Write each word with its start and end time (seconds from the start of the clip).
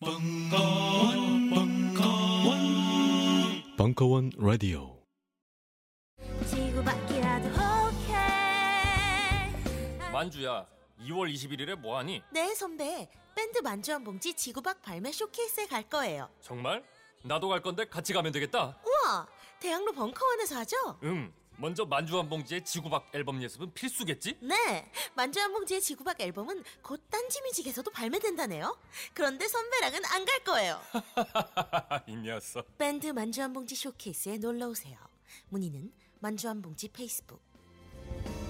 벙커원, 0.00 1.50
벙커원, 1.50 2.58
벙커원 3.76 4.30
라디오. 4.38 4.96
만주야 10.12 10.66
2월 11.00 11.32
21일에 11.32 11.74
뭐하니? 11.76 12.22
네 12.30 12.54
선배 12.54 13.08
밴드 13.34 13.58
만주 13.58 13.92
한 13.92 14.02
봉지 14.04 14.34
지구박 14.34 14.82
발매 14.82 15.12
쇼케이스에 15.12 15.66
갈 15.66 15.82
거예요 15.88 16.28
정말? 16.40 16.82
나도 17.24 17.48
갈 17.48 17.60
건데 17.62 17.84
같이 17.88 18.12
가면 18.12 18.32
되겠다 18.32 18.76
우와 18.84 19.26
대학로 19.60 19.92
벙커원에서 19.92 20.56
하죠? 20.58 20.76
응 21.04 21.32
먼저 21.60 21.84
만주 21.84 22.16
한 22.18 22.28
봉지의 22.28 22.64
지구박 22.64 23.10
앨범 23.12 23.42
예습은 23.42 23.72
필수겠지? 23.74 24.38
네 24.40 24.90
만주 25.14 25.40
한 25.40 25.52
봉지의 25.52 25.80
지구박 25.80 26.20
앨범은 26.20 26.62
곧 26.82 27.02
딴지 27.10 27.40
뮤직에서도 27.42 27.90
발매된다네요. 27.90 28.76
그런데 29.12 29.48
선배랑은 29.48 30.04
안 30.04 30.24
갈 30.28 30.44
거예요. 30.44 30.78
이 32.06 32.14
녀석. 32.16 32.76
밴드 32.76 33.06
만주 33.06 33.40
한 33.42 33.52
봉지 33.52 33.74
쇼케이스에 33.74 34.36
놀러 34.38 34.68
오세요. 34.68 34.98
문의는 35.48 35.90
만주 36.20 36.48
한 36.48 36.60
봉지 36.60 36.88
페이스북. 36.88 37.40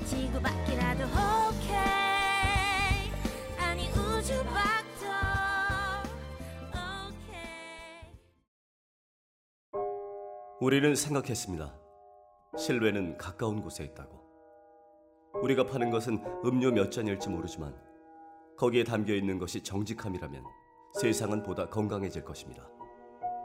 지구밖이라도 0.07 1.05
오케이. 1.05 1.77
아니 3.59 3.89
오케이. 3.89 4.39
우리는 10.61 10.95
생각했습니다. 10.97 11.78
실외는 12.59 13.17
가까운 13.17 13.63
곳에 13.63 13.85
있다고. 13.85 14.19
우리가 15.43 15.67
파는 15.67 15.91
것은 15.91 16.21
음료 16.45 16.73
몇 16.73 16.91
잔일지 16.91 17.29
모르지만 17.29 17.75
거기에 18.57 18.83
담겨 18.83 19.15
있는 19.15 19.39
것이 19.39 19.63
정직함이라면 19.63 20.43
세상은 21.01 21.43
보다 21.45 21.69
건강해질 21.69 22.25
것입니다. 22.25 22.69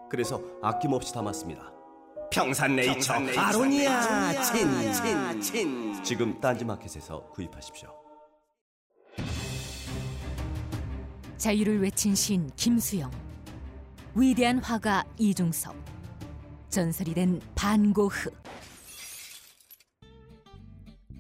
그래서 0.10 0.42
아낌없이 0.62 1.14
담았습니다. 1.14 1.72
평산네이처. 2.32 3.14
아로니아 3.38 4.42
친친 4.42 5.42
친. 5.42 6.04
지금 6.04 6.40
딴지마켓에서 6.42 7.30
구입하십시오. 7.30 7.90
자유를 11.38 11.82
외친 11.82 12.16
시인 12.16 12.50
김수영. 12.56 13.12
위대한 14.16 14.58
화가 14.60 15.04
이중섭 15.18 15.76
전설이 16.70 17.14
된 17.14 17.40
반고흐 17.56 18.32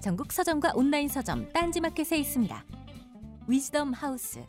전국 0.00 0.32
서점과 0.32 0.72
온라인 0.74 1.08
서점 1.08 1.48
딴지마켓에 1.52 2.18
있습니다 2.18 2.64
위즈덤 3.48 3.92
하우스 3.92 4.44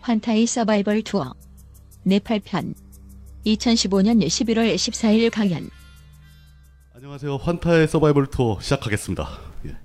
환타이 0.00 0.46
서바이벌 0.46 1.02
투어 1.02 1.34
네팔편 2.04 2.74
2015년 3.46 4.24
11월 4.26 4.74
14일 4.74 5.30
강연 5.30 5.68
안녕하세요. 6.94 7.36
환타의 7.36 7.88
서바이벌 7.88 8.28
투어 8.28 8.58
시작하겠습니다. 8.60 9.28
예. 9.66 9.76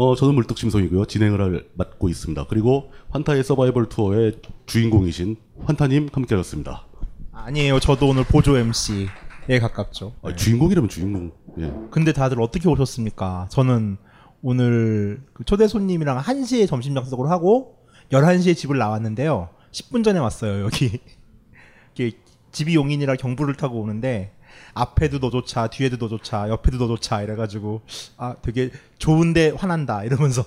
어, 0.00 0.14
저는 0.14 0.36
물뚝심송이고요. 0.36 1.06
진행을 1.06 1.40
할- 1.40 1.64
맡고 1.74 2.08
있습니다. 2.08 2.46
그리고 2.48 2.92
환타의 3.10 3.42
서바이벌 3.42 3.88
투어의 3.88 4.40
주인공이신 4.66 5.34
환타님 5.64 6.10
함께하셨습니다. 6.12 6.86
아니에요. 7.32 7.80
저도 7.80 8.08
오늘 8.08 8.22
보조 8.22 8.56
MC에 8.56 9.58
가깝죠. 9.60 10.14
아, 10.22 10.32
주인공이라면 10.36 10.88
주인공. 10.88 11.32
예. 11.58 11.72
근데 11.90 12.12
다들 12.12 12.40
어떻게 12.40 12.68
오셨습니까? 12.68 13.48
저는 13.50 13.96
오늘 14.40 15.20
그 15.32 15.42
초대 15.44 15.66
손님이랑 15.66 16.18
1시에 16.18 16.68
점심 16.68 16.94
약속을 16.96 17.28
하고 17.28 17.78
11시에 18.12 18.56
집을 18.56 18.78
나왔는데요. 18.78 19.48
10분 19.72 20.04
전에 20.04 20.20
왔어요, 20.20 20.64
여기. 20.64 21.00
집이 22.52 22.76
용인이라 22.76 23.16
경부를 23.16 23.56
타고 23.56 23.80
오는데 23.80 24.32
앞에도 24.74 25.18
너조차, 25.18 25.68
뒤에도 25.68 25.96
너조차, 25.96 26.48
옆에도 26.48 26.78
너조차 26.78 27.22
이래가지고 27.22 27.82
아 28.16 28.36
되게 28.42 28.70
좋은데 28.98 29.50
화난다 29.50 30.04
이러면서 30.04 30.44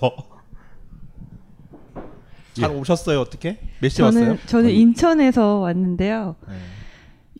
잘 2.54 2.70
예. 2.72 2.74
오셨어요 2.76 3.20
어떻게? 3.22 3.60
몇 3.80 3.90
시에 3.90 4.06
저는 4.06 4.30
왔어요? 4.30 4.46
저는 4.46 4.70
인천에서 4.72 5.60
왔는데요. 5.60 6.36
네. 6.48 6.56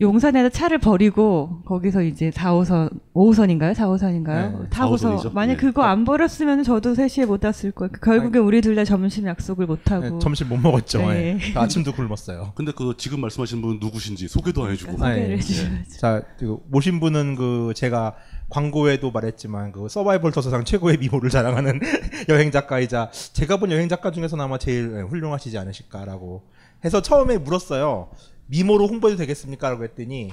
용산에다 0.02 0.50
차를 0.50 0.80
버리고 0.80 1.62
거기서 1.66 2.02
이제 2.02 2.32
4호선 2.32 2.90
5호선인가요? 3.14 3.74
4호선인가요? 3.76 4.62
네, 4.64 4.70
타고서 4.72 5.18
4호선이죠. 5.18 5.34
만약 5.34 5.54
네. 5.54 5.60
그거 5.60 5.84
안 5.84 6.04
버렸으면 6.06 6.64
저도 6.64 6.94
3시에 6.94 7.28
못 7.28 7.44
왔을 7.46 7.72
거예요. 7.72 7.92
결국에 8.04 8.40
우리 8.40 8.62
둘 8.62 8.72
다 8.76 8.84
점심 8.84 9.28
약속을 9.28 9.68
못 9.68 9.92
하고 9.92 10.10
네, 10.10 10.20
점심 10.20 10.50
못 10.50 10.58
먹었죠. 10.58 11.00
네. 11.10 11.38
예. 11.40 11.58
아침도 11.60 11.92
굶었어요. 11.94 12.54
근데 12.56 12.72
그 12.76 12.96
지금 12.98 13.22
말씀하시는 13.22 13.62
분은 13.62 13.80
누구신지 13.80 14.28
소개도 14.28 14.64
안 14.64 14.72
해주고. 14.72 14.94
소개를 14.94 15.28
네. 15.28 15.34
해주셔야죠. 15.36 16.00
자, 16.00 16.22
그 16.40 16.58
모신 16.70 17.00
분은 17.00 17.36
그 17.36 17.74
제가 17.76 18.16
광고에도 18.50 19.12
말했지만 19.12 19.72
그 19.72 19.88
서바이벌 19.88 20.32
터서상 20.32 20.66
최고의 20.66 20.98
미모를 20.98 21.30
자랑하는 21.30 21.80
여행 22.30 22.50
작가이자 22.52 23.12
제가 23.34 23.58
본 23.58 23.72
여행 23.72 23.88
작가 23.88 24.12
중에서는 24.12 24.44
아마 24.44 24.58
제일 24.58 24.94
예, 24.98 25.02
훌륭하시지 25.02 25.58
않으실까라고 25.58 26.42
해서 26.84 27.02
처음에 27.02 27.38
물었어요. 27.38 28.10
미모로 28.48 28.88
홍보해도 28.88 29.18
되겠습니까 29.20 29.70
라고 29.70 29.84
했더니 29.84 30.32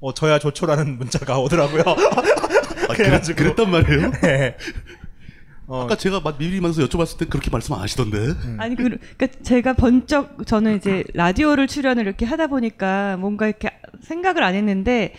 어 0.00 0.12
저야 0.12 0.38
좋죠라는 0.38 0.98
문자가 0.98 1.38
오더라고요. 1.38 1.82
아, 1.86 2.92
그래가지고- 2.94 3.36
그랬, 3.36 3.54
그랬단 3.56 3.70
말이에요? 3.70 4.10
네. 4.22 4.56
어, 5.68 5.82
아까 5.82 5.96
제가 5.96 6.20
막 6.20 6.38
미리 6.38 6.60
만나서 6.60 6.84
여쭤봤을 6.86 7.18
때 7.18 7.24
그렇게 7.26 7.50
말씀 7.50 7.74
안 7.74 7.80
하시던데. 7.80 8.18
음. 8.18 8.56
아니 8.60 8.76
그, 8.76 8.84
그러니까 8.84 9.26
제가 9.42 9.72
번쩍 9.72 10.46
저는 10.46 10.76
이제 10.76 11.02
라디오를 11.14 11.66
출연을 11.66 12.04
이렇게 12.06 12.24
하다 12.24 12.46
보니까 12.48 13.16
뭔가 13.16 13.48
이렇게 13.48 13.70
생각을 14.02 14.44
안 14.44 14.54
했는데 14.54 15.14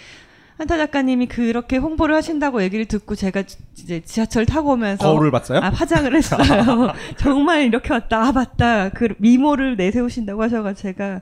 한타 0.57 0.77
작가님이 0.77 1.27
그렇게 1.27 1.75
홍보를 1.77 2.15
하신다고 2.15 2.63
얘기를 2.63 2.85
듣고 2.85 3.15
제가 3.15 3.43
지- 3.43 3.57
이제 3.77 4.01
지하철 4.05 4.45
타고 4.45 4.71
오면서 4.71 5.03
거울을 5.03 5.31
봤어요? 5.31 5.59
아 5.61 5.69
화장을 5.69 6.15
했어요. 6.15 6.39
정말 7.17 7.63
이렇게 7.63 7.91
왔다. 7.93 8.23
아 8.23 8.31
맞다. 8.31 8.89
그 8.89 9.09
미모를 9.17 9.75
내세우신다고 9.75 10.41
하셔가지고 10.43 10.81
제가 10.81 11.19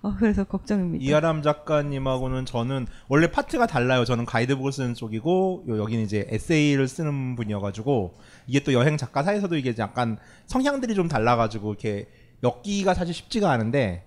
어, 0.00 0.14
그래서 0.16 0.44
걱정입니다. 0.44 1.04
이하람 1.04 1.42
작가님하고는 1.42 2.46
저는 2.46 2.86
원래 3.08 3.30
파트가 3.30 3.66
달라요. 3.66 4.04
저는 4.04 4.26
가이드북을 4.26 4.70
쓰는 4.70 4.94
쪽이고 4.94 5.64
요- 5.68 5.78
여기는 5.78 6.04
이제 6.04 6.26
에세이를 6.30 6.86
쓰는 6.86 7.34
분이어가지고 7.34 8.14
이게 8.46 8.60
또 8.60 8.72
여행 8.72 8.96
작가 8.96 9.22
사이에서도 9.24 9.56
이게 9.56 9.74
약간 9.78 10.18
성향들이 10.46 10.94
좀 10.94 11.08
달라가지고 11.08 11.70
이렇게 11.70 12.06
엮기가 12.44 12.94
사실 12.94 13.12
쉽지가 13.12 13.50
않은데 13.50 14.04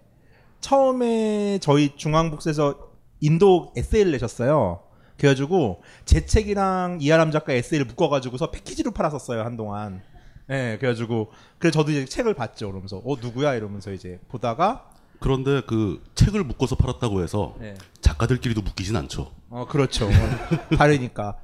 처음에 0.62 1.59
저희 1.62 1.96
중앙북스에서 1.97 2.91
인도 3.19 3.73
에세이를 3.75 4.12
내셨어요. 4.13 4.84
그래가지고 5.18 5.84
제 6.06 6.25
책이랑 6.25 7.00
이하람 7.02 7.31
작가 7.31 7.52
에세이를 7.53 7.85
묶어가지고서 7.88 8.49
패키지로 8.52 8.91
팔았었어요 8.91 9.41
한동안. 9.41 10.02
예, 10.49 10.78
그래가지고 10.79 11.32
그래 11.59 11.70
저도 11.72 11.91
이제 11.91 12.05
책을 12.05 12.34
봤죠. 12.34 12.67
그러면서 12.70 12.97
어 13.05 13.16
누구야 13.22 13.55
이러면서 13.55 13.91
이제 13.91 14.20
보다가 14.29 14.90
그런데 15.22 15.62
그 15.68 16.02
책을 16.16 16.44
묶어서 16.44 16.76
팔았다고 16.76 17.22
해서 17.22 17.56
예. 17.62 17.76
작가들끼리도 18.02 18.64
묶이진 18.64 18.96
않죠. 18.96 19.32
어, 19.52 19.68
그렇죠. 19.70 20.09
다르니까. 20.76 21.38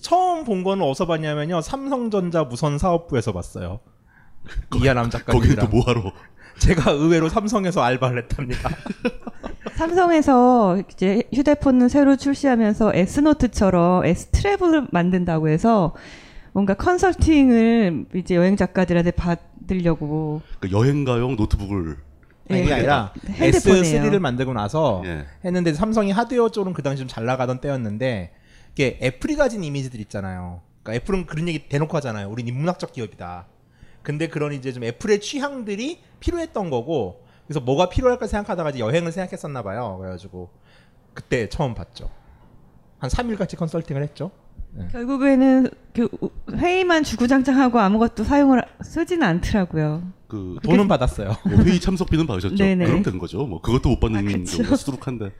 처음 0.00 0.44
본 0.44 0.64
거는 0.64 0.82
어디서 0.86 1.06
봤냐면요. 1.06 1.60
삼성전자 1.60 2.44
무선 2.44 2.78
사업부에서 2.78 3.32
봤어요. 3.34 3.80
이하람 4.74 5.10
거기는 5.10 5.10
작가님이랑. 5.10 5.66
또 5.66 5.76
뭐하러? 5.76 6.12
제가 6.60 6.92
의외로 6.92 7.28
삼성에서 7.28 7.82
알바를 7.82 8.22
했답니다. 8.22 8.70
삼성에서 9.76 10.82
이제 10.90 11.22
휴대폰을 11.34 11.90
새로 11.90 12.16
출시하면서 12.16 12.94
S노트처럼 12.94 14.06
S 14.06 14.28
트래블을 14.28 14.88
만든다고 14.92 15.48
해서 15.48 15.94
뭔가 16.52 16.72
컨설팅을 16.72 18.06
이제 18.14 18.34
여행 18.34 18.56
작가들한테 18.56 19.10
받으려고 19.10 20.40
그 20.58 20.70
여행가용 20.70 21.36
노트북을 21.36 21.98
아니, 22.50 22.62
그게 22.62 22.74
아니라 22.74 23.12
핸드폰이에요. 23.26 24.02
S3를 24.02 24.18
만들고 24.18 24.52
나서 24.52 25.02
예. 25.06 25.26
했는데 25.44 25.72
삼성이 25.74 26.10
하드웨어 26.12 26.50
쪽은 26.50 26.72
그 26.72 26.82
당시 26.82 27.00
좀 27.00 27.08
잘 27.08 27.24
나가던 27.24 27.60
때였는데 27.60 28.32
이게 28.72 28.98
애플이 29.02 29.36
가진 29.36 29.64
이미지들 29.64 30.00
있잖아요. 30.00 30.60
그러니까 30.82 31.02
애플은 31.02 31.26
그런 31.26 31.48
얘기 31.48 31.68
대놓고 31.68 31.96
하잖아요. 31.98 32.28
우린 32.30 32.48
인문학적 32.48 32.92
기업이다. 32.92 33.46
근데 34.02 34.28
그런 34.28 34.52
이제 34.52 34.72
좀 34.72 34.84
애플의 34.84 35.20
취향들이 35.20 36.00
필요했던 36.20 36.70
거고 36.70 37.24
그래서 37.46 37.60
뭐가 37.60 37.88
필요할까 37.88 38.26
생각하다가 38.26 38.70
이제 38.70 38.78
여행을 38.78 39.12
생각했었나 39.12 39.62
봐요. 39.62 39.96
그래가지고 39.98 40.50
그때 41.14 41.48
처음 41.48 41.74
봤죠. 41.74 42.08
한 42.98 43.10
3일 43.10 43.36
같이 43.36 43.56
컨설팅을 43.56 44.02
했죠. 44.02 44.30
결국에는 44.92 45.68
그 45.94 46.08
회의만 46.54 47.02
주구장창하고 47.02 47.80
아무것도 47.80 48.22
사용을 48.22 48.62
쓰지는 48.82 49.26
않더라고요. 49.26 50.12
그 50.30 50.56
돈은 50.62 50.88
받았어요. 50.88 51.36
뭐 51.44 51.58
회의 51.64 51.80
참석비는 51.80 52.26
받으셨죠. 52.26 52.56
네네. 52.56 52.86
그럼 52.86 53.02
된 53.02 53.18
거죠. 53.18 53.44
뭐 53.46 53.60
그것도 53.60 53.88
못 53.90 54.00
받는 54.00 54.26
아. 54.26 54.30
경우가 54.30 54.76
수두룩한데. 54.76 55.32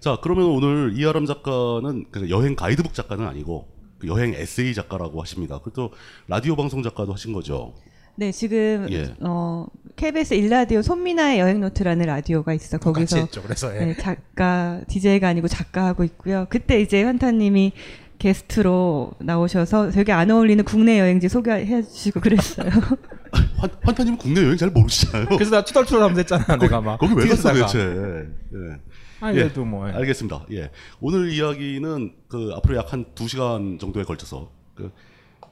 자, 0.00 0.18
그러면 0.22 0.46
오늘 0.46 0.94
이아람 0.96 1.26
작가는 1.26 2.06
그 2.10 2.30
여행 2.30 2.56
가이드북 2.56 2.94
작가는 2.94 3.24
아니고 3.26 3.68
그 3.98 4.08
여행 4.08 4.32
에세이 4.34 4.74
작가라고 4.74 5.20
하십니다. 5.20 5.60
그또 5.60 5.92
라디오 6.26 6.56
방송 6.56 6.82
작가도 6.82 7.12
하신 7.12 7.34
거죠. 7.34 7.74
네, 8.16 8.32
지금 8.32 8.86
예. 8.90 9.14
어 9.20 9.66
KBS 9.96 10.34
일라디오 10.34 10.82
손미나의 10.82 11.38
여행 11.38 11.60
노트라는 11.60 12.06
라디오가 12.06 12.52
있어. 12.54 12.78
거기서 12.78 13.18
했죠. 13.18 13.42
그래서 13.42 13.74
예. 13.76 13.84
네, 13.84 13.96
작가 13.96 14.80
DJ가 14.88 15.28
아니고 15.28 15.48
작가 15.48 15.86
하고 15.86 16.02
있고요. 16.04 16.46
그때 16.48 16.80
이제 16.80 17.02
환타님이 17.02 17.72
게스트로 18.20 19.12
나오셔서 19.18 19.90
되게 19.90 20.12
안 20.12 20.30
어울리는 20.30 20.62
국내 20.64 21.00
여행지 21.00 21.28
소개해 21.28 21.82
주시고 21.82 22.20
그랬어요. 22.20 22.68
환, 23.58 23.70
환타님은 23.82 24.18
국내 24.18 24.42
여행 24.42 24.56
잘 24.56 24.70
모르시잖아요. 24.70 25.26
그래서 25.30 25.50
나 25.50 25.64
투덜투덜하면서 25.64 26.20
했잖아. 26.20 26.56
내가 26.58 26.80
막 26.80 26.98
거기 26.98 27.14
왜 27.16 27.26
갔어. 27.28 27.52
도대체? 27.52 27.78
예. 27.80 28.80
아, 29.20 29.32
그래도 29.32 29.64
뭐, 29.64 29.88
예. 29.88 29.92
알겠습니다. 29.94 30.46
예. 30.52 30.70
오늘 31.00 31.32
이야기는 31.32 32.12
그 32.28 32.52
앞으로 32.56 32.76
약 32.76 32.92
한 32.92 33.06
두 33.14 33.26
시간 33.28 33.78
정도에 33.80 34.04
걸쳐서 34.04 34.52
그 34.76 34.92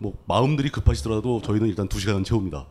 뭐 0.00 0.14
마음들이 0.28 0.68
급하시더라도 0.70 1.42
저희는 1.42 1.66
일단 1.66 1.88
두 1.88 1.98
시간은 1.98 2.22
채웁니다. 2.22 2.68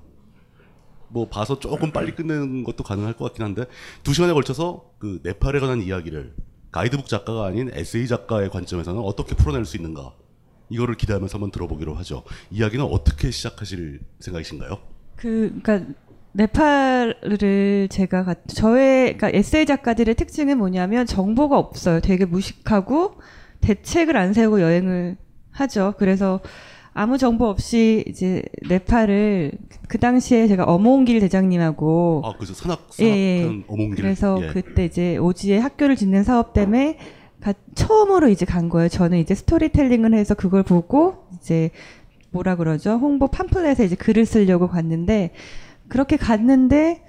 뭐 1.09 1.27
봐서 1.27 1.59
조금 1.59 1.91
빨리 1.91 2.15
끝내는 2.15 2.63
것도 2.63 2.85
가능할 2.85 3.13
것 3.17 3.25
같긴 3.25 3.43
한데 3.43 3.65
두 4.01 4.13
시간에 4.13 4.31
걸쳐서 4.31 4.85
그 4.97 5.19
네팔에 5.23 5.59
관한 5.59 5.81
이야기를 5.81 6.33
가이드북 6.77 7.07
작가가 7.07 7.47
아닌 7.47 7.71
에세이 7.73 8.07
작가의 8.07 8.51
관점에서는 8.51 9.01
어떻게 9.01 9.35
풀어낼 9.35 9.65
수 9.65 9.77
있는가 9.77 10.13
이거를 10.69 10.93
기대하면서 10.93 11.37
한번 11.37 11.49
들어보기로 11.49 11.95
하죠. 11.95 12.21
이야기는 12.51 12.85
어떻게 12.85 13.31
시작하실 13.31 14.01
생각이신가요? 14.19 14.77
그 15.15 15.59
그러니까 15.63 15.91
네팔을 16.33 17.87
제가 17.89 18.25
가, 18.25 18.35
저의 18.45 19.17
그러니까 19.17 19.31
에세이 19.33 19.65
작가들의 19.65 20.13
특징은 20.13 20.59
뭐냐면 20.59 21.07
정보가 21.07 21.57
없어요. 21.57 21.99
되게 21.99 22.25
무식하고 22.25 23.15
대책을 23.61 24.15
안 24.15 24.33
세우고 24.33 24.61
여행을 24.61 25.17
하죠. 25.49 25.95
그래서 25.97 26.41
아무 26.99 27.19
정보 27.19 27.45
없이 27.45 28.03
이제 28.07 28.41
네팔을 28.67 29.51
그 29.87 29.99
당시에 29.99 30.47
제가 30.47 30.63
어몽길 30.63 31.19
대장님하고 31.19 32.23
아, 32.25 32.33
그래서 32.35 32.55
산악 32.55 32.87
예, 33.01 33.05
예. 33.05 33.43
어몽길. 33.67 33.95
그래서 34.03 34.39
예. 34.41 34.47
그때 34.47 34.85
이제 34.85 35.15
오지에 35.17 35.59
학교를 35.59 35.95
짓는 35.95 36.23
사업 36.23 36.53
때문에 36.53 36.97
가- 37.39 37.53
처음으로 37.75 38.29
이제 38.29 38.45
간 38.47 38.67
거예요. 38.69 38.89
저는 38.89 39.19
이제 39.19 39.35
스토리텔링을 39.35 40.15
해서 40.15 40.33
그걸 40.33 40.63
보고 40.63 41.27
이제 41.39 41.69
뭐라 42.31 42.55
그러죠? 42.55 42.93
홍보 42.93 43.27
팜플렛에 43.27 43.85
이제 43.85 43.95
글을 43.95 44.25
쓰려고 44.25 44.67
갔는데 44.67 45.33
그렇게 45.89 46.17
갔는데 46.17 47.03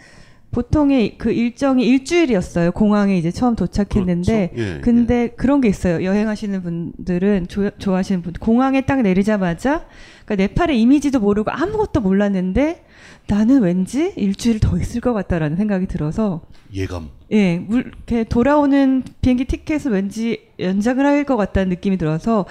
보통의 0.51 1.19
그 1.19 1.31
일정이 1.31 1.87
일주일이었어요. 1.87 2.73
공항에 2.73 3.17
이제 3.19 3.31
처음 3.31 3.55
도착했는데 3.55 4.51
그렇죠. 4.55 4.77
예, 4.77 4.81
근데 4.81 5.29
그런 5.37 5.61
게 5.61 5.69
있어요. 5.69 6.03
여행하시는 6.03 6.63
분들은 6.63 7.49
조, 7.49 7.71
좋아하시는 7.71 8.23
분 8.23 8.33
공항에 8.41 8.81
딱 8.83 9.03
내리자마자 9.03 9.87
그러니까 10.25 10.37
네팔의 10.49 10.81
이미지도 10.81 11.21
모르고 11.21 11.51
아무것도 11.51 12.01
몰랐는데 12.01 12.85
나는 13.27 13.61
왠지 13.63 14.13
일주일 14.17 14.59
더 14.59 14.79
있을 14.79 15.01
것 15.03 15.13
같다라는 15.13 15.57
생각이 15.59 15.87
들어서 15.87 16.41
예감. 16.73 17.11
예, 17.31 17.59
물, 17.59 17.81
이렇게 17.87 18.25
돌아오는 18.25 19.03
비행기 19.21 19.45
티켓을 19.45 19.93
왠지 19.93 20.47
연장을 20.59 21.05
할 21.05 21.25
것 21.25 21.37
같다는 21.37 21.69
느낌이 21.69 21.99
들어서 21.99 22.47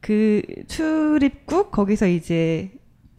그 0.00 0.40
출입국 0.68 1.72
거기서 1.72 2.06
이제 2.06 2.70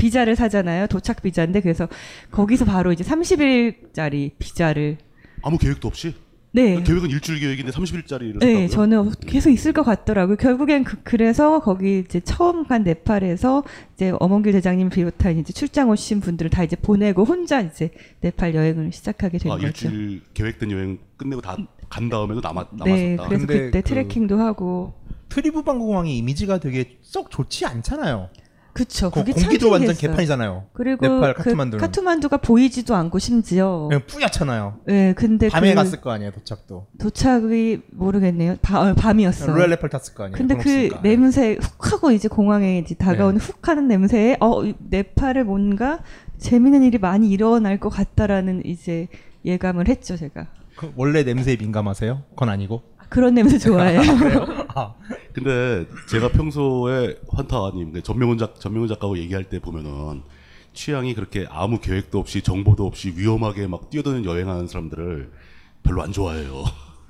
비자를 0.02 0.36
사잖아요. 0.36 0.88
도착 0.88 1.22
비자인데 1.22 1.62
그래서 1.62 1.88
거기서 2.32 2.66
바로 2.66 2.92
이제 2.92 3.04
30일짜리 3.04 4.32
비자를 4.40 4.98
아무 5.44 5.58
계획도 5.58 5.88
없이? 5.88 6.14
네. 6.54 6.84
계획은 6.84 7.10
일주일 7.10 7.40
계획인데 7.40 7.72
30일짜리를 7.72 8.40
네, 8.40 8.68
저는 8.68 9.12
계속 9.26 9.52
있을 9.52 9.72
것 9.72 9.84
같더라고요. 9.84 10.36
결국엔 10.36 10.84
그, 10.84 10.98
그래서 11.04 11.60
거기 11.62 12.00
이제 12.00 12.20
처음 12.20 12.66
간 12.68 12.84
네팔에서 12.84 13.64
이제 13.96 14.12
어몽길 14.20 14.52
대장님 14.52 14.90
비롯한 14.90 15.38
이제 15.38 15.54
출장 15.54 15.90
오신 15.90 16.20
분들을 16.20 16.50
다 16.52 16.64
이제 16.64 16.76
보내고 16.76 17.24
혼자 17.24 17.62
이제 17.62 17.92
네팔 18.20 18.54
여행을 18.56 18.92
시작하게 18.92 19.38
된 19.38 19.50
아, 19.52 19.56
거죠. 19.56 19.68
일주일 19.68 20.22
계획된 20.34 20.72
여행 20.72 20.98
끝내고 21.18 21.42
다 21.42 21.56
간 21.92 22.08
다음에도 22.08 22.40
남았, 22.40 22.68
남았었다. 22.72 22.86
네, 22.86 23.18
그래서 23.28 23.46
그때 23.48 23.70
그- 23.72 23.82
트레킹도 23.84 24.40
하고 24.40 24.94
트리부반 25.28 25.78
공항이 25.78 26.18
이미지가 26.20 26.60
되게 26.62 26.98
썩 27.02 27.30
좋지 27.30 27.66
않잖아요. 27.66 28.30
그쵸. 28.74 29.10
거- 29.10 29.20
그게 29.22 29.34
공기도 29.34 29.66
참 29.66 29.72
완전 29.74 29.88
신기했어요. 29.94 30.12
개판이잖아요. 30.12 30.64
그리고 30.74 31.06
네팔 31.08 31.34
그 31.36 31.44
카트만두는. 31.44 31.82
카트만두가 31.82 32.38
보이지도 32.38 32.96
않고 32.96 33.20
심지어. 33.20 33.88
그냥 33.90 34.04
뿌옇잖아요. 34.08 34.80
네, 34.86 35.14
근데 35.14 35.50
밤에 35.50 35.70
그 35.72 35.76
갔을 35.76 36.02
거 36.02 36.12
아니에요, 36.12 36.32
도착도. 36.32 36.88
도착이 37.00 37.80
모르겠네요. 37.92 38.56
밤, 38.62 38.88
어, 38.88 38.94
밤이었어. 38.94 39.52
로얄 39.52 39.70
네팔 39.72 39.90
탔을 39.90 40.14
거 40.14 40.24
아니에요. 40.24 40.38
근데 40.38 40.56
그 40.56 40.60
없으니까. 40.62 41.02
네. 41.02 41.10
냄새 41.18 41.58
훅 41.62 41.92
하고 41.94 42.12
이제 42.12 42.28
공항에 42.28 42.80
이제 42.80 42.96
다가오는 42.96 43.40
훅 43.40 43.68
하는 43.68 43.88
냄새에 43.88 44.38
어 44.40 44.64
이- 44.64 44.76
네팔에 44.90 45.44
뭔가 45.44 46.00
재밌는 46.38 46.84
일이 46.84 46.98
많이 46.98 47.30
일어날 47.30 47.80
것 47.80 47.90
같다라는 47.90 48.66
이제 48.66 49.08
예감을 49.46 49.88
했죠 49.88 50.16
제가. 50.18 50.48
그 50.76 50.92
원래 50.96 51.24
냄새에 51.24 51.58
민감하세요? 51.58 52.24
그건 52.32 52.50
아니고. 52.50 52.82
그런 53.12 53.34
냄새 53.34 53.58
좋아해요. 53.58 54.00
아, 54.74 54.96
근데 55.34 55.86
제가 56.10 56.30
평소에 56.30 57.18
환타님, 57.28 57.92
그 57.92 58.02
전명훈 58.02 58.38
작 58.38 58.58
전명훈 58.58 58.88
작가하고 58.88 59.18
얘기할 59.18 59.44
때 59.44 59.60
보면은 59.60 60.22
취향이 60.72 61.14
그렇게 61.14 61.46
아무 61.50 61.82
계획도 61.82 62.18
없이 62.18 62.42
정보도 62.42 62.88
없이 62.88 63.14
위험하게 63.18 63.68
막 63.68 63.90
뛰어드는 63.90 64.24
여행하는 64.24 64.68
사람들을 64.68 65.30
별로 65.84 66.04
안 66.04 66.14
좋아해요. 66.14 66.64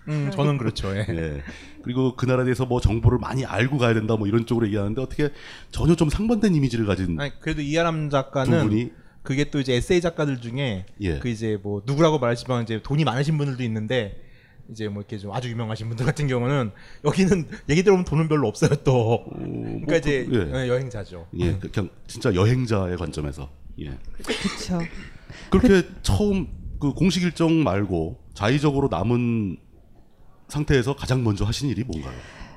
음, 0.07 0.31
저는 0.33 0.57
그렇죠. 0.57 0.89
예. 0.95 1.05
예. 1.07 1.43
그리고 1.83 2.15
그 2.15 2.25
나라에 2.25 2.45
대해서 2.45 2.65
뭐 2.65 2.81
정보를 2.81 3.19
많이 3.19 3.45
알고 3.45 3.77
가야 3.77 3.93
된다 3.93 4.15
뭐 4.15 4.27
이런 4.27 4.47
쪽으로 4.47 4.65
얘기하는데 4.65 4.99
어떻게 4.99 5.29
전혀 5.69 5.95
좀 5.95 6.09
상반된 6.09 6.55
이미지를 6.55 6.87
가진 6.87 7.19
아니, 7.19 7.39
그래도 7.39 7.61
이하람 7.61 8.05
두 8.05 8.09
작가는 8.09 8.67
분이 8.67 8.89
그게 9.21 9.51
또 9.51 9.59
이제 9.59 9.75
에세이 9.75 10.01
작가들 10.01 10.41
중에 10.41 10.87
예. 11.01 11.19
그 11.19 11.29
이제 11.29 11.59
뭐 11.61 11.83
누구라고 11.85 12.17
말하지만 12.17 12.63
이제 12.63 12.81
돈이 12.81 13.03
많으신 13.03 13.37
분들도 13.37 13.61
있는데 13.61 14.30
이제 14.69 14.87
뭐 14.87 15.01
이렇게 15.01 15.17
좀 15.17 15.31
아주 15.33 15.49
유명하신 15.49 15.87
분들 15.89 16.05
같은 16.05 16.27
경우는 16.27 16.71
여기는 17.03 17.47
얘기 17.69 17.83
들어보면 17.83 18.05
돈은 18.05 18.27
별로 18.27 18.47
없어요 18.47 18.69
또. 18.83 19.25
그러니까 19.33 19.85
뭐 19.87 19.95
이제 19.97 20.25
그- 20.25 20.51
예. 20.53 20.63
예, 20.63 20.67
여행자죠. 20.69 21.27
예, 21.39 21.57
그- 21.57 21.71
그냥 21.71 21.89
진짜 22.07 22.33
여행자의 22.33 22.97
관점에서 22.97 23.49
예. 23.79 23.97
그렇죠. 24.23 24.79
그렇게 25.49 25.87
처음 26.03 26.47
그 26.79 26.93
공식 26.93 27.23
일정 27.23 27.63
말고 27.63 28.17
자의적으로 28.33 28.87
남은 28.89 29.57
상태에서 30.47 30.95
가장 30.95 31.23
먼저 31.23 31.45
하신 31.45 31.69
일이 31.69 31.83
뭔가요? 31.83 32.13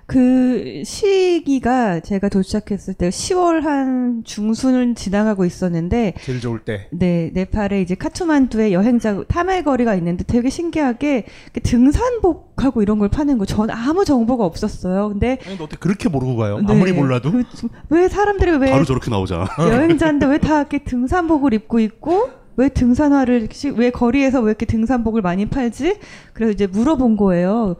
그 0.07 0.83
시기가 0.85 2.01
제가 2.01 2.29
도착했을 2.29 2.95
때 2.95 3.09
10월 3.09 3.63
한 3.63 4.23
중순을 4.25 4.95
지나가고 4.95 5.45
있었는데 5.47 6.15
제일 6.23 6.41
좋을 6.41 6.61
때. 6.61 6.89
네, 6.91 7.31
네팔에 7.33 7.81
이제 7.81 7.95
카투만두에 7.95 8.73
여행자 8.73 9.25
탐할 9.29 9.65
거리가 9.65 9.95
있는데 9.95 10.25
되게 10.27 10.51
신기하게 10.51 11.25
그 11.53 11.61
등산복하고 11.61 12.83
이런 12.83 12.99
걸 12.99 13.09
파는 13.09 13.39
거 13.39 13.45
전 13.47 13.71
아무 13.71 14.05
정보가 14.05 14.45
없었어요. 14.45 15.09
근데 15.11 15.39
아니 15.47 15.57
너 15.57 15.65
어떻게 15.65 15.79
그렇게 15.79 16.09
모르고 16.09 16.37
가요? 16.37 16.59
네, 16.61 16.73
아무리 16.73 16.93
몰라도. 16.93 17.31
그, 17.31 17.45
왜 17.91 18.09
사람들이 18.09 18.51
왜 18.59 18.71
바로 18.71 18.85
저렇게 18.85 19.11
나오잖아. 19.11 19.47
여행자인데 19.59 20.27
왜 20.27 20.39
다 20.39 20.59
이렇게 20.61 20.79
등산복을 20.85 21.55
입고 21.55 21.81
있고 21.81 22.29
왜 22.57 22.69
등산화를 22.69 23.49
시- 23.53 23.71
왜 23.71 23.91
거리에서 23.91 24.41
왜 24.41 24.51
이렇게 24.51 24.67
등산복을 24.67 25.23
많이 25.23 25.47
팔지? 25.47 25.99
그래서 26.35 26.53
이제 26.53 26.67
물어본 26.67 27.17
거예요. 27.17 27.77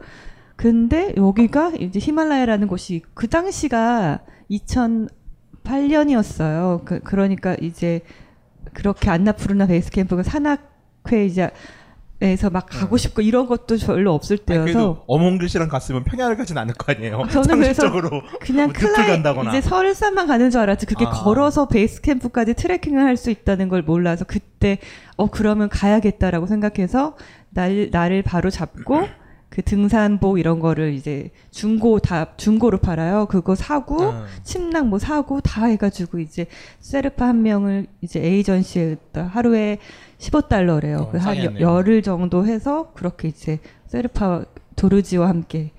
근데 0.55 1.13
여기가 1.17 1.71
이제 1.79 1.99
히말라야라는 1.99 2.67
곳이 2.67 3.01
그 3.13 3.27
당시가 3.27 4.19
2008년이었어요. 5.63 6.85
그, 6.85 6.99
그러니까 7.01 7.55
이제 7.61 8.01
그렇게 8.73 9.09
안나푸르나 9.09 9.67
베이스 9.67 9.91
캠프가 9.91 10.23
산악회 10.23 11.25
이제 11.25 11.49
에서 12.21 12.49
막 12.49 12.65
가고 12.69 12.95
싶고 12.95 13.21
이런 13.21 13.45
것도 13.45 13.75
별로 13.85 14.13
없을 14.13 14.37
네. 14.37 14.53
때여서 14.53 15.03
어몽길 15.05 15.49
씨랑 15.49 15.67
갔으면 15.67 16.05
평야를 16.05 16.37
가진 16.37 16.57
않을 16.57 16.73
거 16.75 16.93
아니에요. 16.93 17.23
저는 17.29 17.59
그래서 17.59 17.91
그냥 18.39 18.67
뭐 18.67 18.73
클라이 18.73 19.07
간다거나. 19.07 19.49
이제 19.49 19.59
설산만 19.59 20.25
가는 20.25 20.49
줄 20.49 20.61
알았지. 20.61 20.85
그게 20.85 21.05
아. 21.05 21.09
걸어서 21.09 21.67
베이스 21.67 21.99
캠프까지 21.99 22.53
트레킹을 22.53 23.03
할 23.03 23.17
수 23.17 23.29
있다는 23.31 23.67
걸 23.67 23.81
몰라서 23.81 24.23
그때 24.23 24.79
어 25.17 25.29
그러면 25.29 25.67
가야겠다라고 25.67 26.47
생각해서 26.47 27.17
날 27.49 27.89
나를 27.91 28.21
바로 28.23 28.49
잡고 28.49 29.07
그 29.55 29.61
등산복 29.61 30.37
이런 30.37 30.59
거를 30.59 30.93
이제 30.93 31.29
중고 31.49 31.99
다 31.99 32.35
중고로 32.35 32.79
팔아요. 32.79 33.25
그거 33.27 33.55
사고 33.55 34.03
아. 34.03 34.25
침낭 34.43 34.89
뭐 34.89 34.99
사고 34.99 35.39
다 35.39 35.67
해가지고 35.67 36.19
이제 36.19 36.47
세르파 36.81 37.27
한 37.27 37.41
명을 37.41 37.87
이제 38.01 38.19
에이전시에 38.19 38.97
하루에 39.13 39.77
15달러래요. 40.17 41.03
어, 41.03 41.09
그한 41.09 41.35
상이었네요. 41.35 41.65
열흘 41.65 42.01
정도 42.01 42.45
해서 42.45 42.91
그렇게 42.95 43.29
이제 43.29 43.59
세르파 43.87 44.43
도르지와 44.75 45.29
함께 45.29 45.71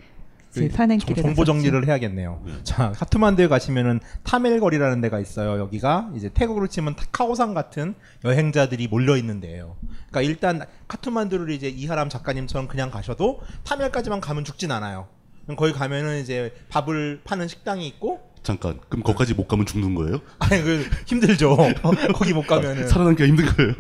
그 0.57 0.71
산행길에 0.71 1.15
정보 1.23 1.43
나섰죠. 1.43 1.45
정리를 1.45 1.87
해야겠네요. 1.87 2.43
자, 2.65 2.93
카트만두에 2.93 3.49
가시면은 3.49 4.01
타멜 4.23 4.59
거리라는 4.61 5.01
데가 5.01 5.21
있어요. 5.21 5.59
여기가 5.59 6.11
이제 6.15 6.31
태국으로 6.33 6.67
치면 6.67 6.97
타카오산 6.97 7.55
같은 7.55 7.95
여행자들이 8.25 8.89
몰려 8.89 9.17
있는 9.17 9.41
데예요. 9.41 9.77
그러니까 10.11 10.23
일단 10.23 10.67
카트만두를 10.89 11.51
이제 11.51 11.69
이하람 11.69 12.09
작가님처럼 12.09 12.69
그냥 12.69 12.91
가셔도 12.91 13.41
타멜까지만 13.65 14.21
가면 14.21 14.45
죽진 14.45 14.73
않아요. 14.73 15.09
그럼 15.45 15.57
거기 15.57 15.73
가면은 15.73 16.21
이제 16.21 16.53
밥을 16.71 17.21
파는 17.25 17.49
식당이 17.49 17.87
있고 17.87 18.21
잠깐. 18.43 18.79
그럼 18.89 19.03
거기까지 19.03 19.35
못 19.35 19.49
가면 19.49 19.67
죽는 19.67 19.95
거예요? 19.95 20.21
아니 20.39 20.63
그 20.63 20.85
힘들죠. 21.07 21.57
거기 22.15 22.33
못 22.33 22.47
가면은 22.47 22.89
살아남기가 22.89 23.27
힘든 23.29 23.47
거예요? 23.47 23.75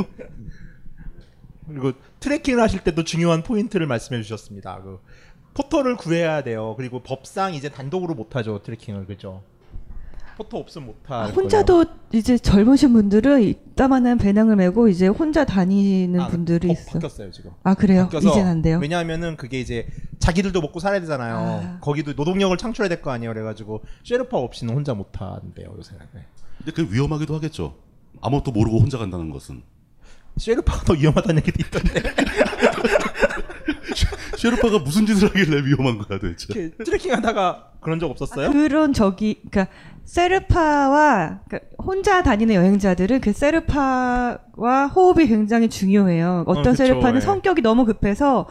그리고 1.68 1.92
트레킹을 2.20 2.62
하실 2.62 2.82
때도 2.84 3.04
중요한 3.04 3.42
포인트를 3.42 3.86
말씀해 3.86 4.22
주셨습니다. 4.22 4.80
그 4.82 5.00
포터를 5.56 5.96
구해야 5.96 6.42
돼요. 6.42 6.74
그리고 6.76 7.00
법상 7.00 7.54
이제 7.54 7.68
단독으로 7.70 8.14
못 8.14 8.36
하죠 8.36 8.60
트레킹을 8.62 9.06
그죠? 9.06 9.42
포터 10.36 10.58
없으면 10.58 10.88
못 10.88 10.96
하. 11.10 11.24
혼자도 11.28 11.86
이제 12.12 12.36
젊으신 12.36 12.92
분들은 12.92 13.42
이따만한 13.42 14.18
배낭을 14.18 14.56
메고 14.56 14.86
이제 14.88 15.06
혼자 15.06 15.46
다니는 15.46 16.20
아, 16.20 16.28
분들이 16.28 16.68
바- 16.68 16.72
있어. 16.74 16.92
바뀌었어요 16.92 17.30
지금. 17.30 17.52
아 17.62 17.72
그래요? 17.72 18.06
이젠 18.14 18.46
안 18.46 18.60
돼요? 18.60 18.78
왜냐하면은 18.82 19.36
그게 19.38 19.58
이제 19.58 19.86
자기들도 20.18 20.60
먹고 20.60 20.78
살아야 20.78 21.00
되잖아요. 21.00 21.36
아. 21.38 21.78
거기도 21.80 22.12
노동력을 22.12 22.54
창출해야 22.58 22.90
될 22.90 23.00
거 23.00 23.10
아니에요. 23.12 23.32
그래가지고 23.32 23.82
셰르파 24.04 24.36
없이는 24.36 24.74
혼자 24.74 24.92
못 24.92 25.08
한대요 25.18 25.74
요새는. 25.78 26.04
네. 26.12 26.26
근데 26.58 26.72
그게 26.72 26.94
위험하기도 26.94 27.34
하겠죠. 27.34 27.74
아무것도 28.20 28.52
모르고 28.52 28.78
혼자 28.78 28.98
간다는 28.98 29.30
것은. 29.30 29.62
셰르파가 30.36 30.84
더 30.84 30.92
위험하다는 30.92 31.42
얘기도 31.46 31.64
있던데. 31.66 32.02
셰르파가 34.36 34.78
무슨 34.80 35.06
짓을 35.06 35.28
하길래 35.28 35.64
위험한 35.64 35.98
거야 35.98 36.18
도대체. 36.18 36.46
이렇게 36.50 36.84
트레킹하다가 36.84 37.72
그런 37.80 37.98
적 37.98 38.10
없었어요? 38.10 38.50
그런 38.52 38.92
저기 38.92 39.40
그러니까 39.50 39.72
세르파와 40.04 41.40
그러니까 41.48 41.70
혼자 41.78 42.22
다니는 42.22 42.54
여행자들은 42.54 43.20
그 43.20 43.32
세르파와 43.32 44.86
호흡이 44.94 45.26
굉장히 45.28 45.68
중요해요. 45.68 46.44
어떤 46.46 46.58
어, 46.58 46.70
그쵸, 46.70 46.74
세르파는 46.74 47.16
예. 47.16 47.20
성격이 47.20 47.62
너무 47.62 47.84
급해서 47.84 48.46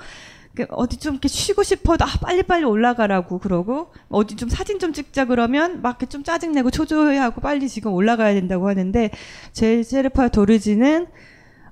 그 0.55 0.65
어디 0.69 0.97
좀 0.97 1.15
이렇게 1.15 1.27
쉬고 1.27 1.63
싶어도 1.63 2.05
아 2.05 2.07
빨리 2.21 2.41
빨리 2.41 2.63
올라가라고 2.63 3.39
그러고 3.39 3.91
어디 4.09 4.35
좀 4.37 4.47
사진 4.47 4.79
좀 4.79 4.93
찍자 4.93 5.25
그러면 5.25 5.81
막 5.81 5.91
이렇게 5.91 6.05
좀 6.05 6.23
짜증 6.23 6.53
내고 6.53 6.71
초조해하고 6.71 7.41
빨리 7.41 7.67
지금 7.67 7.91
올라가야 7.93 8.33
된다고 8.33 8.69
하는데 8.69 9.09
제 9.51 9.83
세르파 9.83 10.29
도르지는 10.29 11.07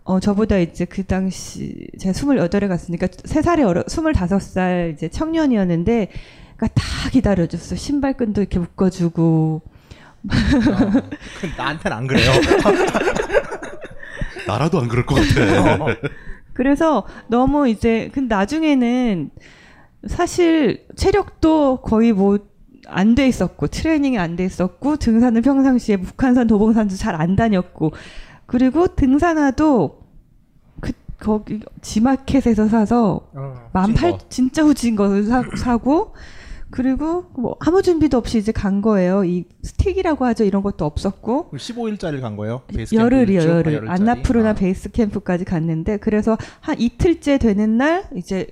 어, 0.05 0.19
저보다 0.19 0.57
이제 0.57 0.83
그 0.85 1.03
당시, 1.05 1.87
제가 1.97 2.11
28에 2.13 2.67
갔으니까 2.67 3.07
3살이 3.07 3.65
어려, 3.65 3.83
25살 3.83 4.93
이제 4.93 5.07
청년이었는데, 5.09 6.09
그니까 6.57 6.67
다 6.75 7.09
기다려줬어. 7.09 7.75
신발끈도 7.75 8.41
이렇게 8.41 8.59
묶어주고. 8.59 9.61
그 10.29 11.47
나한테는 11.57 11.97
안 11.97 12.07
그래요. 12.07 12.31
나라도 14.47 14.79
안 14.79 14.87
그럴 14.89 15.05
것 15.05 15.15
같아. 15.15 15.85
그래서 16.53 17.05
너무 17.27 17.67
이제, 17.69 18.09
근데 18.13 18.33
나중에는 18.35 19.29
사실 20.07 20.85
체력도 20.95 21.81
거의 21.81 22.11
뭐, 22.13 22.39
안 22.87 23.15
돼 23.15 23.27
있었고, 23.29 23.67
트레이닝이 23.67 24.19
안 24.19 24.35
돼 24.35 24.43
있었고, 24.43 24.97
등산은 24.97 25.41
평상시에 25.41 25.95
북한산, 25.97 26.47
도봉산도 26.47 26.95
잘 26.95 27.15
안 27.15 27.37
다녔고, 27.37 27.93
그리고 28.45 28.87
등산화도 28.87 30.03
그 30.81 30.91
거기 31.19 31.59
지마켓에서 31.81 32.67
사서 32.67 33.29
어, 33.33 33.69
만팔 33.73 34.11
거. 34.11 34.17
진짜 34.29 34.63
후진 34.63 34.95
거 34.95 35.23
사, 35.23 35.43
사고 35.57 36.13
그리고 36.69 37.25
뭐 37.37 37.55
아무 37.59 37.81
준비도 37.83 38.17
없이 38.17 38.39
이제 38.39 38.51
간 38.51 38.81
거예요. 38.81 39.23
이 39.23 39.45
스틱이라고 39.61 40.25
하죠. 40.25 40.43
이런 40.43 40.63
것도 40.63 40.85
없었고 40.85 41.51
15일짜리 41.53 42.19
간 42.19 42.35
거예요? 42.35 42.63
열흘이요? 42.91 43.41
아, 43.41 43.45
열흘. 43.71 43.89
안나푸르나 43.89 44.49
아. 44.49 44.53
베이스 44.53 44.89
캠프까지 44.91 45.45
갔는데 45.45 45.97
그래서 45.97 46.35
한 46.61 46.79
이틀째 46.79 47.37
되는 47.37 47.77
날 47.77 48.05
이제 48.15 48.47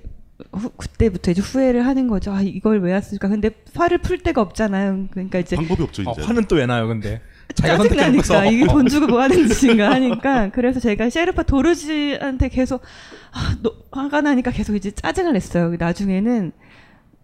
후, 0.52 0.70
그때부터 0.76 1.32
이제 1.32 1.40
후회를 1.42 1.84
하는 1.84 2.06
거죠. 2.08 2.32
아 2.32 2.42
이걸 2.42 2.80
왜 2.80 2.92
왔을까? 2.92 3.28
근데 3.28 3.50
화를 3.74 3.98
풀 3.98 4.18
데가 4.18 4.40
없잖아요. 4.40 5.08
그러니까 5.10 5.38
이제 5.40 5.56
방법이 5.56 5.82
없죠 5.82 6.02
아, 6.06 6.12
이제. 6.12 6.22
화는 6.22 6.44
또 6.46 6.56
왜 6.56 6.66
나요, 6.66 6.86
근데? 6.88 7.20
자기가 7.54 7.76
선택해놓고서. 7.78 8.34
짜증나니까 8.34 8.50
이게 8.50 8.66
돈 8.66 8.88
주고 8.88 9.06
뭐 9.06 9.20
하는 9.20 9.48
짓인가 9.48 9.90
하니까 9.90 10.50
그래서 10.50 10.80
제가 10.80 11.10
셰르파 11.10 11.42
도르지한테 11.44 12.48
계속 12.48 12.82
아, 13.32 13.56
너, 13.62 13.72
화가 13.90 14.20
나니까 14.20 14.50
계속 14.50 14.76
이제 14.76 14.90
짜증을 14.90 15.32
냈어요. 15.32 15.74
나중에는 15.78 16.52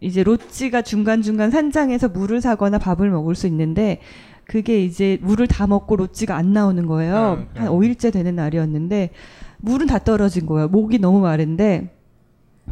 이제 0.00 0.23
로찌가 0.23 0.82
중간중간 0.82 1.50
산장에서 1.50 2.08
물을 2.08 2.40
사거나 2.40 2.78
밥을 2.78 3.11
먹을 3.11 3.35
수 3.35 3.47
있는데 3.47 4.00
그게 4.44 4.82
이제 4.82 5.18
물을 5.20 5.47
다 5.47 5.66
먹고 5.66 5.97
로찌가 5.97 6.37
안 6.37 6.52
나오는 6.52 6.87
거예요. 6.87 7.38
음, 7.38 7.49
음. 7.56 7.62
한 7.62 7.68
5일째 7.68 8.12
되는 8.12 8.35
날이었는데 8.37 9.11
물은 9.58 9.87
다 9.87 9.99
떨어진 9.99 10.47
거예요. 10.47 10.68
목이 10.68 10.99
너무 10.99 11.20
마른데 11.20 11.94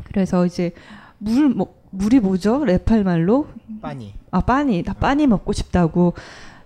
그래서 0.04 0.46
이제 0.46 0.72
물 1.18 1.48
뭐, 1.48 1.74
물이 1.90 2.20
뭐죠? 2.20 2.64
네팔 2.64 3.04
말로 3.04 3.48
빠니. 3.80 4.14
아 4.30 4.40
빠니 4.40 4.82
나 4.84 4.92
빠니 4.92 5.26
먹고 5.26 5.52
싶다고 5.52 6.14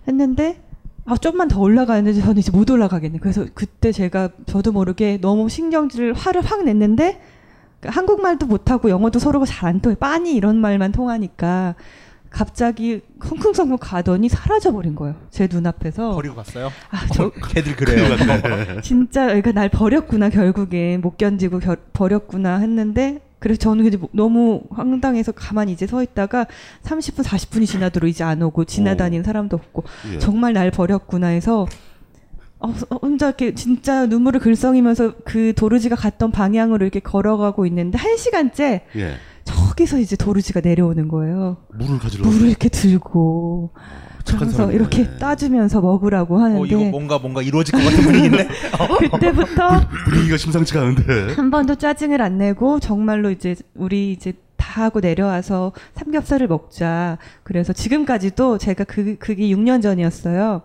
했는데 0.07 0.61
아 1.07 1.17
좀만 1.17 1.49
더 1.49 1.61
올라가는데 1.61 2.21
저는 2.21 2.39
이제 2.39 2.51
못 2.53 2.71
올라가겠네. 2.71 3.19
그래서 3.19 3.47
그때 3.55 3.91
제가 3.93 4.29
저도 4.47 4.73
모르게 4.73 5.19
너무 5.21 5.49
신경질 5.49 6.13
화를 6.13 6.43
확 6.43 6.65
냈는데 6.65 7.21
그 7.81 7.89
한국말도 7.91 8.47
못하고 8.47 8.91
영어도 8.91 9.19
서로가 9.19 9.47
잘 9.47 9.69
안 9.71 9.81
통해 9.81 9.97
빠니 9.99 10.35
이런 10.35 10.57
말만 10.57 10.93
통하니까 10.93 11.75
갑자기 12.29 13.01
쿵쿵성쿵 13.19 13.79
가더니 13.81 14.29
사라져 14.29 14.71
버린 14.73 14.95
거예요. 14.95 15.17
제 15.31 15.49
눈앞에서 15.51 16.15
버리고 16.15 16.37
갔어요? 16.37 16.71
아, 16.91 17.07
저 17.13 17.31
걔들 17.31 17.75
그래요. 17.75 18.17
진짜 18.83 19.35
얘가 19.37 19.51
날 19.53 19.69
버렸구나 19.69 20.29
결국엔 20.29 21.01
못 21.01 21.17
견디고 21.17 21.59
결, 21.59 21.77
버렸구나 21.93 22.59
했는데 22.59 23.21
그래서 23.41 23.59
저는 23.59 23.87
이제 23.87 23.97
뭐 23.97 24.09
너무 24.13 24.63
황당해서 24.71 25.33
가만히 25.33 25.73
이제 25.73 25.87
서 25.87 26.03
있다가 26.03 26.47
30분 26.85 27.25
40분이 27.25 27.67
지나도록 27.67 28.09
이제 28.09 28.23
안 28.23 28.43
오고 28.43 28.67
지나다니는 28.67 29.25
사람도 29.25 29.57
없고 29.57 29.85
예. 30.13 30.19
정말 30.19 30.53
날 30.53 30.71
버렸구나 30.71 31.29
해서 31.29 31.67
어, 32.61 32.69
어, 32.91 32.97
혼자 33.01 33.29
이렇게 33.29 33.55
진짜 33.55 34.07
눈물을 34.07 34.39
글썽이면서 34.41 35.15
그 35.25 35.55
도르지가 35.57 35.97
갔던 35.97 36.31
방향으로 36.31 36.85
이렇게 36.85 37.01
걸어가고 37.01 37.67
있는데 37.67 37.99
한 37.99 38.17
시간째 38.17 38.83
예. 38.97 39.15
저기서 39.45 39.99
이제 39.99 40.15
도르지가 40.17 40.61
내려오는 40.61 41.09
거예요. 41.09 41.57
물을 41.73 41.99
가지러. 41.99 42.29
물을 42.29 42.49
이렇게 42.49 42.69
들고 42.69 43.71
착한 43.75 44.10
그래서. 44.25 44.73
이렇게 44.73 45.09
따주면서 45.19 45.81
먹으라고 45.81 46.39
하는데 46.39 46.61
어, 46.61 46.67
이거 46.67 46.85
뭔가 46.91 47.19
뭔가 47.19 47.43
이루어질 47.43 47.73
것 47.73 47.85
같은 47.85 48.03
분위기인데. 48.03 48.49
그때부터 49.13 49.81
분위기가 50.05 50.37
심상치가 50.37 50.81
않은데. 50.81 51.35
한 51.35 51.51
번도 51.51 51.77
짜증을 51.77 52.21
안 52.23 52.39
내고 52.39 52.81
정말로 52.81 53.31
이제 53.31 53.55
우리 53.75 54.13
이제 54.13 54.33
다 54.57 54.85
하고 54.85 55.01
내려와서 55.01 55.73
삼겹살을 55.95 56.47
먹자. 56.49 57.19
그래서 57.43 57.73
지금까지도 57.73 58.59
제가 58.59 58.85
그 58.85 59.17
그게 59.19 59.49
6년 59.49 59.83
전이었어요. 59.83 60.63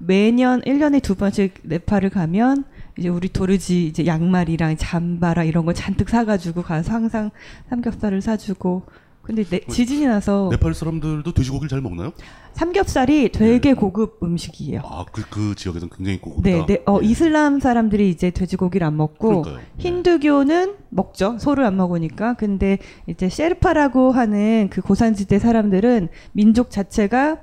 매년 0.00 0.62
1년에 0.62 1.02
두 1.02 1.14
번씩 1.14 1.54
네팔을 1.62 2.10
가면 2.10 2.64
이제 2.96 3.08
우리 3.08 3.28
도르지 3.28 3.86
이제 3.86 4.06
양말이랑 4.06 4.76
잠바랑 4.78 5.46
이런 5.46 5.66
거 5.66 5.72
잔뜩 5.72 6.08
사가지고 6.08 6.62
가서 6.62 6.92
항상 6.92 7.30
삼겹살을 7.68 8.22
사주고 8.22 8.84
근데 9.30 9.44
네, 9.44 9.60
지진이 9.60 10.06
나서 10.06 10.48
네팔 10.50 10.74
사람들도 10.74 11.32
돼지고기를 11.32 11.68
잘 11.68 11.80
먹나요? 11.80 12.12
삼겹살이 12.54 13.30
되게 13.30 13.74
고급 13.74 14.18
음식이에요. 14.20 14.80
아, 14.84 15.04
그, 15.12 15.22
그 15.30 15.54
지역에서는 15.54 15.88
굉장히 15.96 16.20
고급이다. 16.20 16.66
네, 16.66 16.66
네. 16.66 16.82
어, 16.84 17.00
이슬람 17.00 17.60
사람들이 17.60 18.10
이제 18.10 18.30
돼지고기를 18.30 18.84
안 18.84 18.96
먹고 18.96 19.42
그러니까요. 19.42 19.64
힌두교는 19.78 20.74
먹죠. 20.88 21.38
소를 21.38 21.64
안 21.64 21.76
먹으니까. 21.76 22.34
근데 22.34 22.78
이제 23.06 23.28
셰르파라고 23.28 24.10
하는 24.10 24.66
그 24.68 24.80
고산지대 24.80 25.38
사람들은 25.38 26.08
민족 26.32 26.70
자체가 26.72 27.38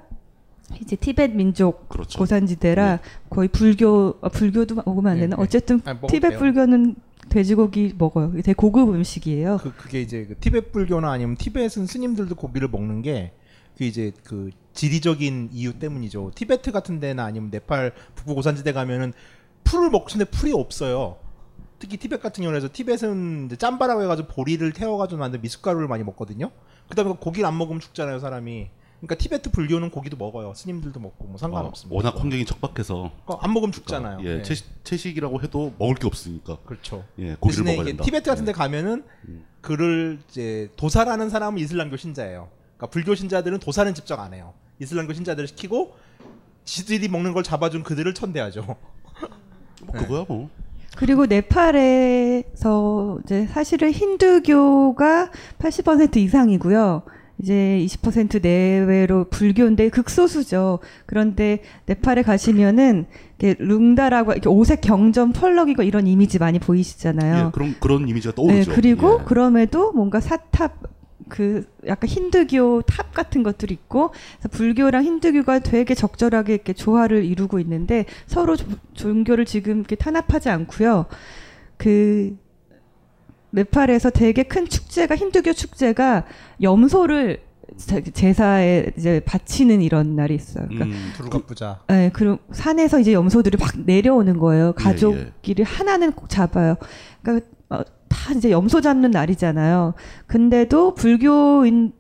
이제 0.82 0.98
티벳 0.98 1.32
민족 1.36 1.88
그렇죠. 1.88 2.20
고산지대라 2.20 3.00
거의 3.30 3.48
불교 3.48 4.16
아, 4.22 4.28
불교도 4.28 4.76
먹으면 4.76 5.08
안 5.14 5.16
네, 5.16 5.22
되나? 5.22 5.38
네. 5.38 5.42
어쨌든 5.42 5.80
아니, 5.86 5.96
먹어도 5.96 6.08
티벳. 6.12 6.38
불교는 6.38 6.96
돼지고기 7.30 7.94
먹어요. 7.98 8.32
되게 8.34 8.54
고급 8.54 8.90
음식이에요. 8.90 9.60
그 9.62 9.74
그게 9.76 10.02
이제 10.02 10.26
그 10.26 10.36
티벳 10.40 10.72
불교나 10.72 11.12
아니면 11.12 11.36
티벳은 11.36 11.86
스님들도 11.88 12.36
고기를 12.36 12.68
먹는 12.68 13.02
게 13.02 13.34
그 13.78 13.84
이제 13.84 14.12
그 14.24 14.50
지리적인 14.74 15.50
이유 15.54 15.78
때문이죠. 15.78 16.32
티베트 16.34 16.72
같은 16.72 17.00
데나 17.00 17.26
아니면 17.26 17.50
네팔 17.52 17.94
북부 18.16 18.34
고산지대 18.36 18.74
가면은 18.74 19.14
풀을 19.64 19.92
먹는데 19.92 20.26
풀이 20.26 20.52
없어요. 20.52 21.18
특히 21.78 21.98
티벳 21.98 22.22
같은 22.22 22.44
경우에서 22.44 22.70
티벳은 22.74 23.50
짬바라고 23.58 24.02
해가지고 24.02 24.30
보리를 24.30 24.72
태워가지고 24.74 25.20
만든 25.20 25.42
미숫가루를 25.42 25.88
많이 25.88 26.04
먹거든요. 26.04 26.52
그다음에 26.90 27.14
고기를 27.20 27.46
안 27.46 27.58
먹으면 27.58 27.80
죽잖아요 27.80 28.18
사람이. 28.18 28.70
그러니까 29.00 29.16
티베트 29.16 29.52
불교는 29.52 29.92
고기도 29.92 30.18
먹어요. 30.18 30.54
스님들도 30.56 31.00
먹고 31.00 31.26
뭐 31.26 31.38
상관없습니다. 31.38 31.94
어, 31.94 31.98
워낙 31.98 32.20
환경이 32.20 32.46
척박해서 32.46 33.12
그러니까 33.26 33.46
안 33.46 33.54
먹으면 33.54 33.72
죽잖아요. 33.72 34.20
예, 34.24 34.38
네. 34.38 34.42
채식, 34.42 34.84
채식이라고 34.84 35.42
해도 35.44 35.74
먹을 35.78 35.96
게 35.96 36.08
없으니까. 36.08 36.58
그렇죠. 36.66 37.06
예, 37.20 37.36
고기를 37.40 37.64
먹어야 37.64 37.82
이게 37.82 37.92
된다. 37.92 38.04
티베트 38.04 38.30
같은 38.30 38.46
데 38.46 38.52
가면은 38.52 39.04
그를 39.62 40.20
이제 40.30 40.72
도사라는 40.78 41.30
사람은 41.30 41.60
이슬람교 41.60 41.98
신자예요. 41.98 42.50
그러니까 42.78 42.88
불교 42.92 43.14
신자들은 43.14 43.60
도사는 43.60 43.94
집적 43.94 44.20
안 44.20 44.34
해요. 44.34 44.54
이슬람교 44.80 45.14
신자들을 45.14 45.48
시키고 45.48 45.96
지들이 46.66 47.08
먹는 47.08 47.34
걸 47.34 47.44
잡아준 47.44 47.84
그들을 47.84 48.14
천대하죠. 48.14 48.64
뭐 49.86 49.96
그거야 49.96 50.26
뭐. 50.28 50.50
그리고 50.98 51.28
네팔에서 51.28 53.20
이제 53.24 53.46
사실은 53.48 53.92
힌두교가 53.92 55.30
80% 55.60 56.18
이상이고요. 56.18 57.04
이제 57.40 57.80
20% 57.86 58.42
내외로 58.42 59.26
불교인데 59.30 59.90
극소수죠. 59.90 60.80
그런데 61.06 61.60
네팔에 61.86 62.24
가시면은 62.24 63.06
이렇게 63.38 63.62
룽다라고 63.64 64.32
이렇게 64.34 64.50
오색 64.50 64.82
경전 64.82 65.34
펄럭이고 65.34 65.84
이런 65.84 66.08
이미지 66.08 66.40
많이 66.40 66.58
보이시잖아요. 66.58 67.48
예, 67.48 67.52
그런 67.52 67.76
그런 67.80 68.08
이미지가 68.08 68.34
떠오르죠. 68.34 68.72
네, 68.72 68.76
그리고 68.76 69.20
예. 69.22 69.24
그럼에도 69.26 69.92
뭔가 69.92 70.20
사탑 70.20 70.98
그 71.30 71.66
약간 71.86 72.08
힌두교 72.10 72.84
탑 72.84 73.14
같은 73.14 73.44
것들이 73.44 73.74
있고 73.74 74.12
불교랑 74.50 75.04
힌두교가 75.04 75.60
되게 75.60 75.94
적절하게 75.94 76.54
이렇게 76.54 76.74
조화를 76.74 77.26
이루고 77.26 77.60
있는데 77.60 78.06
서로 78.28 78.56
조- 78.56 78.66
종교를 78.94 79.46
지금 79.46 79.80
이렇게 79.80 79.96
탄압하지 79.96 80.50
않고요. 80.50 81.06
그 81.78 82.36
네팔에서 83.52 84.10
되게 84.10 84.44
큰 84.44 84.68
축제가 84.68 85.16
힌두교 85.16 85.54
축제가 85.54 86.26
염소를 86.62 87.40
제- 87.78 88.02
제사에 88.02 88.92
이제 88.98 89.20
바치는 89.26 89.82
이런 89.82 90.16
날이 90.16 90.36
있어요. 90.36 90.66
그러니까 90.68 90.86
음, 90.86 91.12
두루가 91.16 91.40
부자. 91.46 91.80
네, 91.88 92.10
그럼 92.14 92.38
산에서 92.52 93.00
이제 93.00 93.14
염소들이 93.14 93.58
막 93.60 93.72
내려오는 93.86 94.38
거예요. 94.40 94.74
예, 94.80 94.84
가족끼리 94.84 95.64
하나는 95.64 96.12
꼭 96.14 96.30
잡아요. 96.30 96.76
그러니까 97.22 97.46
어, 97.70 97.82
다 98.08 98.34
이제 98.34 98.52
염소 98.52 98.80
잡는 98.82 99.12
날이잖아요. 99.12 99.94
근데도 100.28 100.94
불교인 100.96 101.92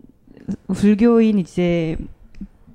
불교인 0.73 1.39
이제 1.39 1.97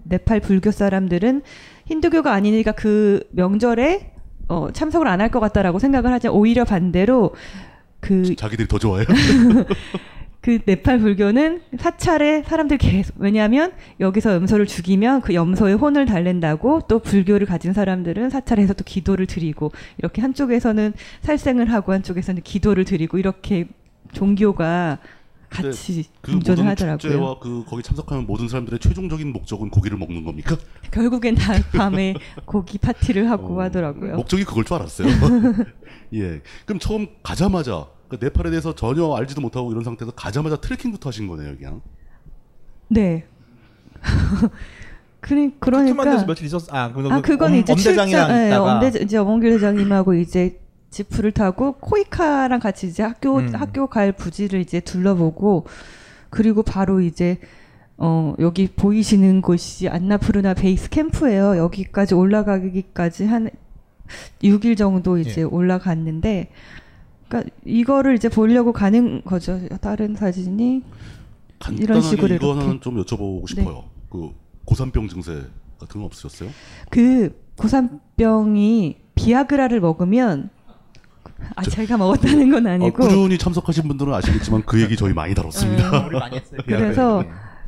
네팔 0.04 0.40
불교 0.40 0.70
사람들은 0.70 1.42
힌두교가 1.86 2.32
아니니까 2.32 2.72
그 2.72 3.26
명절에 3.32 4.12
어, 4.48 4.68
참석을 4.72 5.06
안 5.08 5.20
할 5.20 5.30
것 5.30 5.40
같다라고 5.40 5.78
생각을 5.78 6.12
하죠. 6.12 6.30
오히려 6.34 6.64
반대로 6.64 7.32
그 8.02 8.34
자기들이 8.36 8.68
더 8.68 8.78
좋아해요. 8.78 9.06
그 10.42 10.58
네팔 10.64 10.98
불교는 10.98 11.62
사찰에 11.78 12.42
사람들 12.42 12.76
계속 12.76 13.14
왜냐하면 13.18 13.72
여기서 14.00 14.34
염소를 14.34 14.66
죽이면 14.66 15.20
그 15.20 15.34
염소의 15.34 15.76
혼을 15.76 16.04
달랜다고 16.04 16.82
또 16.88 16.98
불교를 16.98 17.46
가진 17.46 17.72
사람들은 17.72 18.28
사찰에서 18.28 18.74
또 18.74 18.82
기도를 18.82 19.26
드리고 19.26 19.70
이렇게 19.98 20.20
한쪽에서는 20.20 20.94
살생을 21.20 21.70
하고 21.72 21.92
한쪽에서는 21.92 22.42
기도를 22.42 22.84
드리고 22.84 23.18
이렇게 23.18 23.68
종교가 24.12 24.98
같이 25.48 26.06
그 26.22 26.30
모든 26.32 26.66
하더라고요. 26.66 26.98
축제와 26.98 27.38
그 27.38 27.64
거기 27.68 27.82
참석하는 27.82 28.26
모든 28.26 28.48
사람들의 28.48 28.80
최종적인 28.80 29.32
목적은 29.32 29.70
고기를 29.70 29.98
먹는 29.98 30.24
겁니까? 30.24 30.56
결국엔 30.90 31.34
다 31.34 31.52
밤에 31.76 32.14
고기 32.46 32.78
파티를 32.78 33.30
하고 33.30 33.60
하더라고요. 33.60 34.16
목적이 34.16 34.44
그걸 34.44 34.64
줄 34.64 34.76
알았어요. 34.76 35.06
예. 36.14 36.40
그럼 36.66 36.78
처음 36.78 37.06
가자마자 37.22 37.86
그 38.08 38.18
네팔에 38.20 38.50
대해서 38.50 38.74
전혀 38.74 39.14
알지도 39.14 39.40
못하고 39.40 39.70
이런 39.72 39.84
상태에서 39.84 40.12
가자마자 40.12 40.56
트레킹부터 40.56 41.08
하신 41.08 41.28
거네요, 41.28 41.56
그냥. 41.56 41.80
네. 42.88 43.24
그니 45.20 45.52
그러니까 45.60 46.24
며칠 46.26 46.46
있었. 46.46 46.62
아, 46.74 46.92
그거 46.92 47.12
아 47.12 47.20
그건 47.22 47.54
이제 47.54 47.72
엄대장이랑 47.72 48.26
출장, 48.26 48.42
예, 48.42 48.46
있다가 48.48 48.74
엄대 48.74 48.98
이제 48.98 49.16
엄원길 49.16 49.52
대장님하고 49.52 50.14
이제 50.14 50.58
지프를 50.90 51.30
타고 51.30 51.72
코이카랑 51.74 52.58
같이 52.58 52.88
이제 52.88 53.04
학교 53.04 53.38
음. 53.38 53.54
학교 53.54 53.86
갈 53.86 54.12
부지를 54.12 54.60
이제 54.60 54.80
둘러보고 54.80 55.66
그리고 56.28 56.62
바로 56.64 57.00
이제 57.00 57.38
어 57.96 58.34
여기 58.40 58.66
보이시는 58.66 59.42
곳이 59.42 59.88
안나푸르나 59.88 60.54
베이스 60.54 60.90
캠프예요. 60.90 61.56
여기까지 61.56 62.14
올라가기까지 62.14 63.24
한 63.26 63.48
6일 64.42 64.76
정도 64.76 65.18
이제 65.18 65.40
예. 65.40 65.44
올라갔는데 65.44 66.50
그러니까 67.28 67.50
이거를 67.64 68.14
이제 68.14 68.28
보려고 68.28 68.72
가는 68.72 69.22
거죠. 69.24 69.60
다른 69.80 70.14
사진이 70.14 70.82
간단하게 71.58 71.82
이런 71.82 72.02
식으로 72.02 72.34
이거 72.34 72.46
이렇게. 72.46 72.60
하나는 72.60 72.80
좀 72.80 73.02
여쭤보고 73.02 73.48
싶어요. 73.48 73.84
그 74.10 74.30
고산병 74.64 75.08
증세 75.08 75.32
같은 75.78 76.00
건 76.00 76.04
없으셨어요? 76.04 76.50
그 76.90 77.40
고산병이 77.56 78.96
비아그라를 79.14 79.80
먹으면 79.80 80.50
아 81.56 81.62
제가 81.62 81.96
먹었다는 81.96 82.50
건 82.50 82.66
어, 82.66 82.70
아니고 82.70 83.02
꾸준히 83.02 83.38
참석하신 83.38 83.88
분들은 83.88 84.12
아시겠지만 84.14 84.62
그 84.64 84.80
얘기 84.80 84.96
저희 84.96 85.12
많이 85.12 85.34
다뤘습니다. 85.34 86.06
우리 86.06 86.18
많이 86.18 86.36
했어요. 86.36 86.60
그래서 86.66 87.24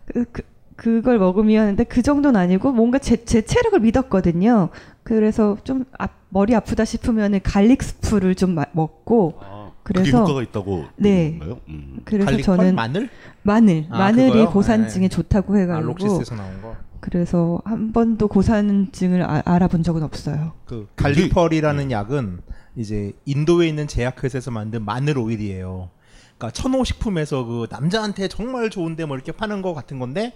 그, 0.06 0.24
그 0.30 0.42
그걸 0.76 1.18
먹으면 1.18 1.68
근데 1.68 1.84
그 1.84 2.02
정도는 2.02 2.38
아니고 2.38 2.72
뭔가 2.72 2.98
제, 2.98 3.24
제 3.24 3.42
체력을 3.42 3.78
믿었거든요. 3.80 4.70
그래서 5.04 5.56
좀 5.64 5.84
아, 5.98 6.08
머리 6.30 6.54
아프다 6.54 6.84
싶으면 6.84 7.40
garlic 7.42 7.82
soup를 7.82 8.34
좀 8.34 8.54
마- 8.54 8.64
먹고 8.72 9.38
그게 9.82 10.00
그래서 10.00 10.20
효과가 10.22 10.42
있다고 10.42 10.86
네. 10.96 11.38
음. 11.68 12.00
그래서 12.04 12.24
garlic 12.24 12.44
저는 12.44 12.64
pearl? 12.64 12.72
마늘? 12.72 13.08
마늘 13.42 13.86
아, 13.90 13.98
마늘이 13.98 14.30
그거요? 14.30 14.50
고산증에 14.50 15.02
네. 15.04 15.08
좋다고 15.08 15.54
아, 15.54 15.58
해가지고 15.58 15.86
록시스에서 15.88 16.34
나온 16.34 16.62
거. 16.62 16.74
그래서 17.00 17.60
한 17.66 17.92
번도 17.92 18.28
고산증을 18.28 19.22
아- 19.22 19.42
알아본 19.44 19.82
적은 19.82 20.02
없어요. 20.02 20.52
그 20.64 20.88
garlic 20.96 21.27
pearl이라는 21.27 21.90
약은 21.90 22.40
이제 22.76 23.12
인도에 23.26 23.68
있는 23.68 23.86
제약회사에서 23.86 24.50
만든 24.50 24.84
마늘 24.86 25.18
오일이에요. 25.18 25.90
그러니까 26.38 26.50
천호식품에서 26.52 27.44
그 27.44 27.66
남자한테 27.70 28.28
정말 28.28 28.70
좋은데 28.70 29.04
뭐 29.04 29.16
이렇게 29.16 29.32
파는 29.32 29.60
거 29.60 29.74
같은 29.74 29.98
건데 29.98 30.32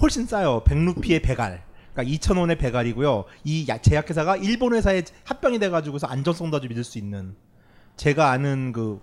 훨씬 0.00 0.24
싸요. 0.26 0.62
100루피에 0.64 1.20
100알. 1.20 1.64
그러니까 1.92 2.16
2,000원에 2.16 2.58
100알이고요. 2.58 3.24
이 3.44 3.66
야- 3.68 3.78
제약회사가 3.78 4.36
일본 4.36 4.74
회사에 4.74 5.02
합병이 5.24 5.58
돼가지고서 5.58 6.06
안전성도 6.06 6.56
아주 6.58 6.68
믿을 6.68 6.84
수 6.84 6.98
있는 6.98 7.34
제가 7.96 8.30
아는 8.30 8.72
그 8.72 9.00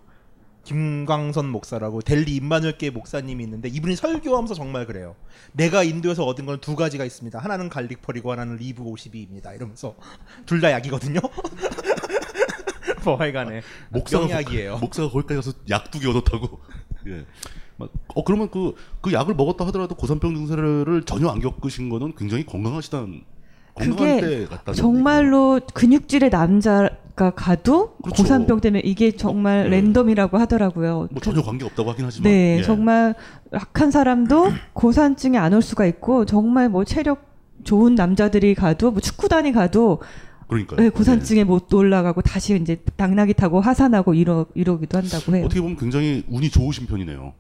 김광선 0.64 1.48
목사라고 1.50 2.02
델리 2.02 2.36
임마누엘 2.38 2.68
교회 2.68 2.90
목사님이 2.90 3.44
있는데 3.44 3.70
이분이 3.70 3.96
설교하면서 3.96 4.56
정말 4.56 4.88
그래요. 4.88 5.16
내가 5.52 5.84
인도에서 5.84 6.26
얻은 6.26 6.46
건 6.48 6.60
두 6.60 6.76
가지가 6.76 7.06
있습니다. 7.06 7.38
하나는 7.38 7.70
garlic 7.70 7.96
pearl이고 7.96 8.32
하나는 8.32 8.56
Liv 8.56 8.84
52입니다. 8.84 9.54
이러면서 9.56 9.96
둘 10.48 10.62
다 10.62 10.72
약이거든요. 10.72 11.20
뭐 13.04 13.16
하여간에 13.18 13.62
목사가 13.90 14.26
명약이에요. 14.28 14.78
목사가 14.80 15.10
거기까지 15.10 15.36
가서 15.36 15.54
약 15.70 15.92
두 15.92 16.00
개 16.00 16.08
얻었다고. 16.10 16.60
예. 17.08 17.26
막, 17.78 17.90
어 18.16 18.24
그러면 18.24 18.50
그그 18.50 19.12
약을 19.14 19.36
먹었다 19.36 19.66
하더라도 19.68 19.96
고산병 19.96 20.36
증세를 20.36 21.04
전혀 21.06 21.28
안 21.30 21.40
겪으신 21.40 21.90
거는 21.90 22.14
굉장히 22.16 22.46
건강하시다는 22.46 23.22
그게 23.78 24.48
정말로 24.74 25.60
근육질의 25.74 26.30
남자가 26.30 27.32
가도 27.36 27.96
그렇죠. 27.98 28.24
고산병 28.24 28.62
때문에 28.62 28.82
이게 28.86 29.12
정말 29.12 29.70
네. 29.70 29.82
랜덤이라고 29.82 30.38
하더라고요. 30.38 31.10
뭐 31.12 31.22
전혀 31.22 31.42
관계 31.42 31.66
없다고 31.66 31.90
하긴 31.92 32.06
하지만 32.06 32.32
네, 32.32 32.58
예. 32.60 32.64
정말 32.64 33.16
약한 33.54 33.92
사람도 33.92 34.52
고산증이 34.74 35.38
안 35.38 35.54
올 35.54 35.62
수가 35.62 35.86
있고 35.88 36.26
정말 36.26 36.70
뭐 36.70 36.86
체력 36.86 37.26
좋은 37.66 37.96
남자들이 37.96 38.56
가도 38.56 38.92
뭐 38.92 39.02
축구단이 39.02 39.52
가도 39.52 40.02
그러니까요. 40.48 40.80
네, 40.80 40.90
고산증에 40.90 41.44
못 41.44 41.74
올라가고 41.74 42.22
다시 42.22 42.56
이제 42.62 42.78
당나귀 42.96 43.34
타고 43.34 43.60
하산하고 43.60 44.14
이러 44.14 44.46
이러기도 44.54 44.98
한다고 44.98 45.36
해요. 45.36 45.46
어떻게 45.46 45.60
보면 45.60 45.76
굉장히 45.76 46.24
운이 46.30 46.50
좋으신 46.50 46.86
편이네요. 46.86 47.34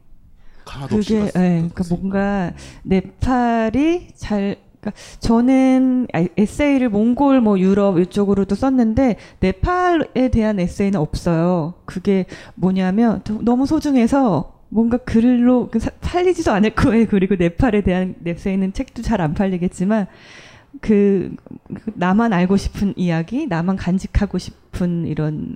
그게 0.89 1.19
갔- 1.19 1.28
예, 1.36 1.49
그러니까 1.69 1.84
뭔가 1.89 2.54
네팔이 2.84 4.08
잘 4.15 4.58
그러니까 4.82 5.01
저는 5.19 6.08
아, 6.13 6.25
에세이를 6.38 6.89
몽골 6.89 7.41
뭐 7.41 7.60
유럽 7.60 7.99
이쪽으로도 7.99 8.56
썼는데 8.56 9.17
네팔에 9.39 10.30
대한 10.32 10.60
에세이는 10.60 10.99
없어요. 10.99 11.73
그게 11.86 12.25
뭐냐면 12.56 13.21
또 13.23 13.41
너무 13.41 13.65
소중해서 13.65 14.54
뭔가 14.69 14.97
글로 14.97 15.69
그 15.69 15.80
사- 15.80 15.89
팔리지도 16.01 16.51
않을 16.51 16.71
거예요. 16.75 17.06
그리고 17.10 17.36
네팔에 17.36 17.82
대한 17.82 18.15
에세이는 18.25 18.73
책도 18.73 19.01
잘 19.01 19.21
안 19.21 19.34
팔리겠지만 19.34 20.06
그, 20.82 21.34
그 21.73 21.91
나만 21.95 22.34
알고 22.34 22.58
싶은 22.58 22.93
이야기, 22.97 23.47
나만 23.47 23.78
간직하고 23.78 24.38
싶은 24.38 25.08
이런 25.08 25.56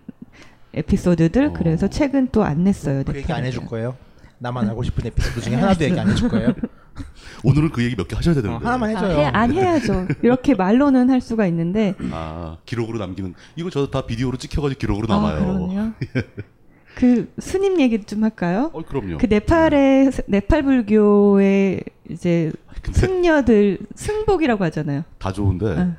에피소드들 0.73 1.53
그래서 1.53 1.87
책은 1.87 2.29
또 2.31 2.43
안 2.43 2.63
냈어요. 2.63 3.03
그 3.05 3.15
얘기 3.17 3.31
안 3.33 3.43
해줄. 3.43 3.65
거예요. 3.65 3.95
나만 4.39 4.67
알고 4.69 4.83
싶은 4.83 5.05
에피소드 5.07 5.41
중에 5.41 5.55
하나도 5.55 5.83
얘기 5.83 5.99
안 5.99 6.09
해줄 6.09 6.29
거예요. 6.29 6.53
오늘은 7.43 7.69
그 7.71 7.83
얘기 7.83 7.95
몇 7.95 8.07
개 8.07 8.15
하셔야 8.15 8.35
되는데. 8.35 8.63
하나만 8.65 8.95
아, 8.95 9.05
해, 9.05 9.25
안 9.25 9.53
해야죠. 9.53 10.07
이렇게 10.21 10.55
말로는 10.55 11.09
할 11.09 11.21
수가 11.21 11.45
있는데 11.47 11.95
아 12.11 12.57
기록으로 12.65 12.97
남기는 12.99 13.33
이거 13.55 13.69
저 13.69 13.87
다 13.89 14.05
비디오로 14.05 14.37
찍혀가지고 14.37 14.79
기록으로 14.79 15.07
아, 15.13 15.15
남아요. 15.17 15.39
그러네요. 15.39 15.93
그 16.95 17.31
스님 17.39 17.79
얘기 17.79 18.03
좀 18.03 18.23
할까요? 18.23 18.71
어, 18.73 18.81
그럼요. 18.83 19.17
그 19.19 19.25
네팔의 19.27 20.11
네팔 20.27 20.63
불교의 20.63 21.81
이제 22.09 22.51
승려들 22.91 23.79
승복이라고 23.95 24.63
하잖아요. 24.65 25.03
다 25.17 25.31
좋은데 25.31 25.65
어. 25.65 25.95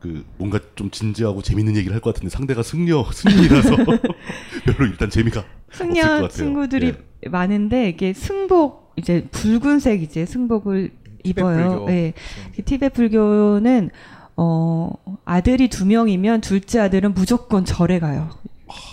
그 0.00 0.24
뭔가 0.36 0.60
좀 0.76 0.90
진지하고 0.90 1.42
재밌는 1.42 1.76
얘기를 1.76 1.94
할 1.94 2.00
것 2.00 2.14
같은데 2.14 2.30
상대가 2.34 2.62
승려 2.62 3.04
승리라서 3.12 3.76
별로 4.64 4.86
일단 4.90 5.08
재미가 5.10 5.40
없을 5.40 5.86
것 5.88 5.94
승려 5.94 6.02
같아요. 6.08 6.28
친구들이 6.28 6.94
예. 7.24 7.28
많은데 7.28 7.88
이게 7.88 8.12
승복 8.12 8.92
이제 8.96 9.26
붉은색 9.30 10.02
이제 10.02 10.24
승복을 10.26 10.90
입어요. 11.24 11.68
불교. 11.70 11.86
네. 11.86 12.12
그 12.54 12.62
티베트 12.62 12.94
불교는 12.94 13.90
어 14.36 14.90
아들이 15.24 15.68
두 15.68 15.86
명이면 15.86 16.40
둘째 16.42 16.78
아들은 16.80 17.14
무조건 17.14 17.64
절에 17.64 17.98
가요. 17.98 18.30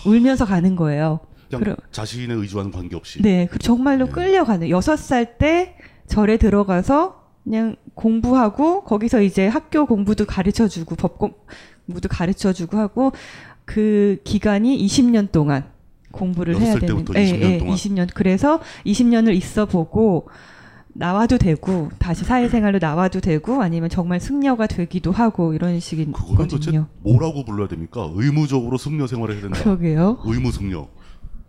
울면서 0.05 0.45
가는 0.45 0.75
거예요. 0.75 1.19
그냥 1.49 1.63
그럼- 1.63 1.75
자신의 1.91 2.37
의지와는 2.37 2.71
관계없이. 2.71 3.21
네, 3.21 3.47
그 3.51 3.59
정말로 3.59 4.07
끌려가는 4.07 4.69
여섯 4.69 4.95
살 4.97 5.37
때 5.37 5.75
절에 6.07 6.37
들어가서 6.37 7.21
그냥 7.43 7.75
공부하고 7.95 8.83
거기서 8.83 9.21
이제 9.21 9.47
학교 9.47 9.85
공부도 9.85 10.25
가르쳐 10.25 10.67
주고 10.67 10.95
법 10.95 11.17
공부도 11.17 12.09
가르쳐 12.09 12.53
주고 12.53 12.77
하고 12.77 13.11
그 13.65 14.17
기간이 14.23 14.77
20년 14.85 15.31
동안 15.31 15.65
공부를 16.11 16.59
해야 16.59 16.71
살 16.71 16.79
되는 16.79 16.97
때부터 16.97 17.13
20년 17.19 17.59
동안. 17.59 17.75
20년 17.75 18.09
그래서 18.13 18.59
20년을 18.85 19.33
있어 19.35 19.65
보고 19.65 20.27
나와도 20.95 21.39
되고 21.39 21.89
다시 21.97 22.23
사회생활로 22.23 22.77
나와도 22.79 23.19
되고 23.19 23.63
아니면 23.63 23.89
정말 23.89 24.19
승려가 24.19 24.67
되기도 24.67 25.11
하고 25.11 25.53
이런 25.53 25.79
그거는 25.79 26.47
도대체. 26.47 26.83
뭐라고 27.01 27.45
불러야 27.45 27.67
됩니까? 27.67 28.11
의무적으로 28.13 28.77
승려 28.77 29.07
생활을 29.07 29.35
해야 29.35 29.41
된다. 29.41 29.59
그러게요. 29.63 30.19
의무 30.23 30.51
승려. 30.51 30.87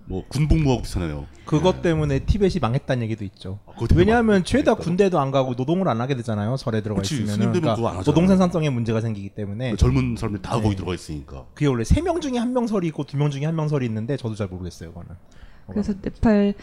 뭐 0.07 0.25
군복무하고 0.29 0.83
비슷하네요. 0.83 1.27
그것 1.47 1.81
때문에 1.83 2.21
티벳이 2.21 2.55
망했다는 2.61 3.03
얘기도 3.05 3.25
있죠. 3.25 3.59
때문에 3.79 3.89
왜냐하면 3.99 4.45
죄다 4.45 4.75
군대도 4.75 5.19
안 5.19 5.31
가고 5.31 5.55
노동을 5.55 5.89
안 5.89 6.01
하게 6.01 6.15
되잖아요. 6.17 6.57
절에 6.57 6.83
들어가 6.83 7.01
그치, 7.03 7.15
있으면 7.15 7.35
스님들은 7.35 7.53
그거 7.63 7.71
안 7.71 7.77
그러니까 7.77 7.99
하잖아요. 8.01 8.05
노동 8.05 8.27
생산성에 8.29 8.71
문제가 8.71 9.01
생기기 9.01 9.31
때문에 9.31 9.77
젊은 9.77 10.17
사람들 10.17 10.43
다 10.43 10.57
네. 10.57 10.63
거기 10.63 10.77
들어가 10.77 10.95
있으니까. 10.95 11.47
그게 11.55 11.67
원래 11.67 11.85
세 11.85 12.01
명 12.03 12.21
중에 12.21 12.39
한 12.39 12.53
명 12.53 12.67
설이 12.67 12.87
있고 12.89 13.05
두 13.05 13.17
명 13.17 13.31
중에 13.31 13.45
한 13.47 13.55
명 13.57 13.69
설이 13.69 13.87
있는데 13.87 14.17
저도 14.17 14.35
잘 14.35 14.49
모르겠어요. 14.49 14.91
그거는. 14.91 15.11
그래서 15.71 15.95
네팔 16.03 16.55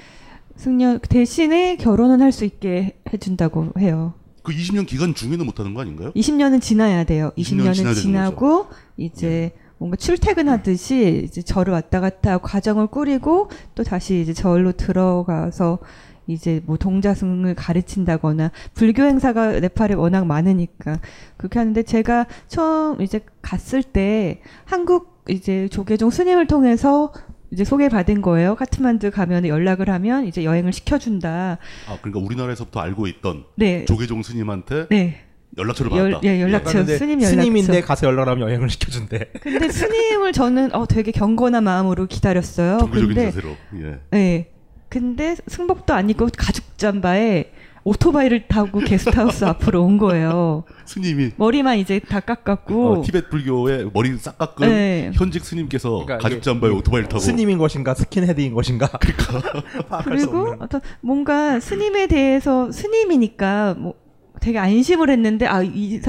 승려 0.55 0.97
대신에 0.99 1.77
결혼은 1.77 2.21
할 2.21 2.31
수 2.31 2.45
있게 2.45 2.97
해준다고 3.11 3.71
해요. 3.79 4.13
그 4.43 4.51
20년 4.53 4.85
기간 4.87 5.13
중에는 5.13 5.45
못 5.45 5.59
하는 5.59 5.73
거 5.73 5.81
아닌가요? 5.81 6.11
20년은 6.13 6.61
지나야 6.61 7.03
돼요. 7.03 7.31
20년 7.37 7.71
20년은 7.71 7.73
지나야 7.73 7.93
되는 7.93 7.93
지나고 7.95 8.67
이제 8.97 9.53
뭔가 9.81 9.97
출퇴근하듯이 9.97 11.23
이제 11.25 11.41
절을 11.41 11.73
왔다 11.73 12.01
갔다 12.01 12.37
가정을 12.37 12.85
꾸리고 12.85 13.49
또 13.73 13.83
다시 13.83 14.21
이제 14.21 14.31
절로 14.31 14.73
들어가서 14.73 15.79
이제 16.27 16.61
뭐 16.67 16.77
동자승을 16.77 17.55
가르친다거나 17.55 18.51
불교 18.75 19.01
행사가 19.01 19.59
네팔에 19.59 19.95
워낙 19.95 20.27
많으니까 20.27 20.99
그렇게 21.35 21.57
하는데 21.57 21.81
제가 21.81 22.27
처음 22.47 23.01
이제 23.01 23.21
갔을 23.41 23.81
때 23.81 24.41
한국 24.65 25.23
이제 25.27 25.67
조계종 25.69 26.11
스님을 26.11 26.45
통해서 26.45 27.11
이제 27.49 27.63
소개받은 27.63 28.21
거예요. 28.21 28.53
카트만두 28.53 29.09
가면 29.09 29.47
연락을 29.47 29.89
하면 29.89 30.27
이제 30.27 30.43
여행을 30.43 30.73
시켜준다. 30.73 31.57
아 31.89 31.97
그러니까 32.01 32.23
우리나라에서부터 32.23 32.79
알고 32.81 33.07
있던 33.07 33.45
네. 33.55 33.85
조계종 33.85 34.21
스님한테 34.21 34.89
네. 34.89 35.30
연락처를 35.57 35.91
열- 35.91 36.11
받았다. 36.11 36.27
예, 36.27 36.41
연락처 36.41 36.71
그런데 36.71 36.97
스님 36.97 37.21
연락처. 37.21 37.41
스님인데 37.41 37.81
가서 37.81 38.07
연락을 38.07 38.31
하면 38.31 38.47
여행을 38.47 38.69
시켜준대. 38.69 39.31
근데 39.41 39.69
스님을 39.69 40.31
저는 40.33 40.73
어 40.75 40.85
되게 40.85 41.11
경건한 41.11 41.63
마음으로 41.63 42.07
기다렸어요. 42.07 42.77
종교적인 42.79 43.07
근데 43.15 43.31
자세로. 43.31 43.49
예. 43.81 43.99
네. 44.11 44.51
근데 44.89 45.35
승복도 45.47 45.93
안 45.93 46.09
입고 46.09 46.27
가죽 46.37 46.77
잠바에 46.77 47.51
오토바이를 47.83 48.47
타고 48.47 48.79
게스트하우스 48.79 49.43
앞으로 49.45 49.83
온 49.83 49.97
거예요. 49.97 50.65
스님이 50.85 51.31
머리만 51.37 51.79
이제 51.79 51.99
다 51.99 52.19
깎았고. 52.19 52.91
어, 52.99 53.03
티벳 53.03 53.29
불교의 53.29 53.89
머리 53.93 54.15
싹 54.17 54.37
깎은 54.37 54.67
네. 54.69 55.11
현직 55.15 55.43
스님께서 55.43 55.89
그러니까 56.05 56.17
가죽 56.19 56.43
잠바에 56.43 56.69
오토바이를 56.71 57.09
타고 57.09 57.19
스님인 57.19 57.57
것인가 57.57 57.93
스킨헤드인 57.95 58.53
것인가. 58.53 58.87
파악할 59.89 60.19
수 60.19 60.27
그리고 60.27 60.41
없는. 60.43 60.61
어떤 60.61 60.81
뭔가 61.01 61.59
스님에 61.59 62.05
대해서 62.07 62.71
스님이니까 62.71 63.75
뭐 63.79 63.95
되게 64.41 64.57
안심을 64.57 65.09
했는데 65.09 65.45
아이 65.45 66.01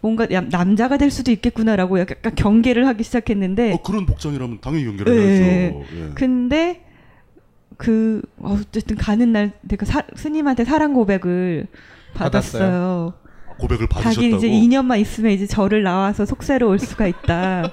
뭔가 0.00 0.26
야- 0.30 0.42
남자가 0.42 0.96
될 0.98 1.10
수도 1.10 1.32
있겠구나라고 1.32 1.98
약간 1.98 2.34
경계를 2.36 2.86
하기 2.86 3.02
시작했는데 3.02 3.72
어, 3.72 3.82
그런 3.82 4.06
복장이라면 4.06 4.60
당연히 4.60 4.86
연결을 4.86 5.16
예. 5.16 5.20
해야죠. 5.20 5.80
예. 5.96 6.10
근데 6.14 6.84
그 7.76 8.22
어쨌든 8.40 8.96
가는 8.96 9.32
날 9.32 9.52
내가 9.62 9.84
사, 9.86 10.02
스님한테 10.14 10.64
사랑 10.64 10.92
고백을 10.92 11.66
받았어요. 12.14 12.60
받았어요? 12.62 13.14
고백을 13.58 13.88
자기 13.88 14.04
받으셨다고. 14.04 14.36
이제 14.36 14.48
2년만 14.48 15.00
있으면 15.00 15.32
이제 15.32 15.46
절을 15.46 15.82
나와서 15.82 16.24
속세로 16.26 16.68
올 16.68 16.78
수가 16.78 17.06
있다. 17.06 17.72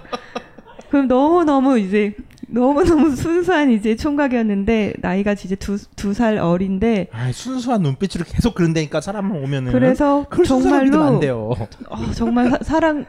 그럼 0.91 1.08
너무 1.08 1.43
너무 1.45 1.80
이제 1.80 2.13
너무 2.47 2.84
너무 2.84 3.15
순수한 3.15 3.71
이제 3.71 3.95
총각이었는데 3.95 4.95
나이가 4.99 5.32
이제 5.34 5.56
두 5.56 5.77
두 5.95 6.13
살 6.13 6.38
어린데 6.38 7.08
아, 7.13 7.32
순수한 7.32 7.82
눈빛으로 7.82 8.25
계속 8.27 8.54
그런다니까 8.56 8.99
사람 8.99 9.32
오면은. 9.32 9.71
그래서 9.71 10.25
정말로 10.45 11.01
안 11.04 11.19
돼요. 11.21 11.51
어, 11.89 12.12
정말 12.13 12.49
사, 12.49 12.58
사랑 12.62 13.06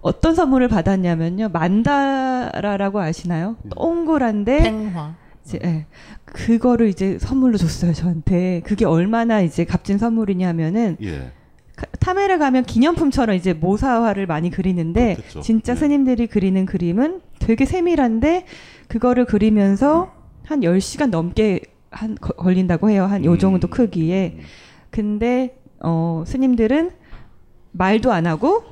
어떤 0.00 0.34
선물을 0.34 0.68
받았냐면요 0.68 1.50
만다라라고 1.50 3.00
아시나요? 3.00 3.56
동그란데 3.74 4.58
팽화. 4.62 5.14
이제 5.44 5.58
예. 5.62 5.86
그거를 6.24 6.88
이제 6.88 7.18
선물로 7.20 7.58
줬어요 7.58 7.92
저한테. 7.92 8.62
그게 8.64 8.84
얼마나 8.86 9.42
이제 9.42 9.64
값진 9.64 9.98
선물이냐면은 9.98 10.96
예. 11.02 11.32
카- 11.76 11.86
타메를 12.00 12.38
가면 12.38 12.64
기념품처럼 12.64 13.36
이제 13.36 13.52
모사화를 13.52 14.26
많이 14.26 14.50
그리는데 14.50 15.14
그렇겠죠. 15.14 15.40
진짜 15.42 15.74
네. 15.74 15.80
스님들이 15.80 16.26
그리는 16.26 16.64
그림은 16.66 17.20
되게 17.38 17.64
세밀한데 17.66 18.46
그거를 18.88 19.24
그리면서 19.26 20.12
한 20.44 20.60
10시간 20.60 21.10
넘게 21.10 21.60
한 21.90 22.14
거- 22.14 22.32
걸린다고 22.34 22.90
해요. 22.90 23.04
한요 23.04 23.32
음. 23.32 23.38
정도 23.38 23.68
크기에. 23.68 24.38
근데 24.90 25.58
어 25.80 26.24
스님들은 26.26 26.90
말도 27.72 28.10
안 28.12 28.26
하고 28.26 28.64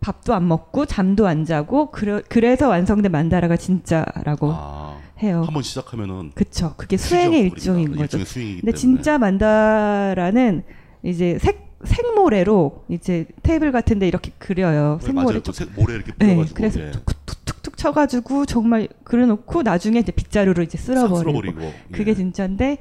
밥도 0.00 0.34
안 0.34 0.46
먹고 0.46 0.86
잠도 0.86 1.26
안 1.26 1.44
자고 1.44 1.90
그래, 1.90 2.20
그래서 2.28 2.68
완성된 2.68 3.10
만다라가 3.10 3.56
진짜라고 3.56 4.50
아, 4.52 4.98
해요. 5.22 5.42
한번 5.44 5.62
시작하면은 5.62 6.30
그쵸. 6.34 6.74
그게 6.76 6.96
수행의 6.96 7.40
일종인. 7.40 7.88
거죠. 7.90 8.02
일종의 8.02 8.26
수행이기 8.26 8.60
근데 8.60 8.72
때문에. 8.72 8.78
진짜 8.80 9.18
만다라는 9.18 10.62
이제 11.02 11.38
색 11.40 11.73
색모래로 11.84 12.84
이제 12.88 13.26
테이블 13.42 13.72
같은데 13.72 14.06
이렇게 14.08 14.32
그려요. 14.38 14.98
네, 15.00 15.06
색모래 15.06 15.26
맞아요. 15.26 15.42
그 15.42 15.52
색- 15.52 15.70
모래 15.74 15.94
이렇게 15.94 16.12
네, 16.18 16.26
뿌려가지고 16.26 16.56
그래서 16.56 16.80
예. 16.80 16.90
툭툭툭 17.26 17.76
쳐가지고 17.76 18.46
정말 18.46 18.88
그려놓고 19.04 19.62
나중에 19.62 19.98
이제 19.98 20.12
빗자루로 20.12 20.62
이제 20.62 20.78
싹 20.78 20.84
쓸어버리고 20.94 21.18
쓸어버리고. 21.18 21.72
그게 21.92 22.10
예. 22.12 22.14
진짜인데 22.14 22.78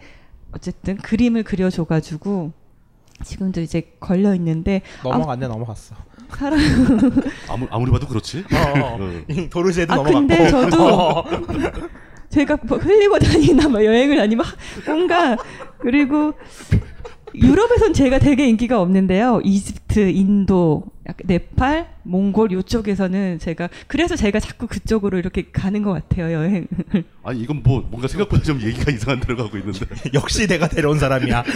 어쨌든 0.51 0.97
그림을 0.97 1.43
그려줘가지고 1.43 2.51
지금도 3.23 3.61
이제 3.61 3.93
걸려 3.99 4.33
있는데 4.35 4.81
넘어갔네 5.03 5.47
넘어갔어. 5.47 5.95
사람 6.35 6.57
아무, 7.47 7.67
아무리 7.69 7.91
봐도 7.91 8.07
그렇지. 8.07 8.43
어, 8.51 8.97
어. 8.97 8.99
도르제도 9.51 9.93
아 9.93 9.95
넘어갔고. 9.97 10.19
근데 10.27 10.49
저도 10.49 10.83
어. 10.87 11.23
제가 12.29 12.57
뭐 12.63 12.79
흘리고 12.79 13.19
다니나 13.19 13.69
막 13.69 13.85
여행을 13.85 14.17
다니면 14.17 14.43
뭔가 14.87 15.37
그리고 15.77 16.33
유럽에선 17.35 17.93
제가 17.93 18.19
되게 18.19 18.47
인기가 18.47 18.79
없는데요. 18.81 19.41
이집트, 19.43 20.09
인도, 20.09 20.83
네팔, 21.23 21.87
몽골 22.03 22.51
요쪽에서는 22.51 23.39
제가 23.39 23.69
그래서 23.87 24.15
제가 24.15 24.39
자꾸 24.39 24.67
그쪽으로 24.67 25.17
이렇게 25.17 25.49
가는 25.51 25.81
것 25.83 25.91
같아요 25.93 26.31
여행을. 26.31 26.67
아니 27.23 27.39
이건 27.41 27.61
뭐 27.63 27.81
뭔가 27.89 28.07
생각보다 28.07 28.43
좀 28.43 28.61
얘기가 28.61 28.91
이상한 28.91 29.19
데로 29.19 29.35
가고 29.37 29.57
있는데. 29.57 29.85
역시 30.13 30.47
내가 30.47 30.67
데려온 30.67 30.99
사람이야. 30.99 31.43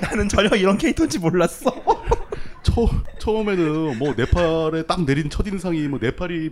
나는 0.00 0.28
전혀 0.28 0.48
이런 0.56 0.76
캐릭터인지 0.78 1.18
몰랐어. 1.18 1.70
처, 2.62 2.88
처음에는 3.18 3.98
뭐 3.98 4.14
네팔에 4.16 4.84
딱 4.86 5.04
내린 5.04 5.28
첫 5.30 5.46
인상이 5.46 5.88
뭐 5.88 5.98
네팔이 6.00 6.50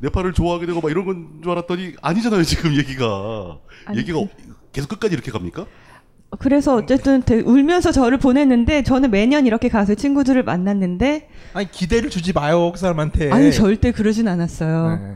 네팔을 0.00 0.32
좋아하게 0.32 0.66
되고 0.66 0.80
막 0.80 0.90
이런 0.90 1.04
건 1.04 1.40
줄 1.42 1.50
알았더니 1.52 1.94
아니잖아요 2.02 2.42
지금 2.44 2.76
얘기가 2.76 3.58
아니, 3.86 3.98
얘기가 3.98 4.20
계속 4.72 4.88
끝까지 4.88 5.14
이렇게 5.14 5.30
갑니까? 5.30 5.66
그래서 6.38 6.76
어쨌든 6.76 7.22
되게 7.22 7.42
울면서 7.42 7.90
저를 7.92 8.18
보냈는데 8.18 8.82
저는 8.84 9.10
매년 9.10 9.46
이렇게 9.46 9.68
가서 9.68 9.94
친구들을 9.94 10.42
만났는데 10.44 11.28
아니 11.54 11.70
기대를 11.70 12.08
주지 12.10 12.32
마요 12.32 12.70
그 12.72 12.78
사람한테. 12.78 13.30
아니 13.32 13.52
절대 13.52 13.90
그러진 13.90 14.28
않았어요. 14.28 14.96
네. 15.02 15.14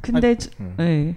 근데 0.00 0.28
아니, 0.28 0.38
저- 0.38 0.50
음. 0.60 0.74
네. 0.78 1.16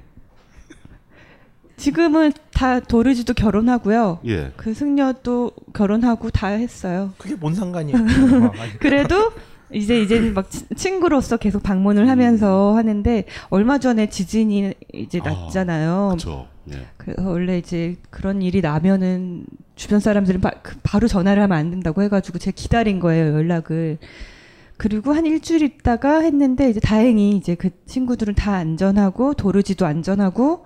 지금은 1.77 2.31
다 2.53 2.79
도르지도 2.79 3.33
결혼하고요. 3.33 4.19
예. 4.27 4.51
그 4.55 4.73
승려도 4.73 5.51
결혼하고 5.73 6.29
다 6.29 6.47
했어요. 6.47 7.13
그게 7.17 7.33
뭔 7.35 7.55
상관이에요? 7.55 7.97
그래도 8.79 9.31
이제 9.73 10.01
이제는 10.01 10.33
막 10.33 10.49
치- 10.49 10.65
친구로서 10.75 11.37
계속 11.37 11.63
방문을 11.63 12.09
하면서 12.09 12.75
하는데 12.75 13.25
얼마 13.49 13.77
전에 13.77 14.09
지진이 14.09 14.73
이제 14.93 15.19
났잖아요. 15.19 16.09
그렇죠. 16.11 16.47
예. 16.71 16.85
그래서 16.97 17.27
원래 17.29 17.57
이제 17.57 17.95
그런 18.09 18.41
일이 18.41 18.61
나면은 18.61 19.45
주변 19.75 19.99
사람들은 19.99 20.41
바, 20.41 20.51
그 20.61 20.75
바로 20.83 21.07
전화를 21.07 21.41
하면 21.43 21.57
안 21.57 21.71
된다고 21.71 22.01
해가지고 22.03 22.37
제가 22.37 22.53
기다린 22.55 22.99
거예요 22.99 23.33
연락을. 23.33 23.97
그리고 24.77 25.13
한 25.13 25.25
일주일 25.25 25.61
있다가 25.61 26.19
했는데 26.21 26.69
이제 26.69 26.79
다행히 26.79 27.31
이제 27.37 27.53
그 27.55 27.69
친구들은 27.85 28.33
다 28.35 28.53
안전하고 28.55 29.35
도르지도 29.35 29.85
안전하고 29.85 30.65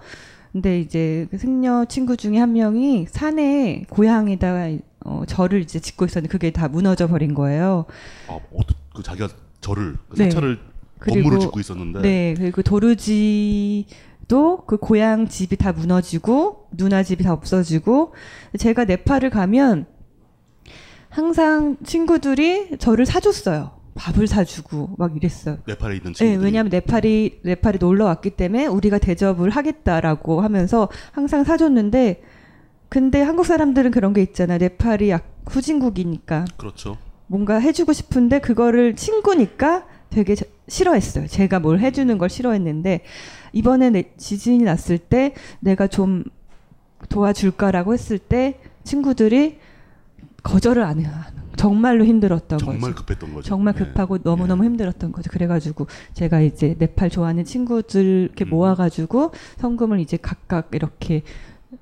근데 0.53 0.79
이제 0.79 1.27
그 1.31 1.37
승려 1.37 1.83
친구 1.85 2.15
중에 2.15 2.37
한 2.39 2.53
명이 2.53 3.07
산에 3.09 3.83
고향에다가 3.89 4.69
어, 5.03 5.23
절을 5.27 5.61
이제 5.61 5.79
짓고 5.79 6.05
있었는데 6.05 6.31
그게 6.31 6.49
다 6.51 6.69
무너져 6.69 7.07
버린 7.07 7.33
거예요. 7.33 7.85
아, 8.29 8.39
어떠, 8.53 8.73
그 8.95 9.03
자기가 9.03 9.29
절을 9.61 9.97
그 10.09 10.17
네. 10.17 10.29
사찰을 10.29 10.59
건물을 10.99 11.39
짓고 11.39 11.59
있었는데 11.59 12.01
네, 12.01 12.33
그리고 12.37 12.61
도르지도 12.61 13.85
그 14.65 14.77
고향 14.77 15.27
집이 15.27 15.57
다 15.57 15.71
무너지고 15.73 16.67
누나 16.71 17.03
집이 17.03 17.23
다 17.23 17.33
없어지고 17.33 18.13
제가 18.57 18.85
네팔을 18.85 19.29
가면 19.29 19.85
항상 21.09 21.77
친구들이 21.83 22.77
저를 22.79 23.05
사줬어요. 23.05 23.71
밥을 23.95 24.27
사주고 24.27 24.95
막 24.97 25.15
이랬어요. 25.15 25.57
네팔에 25.65 25.95
있는 25.95 26.13
네, 26.13 26.17
친구들이 26.17 26.45
왜냐하면 26.45 26.69
네팔이 26.69 27.39
네팔이 27.43 27.77
놀러 27.79 28.05
왔기 28.05 28.31
때문에 28.31 28.65
우리가 28.65 28.97
대접을 28.97 29.49
하겠다라고 29.49 30.41
하면서 30.41 30.89
항상 31.11 31.43
사줬는데 31.45 32.21
근데 32.89 33.21
한국 33.21 33.45
사람들은 33.45 33.91
그런 33.91 34.13
게 34.13 34.21
있잖아요. 34.21 34.57
네팔이 34.57 35.09
약 35.09 35.35
후진국이니까 35.47 36.45
그렇죠. 36.57 36.97
뭔가 37.27 37.59
해주고 37.59 37.93
싶은데 37.93 38.39
그거를 38.39 38.95
친구니까 38.95 39.85
되게 40.09 40.35
저- 40.35 40.45
싫어했어요. 40.67 41.27
제가 41.27 41.59
뭘 41.59 41.79
해주는 41.79 42.17
걸 42.17 42.29
싫어했는데 42.29 43.01
이번에 43.53 43.89
내- 43.89 44.11
지진이 44.17 44.63
났을 44.63 44.97
때 44.97 45.33
내가 45.59 45.87
좀 45.87 46.23
도와줄까라고 47.09 47.93
했을 47.93 48.17
때 48.17 48.59
친구들이 48.83 49.59
거절을 50.43 50.83
안 50.83 50.99
해요. 50.99 51.09
정말로 51.55 52.03
힘들었던 52.05 52.59
정말 52.59 52.91
거죠. 52.93 52.95
급했던 53.05 53.33
거죠. 53.33 53.47
정말 53.47 53.73
예. 53.79 53.83
급하고 53.85 54.17
너무너무 54.21 54.65
힘들었던 54.65 55.11
거죠. 55.11 55.31
그래가지고 55.31 55.87
제가 56.13 56.41
이제 56.41 56.75
네팔 56.77 57.09
좋아하는 57.09 57.45
친구들 57.45 58.25
이렇게 58.25 58.45
음. 58.45 58.49
모아가지고 58.49 59.31
성금을 59.57 59.99
이제 59.99 60.17
각각 60.17 60.69
이렇게 60.73 61.23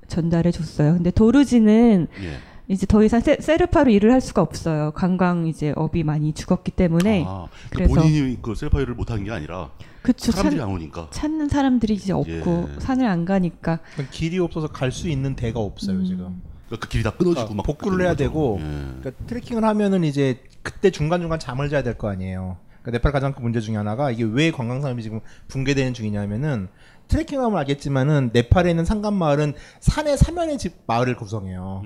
전달해 0.06 0.50
줬어요. 0.52 0.94
근데 0.94 1.10
도르지는 1.10 2.06
예. 2.22 2.30
이제 2.66 2.86
더 2.86 3.02
이상 3.04 3.20
세, 3.20 3.36
세르파로 3.38 3.90
일을 3.90 4.10
할 4.12 4.20
수가 4.20 4.40
없어요. 4.40 4.92
관광 4.94 5.46
이제 5.46 5.72
업이 5.76 6.02
많이 6.02 6.32
죽었기 6.32 6.72
때문에 6.72 7.24
아, 7.26 7.46
그러니까 7.70 7.94
그래서 7.94 7.94
본인이 7.94 8.38
그 8.40 8.54
셀파이를 8.54 8.94
못한 8.94 9.22
게 9.24 9.30
아니라 9.30 9.70
그쵸, 10.02 10.32
사람들이 10.32 10.58
찾- 10.60 10.64
안 10.66 10.70
오니까. 10.74 11.08
찾는 11.10 11.48
사람들이 11.48 11.94
이제 11.94 12.12
없고 12.12 12.68
예. 12.76 12.80
산을 12.80 13.06
안 13.06 13.24
가니까 13.26 13.80
길이 14.10 14.38
없어서 14.38 14.68
갈 14.68 14.90
수 14.92 15.08
있는 15.08 15.36
데가 15.36 15.60
없어요 15.60 15.98
음. 15.98 16.04
지금. 16.04 16.42
그러니까 16.66 16.86
그 16.86 16.88
길이 16.88 17.02
다 17.02 17.10
끊어지고 17.10 17.34
그러니까 17.48 17.54
막 17.54 17.62
복구를 17.66 18.00
해야 18.04 18.10
거죠. 18.12 18.24
되고 18.24 18.58
예. 18.60 18.64
그러니까 19.00 19.10
트레킹을 19.26 19.62
하면은 19.64 20.04
이제 20.04 20.40
그때 20.62 20.90
중간 20.90 21.20
중간 21.20 21.38
잠을 21.38 21.68
자야 21.68 21.82
될 21.82 21.98
거 21.98 22.08
아니에요. 22.08 22.56
그러니까 22.80 22.98
네팔 22.98 23.12
가장 23.12 23.32
큰 23.32 23.42
문제 23.42 23.60
중에 23.60 23.76
하나가 23.76 24.10
이게 24.10 24.24
왜 24.24 24.50
관광 24.50 24.80
산업이 24.80 25.02
지금 25.02 25.20
붕괴되는 25.48 25.92
중이냐면은 25.94 26.68
트레킹하면 27.08 27.58
알겠지만은 27.60 28.30
네팔에 28.32 28.70
있는 28.70 28.84
산간 28.84 29.14
마을은 29.14 29.54
산의 29.80 30.16
사면의 30.16 30.58
집 30.58 30.74
마을을 30.86 31.16
구성해요. 31.16 31.82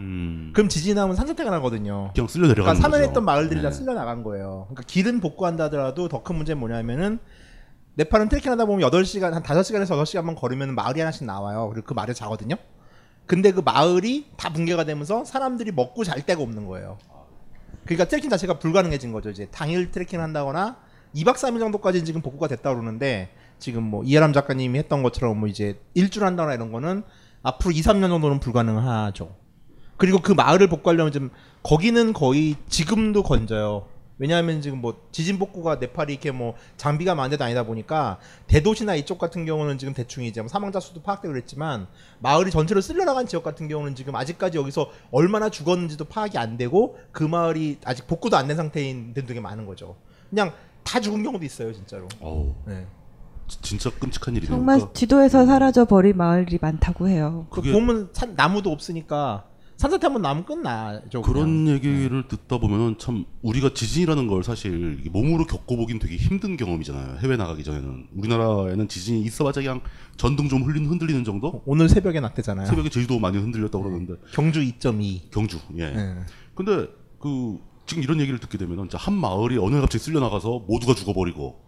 그럼 0.55 0.69
지진 0.69 0.95
나면 0.97 1.17
산사태가 1.17 1.51
나거든요. 1.51 2.07
음. 2.09 2.13
그냥 2.15 2.29
쓸려 2.29 2.47
내려가는 2.49 2.79
그러니까 2.81 2.83
사면에. 2.83 3.11
있던 3.11 3.25
마을들이 3.25 3.63
다 3.63 3.71
네. 3.71 3.75
쓸려 3.75 3.95
나간 3.95 4.23
거예요. 4.23 4.67
그러니까 4.69 4.83
길은 4.87 5.21
복구한다 5.21 5.65
하더라도 5.65 6.09
더 6.09 6.23
큰 6.23 6.37
문제는 6.37 6.59
뭐냐면은 6.61 7.19
네팔은 7.95 8.29
트레킹 8.29 8.53
하다 8.53 8.67
보면 8.67 8.89
8시간 8.91 9.33
한 9.33 9.43
5시간에서 9.43 10.01
6시간만 10.03 10.37
걸으면 10.37 10.75
마을이 10.75 11.01
하나씩 11.01 11.25
나와요. 11.27 11.69
그리고 11.73 11.87
그 11.87 11.95
마을에 11.95 12.13
자거든요. 12.13 12.55
근데 13.27 13.51
그 13.53 13.61
마을이 13.61 14.27
다 14.37 14.51
붕괴가 14.53 14.85
되면서 14.85 15.25
사람들이 15.25 15.73
먹고 15.73 16.05
잘 16.05 16.25
데가 16.25 16.43
없는 16.43 16.67
거예요. 16.67 16.97
그러니까 17.85 18.07
트레킹 18.07 18.31
자체가 18.31 18.59
불가능해진 18.59 19.13
거죠. 19.13 19.31
이제 19.31 19.49
당일 19.51 19.91
트레킹을 19.91 20.23
한다거나 20.23 20.77
2박 21.15 21.35
3일 21.35 21.59
정도까지 21.59 22.05
지금 22.05 22.21
복구가 22.23 22.49
됐다 22.49 22.71
그러는데 22.73 23.31
지금 23.59 23.83
뭐 23.85 24.05
이해람 24.05 24.33
작가님이 24.33 24.79
했던 24.79 25.03
것처럼 25.03 25.39
뭐 25.39 25.49
이제 25.49 25.81
일주일 25.95 26.25
한다거나 26.27 26.55
이런 26.55 26.73
거는 26.73 27.03
앞으로 27.43 27.71
2, 27.73 27.81
3년 27.81 28.09
정도는 28.09 28.41
불가능하죠. 28.41 29.35
그리고 29.97 30.21
그 30.21 30.33
마을을 30.33 30.69
복구하려면 30.69 31.13
좀 31.13 31.31
거기는 31.63 32.13
거의 32.13 32.57
지금도 32.69 33.23
건져요. 33.23 33.87
왜냐하면 34.21 34.61
지금 34.61 34.81
뭐 34.81 35.07
지진 35.13 35.39
복구가 35.39 35.77
네팔이 35.77 36.13
이렇게 36.13 36.33
뭐 36.33 36.55
장비가 36.77 37.15
많은 37.15 37.31
데도 37.31 37.45
아니다 37.45 37.63
보니까 37.65 38.19
대도시나 38.49 38.97
이쪽 38.97 39.19
같은 39.19 39.45
경우는 39.45 39.79
지금 39.79 39.95
대충 39.95 40.25
이제 40.25 40.41
뭐 40.41 40.49
사망자 40.49 40.81
수도 40.81 41.03
파악되고 41.03 41.33
그랬지만 41.33 41.87
마을이 42.19 42.51
전체로 42.51 42.81
쓸려나간 42.81 43.27
지역 43.29 43.45
같은 43.45 43.69
경우는 43.69 43.95
지금 43.95 44.17
아직까지 44.17 44.59
여기서 44.59 44.91
얼마나 45.13 45.51
죽었는지도 45.51 46.07
파악이 46.07 46.37
안 46.37 46.57
되고 46.57 46.99
그 47.13 47.23
마을이 47.23 47.79
아직 47.85 48.09
복구도 48.09 48.37
안 48.37 48.49
된 48.49 48.57
상태인 48.57 49.15
데도 49.15 49.29
되게 49.29 49.41
많은 49.41 49.67
거죠. 49.67 49.95
그냥 50.31 50.53
다 50.83 50.99
죽은 50.99 51.23
경우도 51.23 51.45
있어요, 51.45 51.73
진짜로. 51.73 52.09
네. 52.67 52.87
지- 53.49 53.61
진짜 53.63 53.91
끔찍한 53.91 54.37
일이네요. 54.37 54.57
정말 54.57 54.77
그러니까 54.77 54.93
지도에서 54.95 55.47
사라져 55.47 55.85
버린 55.87 56.17
마을이 56.17 56.59
많다고 56.61 57.09
해요. 57.09 57.47
그 57.51 57.63
보면 57.63 58.11
산, 58.13 58.35
나무도 58.37 58.71
없으니까 58.71 59.45
산사태 59.77 60.07
한번 60.09 60.23
나면 60.23 60.45
끝나죠. 60.45 61.23
그런 61.23 61.69
얘기를 61.69 62.27
듣다 62.27 62.59
보면 62.59 62.99
참 62.99 63.25
우리가 63.43 63.75
지진이라는 63.75 64.27
걸 64.27 64.43
사실 64.43 65.01
몸으로 65.13 65.47
겪어보긴 65.47 66.01
되게 66.01 66.17
힘든 66.17 66.57
경험이잖아요. 66.57 67.19
해외 67.21 67.37
나가기 67.37 67.63
전에는 67.63 68.09
우리나라에는 68.17 68.89
지진이 68.89 69.23
있어봤자 69.23 69.61
그냥 69.61 69.81
전등 70.17 70.49
좀 70.49 70.65
흘린 70.65 70.87
흔들리는 70.87 71.23
정도. 71.23 71.63
오늘 71.65 71.89
새벽에 71.89 72.19
났대잖아요. 72.19 72.67
새벽에 72.67 72.89
제주도 72.89 73.21
많이 73.21 73.39
흔들렸다고 73.39 73.85
그러는데 73.85 74.15
경주 74.33 74.61
2.2. 74.61 75.31
경주. 75.31 75.59
예. 75.77 75.91
네. 75.91 76.15
근데 76.57 76.89
그 77.21 77.59
지금 77.87 78.03
이런 78.03 78.19
얘기를 78.21 78.41
듣게 78.41 78.59
되면 78.59 78.77
진짜 78.79 78.99
한 78.99 79.15
마을이 79.15 79.59
어느 79.59 79.71
날 79.75 79.83
갑자기 79.83 80.03
쓸려 80.03 80.19
나가서 80.19 80.65
모두가 80.67 80.95
죽어버리고 80.95 81.68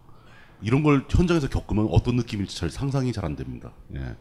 이런 0.61 0.83
걸 0.83 1.05
현장에서 1.09 1.47
겪으면 1.49 1.87
어떤 1.91 2.15
느낌일지 2.15 2.55
잘 2.57 2.69
상상이 2.69 3.11
잘 3.13 3.25
안 3.25 3.35
됩니다. 3.35 3.71
예. 3.95 4.15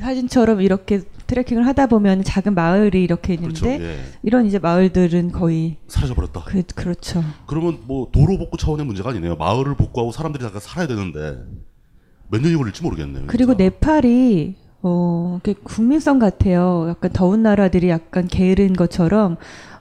사진처럼 0.00 0.62
이렇게 0.62 1.02
트레킹을 1.26 1.66
하다 1.66 1.86
보면 1.88 2.24
작은 2.24 2.54
마을이 2.54 3.02
이렇게 3.02 3.34
있는데 3.34 3.60
그렇죠, 3.60 3.82
예. 3.84 3.98
이런 4.22 4.46
이제 4.46 4.58
마을들은 4.58 5.32
거의 5.32 5.76
사라져 5.86 6.14
버렸다. 6.14 6.44
그 6.46 6.62
그렇죠. 6.74 7.22
그러면 7.46 7.78
뭐 7.84 8.08
도로 8.10 8.38
복구 8.38 8.56
차원의 8.56 8.86
문제가 8.86 9.10
아니네요. 9.10 9.36
마을을 9.36 9.74
복구하고 9.74 10.12
사람들이 10.12 10.42
다 10.50 10.58
살아야 10.60 10.86
되는데 10.86 11.44
몇 12.30 12.40
년이 12.40 12.56
걸릴지 12.56 12.82
모르겠네요. 12.82 13.24
그리고 13.26 13.52
네팔이 13.52 14.56
어, 14.84 15.38
국민성 15.62 16.18
같아요. 16.18 16.86
약간 16.88 17.12
더운 17.12 17.42
나라들이 17.42 17.88
약간 17.90 18.26
게으른 18.26 18.72
것처럼 18.72 19.36
하- 19.70 19.71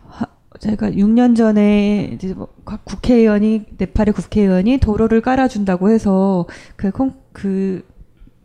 제가 0.62 0.92
6년 0.92 1.36
전에 1.36 2.12
이제 2.14 2.34
뭐각 2.36 2.86
국회의원이 2.86 3.64
네팔의 3.78 4.14
국회의원이 4.14 4.78
도로를 4.78 5.22
깔아준다고 5.22 5.90
해서 5.90 6.46
그 6.78 6.92
콩 6.92 7.14
그 7.34 7.84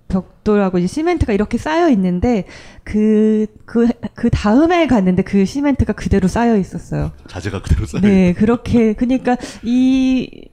벽돌하고 0.08 0.78
이제 0.78 0.86
시멘트가 0.86 1.32
이렇게 1.32 1.58
쌓여 1.58 1.90
있는데 1.90 2.44
그 2.84 3.46
그 3.66 3.88
그 4.14 4.30
다음에 4.30 4.86
갔는데 4.86 5.22
그 5.22 5.44
시멘트가 5.44 5.92
그대로 5.94 6.28
쌓여 6.28 6.56
있었어요. 6.56 7.10
자재가 7.28 7.60
그대로 7.62 7.84
쌓여 7.86 8.00
네, 8.02 8.32
그렇게 8.32 8.92
그러니까 8.94 9.36
이 9.64 10.48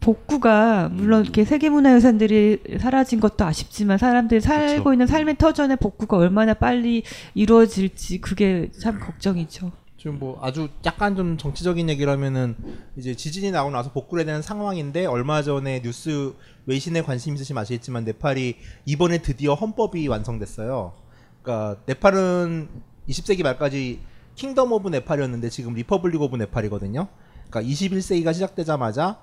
복구가 0.00 0.90
물론 0.92 1.22
이렇게 1.22 1.44
세계문화유산들이 1.44 2.78
사라진 2.80 3.18
것도 3.20 3.44
아쉽지만 3.44 3.98
사람들이 3.98 4.40
살고 4.40 4.92
있는 4.92 5.06
삶의 5.06 5.38
터전의 5.38 5.78
복구가 5.78 6.16
얼마나 6.18 6.54
빨리 6.54 7.02
이루어질지 7.34 8.20
그게 8.20 8.70
참 8.80 9.00
걱정이죠. 9.00 9.72
지금 10.02 10.18
뭐 10.18 10.36
아주 10.42 10.68
약간 10.84 11.14
좀 11.14 11.38
정치적인 11.38 11.88
얘기를 11.88 12.12
하면은 12.12 12.56
이제 12.96 13.14
지진이 13.14 13.52
나고 13.52 13.70
나서 13.70 13.92
해야 14.16 14.24
되는 14.24 14.42
상황인데 14.42 15.06
얼마 15.06 15.42
전에 15.42 15.80
뉴스 15.80 16.34
외신에 16.66 17.02
관심 17.02 17.36
있으시면 17.36 17.60
아시겠지만 17.60 18.04
네팔이 18.06 18.56
이번에 18.84 19.18
드디어 19.18 19.54
헌법이 19.54 20.08
완성됐어요. 20.08 20.94
그러니까 21.40 21.80
네팔은 21.86 22.68
20세기 23.08 23.44
말까지 23.44 24.00
Kingdom 24.34 24.72
of 24.72 24.88
Nepal이었는데 24.88 25.48
지금 25.50 25.74
Republic 25.74 26.20
of 26.20 26.34
Nepal이거든요. 26.34 27.06
그러니까 27.48 27.72
21세기가 27.72 28.34
시작되자마자 28.34 29.20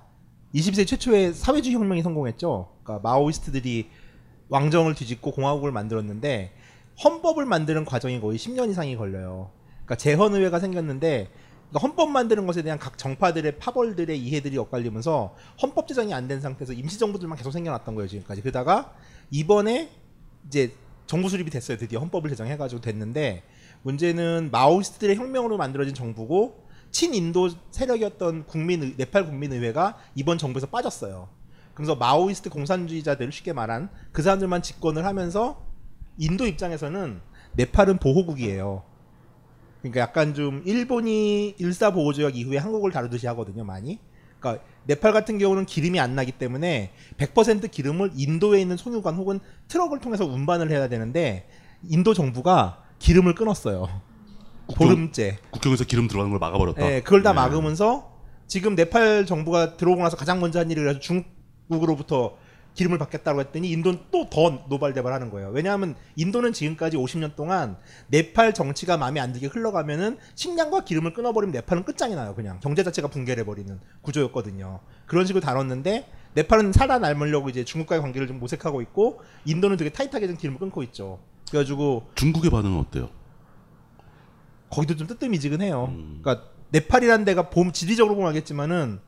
20세기 0.56 0.88
최초의 0.88 1.34
사회주의 1.34 1.76
혁명이 1.76 2.04
성공했죠. 2.04 2.70
그러니까 2.84 3.10
Maoist들이 3.10 3.90
왕정을 4.48 4.96
뒤집고 4.96 5.34
공화국을 5.34 5.74
만들었는데 5.74 6.54
헌법을 7.04 7.46
만드는 7.46 7.84
과정이 7.84 8.22
거의 8.22 8.38
10년 8.38 8.70
이상이 8.70 8.96
걸려요. 8.96 9.59
그러니까 9.90 9.96
재헌의회가 9.96 10.60
생겼는데 10.60 11.32
그러니까 11.70 11.80
헌법 11.82 12.12
만드는 12.12 12.46
것에 12.46 12.62
대한 12.62 12.78
각 12.78 12.98
정파들의 12.98 13.58
파벌들의 13.58 14.20
이해들이 14.20 14.56
엇갈리면서 14.58 15.36
헌법 15.64 15.88
제정이 15.88 16.14
안 16.14 16.28
된 16.28 16.42
상태에서 16.42 16.74
임시정부들만 16.74 17.38
계속 17.38 17.50
생겨났던 17.52 17.96
거예요 17.96 18.08
지금까지. 18.08 18.42
그러다가 18.42 18.94
이번에 19.32 19.90
이제 20.46 20.74
정부 21.08 21.28
수립이 21.28 21.50
됐어요. 21.50 21.78
드디어 21.78 22.00
헌법을 22.02 22.30
제정해가지고 22.30 22.82
됐는데 22.82 23.42
문제는 23.82 24.50
마오이스트들의 24.52 25.16
혁명으로 25.16 25.58
만들어진 25.58 25.96
정부고 25.96 26.68
친인도 26.92 27.50
세력이었던 27.72 28.46
국민 28.46 28.94
네팔 28.96 29.26
국민의회가 29.26 29.98
이번 30.14 30.38
정부에서 30.38 30.68
빠졌어요. 30.68 31.30
그래서 31.74 31.96
마오이스트 31.96 32.52
공산주의자들 32.52 33.32
쉽게 33.32 33.54
말한 33.54 33.90
그 34.12 34.22
사람들만 34.22 34.62
집권을 34.62 35.06
하면서 35.06 35.66
인도 36.20 36.46
입장에서는 36.46 37.22
네팔은 37.54 37.98
보호국이에요. 37.98 38.84
그러니까 39.82 40.02
약간 40.02 40.34
좀 40.34 40.62
일본이 40.66 41.56
일사 41.58 41.92
보호조약 41.92 42.36
이후에 42.36 42.58
한국을 42.58 42.92
다루듯이 42.92 43.28
하거든요, 43.28 43.64
많이. 43.64 44.00
그러니까 44.40 44.64
네팔 44.86 45.14
같은 45.14 45.38
경우는 45.38 45.66
기름이 45.66 46.00
안 46.00 46.16
나기 46.16 46.32
때문에 46.32 46.92
100% 47.18 47.72
기름을 47.72 48.12
인도에 48.16 48.62
있는 48.62 48.78
송유관 48.78 49.16
혹은 49.16 49.40
트럭을 49.68 50.00
통해서 50.00 50.26
운반을 50.26 50.72
해야 50.72 50.88
되는데 50.88 51.48
인도 51.84 52.14
정부가 52.14 52.84
기름을 53.00 53.36
끊었어요. 53.36 53.88
보름째. 54.76 55.38
국경에서 55.52 55.84
기름 55.84 56.08
들어가는 56.08 56.30
걸 56.30 56.40
막아버렸다. 56.40 56.82
네, 56.82 57.02
그걸 57.02 57.24
다 57.24 57.32
네. 57.32 57.36
막으면서 57.36 58.12
지금 58.48 58.76
네팔 58.76 59.26
정부가 59.26 59.78
들어오고 59.78 60.02
나서 60.02 60.18
가장 60.18 60.40
먼저 60.40 60.60
한 60.60 60.70
일이 60.70 60.82
그래서 60.82 61.00
중국으로부터 61.00 62.38
기름을 62.80 62.98
받겠다고 62.98 63.42
했더니 63.42 63.70
인도는 63.72 64.00
또 64.12 64.30
더 64.30 64.64
노발대발하는 64.70 65.32
거예요. 65.32 65.50
왜냐하면 65.50 65.96
인도는 66.16 66.54
지금까지 66.54 66.98
50년 66.98 67.36
동안 67.36 67.78
네팔 68.08 68.54
정치가 68.54 68.96
마음에 68.96 69.20
안 69.20 69.34
들게 69.34 69.48
흘러가면은 69.48 70.18
식량과 70.36 70.86
기름을 70.86 71.14
끊어버리면 71.14 71.52
네팔은 71.52 71.84
끝장이 71.84 72.16
나요. 72.16 72.36
그냥 72.36 72.60
경제 72.62 72.84
자체가 72.84 73.08
붕괴해 73.08 73.44
버리는 73.44 73.80
구조였거든요. 74.02 74.80
그런 75.08 75.26
식으로 75.26 75.42
다뤘는데 75.42 76.10
네팔은 76.36 76.72
살아남으려고 76.72 77.50
이제 77.50 77.66
중국과의 77.66 78.02
관계를 78.02 78.28
좀 78.28 78.40
모색하고 78.40 78.82
있고 78.84 79.22
인도는 79.46 79.76
되게 79.78 79.90
타이트하게 79.90 80.28
좀 80.28 80.38
기름을 80.38 80.60
끊고 80.60 80.84
있죠. 80.84 81.20
그래가지고 81.50 82.08
중국의 82.16 82.52
반응은 82.52 82.80
어때요? 82.80 83.10
거기도 84.70 84.96
좀 84.96 85.08
뜨뜻미지근해요. 85.08 85.92
그러니까 86.22 86.50
네팔이라는 86.70 87.26
데가 87.26 87.50
봄 87.50 87.72
지리적으로 87.72 88.16
보면 88.16 88.30
알겠지만은 88.30 89.00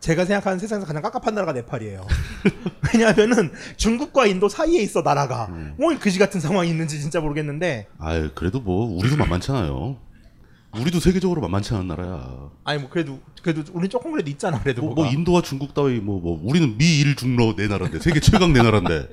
제가 0.00 0.24
생각하는 0.24 0.58
세상에서 0.58 0.86
가장 0.86 1.02
깝깝한 1.02 1.34
나라가 1.34 1.52
네팔이에요. 1.52 2.06
왜냐하면은 2.92 3.52
중국과 3.76 4.26
인도 4.26 4.48
사이에 4.48 4.80
있어 4.82 5.02
나라가 5.02 5.48
뭐 5.78 5.96
그지 5.98 6.18
같은 6.18 6.40
상황이 6.40 6.70
있는지 6.70 7.00
진짜 7.00 7.20
모르겠는데 7.20 7.86
아유 7.98 8.30
그래도 8.34 8.60
뭐 8.60 8.86
우리도 8.98 9.16
만만찮아요. 9.16 9.98
우리도 10.78 11.00
세계적으로 11.00 11.40
만만치 11.42 11.74
않은 11.74 11.88
나라야. 11.88 12.50
아니 12.64 12.80
뭐 12.80 12.88
그래도 12.88 13.18
그래도 13.42 13.62
우리 13.74 13.88
조금 13.88 14.12
그래도 14.12 14.30
있잖아 14.30 14.60
그래도 14.62 14.82
뭐. 14.82 14.94
뭐 14.94 15.06
인도와 15.06 15.42
중국 15.42 15.74
따위 15.74 15.98
뭐, 16.00 16.20
뭐 16.20 16.40
우리는 16.42 16.78
미일 16.78 17.16
중러 17.16 17.54
내 17.54 17.66
나라인데 17.66 17.98
세계 17.98 18.20
최강 18.20 18.52
내 18.52 18.62
나라인데 18.62 19.08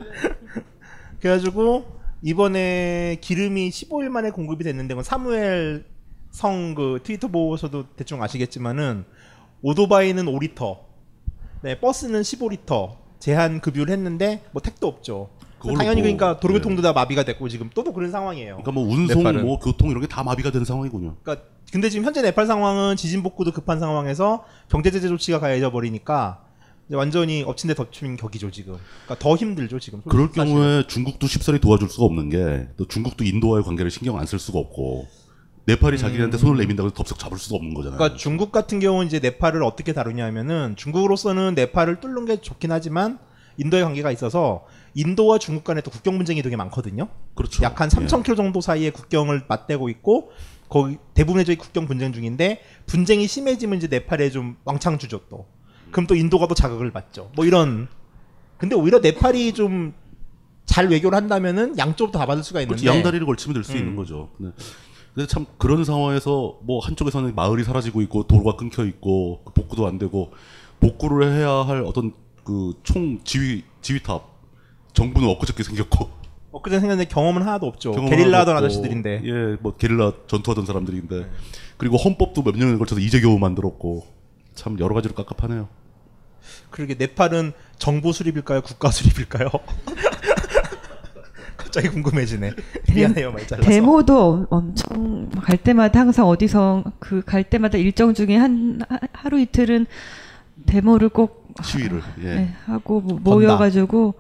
그래가지고 1.20 1.98
이번에 2.22 3.18
기름이 3.22 3.70
15일 3.70 4.10
만에 4.10 4.30
공급이 4.32 4.64
됐는데 4.64 4.94
그건 4.94 5.04
사무엘 5.04 5.86
성 6.32 6.76
그 6.76 7.00
트위터 7.04 7.28
보고서도 7.30 7.88
대충 7.96 8.22
아시겠지만은 8.22 9.06
오토바이는 9.62 10.26
5리터, 10.26 10.80
네 11.62 11.80
버스는 11.80 12.22
15리터 12.22 12.98
제한 13.20 13.62
급유를 13.62 13.92
했는데 13.94 14.44
뭐 14.52 14.62
택도 14.62 14.88
없죠. 14.88 15.30
당연히 15.60 16.02
뭐, 16.02 16.04
그러니까 16.04 16.40
도로교통도 16.40 16.84
다 16.84 16.94
마비가 16.94 17.26
됐고 17.26 17.50
지금 17.50 17.70
또도 17.74 17.92
그런 17.92 18.12
상황이에요. 18.12 18.58
그러니까 18.62 18.72
뭐 18.72 18.84
운송 18.84 19.24
네팔은. 19.24 19.44
뭐 19.46 19.60
교통 19.60 19.90
이런 19.90 20.02
게 20.02 20.08
다 20.08 20.24
마비가 20.24 20.52
된 20.52 20.64
상황이군요. 20.64 21.16
그러니까 21.24 21.46
근데 21.72 21.90
지금 21.90 22.06
현재 22.06 22.22
네팔 22.22 22.46
상황은 22.46 22.96
지진 22.96 23.24
복구도 23.24 23.52
급한 23.52 23.80
상황에서 23.80 24.46
경제 24.70 24.92
제재 24.92 25.08
조치가 25.08 25.40
가해져 25.40 25.72
버리니까 25.72 26.44
이제 26.88 26.96
완전히 26.96 27.42
엎친 27.44 27.68
데 27.70 27.74
덮친 27.74 28.16
격이죠 28.18 28.52
지금. 28.52 28.78
그러니까 29.06 29.16
더 29.20 29.36
힘들죠 29.36 29.80
지금. 29.80 30.02
그럴 30.08 30.28
사실은. 30.28 30.46
경우에 30.46 30.88
중국도 30.88 31.26
쉽사리 31.28 31.60
도와줄 31.60 31.90
수가 31.90 32.06
없는 32.06 32.30
게 32.30 32.68
또 32.78 32.88
중국도 32.88 33.24
인도와의 33.26 33.64
관계를 33.64 33.90
신경 33.90 34.18
안 34.20 34.28
쓸 34.28 34.38
수가 34.38 34.60
없고 34.60 35.08
네팔이 35.68 35.98
자기네한테 35.98 36.38
손을 36.38 36.58
내민다고 36.58 36.88
해서 36.88 36.96
덥석 36.96 37.20
잡을 37.20 37.38
수가 37.38 37.58
없는 37.58 37.74
거잖아요. 37.74 37.98
음. 37.98 38.00
그러니까 38.00 38.18
중국 38.18 38.52
같은 38.54 38.80
경우는 38.80 39.08
이제 39.08 39.20
네팔을 39.20 39.64
어떻게 39.64 39.92
다루냐면은 39.94 40.76
중국으로서는 40.78 41.56
네팔을 41.56 42.00
뚫는 42.00 42.26
게 42.26 42.38
좋긴 42.38 42.72
하지만 42.72 43.20
인도의 43.58 43.84
관계가 43.84 44.12
있어서 44.12 44.66
인도와 44.94 45.40
중국 45.40 45.66
간에 45.66 45.82
또 45.82 45.92
국경 45.92 46.18
분쟁이 46.18 46.42
되게 46.42 46.56
많거든요. 46.56 47.10
그렇죠. 47.36 47.64
약 47.64 47.82
한 47.82 47.90
3,000km 47.90 48.38
정도 48.38 48.62
사이에 48.62 48.92
국경을 48.92 49.44
맞대고 49.48 49.90
있고 49.90 50.32
거기 50.70 50.98
대부분의 51.14 51.46
저희 51.46 51.58
국경 51.58 51.86
분쟁 51.86 52.14
중인데 52.14 52.62
분쟁이 52.86 53.28
심해지면 53.28 53.78
이제 53.78 53.88
네팔에 53.88 54.30
좀 54.30 54.56
왕창 54.64 54.98
주죠 54.98 55.22
또. 55.30 55.48
그럼 55.92 56.08
또 56.08 56.16
인도가 56.16 56.48
또 56.48 56.56
자극을 56.56 56.92
받죠. 56.92 57.32
뭐 57.36 57.46
이런. 57.46 57.88
근데 58.58 58.76
오히려 58.76 59.00
네팔이 59.00 59.54
좀 59.54 59.94
잘 60.68 60.90
외교를 60.90 61.16
한다면은 61.16 61.78
양쪽도 61.78 62.20
다 62.20 62.26
받을 62.26 62.44
수가 62.44 62.62
있는데. 62.62 62.82
그렇지 62.82 62.98
양다리를 62.98 63.26
걸치면 63.26 63.54
될수 63.56 63.72
음. 63.72 63.78
있는 63.78 63.96
거죠. 63.96 64.30
근데, 65.18 65.26
참 65.28 65.48
그런 65.58 65.84
상황에서 65.84 66.60
뭐 66.62 66.80
한쪽에서는 66.80 67.34
마을이 67.34 67.64
사라지고 67.64 68.04
있고 68.04 68.28
도로가 68.28 68.56
끊겨 68.56 68.86
있고 68.86 69.42
복구도 69.56 69.88
안 69.88 69.98
되고 69.98 70.32
복구를 70.80 71.34
해야 71.34 71.50
할 71.50 71.82
어떤 71.84 72.14
그 72.44 72.74
총 72.84 73.20
지휘 73.24 73.64
지휘탑 73.82 74.24
정부는 74.94 75.28
엊그저께 75.30 75.64
생겼고 75.64 76.10
엊그제 76.54 76.80
생겼는데 76.80 77.10
경험은 77.10 77.42
하나도 77.42 77.66
없죠. 77.66 77.94
경험 77.94 78.10
게릴라 78.12 78.42
하던 78.42 78.56
하나도 78.58 78.66
없고, 78.68 78.78
아저씨들인데. 78.78 79.22
예, 79.26 79.58
뭐 79.60 79.76
게릴라 79.76 80.14
전투하던 80.28 80.66
사람들인데 80.68 81.30
그리고 81.78 81.98
헌법도 81.98 82.44
몇 82.44 82.56
년에 82.56 82.78
걸쳐서 82.78 83.02
이제 83.02 83.20
겨우 83.20 83.40
만들었고 83.40 84.06
참 84.54 84.80
여러 84.80 84.94
가지로 84.94 85.16
깝깝하네요. 85.16 85.68
그러게 86.70 86.94
네팔은 86.94 87.54
정부 87.80 88.14
수립일까요? 88.14 88.62
국가 88.62 88.92
수립일까요? 88.92 89.50
갑자기 91.68 91.90
궁금해지네. 91.90 92.52
미안해요, 92.96 93.32
말 93.34 93.46
잘라서. 93.46 93.70
데모도 93.70 94.48
엄- 94.50 94.70
엄청 94.70 95.30
갈 95.42 95.58
때마다 95.58 96.00
항상 96.00 96.26
어디서 96.28 96.84
그 97.00 97.22
갈 97.26 97.44
때마다 97.44 97.78
일정 97.78 98.14
중에 98.14 98.36
한 98.38 98.80
하- 98.88 99.00
하루 99.12 99.40
이틀은 99.40 99.86
데모를 100.66 101.10
꼭 101.10 101.54
시위를 101.64 102.02
예. 102.24 102.36
네, 102.36 102.50
하고 102.66 103.02
뭐 103.02 103.20
모여가지고 103.20 104.14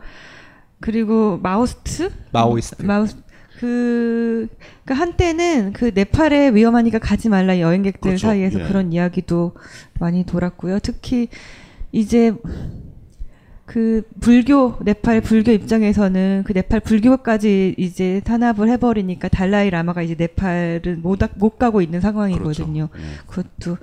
그리고 0.81 1.39
마오스트 1.41 2.09
마오이스트. 2.31 2.83
마오스 2.83 3.15
그, 3.59 4.47
그 4.85 4.93
한때는 4.93 5.73
그 5.73 5.91
네팔에 5.95 6.53
위험하니까 6.53 6.99
가지 6.99 7.27
말라 7.29 7.59
여행객들 7.59 8.01
그렇죠. 8.11 8.27
사이에서 8.27 8.59
예. 8.59 8.67
그런 8.67 8.91
이야기도 8.93 9.53
많이 9.99 10.25
돌았고요. 10.25 10.79
특히 10.79 11.29
이제 11.91 12.33
그 13.67 14.01
불교 14.21 14.77
네팔 14.81 15.19
불교 15.21 15.51
입장에서는 15.51 16.43
그 16.47 16.53
네팔 16.53 16.79
불교까지 16.79 17.75
이제 17.77 18.21
탄압을 18.23 18.69
해버리니까 18.69 19.27
달라이 19.27 19.69
라마가 19.69 20.01
이제 20.01 20.15
네팔을 20.17 20.99
못, 21.01 21.19
가- 21.19 21.27
못 21.35 21.57
가고 21.59 21.81
있는 21.81 21.99
상황이거든요. 21.99 22.87
그렇죠. 22.87 23.05
예. 23.11 23.17
그것도 23.27 23.77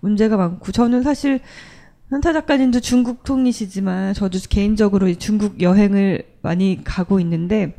문제가 0.00 0.36
많고 0.36 0.72
저는 0.72 1.02
사실 1.02 1.40
현타 2.10 2.34
작가님도 2.34 2.80
중국 2.80 3.24
통이시지만 3.24 4.12
저도 4.12 4.38
개인적으로 4.50 5.08
이 5.08 5.16
중국 5.16 5.62
여행을 5.62 6.22
많이 6.42 6.82
가고 6.84 7.18
있는데 7.20 7.74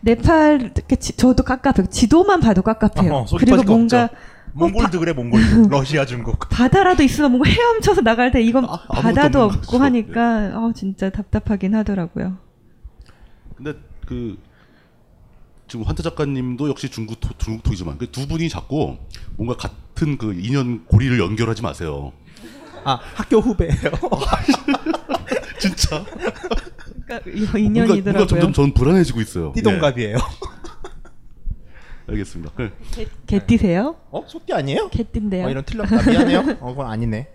네팔 0.00 0.72
저도 1.16 1.44
깝깝해요. 1.44 1.86
지도만 1.88 2.40
봐도 2.40 2.62
깝깝해요. 2.62 3.14
어, 3.14 3.26
그리고 3.38 3.62
뭔가 3.62 4.04
없죠. 4.04 4.16
몽골도 4.54 4.98
그래, 5.00 5.12
몽골도. 5.12 5.68
러시아, 5.70 6.04
중국. 6.04 6.38
바다라도 6.50 7.02
있으면 7.02 7.30
뭔가 7.32 7.48
헤엄쳐서 7.50 8.02
나갈 8.02 8.30
때 8.30 8.42
이건 8.42 8.64
아, 8.66 8.78
바다도 8.88 9.42
없고 9.44 9.60
거죠. 9.78 9.84
하니까 9.84 10.52
어, 10.54 10.72
진짜 10.74 11.10
답답하긴 11.10 11.74
하더라고요. 11.74 12.36
근데 13.56 13.74
그 14.06 14.38
지금 15.68 15.84
환타 15.86 16.02
작가님도 16.02 16.68
역시 16.68 16.90
중국 16.90 17.18
토, 17.20 17.30
중국 17.38 17.62
토이지만 17.62 17.96
그 17.96 18.06
두 18.10 18.26
분이 18.28 18.48
자꾸 18.50 18.98
뭔가 19.36 19.56
같은 19.56 20.18
그 20.18 20.34
인연 20.34 20.84
고리를 20.84 21.18
연결하지 21.18 21.62
마세요. 21.62 22.12
아, 22.84 22.98
학교 23.14 23.38
후배예요. 23.38 23.72
진짜 25.58 26.04
그러니까 27.06 27.30
이거 27.30 27.52
뭔가, 27.52 27.58
인연이더라고요. 27.58 28.02
뭔가 28.12 28.26
점점 28.26 28.52
전 28.52 28.74
불안해지고 28.74 29.20
있어요. 29.20 29.52
띠동갑이에요. 29.54 30.16
예, 30.16 30.20
알겠습니다. 32.12 32.52
네. 32.56 32.70
개, 32.92 33.06
개띠세요? 33.26 33.96
어? 34.10 34.24
소띠 34.26 34.52
아니에요? 34.52 34.88
개띠인데요. 34.88 35.46
어, 35.46 35.50
이런 35.50 35.64
틀렸다. 35.64 36.10
미안해요. 36.10 36.58
어, 36.60 36.70
그건 36.70 36.90
아니네. 36.90 37.28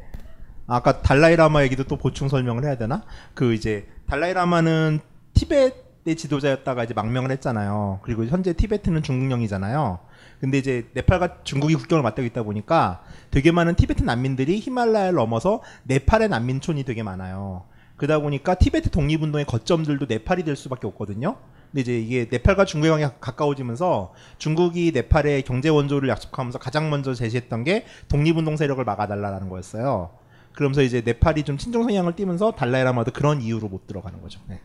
아까 0.67 1.01
달라이라마 1.01 1.63
얘기도 1.63 1.83
또 1.85 1.97
보충 1.97 2.27
설명을 2.27 2.65
해야 2.65 2.77
되나? 2.77 3.03
그 3.33 3.53
이제 3.53 3.87
달라이라마는 4.07 4.99
티베트의 5.33 6.15
지도자였다가 6.15 6.83
이제 6.83 6.93
망명을 6.93 7.31
했잖아요. 7.31 7.99
그리고 8.03 8.25
현재 8.25 8.53
티베트는 8.53 9.03
중국령이잖아요. 9.03 9.99
근데 10.39 10.57
이제 10.57 10.87
네팔과 10.93 11.43
중국이 11.43 11.75
국경을 11.75 12.03
맞대고 12.03 12.25
있다 12.27 12.43
보니까 12.43 13.01
되게 13.31 13.51
많은 13.51 13.75
티베트 13.75 14.03
난민들이 14.03 14.59
히말라야를 14.59 15.15
넘어서 15.15 15.61
네팔의 15.83 16.29
난민촌이 16.29 16.83
되게 16.83 17.01
많아요. 17.01 17.65
그러다 17.95 18.19
보니까 18.19 18.55
티베트 18.55 18.91
독립운동의 18.91 19.45
거점들도 19.45 20.05
네팔이 20.07 20.43
될 20.43 20.55
수밖에 20.55 20.85
없거든요. 20.87 21.37
근데 21.71 21.81
이제 21.81 21.99
이게 21.99 22.27
네팔과 22.29 22.65
중국의 22.65 22.91
관계가 22.91 23.15
가까워지면서 23.19 24.13
중국이 24.37 24.91
네팔의 24.93 25.43
경제 25.43 25.69
원조를 25.69 26.09
약속하면서 26.09 26.59
가장 26.59 26.89
먼저 26.89 27.13
제시했던 27.13 27.63
게 27.63 27.85
독립운동 28.07 28.57
세력을 28.57 28.83
막아달라는 28.83 29.49
거였어요. 29.49 30.11
그러면서 30.53 30.81
이제 30.81 31.01
네팔이 31.05 31.43
좀 31.43 31.57
친중 31.57 31.83
성향을 31.83 32.15
띠면서 32.15 32.51
달라이라마도 32.51 33.11
그런 33.11 33.41
이유로 33.41 33.67
못 33.67 33.85
들어가는 33.85 34.21
거죠. 34.21 34.39
네. 34.47 34.59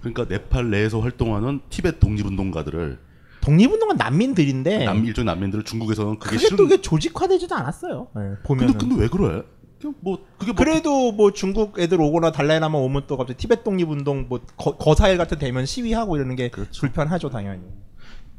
그러니까 0.00 0.26
네팔 0.28 0.70
내에서 0.70 1.00
활동하는 1.00 1.60
티베트 1.70 1.98
독립운동가들을 1.98 2.98
독립운동은 3.40 3.96
난민들인데 3.96 4.84
남 4.84 5.04
일종 5.04 5.24
난민들을 5.24 5.64
중국에서는 5.64 6.18
그게 6.18 6.36
그게 6.36 6.46
싫은 6.46 6.68
또 6.68 6.80
조직화되지도 6.80 7.54
않았어요. 7.54 8.08
네, 8.14 8.22
보면 8.42 8.72
근데, 8.72 8.78
근데 8.78 9.02
왜 9.02 9.08
그래? 9.08 9.42
뭐 10.00 10.24
그게 10.38 10.52
뭐 10.52 10.64
그래도 10.64 11.12
뭐 11.12 11.32
중국 11.32 11.78
애들 11.78 12.00
오거나 12.00 12.32
달라이라마 12.32 12.76
오면 12.78 13.04
또 13.06 13.16
갑자기 13.16 13.38
티베트 13.38 13.62
독립 13.64 13.88
운동 13.90 14.26
뭐 14.28 14.40
거, 14.56 14.76
거사일 14.76 15.16
같은 15.18 15.38
되면 15.38 15.64
시위하고 15.66 16.16
이러는 16.16 16.36
게 16.36 16.50
그렇죠. 16.50 16.80
불편하죠 16.80 17.30
당연히. 17.30 17.62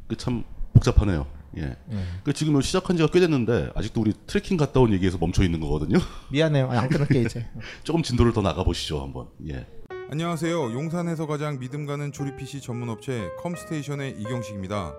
그 0.07 0.15
참 0.15 0.43
복잡하네요. 0.73 1.25
예. 1.57 1.63
예. 1.63 1.97
그 2.23 2.33
지금 2.33 2.53
요 2.53 2.61
시작한 2.61 2.95
지가 2.95 3.09
꽤 3.11 3.19
됐는데 3.19 3.71
아직도 3.75 4.01
우리 4.01 4.13
트레킹 4.25 4.57
갔다 4.57 4.79
온 4.79 4.93
얘기에서 4.93 5.17
멈춰 5.17 5.43
있는 5.43 5.59
거거든요. 5.59 5.97
미안해요. 6.31 6.69
안 6.69 6.89
끊을게 6.89 7.21
이제. 7.21 7.45
조금 7.83 8.03
진도를 8.03 8.33
더 8.33 8.41
나가 8.41 8.63
보시죠 8.63 9.01
한번. 9.01 9.27
예. 9.49 9.65
안녕하세요. 10.09 10.73
용산에서 10.73 11.25
가장 11.27 11.59
믿음 11.59 11.85
가는 11.85 12.11
조립 12.11 12.37
PC 12.37 12.61
전문 12.61 12.89
업체 12.89 13.29
컴스테이션의 13.41 14.15
이경식입니다. 14.19 14.93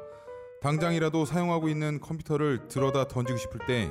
당장이라도 0.63 1.25
사용하고 1.25 1.69
있는 1.69 2.01
컴퓨터를 2.01 2.69
들어다 2.69 3.09
던지고 3.09 3.37
싶을 3.39 3.61
때 3.67 3.91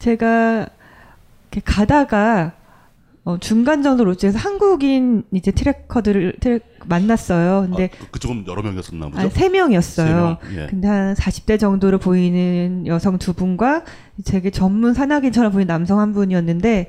제가 0.00 0.66
이렇게 1.52 1.60
가다가 1.64 2.52
어, 3.22 3.38
중간 3.38 3.82
정도 3.82 4.04
로즈에서 4.04 4.38
한국인 4.38 5.24
이제 5.32 5.50
트래커들을 5.52 6.36
트랙 6.40 6.64
만났어요. 6.86 7.66
근데 7.68 7.90
아, 8.00 8.06
그쪽은 8.10 8.44
여러 8.48 8.62
명이었었나 8.62 9.06
보죠. 9.06 9.18
한세 9.18 9.50
명이었어요. 9.50 10.16
명, 10.16 10.36
예. 10.56 10.66
근데 10.68 10.88
한 10.88 11.14
40대 11.14 11.60
정도로 11.60 11.98
보이는 11.98 12.86
여성 12.86 13.18
두 13.18 13.34
분과 13.34 13.84
되게 14.24 14.50
전문 14.50 14.94
산악인처럼 14.94 15.52
보이는 15.52 15.66
남성 15.66 16.00
한 16.00 16.14
분이었는데 16.14 16.88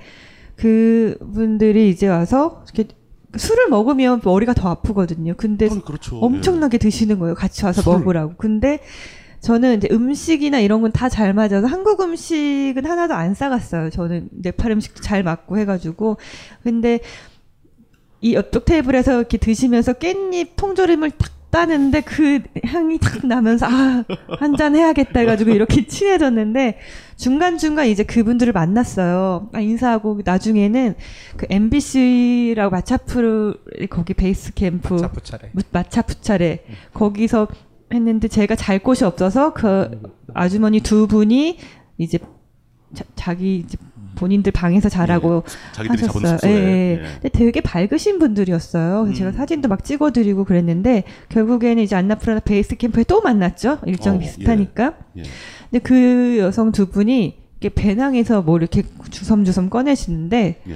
그 0.55 1.17
분들이 1.33 1.89
이제 1.89 2.07
와서 2.07 2.63
이렇게 2.73 2.93
술을 3.35 3.67
먹으면 3.69 4.21
머리가 4.23 4.53
더 4.53 4.69
아프거든요. 4.69 5.33
근데 5.35 5.67
그렇죠. 5.67 6.17
엄청나게 6.19 6.77
드시는 6.77 7.19
거예요. 7.19 7.35
같이 7.35 7.65
와서 7.65 7.81
술을. 7.81 7.99
먹으라고. 7.99 8.33
근데 8.37 8.79
저는 9.41 9.77
이제 9.77 9.87
음식이나 9.91 10.59
이런 10.59 10.81
건 10.81 10.91
다 10.91 11.09
잘 11.09 11.33
맞아서 11.33 11.65
한국 11.67 11.99
음식은 12.01 12.85
하나도 12.85 13.13
안 13.15 13.33
싸갔어요. 13.33 13.89
저는 13.89 14.29
네팔 14.31 14.71
음식도 14.71 15.01
잘 15.01 15.23
맞고 15.23 15.57
해가지고. 15.57 16.17
근데 16.63 16.99
이 18.21 18.35
옆쪽 18.35 18.65
테이블에서 18.65 19.17
이렇게 19.17 19.37
드시면서 19.37 19.93
깻잎 19.93 20.49
통조림을 20.55 21.11
탁 21.11 21.31
따는데 21.49 21.99
그 22.01 22.39
향이 22.63 22.97
탁 22.99 23.25
나면서 23.27 23.65
아, 23.65 24.05
한 24.39 24.55
잔 24.55 24.73
해야겠다 24.75 25.19
해가지고 25.19 25.51
이렇게 25.51 25.85
친해졌는데 25.87 26.77
중간 27.17 27.57
중간 27.57 27.87
이제 27.87 28.03
그분들을 28.03 28.53
만났어요. 28.53 29.49
아, 29.51 29.59
인사하고 29.59 30.21
나중에는 30.23 30.95
그 31.35 31.47
MBC라고 31.49 32.71
마차프르 32.71 33.55
거기 33.89 34.13
베이스 34.13 34.53
캠프 34.53 34.93
마차푸차레. 34.93 35.49
무- 35.51 35.61
마차푸차레 35.71 36.63
거기서 36.93 37.47
했는데 37.93 38.27
제가 38.27 38.55
잘 38.55 38.79
곳이 38.79 39.03
없어서 39.03 39.53
그 39.53 40.01
아주머니 40.33 40.79
두 40.79 41.07
분이 41.07 41.57
이제 41.97 42.19
자, 43.15 43.33
기 43.33 43.57
이제 43.57 43.77
본인들 44.15 44.51
방에서 44.51 44.89
자라고 44.89 45.43
잡은 45.73 45.89
하셨어요. 45.91 46.37
예, 46.45 46.49
예. 46.49 46.91
예. 46.91 47.03
근데 47.13 47.29
되게 47.29 47.61
밝으신 47.61 48.19
분들이었어요. 48.19 49.03
그래서 49.03 49.17
제가 49.17 49.31
사진도 49.31 49.67
막 49.67 49.83
찍어드리고 49.83 50.43
그랬는데 50.43 51.03
결국에는 51.29 51.81
이제 51.81 51.95
안나푸르나 51.95 52.41
베이스 52.41 52.75
캠프에 52.75 53.03
또 53.03 53.21
만났죠. 53.21 53.79
일정 53.85 54.17
어, 54.17 54.19
비슷하니까. 54.19 54.93
예. 55.17 55.23
근데 55.69 55.79
그 55.79 56.37
여성 56.39 56.71
두 56.71 56.87
분이 56.89 57.39
이렇게 57.59 57.73
배낭에서 57.73 58.41
뭐 58.41 58.57
이렇게 58.57 58.83
주섬주섬 59.09 59.69
꺼내시는데 59.69 60.61
예. 60.67 60.75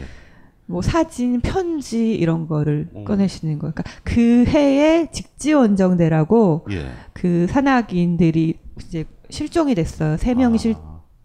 뭐 0.68 0.82
사진, 0.82 1.42
편지 1.42 2.14
이런 2.16 2.48
거를 2.48 2.90
어. 2.94 3.04
꺼내시는 3.04 3.60
거예요. 3.60 3.74
그러니까 3.74 3.84
그 4.04 4.46
해에 4.48 5.10
직지원정대라고 5.12 6.66
예. 6.72 6.92
그 7.14 7.48
산악인들이 7.50 8.56
이제 8.82 9.06
실종이 9.30 9.76
됐어요. 9.76 10.18
세 10.18 10.34
명이 10.34 10.58
실, 10.58 10.76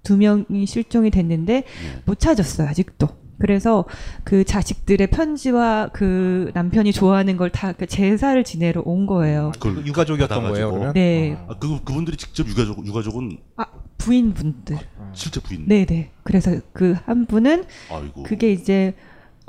두 0.02 0.16
명이 0.16 0.66
실종이 0.66 1.10
됐는데 1.10 1.54
예. 1.54 1.62
못 2.04 2.18
찾았어요 2.18 2.68
아직도. 2.68 3.08
그래서 3.38 3.86
그 4.22 4.44
자식들의 4.44 5.06
편지와 5.06 5.88
그 5.94 6.50
남편이 6.52 6.92
좋아하는 6.92 7.38
걸다그 7.38 7.86
제사를 7.86 8.44
지내러 8.44 8.82
온 8.84 9.06
거예요. 9.06 9.52
그걸 9.58 9.86
유가족이었던 9.86 10.28
받아가지고. 10.28 10.52
거예요, 10.52 10.70
그러면? 10.72 10.92
네. 10.92 11.38
아, 11.48 11.54
그 11.58 11.82
그분들이 11.82 12.18
직접 12.18 12.46
유가족 12.46 12.86
유가족은 12.86 13.38
아 13.56 13.64
부인분들. 13.96 14.76
실제 15.14 15.40
부인. 15.40 15.66
네네. 15.66 16.10
그래서 16.22 16.60
그 16.74 16.94
한 17.06 17.24
분은 17.24 17.64
아이고. 17.90 18.24
그게 18.24 18.52
이제 18.52 18.94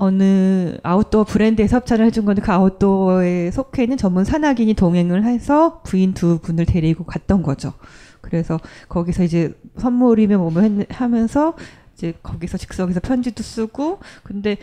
어느 0.06 0.78
아웃도어 0.82 1.26
브랜드에서 1.26 1.78
협찬을 1.78 2.06
해준 2.08 2.26
건데 2.26 2.42
그 2.42 2.52
아웃도어에 2.52 3.52
속해 3.52 3.84
있는 3.84 3.98
전문 3.98 4.24
산악인이 4.26 4.74
동행을 4.74 5.24
해서 5.26 5.82
부인 5.84 6.16
두 6.16 6.40
분을 6.40 6.66
데리고 6.66 7.04
갔던 7.04 7.44
거죠. 7.44 7.74
그래서 8.20 8.60
거기서 8.90 9.24
이제 9.24 9.54
선물이면 9.78 10.80
했- 10.82 10.88
하면서 10.90 11.54
이제 11.94 12.16
거기서 12.24 12.58
즉석에서 12.58 13.00
편지도 13.00 13.44
쓰고 13.44 14.00
근데 14.24 14.58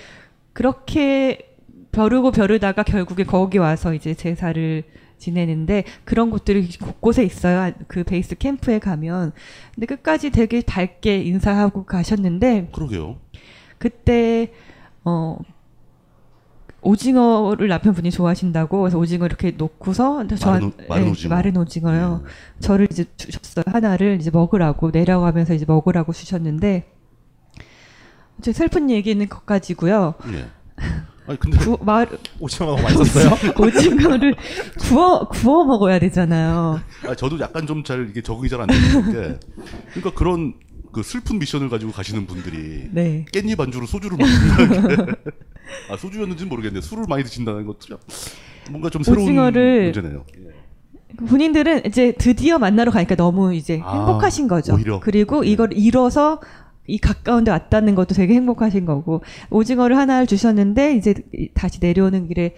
그렇게 0.52 1.54
벼르고 1.92 2.32
벼르다가 2.32 2.82
결국에 2.82 3.22
거기 3.22 3.58
와서 3.58 3.94
이제 3.94 4.14
제사를 4.14 4.82
지내는데 5.18 5.84
그런 6.04 6.30
곳들이 6.30 6.68
곳곳에 6.80 7.22
있어요. 7.24 7.72
그 7.86 8.02
베이스 8.02 8.34
캠프에 8.36 8.80
가면. 8.80 9.32
근데 9.74 9.86
끝까지 9.86 10.30
되게 10.30 10.62
밝게 10.62 11.22
인사하고 11.22 11.84
가셨는데 11.84 12.70
그러게요. 12.72 13.18
그때 13.78 14.52
어 15.04 15.38
오징어를 16.80 17.66
남편분이 17.68 18.10
좋아하신다고 18.12 18.80
그래서 18.82 18.98
오징어 18.98 19.26
이렇게 19.26 19.50
놓고서 19.50 20.26
저 20.36 20.50
마른 20.50 20.68
오- 20.68 20.72
마른 20.88 21.08
오징어. 21.10 21.24
예. 21.24 21.34
마른 21.34 21.56
오징어요. 21.56 22.22
저를 22.60 22.86
이제 22.90 23.04
주셨어요. 23.16 23.64
하나를 23.66 24.18
이제 24.20 24.30
먹으라고 24.30 24.90
내려가면서 24.90 25.54
이제 25.54 25.64
먹으라고 25.66 26.12
주셨는데 26.12 26.88
제 28.42 28.52
슬픈 28.52 28.90
얘기는 28.90 29.28
것까지고요. 29.28 30.14
예. 30.34 30.46
아니 31.26 31.38
근데 31.38 31.58
구, 31.58 31.76
말 31.82 32.08
오징어 32.38 32.70
너무 32.70 32.82
맛있었어요? 32.84 33.30
오징어를 33.60 34.34
구워 34.78 35.28
구워 35.28 35.64
먹어야 35.64 35.98
되잖아요. 35.98 36.80
아, 37.06 37.14
저도 37.16 37.38
약간 37.40 37.66
좀 37.66 37.82
잘 37.82 38.08
이게 38.08 38.22
적응이 38.22 38.48
잘 38.48 38.60
안 38.60 38.68
되는 38.68 39.12
게 39.12 39.40
그러니까 39.94 40.14
그런 40.16 40.54
그 40.92 41.02
슬픈 41.02 41.38
미션을 41.38 41.68
가지고 41.68 41.92
가시는 41.92 42.26
분들이 42.26 42.88
네. 42.92 43.24
깻잎 43.32 43.58
안주로 43.60 43.86
소주를 43.86 44.16
먹는 44.16 45.14
아 45.90 45.96
소주였는지는 45.96 46.48
모르겠는데 46.48 46.86
술을 46.86 47.04
많이 47.08 47.22
드신다는 47.24 47.66
것도 47.66 47.98
뭔가 48.70 48.90
좀 48.90 49.02
새로운 49.02 49.24
오징어를 49.24 49.84
문제네요. 49.92 50.24
본인들은 51.28 51.86
이제 51.86 52.12
드디어 52.12 52.58
만나러 52.58 52.90
가니까 52.90 53.16
너무 53.16 53.54
이제 53.54 53.80
아, 53.82 53.96
행복하신 53.96 54.46
거죠. 54.48 54.74
오히려. 54.74 55.00
그리고 55.00 55.42
이걸 55.42 55.72
잃어서 55.72 56.40
이 56.86 56.98
가까운 56.98 57.44
데 57.44 57.50
왔다는 57.50 57.94
것도 57.94 58.14
되게 58.14 58.34
행복하신 58.34 58.86
거고 58.86 59.22
오징어를 59.50 59.96
하나를 59.98 60.26
주셨는데 60.26 60.96
이제 60.96 61.14
이- 61.34 61.50
다시 61.52 61.78
내려오는 61.80 62.26
길에 62.28 62.56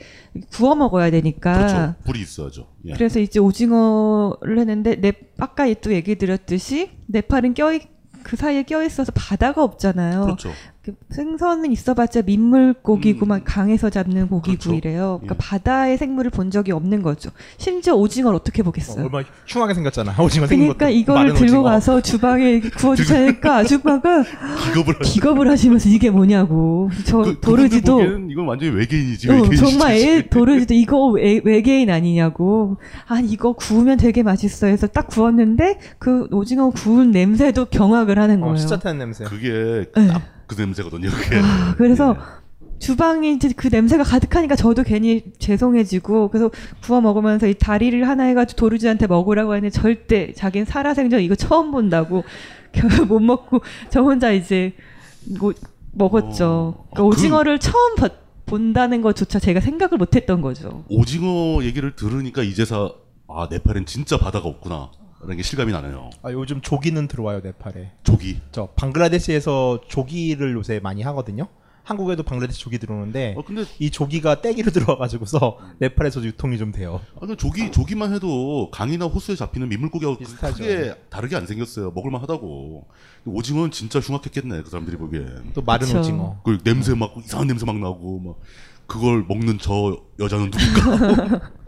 구워 0.53 0.77
먹어야 0.77 1.11
되니까 1.11 1.53
그렇죠. 1.57 1.95
불이 2.05 2.21
있어야죠. 2.21 2.67
예. 2.87 2.93
그래서 2.93 3.19
이제 3.19 3.41
오징어를 3.41 4.59
했는데 4.61 5.01
내 5.01 5.13
아까 5.39 5.73
또 5.75 5.93
얘기 5.93 6.15
드렸듯이 6.17 6.91
네팔은 7.07 7.55
껴이 7.55 7.81
그 8.23 8.37
사이에 8.37 8.63
껴 8.63 8.83
있어서 8.83 9.13
바다가 9.15 9.63
없잖아요. 9.63 10.23
그렇죠. 10.23 10.53
그 11.09 11.15
생선은 11.15 11.73
있어봤자 11.73 12.23
민물고기고 12.27 13.27
막 13.27 13.43
강에서 13.45 13.91
잡는 13.91 14.29
고기고 14.29 14.59
그렇죠. 14.59 14.75
이래요. 14.75 15.19
그러니까 15.23 15.35
예. 15.35 15.39
바다의 15.39 15.99
생물을 15.99 16.31
본 16.31 16.51
적이 16.51 16.73
없는 16.73 17.03
거죠. 17.03 17.31
심지어 17.59 17.95
오징어를 17.95 18.37
어떻게 18.37 18.63
보겠어요? 18.63 19.05
얼마나 19.05 19.25
흉하게 19.47 19.75
생겼잖아. 19.75 20.15
오징어. 20.21 20.47
그러니까 20.47 20.89
이거를 20.89 21.33
들고 21.35 21.45
오징어. 21.45 21.63
가서 21.63 22.01
주방에 22.01 22.61
구워주자니까 22.79 23.57
아줌마가 23.57 24.25
기겁을 24.67 24.95
하시- 25.01 25.13
기겁을 25.13 25.51
하시면서 25.51 25.89
이게 25.89 26.11
뭐냐고. 26.11 26.91
저 27.05 27.19
그, 27.19 27.25
그분들 27.25 27.41
도르지도 27.41 28.03
이건 28.31 28.47
완전히 28.47 28.73
외계인이지. 28.73 29.31
어. 29.31 29.43
정말 29.57 29.93
애 29.97 30.27
도르지도 30.31 30.75
이거 30.75 31.07
외, 31.09 31.41
외계인 31.45 31.91
아니냐고. 31.91 32.79
아니 33.07 33.29
이거 33.29 33.53
구우면 33.53 33.99
되게 33.99 34.23
맛있어 34.23 34.67
해서 34.67 34.87
딱 34.87 35.07
구웠는데 35.09 35.79
그 35.99 36.27
오징어 36.31 36.71
구운 36.71 37.11
냄새도 37.11 37.67
경악을 37.67 38.19
하는 38.19 38.41
거예요. 38.41 38.55
어, 38.55 38.79
타는 38.79 38.99
냄새. 38.99 39.25
그게 39.25 39.87
네. 39.97 40.09
딱그 40.51 40.61
냄새거든요. 40.61 41.11
그게. 41.11 41.37
아, 41.39 41.75
그래서 41.77 42.17
예. 42.19 42.41
주방이 42.79 43.35
이제 43.35 43.51
그 43.55 43.69
냄새가 43.71 44.03
가득하니까 44.05 44.57
저도 44.57 44.83
괜히 44.83 45.23
죄송해지고 45.39 46.29
그래서 46.29 46.51
구워 46.83 47.01
먹으면서 47.01 47.47
이 47.47 47.55
다리를 47.55 48.07
하나 48.09 48.25
해가지고 48.25 48.57
도르지한테 48.59 49.07
먹으라고 49.07 49.53
하는데 49.53 49.69
절대 49.71 50.33
자기는 50.33 50.65
살아생전 50.65 51.21
이거 51.21 51.35
처음 51.35 51.71
본다고 51.73 52.25
결국 52.73 53.07
못 53.07 53.21
먹고 53.21 53.61
저 53.91 54.01
혼자 54.03 54.31
이제 54.33 54.73
뭐 55.39 55.53
먹었죠. 55.93 56.85
그러니까 56.91 56.91
어, 56.91 56.95
그- 56.97 57.03
오징어를 57.05 57.59
처음 57.59 57.97
봐- 57.97 58.09
본다는 58.47 59.01
것조차 59.03 59.39
제가 59.39 59.61
생각을 59.61 59.99
못했던 59.99 60.41
거죠. 60.41 60.85
오징어 60.89 61.63
얘기를 61.63 61.95
들으니까 61.95 62.43
이제서 62.43 62.97
아 63.29 63.47
네팔엔 63.51 63.87
진짜 63.87 64.17
바다가 64.19 64.49
없구나. 64.49 64.91
라는 65.21 65.37
게 65.37 65.43
실감이 65.43 65.71
나네요. 65.73 66.11
아, 66.23 66.33
요즘 66.33 66.61
조기는 66.61 67.07
들어와요 67.09 67.41
네팔에. 67.41 67.93
조기. 68.05 68.41
저 68.53 68.67
방글라데시에서 68.77 69.83
조기를 69.87 70.53
요새 70.55 70.81
많이 70.83 71.03
하거든요. 71.03 71.49
한국에도 71.83 72.23
방글라데시 72.23 72.61
조기 72.61 72.79
들어오는데 72.79 73.35
어, 73.37 73.43
근데 73.45 73.65
이 73.79 73.91
조기가 73.91 74.43
떼기로 74.43 74.71
들어와가지고서 74.73 75.59
네팔에서 75.79 76.23
유통이 76.23 76.57
좀 76.57 76.73
돼요. 76.73 77.01
아, 77.17 77.21
근데 77.21 77.37
조기 77.37 77.71
조기만 77.73 78.15
해도 78.15 78.71
강이나 78.71 79.07
호수에 79.07 79.35
잡히는 79.35 79.69
민물고기하고 79.69 80.19
비슷하죠. 80.19 80.63
크게 80.63 80.95
다르게 81.11 81.37
안 81.37 81.47
생겼어요. 81.47 81.91
먹을만 81.91 82.21
하다고. 82.23 82.87
오징어는 83.27 83.71
진짜 83.73 83.99
흉악했겠네. 83.99 84.63
그 84.63 84.71
사람들이 84.71 84.97
보기엔. 84.97 85.51
또 85.55 85.63
마른 85.63 85.87
그쵸. 85.87 85.99
오징어. 86.01 86.41
그 86.45 86.59
냄새 86.63 86.95
막 86.95 87.13
이상한 87.25 87.49
냄새 87.49 87.67
막 87.67 87.77
나고 87.79 88.21
막 88.21 88.37
그걸 88.87 89.25
먹는 89.29 89.59
저 89.59 90.01
여자는 90.19 90.51
누굴까? 90.51 91.51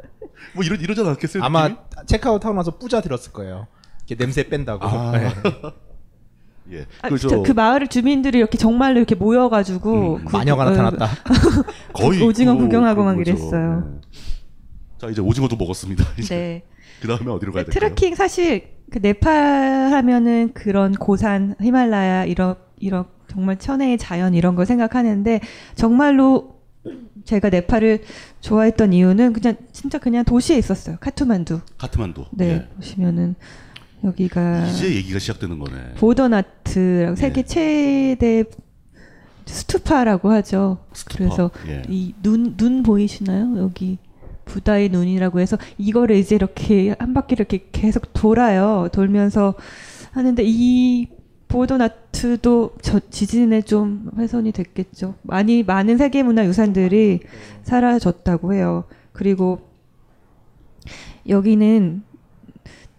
뭐 0.55 0.65
이러 0.65 0.77
이러지 0.77 1.01
않았겠어요? 1.01 1.43
아마 1.43 1.69
느낌이? 1.69 1.79
체크아웃 2.07 2.45
하고 2.45 2.55
나서 2.55 2.79
뿌자 2.79 3.01
들었을 3.01 3.33
거예요. 3.33 3.67
이렇게 4.07 4.17
냄새 4.17 4.49
뺀다고. 4.49 4.85
아. 4.87 5.13
네. 5.17 5.29
예. 6.79 6.87
아, 7.03 7.09
그 7.09 7.19
저 7.19 7.43
그 7.43 7.53
마을 7.53 7.89
주민들이 7.89 8.39
이렇게 8.39 8.57
정말로 8.57 8.99
이렇게 8.99 9.15
모여가지고 9.17 10.17
음, 10.17 10.25
그- 10.25 10.37
마녀가 10.37 10.63
어, 10.67 10.71
나타났다. 10.71 11.09
거의 11.93 12.23
오징어 12.23 12.55
그- 12.55 12.61
구경하고 12.65 13.03
막. 13.05 13.19
이랬어요. 13.19 14.01
네. 14.01 14.01
자 14.99 15.09
이제 15.09 15.21
오징어도 15.21 15.57
먹었습니다. 15.57 16.05
이제 16.19 16.35
네. 16.35 16.63
그 17.01 17.09
다음에 17.09 17.31
어디로 17.33 17.53
가야 17.53 17.65
될까요? 17.65 17.73
트레킹 17.81 18.15
사실 18.15 18.69
그 18.93 18.99
네팔 19.03 19.93
하면은 19.93 20.53
그런 20.55 20.93
고산 20.93 21.57
히말라야 21.61 22.27
이런 22.27 22.55
이런 22.79 23.07
정말 23.29 23.59
천혜의 23.59 23.99
자연 23.99 24.35
이런 24.35 24.55
걸 24.55 24.65
생각하는데 24.67 25.41
정말로 25.75 26.52
제가 27.25 27.51
네팔을 27.51 28.03
좋아했던 28.41 28.93
이유는 28.93 29.33
그냥 29.33 29.57
진짜 29.73 29.99
그냥 29.99 30.25
도시에 30.25 30.59
있었어요. 30.59 30.97
카투만두. 31.01 31.61
카트만두. 31.79 32.27
네 32.33 32.51
예. 32.51 32.69
보시면은 32.77 33.35
여기가 34.05 34.67
이제 34.67 34.95
얘기가 34.95 35.19
시작되는 35.19 35.59
거네. 35.59 35.95
보더나트라고 35.97 37.17
세계 37.17 37.43
네. 37.43 37.47
최대 37.47 38.45
스투파라고 39.47 40.31
하죠. 40.33 40.79
스투파. 40.93 41.17
그래서 41.19 41.51
예. 41.69 41.83
이눈눈 41.89 42.83
보이시나요? 42.83 43.59
여기 43.59 43.99
부다의 44.45 44.89
눈이라고 44.89 45.41
해서 45.41 45.57
이거를 45.79 46.17
이제 46.17 46.35
이렇게 46.35 46.95
한 46.99 47.15
바퀴를 47.15 47.47
이렇게 47.49 47.69
계속 47.73 48.13
돌아요. 48.13 48.89
돌면서 48.93 49.55
하는데 50.13 50.43
이 50.45 51.09
보도나트도 51.53 52.77
저 52.81 52.99
지진에 53.11 53.61
좀 53.61 54.11
훼손이 54.17 54.53
됐겠죠. 54.53 55.17
많이 55.21 55.63
많은 55.63 55.99
세계 55.99 56.23
문화 56.23 56.47
유산들이 56.47 57.21
사라졌다고 57.63 58.55
해요. 58.55 58.85
그리고 59.13 59.61
여기는 61.29 62.03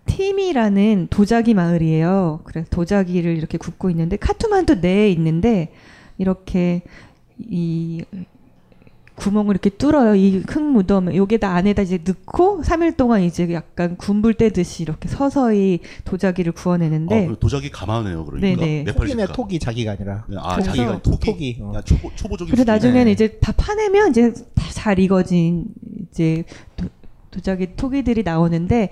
팀이라는 0.06 1.08
도자기 1.10 1.56
마을이에요. 1.56 2.42
그래서 2.44 2.68
도자기를 2.70 3.36
이렇게 3.36 3.58
굽고 3.58 3.90
있는데 3.90 4.18
카투만두 4.18 4.76
내에 4.76 5.10
있는데 5.10 5.74
이렇게 6.20 6.84
이 7.40 8.06
구멍을 9.16 9.52
이렇게 9.54 9.70
뚫어요. 9.70 10.16
이 10.16 10.44
흙 10.50 10.62
무덤 10.64 11.16
여기다 11.16 11.50
안에다 11.54 11.84
이제 11.84 12.00
넣고 12.06 12.62
3일 12.64 12.98
동안 12.98 13.22
이제 13.22 13.52
약간 13.54 13.96
군불 13.98 14.34
떼듯이 14.34 14.84
이렇게 14.84 15.08
서서히 15.08 15.80
도자기를 16.06 16.52
구워내는데 16.54 17.26
어, 17.26 17.30
그 17.30 17.40
도자기 17.40 17.70
감하네요. 17.70 18.26
그러니까 18.26 18.60
네네. 18.62 18.84
네팔식가. 18.84 19.04
토기네 19.06 19.28
토기 19.34 19.60
자기가 19.60 19.92
아니라. 19.92 20.26
네, 20.28 20.36
아 20.40 20.60
자기가 20.62 21.02
토기. 21.02 21.26
토기. 21.26 21.60
어. 21.62 21.74
야, 21.76 21.82
초보 21.82 22.10
초보적인. 22.16 22.52
그래서. 22.56 22.72
나중에는 22.72 23.12
이제 23.12 23.38
다 23.40 23.54
파내면 23.56 24.10
이제 24.12 24.34
다 24.56 24.64
잘 24.74 24.98
익어진 25.00 25.66
이제 26.12 26.44
도, 26.76 26.88
도자기 27.32 27.76
토기들이 27.76 28.24
나오는데 28.24 28.90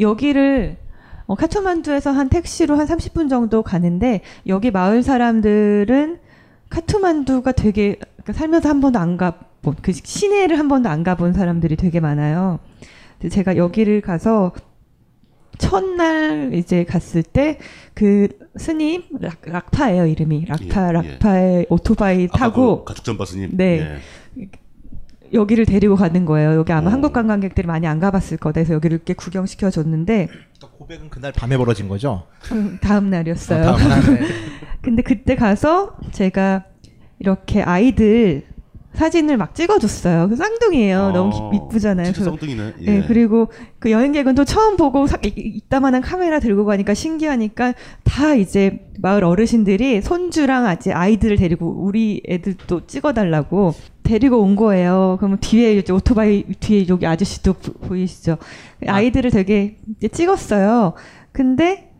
여기를 0.00 0.76
어, 1.26 1.34
카투만두에서 1.36 2.10
한 2.10 2.28
택시로 2.28 2.76
한 2.76 2.86
30분 2.86 3.30
정도 3.30 3.62
가는데 3.62 4.20
여기 4.48 4.70
마을 4.70 5.02
사람들은 5.02 6.18
카투만두가 6.68 7.52
되게 7.52 7.96
그러니까 8.16 8.32
살면서 8.34 8.68
한 8.68 8.80
번도 8.80 8.98
안 8.98 9.16
가 9.16 9.38
본그 9.62 9.92
시내를 9.92 10.58
한 10.58 10.68
번도 10.68 10.88
안 10.88 11.02
가본 11.02 11.32
사람들이 11.32 11.76
되게 11.76 12.00
많아요. 12.00 12.58
제가 13.30 13.56
여기를 13.56 14.00
가서 14.00 14.52
첫날 15.58 16.52
이제 16.54 16.84
갔을 16.84 17.22
때 17.22 17.58
그 17.94 18.28
스님 18.56 19.02
락, 19.20 19.40
락파예요 19.44 20.06
이름이 20.06 20.46
락파 20.46 20.64
예, 20.64 20.88
예. 20.88 20.92
락파의 20.92 21.66
오토바이 21.68 22.24
아까 22.30 22.38
타고 22.38 22.84
그 22.84 22.94
가축잠바 22.94 23.24
스님. 23.24 23.50
네. 23.52 23.98
예. 24.38 24.48
여기를 25.32 25.64
데리고 25.64 25.96
가는 25.96 26.26
거예요. 26.26 26.54
여기 26.54 26.72
아마 26.72 26.90
오. 26.90 26.92
한국 26.92 27.14
관광객들이 27.14 27.66
많이 27.66 27.86
안 27.86 28.00
가봤을 28.00 28.36
거다 28.36 28.60
해서 28.60 28.74
여기를 28.74 28.96
이렇게 28.96 29.14
구경시켜 29.14 29.70
줬는데 29.70 30.26
그러니까 30.26 30.78
고백은 30.78 31.08
그날 31.08 31.32
밤에 31.32 31.56
벌어진 31.56 31.88
거죠. 31.88 32.26
다음 32.82 33.08
날이었어요. 33.08 33.66
아, 33.66 33.76
다음 33.76 33.88
날. 33.88 34.20
네. 34.20 34.26
근데 34.82 35.02
그때 35.02 35.34
가서 35.36 35.96
제가 36.10 36.64
이렇게 37.18 37.62
아이들 37.62 38.44
사진을 38.94 39.36
막 39.38 39.54
찍어줬어요. 39.54 40.28
그 40.28 40.36
쌍둥이에요. 40.36 41.00
아, 41.00 41.12
너무 41.12 41.50
이쁘잖아요. 41.54 42.06
진짜 42.12 42.18
그래서 42.20 42.30
쌍둥이네. 42.30 42.74
예. 42.82 42.84
네, 43.00 43.04
그리고 43.06 43.50
그 43.78 43.90
여행객은 43.90 44.34
또 44.34 44.44
처음 44.44 44.76
보고 44.76 45.06
사, 45.06 45.16
이- 45.24 45.32
이따만한 45.36 46.02
카메라 46.02 46.38
들고 46.40 46.64
가니까 46.66 46.92
신기하니까 46.92 47.72
다 48.04 48.34
이제 48.34 48.86
마을 48.98 49.24
어르신들이 49.24 50.02
손주랑 50.02 50.66
아직 50.66 50.92
아이들을 50.92 51.36
데리고 51.38 51.68
우리 51.84 52.22
애들도 52.28 52.86
찍어달라고 52.86 53.74
데리고 54.02 54.40
온 54.42 54.56
거예요. 54.56 55.16
그러면 55.18 55.38
뒤에 55.40 55.82
오토바이 55.90 56.44
뒤에 56.60 56.86
여기 56.88 57.06
아저씨도 57.06 57.54
보- 57.54 57.72
보이시죠? 57.72 58.36
아이들을 58.86 59.30
되게 59.30 59.78
찍었어요. 60.12 60.92
근데 61.32 61.90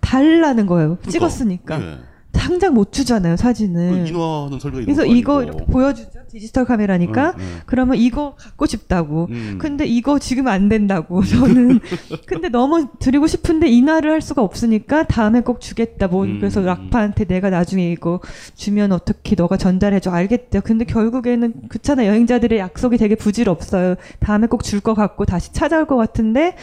달라는 0.00 0.66
거예요. 0.66 0.96
그러니까, 0.96 1.10
찍었으니까. 1.10 1.80
예. 1.82 1.98
당장 2.32 2.74
못 2.74 2.92
주잖아요, 2.92 3.36
사진을. 3.36 3.90
그 4.04 4.08
인화하는 4.08 4.58
설비가 4.60 4.84
그래서 4.84 5.02
거 5.02 5.06
이거. 5.06 5.42
이렇게 5.42 5.64
보여주죠. 5.64 6.15
디지털 6.36 6.66
카메라니까. 6.66 7.34
응, 7.38 7.40
응. 7.42 7.60
그러면 7.64 7.96
이거 7.96 8.34
갖고 8.38 8.66
싶다고. 8.66 9.28
음. 9.30 9.56
근데 9.58 9.86
이거 9.86 10.18
지금 10.18 10.48
안 10.48 10.68
된다고. 10.68 11.24
저는 11.24 11.80
근데 12.26 12.50
너무 12.50 12.88
드리고 12.98 13.26
싶은데 13.26 13.68
인화를 13.68 14.10
할 14.10 14.20
수가 14.20 14.42
없으니까 14.42 15.04
다음에 15.06 15.40
꼭 15.40 15.60
주겠다. 15.60 16.08
뭐 16.08 16.24
음. 16.24 16.38
그래서 16.38 16.60
락파한테 16.60 17.24
내가 17.24 17.48
나중에 17.48 17.90
이거 17.90 18.20
주면 18.54 18.92
어떻게 18.92 19.34
너가 19.34 19.56
전달해줘 19.56 20.10
알겠대요. 20.10 20.60
근데 20.62 20.84
결국에는 20.84 21.54
그렇잖아 21.70 22.06
여행자들의 22.06 22.58
약속이 22.58 22.98
되게 22.98 23.14
부질없어요. 23.14 23.94
다음에 24.20 24.46
꼭 24.46 24.62
줄 24.62 24.80
것 24.82 24.94
같고 24.94 25.24
다시 25.24 25.52
찾아올 25.54 25.86
것 25.86 25.96
같은데 25.96 26.54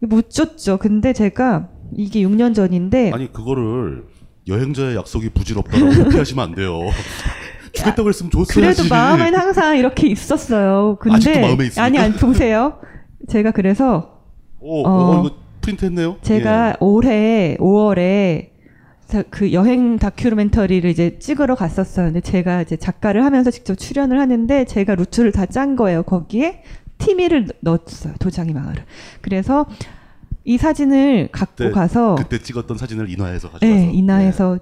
못 0.00 0.28
줬죠. 0.30 0.76
근데 0.76 1.12
제가 1.14 1.68
이게 1.96 2.20
6년 2.22 2.54
전인데 2.54 3.12
아니 3.14 3.32
그거를 3.32 4.04
여행자의 4.48 4.94
약속이 4.96 5.30
부질없다라고 5.30 5.92
회피하시면 5.92 6.44
안 6.44 6.54
돼요. 6.54 6.78
주겠다고 7.76 8.08
했으면 8.08 8.30
줬어야지. 8.30 8.54
그래도 8.54 8.94
마음엔 8.94 9.34
항상 9.34 9.76
이렇게 9.76 10.08
있었어요. 10.08 10.96
근데 11.00 11.16
아직도 11.16 11.40
마음에 11.40 11.64
있습니까? 11.66 11.82
아니 11.84 11.98
아니 11.98 12.14
보세요. 12.14 12.78
제가 13.28 13.50
그래서 13.52 14.20
오, 14.60 14.82
어, 14.86 14.90
어, 14.90 15.20
이거 15.26 15.36
프린트했네요. 15.60 16.16
제가 16.22 16.68
예. 16.70 16.74
올해 16.80 17.56
5월에 17.60 18.50
그 19.30 19.52
여행 19.52 19.98
다큐멘터리를 19.98 20.88
이제 20.90 21.18
찍으러 21.18 21.54
갔었어요. 21.54 22.06
근데 22.06 22.20
제가 22.20 22.62
이제 22.62 22.76
작가를 22.76 23.24
하면서 23.24 23.50
직접 23.50 23.76
출연을 23.76 24.18
하는데 24.18 24.64
제가 24.64 24.94
루트를 24.96 25.32
다 25.32 25.46
짠 25.46 25.76
거예요. 25.76 26.02
거기에 26.02 26.62
티미를 26.98 27.46
넣었어요. 27.60 28.14
도장이 28.18 28.52
마을을. 28.52 28.84
그래서 29.20 29.66
이 30.44 30.58
사진을 30.58 31.28
갖고 31.32 31.54
그때, 31.56 31.70
가서 31.70 32.14
그때 32.16 32.38
찍었던 32.40 32.78
사진을 32.78 33.10
인화해서 33.10 33.50
가져가서 33.50 33.66
네, 33.72 33.90
인화해서 33.92 34.58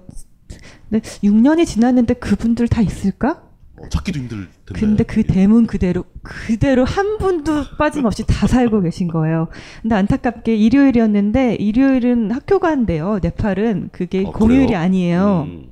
근데 0.89 1.07
6년이 1.23 1.65
지났는데 1.65 2.15
그분들 2.15 2.67
다 2.67 2.81
있을까? 2.81 3.43
어, 3.77 3.89
찾기도 3.89 4.19
힘들 4.19 4.47
텐데. 4.65 4.79
근데 4.79 5.03
그 5.03 5.23
대문 5.23 5.67
그대로 5.67 6.05
그대로 6.23 6.85
한 6.85 7.17
분도 7.17 7.63
빠짐없이 7.77 8.25
다 8.25 8.47
살고 8.47 8.81
계신 8.81 9.07
거예요. 9.07 9.49
근데 9.81 9.95
안타깝게 9.95 10.55
일요일이었는데 10.55 11.55
일요일은 11.55 12.31
학교가 12.31 12.69
한대요. 12.69 13.19
네팔은 13.21 13.89
그게 13.91 14.23
어, 14.25 14.31
공휴일이? 14.31 14.75
아니에요. 14.75 15.47
음. 15.47 15.71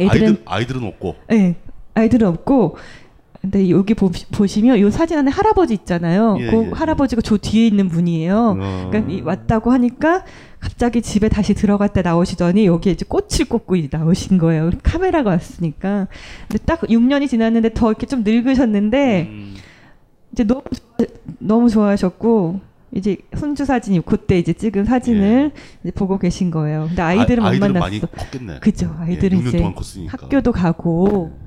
애들은 0.00 0.26
아이들 0.28 0.42
아이들은 0.46 0.84
없고. 0.84 1.16
네, 1.28 1.56
아이들은 1.94 2.26
없고. 2.28 2.76
근데 3.44 3.68
여기 3.68 3.92
보, 3.92 4.10
보시면 4.32 4.78
이 4.78 4.90
사진 4.90 5.18
안에 5.18 5.30
할아버지 5.30 5.74
있잖아요. 5.74 6.38
예, 6.40 6.50
그 6.50 6.64
예. 6.64 6.70
할아버지가 6.72 7.20
저 7.20 7.36
뒤에 7.36 7.66
있는 7.66 7.88
분이에요. 7.90 8.56
어. 8.58 8.88
그러니까 8.90 9.12
이 9.12 9.20
왔다고 9.20 9.70
하니까 9.70 10.24
갑자기 10.60 11.02
집에 11.02 11.28
다시 11.28 11.52
들어갔다 11.52 12.00
나오시더니 12.00 12.64
여기에 12.64 12.92
이제 12.94 13.04
꽃을 13.06 13.46
꽂고 13.50 13.76
나오신 13.90 14.38
거예요. 14.38 14.70
카메라가 14.82 15.28
왔으니까. 15.30 16.08
근데 16.48 16.64
딱 16.64 16.80
6년이 16.80 17.28
지났는데 17.28 17.74
더 17.74 17.90
이렇게 17.90 18.06
좀 18.06 18.22
늙으셨는데 18.24 19.26
음. 19.30 19.54
이제 20.32 20.44
너무 20.44 20.62
좋아- 20.72 21.06
너무 21.38 21.68
좋아하셨고 21.68 22.60
이제 22.92 23.18
손주 23.36 23.66
사진이 23.66 24.00
그때 24.06 24.38
이제 24.38 24.54
찍은 24.54 24.86
사진을 24.86 25.50
이제 25.82 25.90
보고 25.92 26.18
계신 26.18 26.50
거예요. 26.50 26.86
근데 26.88 27.02
아이들은 27.02 27.42
예. 27.42 27.46
아, 27.46 27.50
못 27.50 27.52
아이들은 27.52 27.72
만났어. 27.74 27.80
많이 27.84 28.00
컸겠네. 28.00 28.58
그죠. 28.60 28.96
아이들은 29.00 29.38
예, 29.38 29.42
6년 29.42 29.82
이제. 29.82 30.06
학교도 30.08 30.52
가고. 30.52 31.43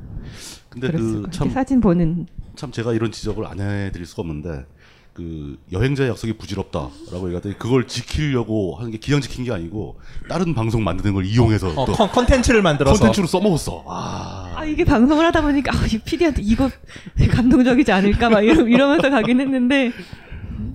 근데 0.80 0.88
그랬을 0.88 1.06
그 1.08 1.14
거예요. 1.22 1.32
참 1.32 1.50
사진 1.50 1.82
보는 1.82 2.28
참 2.56 2.72
제가 2.72 2.94
이런 2.94 3.12
지적을 3.12 3.46
안 3.46 3.60
해드릴 3.60 4.06
수가 4.06 4.22
없는데 4.22 4.66
그 5.14 5.58
여행자 5.72 6.08
약속이 6.08 6.34
부질없다라고 6.34 7.26
얘기하더니 7.28 7.58
그걸 7.58 7.88
지키려고 7.88 8.76
하는 8.76 8.92
게 8.92 9.00
기왕 9.00 9.20
지킨 9.22 9.46
게 9.46 9.52
아니고 9.52 9.96
다른 10.30 10.54
방송 10.54 10.84
만드는 10.84 11.14
걸 11.16 11.26
이용해서 11.26 11.70
어, 11.70 11.86
또 11.86 11.94
컨- 11.94 12.10
컨텐츠를 12.12 12.62
만들어서. 12.62 13.00
컨텐츠로 13.00 13.26
써먹었어. 13.26 13.84
아, 13.88 14.54
아 14.56 14.64
이게 14.66 14.84
방송을 14.86 15.26
하다 15.26 15.42
보니까 15.42 15.72
아, 15.76 15.86
이 15.92 15.98
PD한테 15.98 16.42
이거 16.44 16.70
감동적이지 17.32 17.92
않을까 17.92 18.30
막 18.30 18.42
이러, 18.42 18.68
이러면서 18.68 19.10
가긴 19.10 19.40
했는데 19.42 19.92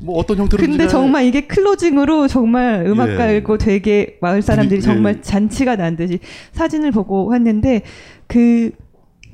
뭐 0.01 0.19
어떤 0.19 0.37
형태로 0.39 0.61
근데 0.61 0.89
정말 0.89 1.25
이게 1.25 1.43
클로징으로 1.47 2.27
정말 2.27 2.85
음악 2.87 3.11
예. 3.11 3.43
되게 3.61 4.19
마을 4.21 4.43
사람들이 4.43 4.81
분위- 4.81 4.95
정말 4.95 5.17
예. 5.19 5.21
잔치가 5.21 5.77
난 5.77 5.95
듯이 5.97 6.19
사진을 6.53 6.91
보고 6.91 7.33
했는데 7.35 7.83
그 8.27 8.73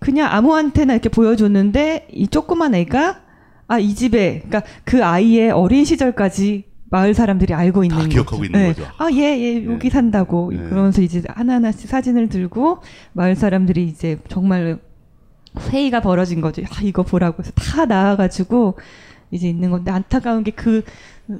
그냥 0.00 0.32
아무한테나 0.32 0.92
이렇게 0.94 1.08
보여줬는데 1.08 2.08
이 2.12 2.28
조그만 2.28 2.74
애가 2.74 3.22
아 3.70 3.78
이 3.78 3.94
집에 3.94 4.42
그러니까 4.48 4.62
그 4.84 5.04
아이의 5.04 5.50
어린 5.50 5.84
시절까지 5.84 6.64
마을 6.90 7.12
사람들이 7.12 7.52
알고 7.52 7.84
있는 7.84 7.98
거죠. 7.98 8.08
기억하고 8.08 8.44
있는 8.46 8.60
예. 8.60 8.66
거죠. 8.68 8.84
아, 8.96 9.08
예, 9.12 9.38
예, 9.38 9.64
여기 9.66 9.90
산다고. 9.90 10.50
예. 10.54 10.56
그러면서 10.56 11.02
이제 11.02 11.22
하나하나씩 11.28 11.86
사진을 11.88 12.30
들고 12.30 12.78
마을 13.12 13.34
사람들이 13.36 13.84
이제 13.84 14.18
정말 14.28 14.78
회의가 15.70 16.00
벌어진 16.00 16.40
거죠. 16.40 16.62
아, 16.62 16.80
이거 16.82 17.02
보라고 17.02 17.42
해서 17.42 17.52
다 17.52 17.84
나와가지고 17.84 18.78
이제 19.30 19.48
있는 19.50 19.70
건데 19.70 19.90
안타까운 19.90 20.44
게 20.44 20.52
그 20.52 20.82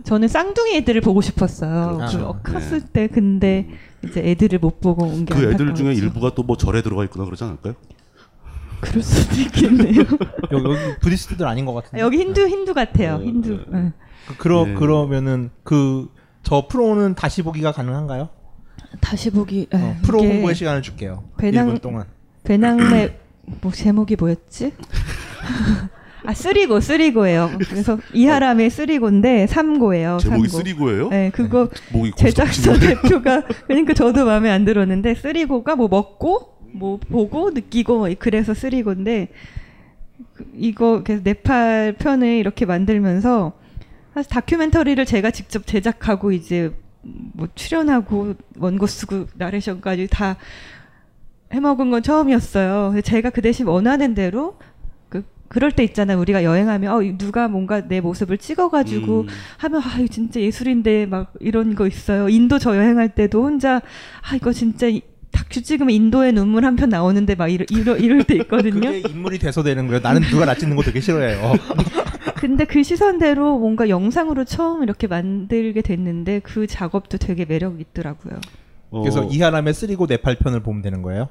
저는 0.05 0.29
쌍둥이 0.29 0.77
애들을 0.77 1.01
보고 1.01 1.23
싶었어요. 1.23 1.97
그렇죠. 1.97 2.41
그 2.43 2.53
컸을 2.53 2.83
때 2.83 3.07
근데 3.07 3.69
이제 4.05 4.21
애들을 4.21 4.59
못 4.59 4.81
보고 4.83 5.07
온게그 5.07 5.53
애들 5.55 5.75
중에. 5.75 5.95
일부가 5.95 6.35
또 6.35 6.43
뭐 6.43 6.59
절에 6.59 6.83
들어가 6.83 7.05
있거나 7.05 7.25
그러지 7.25 7.43
않을까요? 7.45 7.75
그럴 8.81 9.03
수도 9.03 9.41
있겠네요. 9.41 10.05
여기, 10.53 10.64
여기 10.64 10.99
부디스트들 11.01 11.47
아닌 11.47 11.64
것 11.64 11.74
같은데. 11.74 12.01
여기 12.01 12.18
힌두 12.18 12.47
힌두 12.49 12.74
같아요. 12.74 13.20
힌두. 13.22 13.64
예. 13.74 13.93
그, 14.29 14.37
그러 14.37 14.64
네. 14.64 14.74
그러면은 14.74 15.51
그 15.64 16.09
저 16.49 16.66
프로는 16.66 17.14
다시 17.14 17.43
보기가 17.43 17.72
가능한가요? 17.72 18.31
다시 19.01 19.31
보기. 19.31 19.66
예, 19.72 19.76
어, 19.76 19.97
프로 20.03 20.20
이게 20.20 20.33
홍보의 20.33 20.55
시간을 20.55 20.81
줄게요. 20.81 21.24
배낭 21.37 21.74
1분 21.74 21.83
동안. 21.83 22.07
배낭매 22.45 23.18
뭐 23.61 23.70
제목이 23.70 24.16
뭐였지? 24.16 24.72
아 26.24 26.33
쓰리고 26.33 26.81
쓰리고예요. 26.81 27.51
그래서 27.68 27.99
이하람의 28.14 28.70
쓰리고인데 28.70 29.47
삼고예요. 29.47 30.18
제목이 30.22 30.49
삼고. 30.49 30.64
쓰리고예요? 30.64 31.09
네, 31.11 31.31
그거 31.35 31.68
목이 31.93 32.12
제작사? 32.16 32.72
대표가 32.79 33.43
그러니까 33.66 33.93
저도 33.93 34.24
마음에 34.24 34.51
안 34.51 34.64
들었는데 34.64 35.16
쓰리고가 35.16 35.76
뭐 35.76 35.89
먹고 35.89 36.58
뭐 36.73 36.99
보고 36.99 37.51
느끼고 37.51 37.99
뭐 37.99 38.09
그래서 38.19 38.55
쓰리고인데 38.55 39.29
그- 40.35 40.47
이거 40.55 41.03
그래서 41.05 41.23
네팔 41.25 41.95
편을 41.99 42.27
이렇게 42.29 42.66
만들면서 42.66 43.53
사실 44.14 44.31
다큐멘터리를 44.31 45.05
제가 45.05 45.31
직접 45.31 45.66
제작하고 45.66 46.33
이제 46.33 46.73
뭐 47.03 47.49
출연하고 47.55 48.35
원고 48.59 48.87
쓰고 48.87 49.27
나레이션까지 49.37 50.09
다 50.11 50.37
해먹은 51.53 51.91
건 51.91 52.03
처음이었어요. 52.03 53.01
제가 53.03 53.31
그 53.31 53.41
대신 53.41 53.66
원하는 53.66 54.14
대로 54.14 54.59
그 55.09 55.25
그럴 55.49 55.73
때 55.73 55.83
있잖아요. 55.85 56.19
우리가 56.21 56.45
여행하면 56.45 56.93
어 56.93 57.01
누가 57.16 57.49
뭔가 57.49 57.87
내 57.89 58.01
모습을 58.01 58.37
찍어가지고 58.37 59.21
음. 59.23 59.27
하면 59.59 59.81
아 59.83 59.99
이거 59.99 60.09
진짜 60.09 60.41
예술인데 60.41 61.07
막 61.07 61.33
이런 61.41 61.75
거 61.75 61.87
있어요. 61.87 62.29
인도 62.29 62.59
저 62.59 62.77
여행할 62.77 63.14
때도 63.14 63.43
혼자 63.43 63.77
아 64.21 64.37
이거 64.37 64.53
진짜 64.53 64.89
이- 64.89 65.01
다큐 65.39 65.62
찍으면 65.62 65.91
인도의 65.91 66.32
눈물 66.32 66.64
한 66.64 66.76
편 66.76 66.89
나오는데 66.91 67.34
막 67.34 67.49
이러, 67.49 67.64
이러, 67.70 67.97
이럴 67.97 68.24
때 68.24 68.34
있거든요. 68.36 68.91
그게 68.91 69.03
인물이 69.09 69.39
돼서 69.39 69.62
되는 69.62 69.86
거예요. 69.86 70.01
나는 70.01 70.22
누가 70.22 70.45
나 70.45 70.55
찍는 70.55 70.76
거 70.76 70.82
되게 70.82 71.01
싫어해요. 71.01 71.55
근데 72.36 72.64
그 72.64 72.82
시선대로 72.82 73.59
뭔가 73.59 73.89
영상으로 73.89 74.45
처음 74.45 74.82
이렇게 74.84 75.07
만들게 75.09 75.80
됐는데 75.82 76.41
그 76.41 76.66
작업도 76.66 77.18
되게 77.18 77.45
매력 77.45 77.80
있더라고요. 77.80 78.39
어, 78.91 79.01
그래서 79.01 79.24
이하람의 79.24 79.74
쓰리고 79.74 80.07
네팔 80.07 80.36
편을 80.36 80.61
보면 80.61 80.82
되는 80.82 81.03
거예요? 81.03 81.28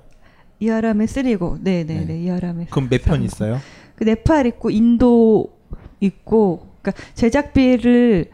이하람의 0.60 1.08
쓰리고, 1.08 1.58
네네 1.64 2.06
네, 2.06 2.24
이하람의. 2.24 2.68
그럼 2.72 2.90
몇 2.90 3.04
편 3.04 3.24
있어요? 3.24 3.60
그 3.96 4.04
네팔 4.04 4.48
있고 4.48 4.70
인도 4.70 5.56
있고, 6.02 6.68
그러니까 6.82 7.04
제작비를 7.14 8.26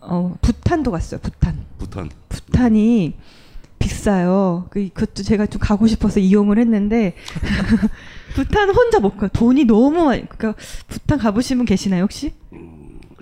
어 0.00 0.34
부탄도 0.40 0.90
갔어요. 0.92 1.20
부탄. 1.20 1.56
부탄. 1.78 2.08
부탄이 2.28 3.14
비싸요. 3.78 4.66
그 4.70 4.88
그것도 4.92 5.22
제가 5.22 5.46
좀 5.46 5.60
가고 5.60 5.86
싶어서 5.86 6.20
이용을 6.20 6.58
했는데 6.58 7.14
부탄 8.34 8.68
혼자 8.70 9.00
못 9.00 9.16
가. 9.16 9.28
돈이 9.28 9.64
너무 9.64 10.04
많이. 10.04 10.26
그러니까 10.28 10.60
부탄 10.88 11.18
가보신 11.18 11.56
분 11.58 11.66
계시나요 11.66 12.02
혹시? 12.04 12.32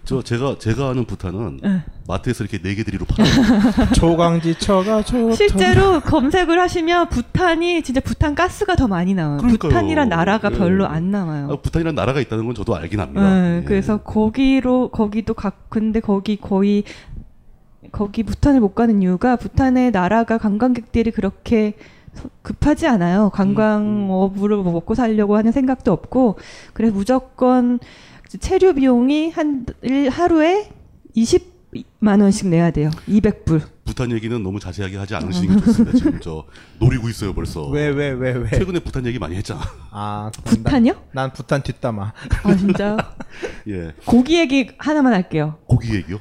저 0.04 0.22
제가 0.22 0.56
제가 0.60 0.90
아는 0.90 1.04
부탄은 1.04 1.58
네. 1.64 1.82
마트에서 2.06 2.44
이렇게 2.44 2.62
네 2.62 2.76
개 2.76 2.84
들이로 2.84 3.06
팔아요. 3.06 3.90
조강지처가 3.96 5.02
좋. 5.02 5.32
실제로 5.34 5.98
검색을 6.00 6.60
하시면 6.60 7.08
부탄이 7.08 7.82
진짜 7.82 8.00
부탄 8.00 8.36
가스가 8.36 8.76
더 8.76 8.86
많이 8.86 9.14
나와요. 9.14 9.38
그러니까요. 9.38 9.68
부탄이란 9.70 10.08
나라가 10.08 10.50
예. 10.52 10.56
별로 10.56 10.86
안 10.86 11.10
나와요. 11.10 11.48
아, 11.50 11.56
부탄이라는 11.60 11.96
나라가 11.96 12.20
있다는 12.20 12.46
건 12.46 12.54
저도 12.54 12.76
알긴 12.76 13.00
합니다. 13.00 13.28
네, 13.28 13.56
예. 13.58 13.64
그래서 13.64 13.96
거기로 13.96 14.90
거기도 14.90 15.34
가 15.34 15.50
근데 15.68 15.98
거기 15.98 16.36
거의 16.36 16.84
거기 17.92 18.22
부탄을 18.22 18.60
못 18.60 18.74
가는 18.74 19.00
이유가 19.02 19.36
부탄의 19.36 19.90
나라가 19.90 20.38
관광객들이 20.38 21.10
그렇게 21.10 21.74
소- 22.14 22.30
급하지 22.42 22.86
않아요. 22.86 23.30
관광업으로 23.32 24.62
뭐 24.62 24.72
먹고 24.72 24.94
살려고 24.94 25.36
하는 25.36 25.52
생각도 25.52 25.92
없고 25.92 26.38
그래서 26.72 26.94
무조건 26.94 27.78
체류 28.40 28.74
비용이 28.74 29.30
한 29.30 29.66
일- 29.82 30.08
하루에 30.08 30.68
20만 31.16 32.20
원씩 32.22 32.48
내야 32.48 32.70
돼요. 32.70 32.90
200불. 33.08 33.62
부탄 33.84 34.10
얘기는 34.10 34.42
너무 34.42 34.58
자세하게 34.58 34.96
하지 34.96 35.14
않으시는 35.14 35.56
게 35.56 35.62
좋습니다. 35.64 35.96
지금 35.96 36.20
저 36.20 36.44
노리고 36.80 37.08
있어요 37.08 37.32
벌써. 37.34 37.66
왜, 37.68 37.86
왜, 37.88 38.10
왜, 38.10 38.32
왜? 38.32 38.50
최근에 38.50 38.80
부탄 38.80 39.06
얘기 39.06 39.18
많이 39.18 39.36
했잖아. 39.36 39.60
아, 39.92 40.30
부탄이요? 40.44 40.92
난, 40.92 41.02
난 41.12 41.32
부탄 41.32 41.62
뒷담화. 41.62 42.12
아 42.42 42.56
진짜. 42.56 42.96
예. 43.68 43.92
고기 44.04 44.38
얘기 44.38 44.70
하나만 44.78 45.12
할게요. 45.12 45.58
고기 45.66 45.94
얘기요? 45.94 46.18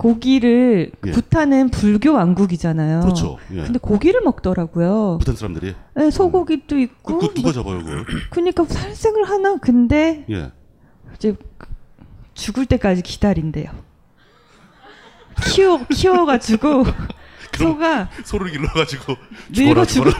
고기를 0.00 0.92
예. 1.06 1.10
부탄은 1.10 1.68
불교 1.68 2.14
왕국이잖아요. 2.14 3.00
그렇죠. 3.00 3.36
예. 3.52 3.64
근데 3.64 3.78
고기를 3.78 4.22
먹더라고요. 4.22 5.18
부탄 5.18 5.36
사람들이 5.36 5.74
네, 5.94 6.10
소고기도 6.10 6.78
있고. 6.78 7.18
그 7.18 7.34
누가 7.34 7.52
잡아요 7.52 7.84
그걸? 7.84 8.06
그러니까 8.30 8.64
살생을 8.64 9.28
하나 9.28 9.58
근데 9.58 10.24
예. 10.30 10.52
이제 11.16 11.36
죽을 12.32 12.64
때까지 12.64 13.02
기다린대요. 13.02 13.70
키워 15.44 15.84
키워가지고 15.84 16.84
소가 17.58 18.08
소를 18.24 18.52
길러가지고 18.52 19.16
늙어 19.50 19.84
죽어라. 19.84 20.16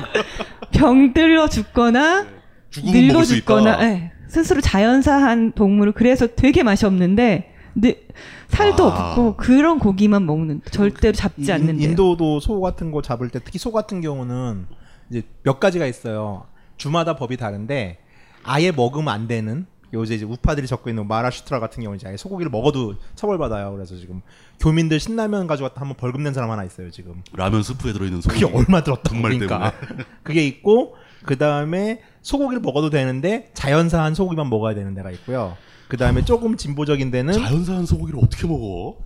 병들어 0.72 1.48
죽거나 1.48 2.26
죽으면 2.70 2.94
먹을 2.94 3.08
늙어 3.08 3.24
수 3.24 3.34
죽거나. 3.34 3.84
예, 3.84 4.12
스스로 4.26 4.62
자연사한 4.62 5.52
동물을 5.52 5.92
그래서 5.92 6.26
되게 6.28 6.62
맛이 6.62 6.86
없는데 6.86 7.51
근데 7.74 8.06
살도 8.48 8.90
아. 8.92 9.10
없고 9.12 9.36
그런 9.36 9.78
고기만 9.78 10.26
먹는 10.26 10.60
절대로 10.70 11.14
잡지 11.14 11.42
인- 11.44 11.50
않는데 11.52 11.84
인도도 11.84 12.40
소 12.40 12.60
같은 12.60 12.90
거 12.90 13.02
잡을 13.02 13.28
때 13.30 13.40
특히 13.42 13.58
소 13.58 13.72
같은 13.72 14.00
경우는 14.00 14.66
이제 15.10 15.22
몇 15.42 15.58
가지가 15.60 15.86
있어요. 15.86 16.46
주마다 16.76 17.16
법이 17.16 17.36
다른데 17.36 17.98
아예 18.44 18.70
먹으면 18.72 19.08
안 19.08 19.28
되는 19.28 19.66
요새 19.94 20.14
이제 20.14 20.24
우파들이 20.24 20.66
적고 20.66 20.88
있는 20.88 21.06
마라슈트라 21.06 21.60
같은 21.60 21.82
경우는 21.82 21.96
이제 21.98 22.08
아예 22.08 22.16
소고기를 22.16 22.50
먹어도 22.50 22.94
처벌받아요. 23.14 23.72
그래서 23.72 23.96
지금 23.96 24.22
교민들 24.58 24.98
신라면 24.98 25.46
가져갔다 25.46 25.80
한번 25.82 25.96
벌금 25.98 26.22
낸 26.22 26.32
사람 26.32 26.50
하나 26.50 26.64
있어요 26.64 26.90
지금. 26.90 27.22
라면 27.34 27.62
스프에 27.62 27.92
들어있는 27.92 28.22
소고기. 28.22 28.40
그게 28.42 28.54
얼마 28.56 28.82
들었다 28.82 29.02
정말 29.10 29.38
그러니까. 29.38 29.72
그게 30.22 30.46
있고 30.46 30.96
그 31.24 31.36
다음에 31.38 32.00
소고기를 32.22 32.62
먹어도 32.62 32.88
되는데 32.90 33.50
자연사한 33.54 34.14
소고기만 34.14 34.48
먹어야 34.48 34.74
되는 34.74 34.94
데가 34.94 35.10
있고요. 35.10 35.56
그 35.92 35.98
다음에 35.98 36.24
조금 36.24 36.56
진보적인 36.56 37.10
데는 37.10 37.34
자연사한 37.34 37.84
소고기를 37.84 38.18
어떻게 38.24 38.46
먹어? 38.46 38.96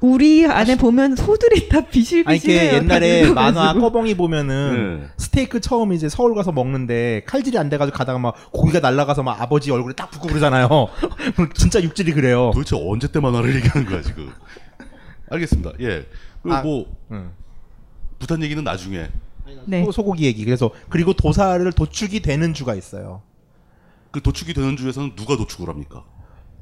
우리 0.00 0.44
안에 0.44 0.76
보면 0.76 1.14
소들이 1.14 1.68
다 1.68 1.86
비실비실해요. 1.86 2.78
옛날에 2.78 3.28
다 3.28 3.32
만화. 3.32 3.74
꺼벙이 3.74 4.16
보면은 4.16 5.02
네. 5.02 5.06
스테이크 5.18 5.60
처음 5.60 5.92
이제 5.92 6.08
서울 6.08 6.34
가서 6.34 6.50
먹는데 6.50 7.22
칼질이 7.26 7.56
안 7.58 7.68
돼가지고 7.68 7.96
가다가 7.96 8.18
막 8.18 8.34
고기가 8.50 8.80
날아가서 8.80 9.22
막 9.22 9.40
아버지 9.40 9.70
얼굴에 9.70 9.94
딱 9.94 10.10
붙고 10.10 10.26
그러잖아요. 10.26 10.88
진짜 11.54 11.80
육질이 11.80 12.12
그래요. 12.12 12.50
도대체 12.54 12.74
언제 12.76 13.06
때 13.06 13.20
만화를 13.20 13.54
얘기하는 13.54 13.88
거야 13.88 14.02
지금? 14.02 14.32
알겠습니다. 15.30 15.74
예. 15.78 16.06
그리고 16.42 16.56
아, 16.56 16.62
뭐 16.62 16.86
응. 17.12 17.30
부탄 18.18 18.42
얘기는 18.42 18.64
나중에. 18.64 19.06
네. 19.64 19.84
소, 19.84 19.92
소고기 19.92 20.24
얘기. 20.24 20.44
그래서 20.44 20.72
그리고 20.88 21.12
도사를 21.12 21.70
도축이 21.70 22.18
되는 22.18 22.52
주가 22.52 22.74
있어요. 22.74 23.22
그 24.10 24.20
도축이 24.20 24.54
되는 24.54 24.76
주에서는 24.76 25.14
누가 25.16 25.36
도축을 25.36 25.68
합니까? 25.68 26.04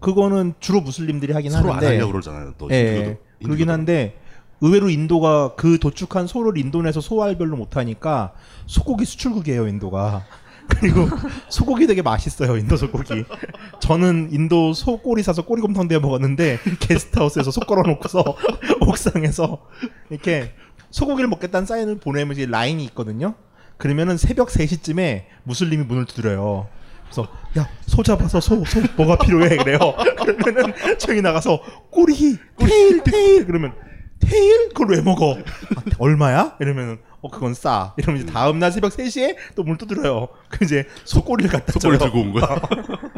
그거는 0.01 0.55
주로 0.61 0.81
무슬림들이 0.81 1.33
하긴 1.33 1.51
서로 1.51 1.71
안 1.71 1.77
하는데 1.79 1.87
하려고 1.95 2.13
그러잖아요. 2.13 2.55
또 2.59 2.69
예, 2.71 2.95
힌두교도. 2.95 3.19
그러긴 3.45 3.71
한데 3.71 4.19
의외로 4.61 4.91
인도가 4.91 5.55
그 5.57 5.79
도축한 5.79 6.27
소를 6.27 6.59
인도내서 6.59 7.01
소알별로 7.01 7.57
못하니까 7.57 8.33
소고기 8.67 9.05
수출국이에요 9.05 9.69
인도가. 9.69 10.25
그리고 10.69 11.09
소고기 11.49 11.87
되게 11.87 12.03
맛있어요 12.03 12.59
인도 12.59 12.77
소고기. 12.77 13.25
저는 13.81 14.29
인도 14.33 14.75
소꼬리 14.75 15.23
사서 15.23 15.47
꼬리곰탕 15.47 15.89
데워 15.89 16.01
먹었는데 16.03 16.59
게스트하우스에서 16.81 17.51
소 17.51 17.61
걸어놓고서 17.61 18.23
옥상에서 18.87 19.67
이렇게 20.11 20.53
소고기를 20.91 21.29
먹겠다는 21.29 21.67
사인을 21.67 21.99
보내면 21.99 22.37
이제 22.37 22.45
라인이 22.47 22.85
있거든요. 22.87 23.35
그러면은 23.79 24.19
새벽 24.19 24.49
3시쯤에 24.49 25.25
무슬림이 25.45 25.85
문을 25.85 26.05
두드려요. 26.05 26.69
그래서 27.11 27.29
야 27.59 27.69
소 27.87 28.03
잡아서 28.03 28.41
소 28.41 28.65
소 28.65 28.81
뭐가 28.97 29.17
필요해 29.19 29.57
그래요. 29.57 29.79
그러면은 30.17 30.73
저희 30.99 31.21
나가서 31.21 31.61
꼬리 31.91 32.15
테일 32.59 33.03
테일 33.03 33.47
그러면 33.47 33.73
테일 34.21 34.69
그걸 34.69 34.91
왜 34.97 35.01
먹어? 35.03 35.37
아, 35.37 35.83
얼마야? 35.99 36.57
이러면은 36.61 36.99
어 37.21 37.31
그건 37.31 37.55
싸. 37.55 37.95
이러면 37.97 38.23
이제 38.23 38.33
다음 38.33 38.59
날 38.61 38.71
새벽 38.71 38.93
3시에 38.93 39.37
또문 39.57 39.79
두드려요. 39.79 40.29
그 40.49 40.65
이제 40.65 40.87
소꼬리를 41.05 41.51
갖다 41.51 41.73
소꼬리. 41.73 41.99
들고 41.99 42.21
온 42.21 42.33
거야? 42.33 42.61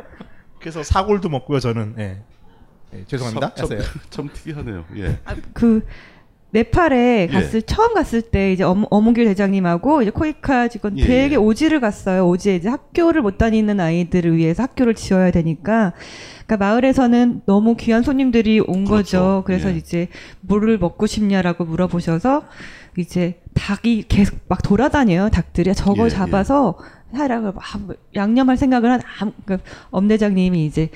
그래서 0.60 0.82
사골도 0.82 1.28
먹고요 1.28 1.60
저는. 1.60 1.94
예. 1.98 2.22
예, 2.94 3.04
죄송합니다. 3.06 3.54
참, 3.54 3.68
참, 4.10 4.28
특이하네요. 4.32 4.84
예. 4.96 5.18
그 5.52 5.86
네팔에 6.52 7.22
예. 7.22 7.32
갔을 7.32 7.62
처음 7.62 7.94
갔을 7.94 8.22
때 8.22 8.52
이제 8.52 8.64
어무, 8.64 8.86
어무길 8.90 9.24
대장님하고 9.26 10.02
이제 10.02 10.10
코이카 10.10 10.68
직원 10.68 10.98
예, 10.98 11.06
되게 11.06 11.34
예. 11.34 11.36
오지를 11.36 11.80
갔어요. 11.80 12.26
오지에 12.28 12.56
이제 12.56 12.68
학교를 12.68 13.22
못 13.22 13.38
다니는 13.38 13.78
아이들을 13.78 14.36
위해서 14.36 14.64
학교를 14.64 14.94
지어야 14.94 15.30
되니까 15.30 15.92
그러니까 16.46 16.56
마을에서는 16.56 17.42
너무 17.46 17.76
귀한 17.76 18.02
손님들이 18.02 18.58
온 18.60 18.84
거죠. 18.84 19.44
그래서 19.46 19.70
예. 19.72 19.76
이제 19.76 20.08
물을 20.40 20.76
먹고 20.78 21.06
싶냐라고 21.06 21.64
물어보셔서 21.64 22.44
이제 22.98 23.40
닭이 23.54 24.06
계속 24.08 24.40
막 24.48 24.60
돌아다녀요. 24.62 25.28
닭들이 25.30 25.72
저걸 25.74 25.98
예, 26.00 26.04
예. 26.06 26.08
잡아서 26.10 26.76
하라고 27.12 27.52
막 27.52 27.62
양념할 28.16 28.56
생각을 28.56 28.90
한 28.90 29.00
아무- 29.20 29.32
그 29.44 29.58
엄대장님이 29.90 30.66
이제 30.66 30.90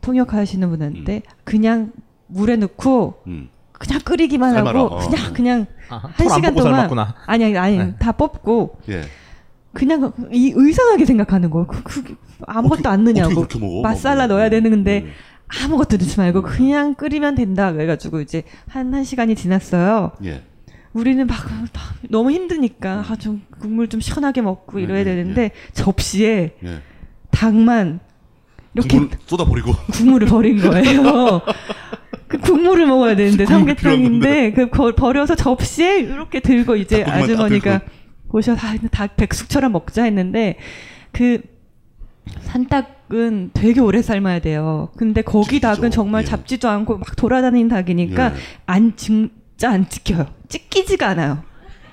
통역하시는 0.00 0.68
분한테 0.68 1.22
그냥 1.44 1.92
물에 2.28 2.56
넣고 2.56 3.14
음. 3.26 3.48
그냥 3.78 4.00
끓이기만 4.04 4.52
삶아라. 4.54 4.78
하고 4.80 4.94
어. 4.96 4.98
그냥 4.98 5.32
그냥 5.32 5.66
아, 5.88 5.96
한 5.96 6.12
털안 6.16 6.34
시간 6.34 6.54
동안. 6.54 7.12
아니 7.26 7.44
아니 7.44 7.56
아니 7.58 7.78
네. 7.78 7.94
다 7.98 8.12
뽑고 8.12 8.78
예. 8.88 9.02
그냥 9.72 10.12
이 10.32 10.52
의상하게 10.54 11.04
생각하는 11.04 11.50
거예요. 11.50 11.66
그, 11.66 11.82
그 11.84 12.16
아무것도 12.46 12.88
안 12.88 13.04
넣냐고 13.04 13.42
어떻게? 13.42 13.82
맛살라 13.82 14.26
뭐, 14.26 14.36
넣어야 14.36 14.50
되는데 14.50 15.02
음. 15.02 15.10
아무것도 15.64 15.96
넣지 15.96 16.18
말고 16.18 16.42
그냥 16.42 16.94
끓이면 16.94 17.34
된다 17.36 17.72
그래가지고 17.72 18.20
이제 18.20 18.42
한 18.68 18.92
한 18.92 19.04
시간이 19.04 19.34
지났어요. 19.34 20.12
예. 20.24 20.42
우리는 20.92 21.26
막, 21.26 21.36
막 21.50 21.68
너무 22.10 22.30
힘드니까 22.32 23.04
아, 23.08 23.16
좀 23.16 23.42
국물 23.60 23.88
좀 23.88 24.00
시원하게 24.00 24.40
먹고 24.42 24.78
이래야 24.78 24.96
예, 24.96 25.00
예, 25.00 25.04
되는데 25.04 25.50
접시에 25.74 26.56
예. 26.64 26.82
닭만 27.30 28.00
이렇게 28.74 28.98
국물 28.98 29.18
쏟아버리고 29.26 29.72
국물을 29.92 30.28
버린 30.28 30.60
거예요. 30.60 31.40
그 32.28 32.38
국물을 32.38 32.86
먹어야 32.86 33.16
되는데 33.16 33.46
삼계탕인데 33.46 34.52
그 34.52 34.68
거- 34.70 34.94
버려서 34.94 35.34
접시에 35.34 35.98
이렇게 36.00 36.40
들고 36.40 36.76
이제 36.76 37.02
아주머니가. 37.04 37.80
보셔서 38.28 38.60
아, 38.66 38.74
닭 38.90 39.16
백숙처럼 39.16 39.72
먹자 39.72 40.04
했는데 40.04 40.56
그 41.12 41.40
산닭은 42.42 43.50
되게 43.54 43.80
오래 43.80 44.02
삶아야 44.02 44.40
돼요. 44.40 44.90
근데 44.96 45.22
거기 45.22 45.60
닭은 45.60 45.90
정말 45.90 46.22
예. 46.22 46.26
잡지도 46.26 46.68
않고 46.68 46.98
막 46.98 47.16
돌아다니는 47.16 47.68
닭이니까 47.68 48.26
예. 48.26 48.38
안 48.66 48.92
진짜 48.96 49.70
안 49.70 49.88
찢겨요. 49.88 50.26
찢기지가 50.48 51.08
않아요. 51.08 51.42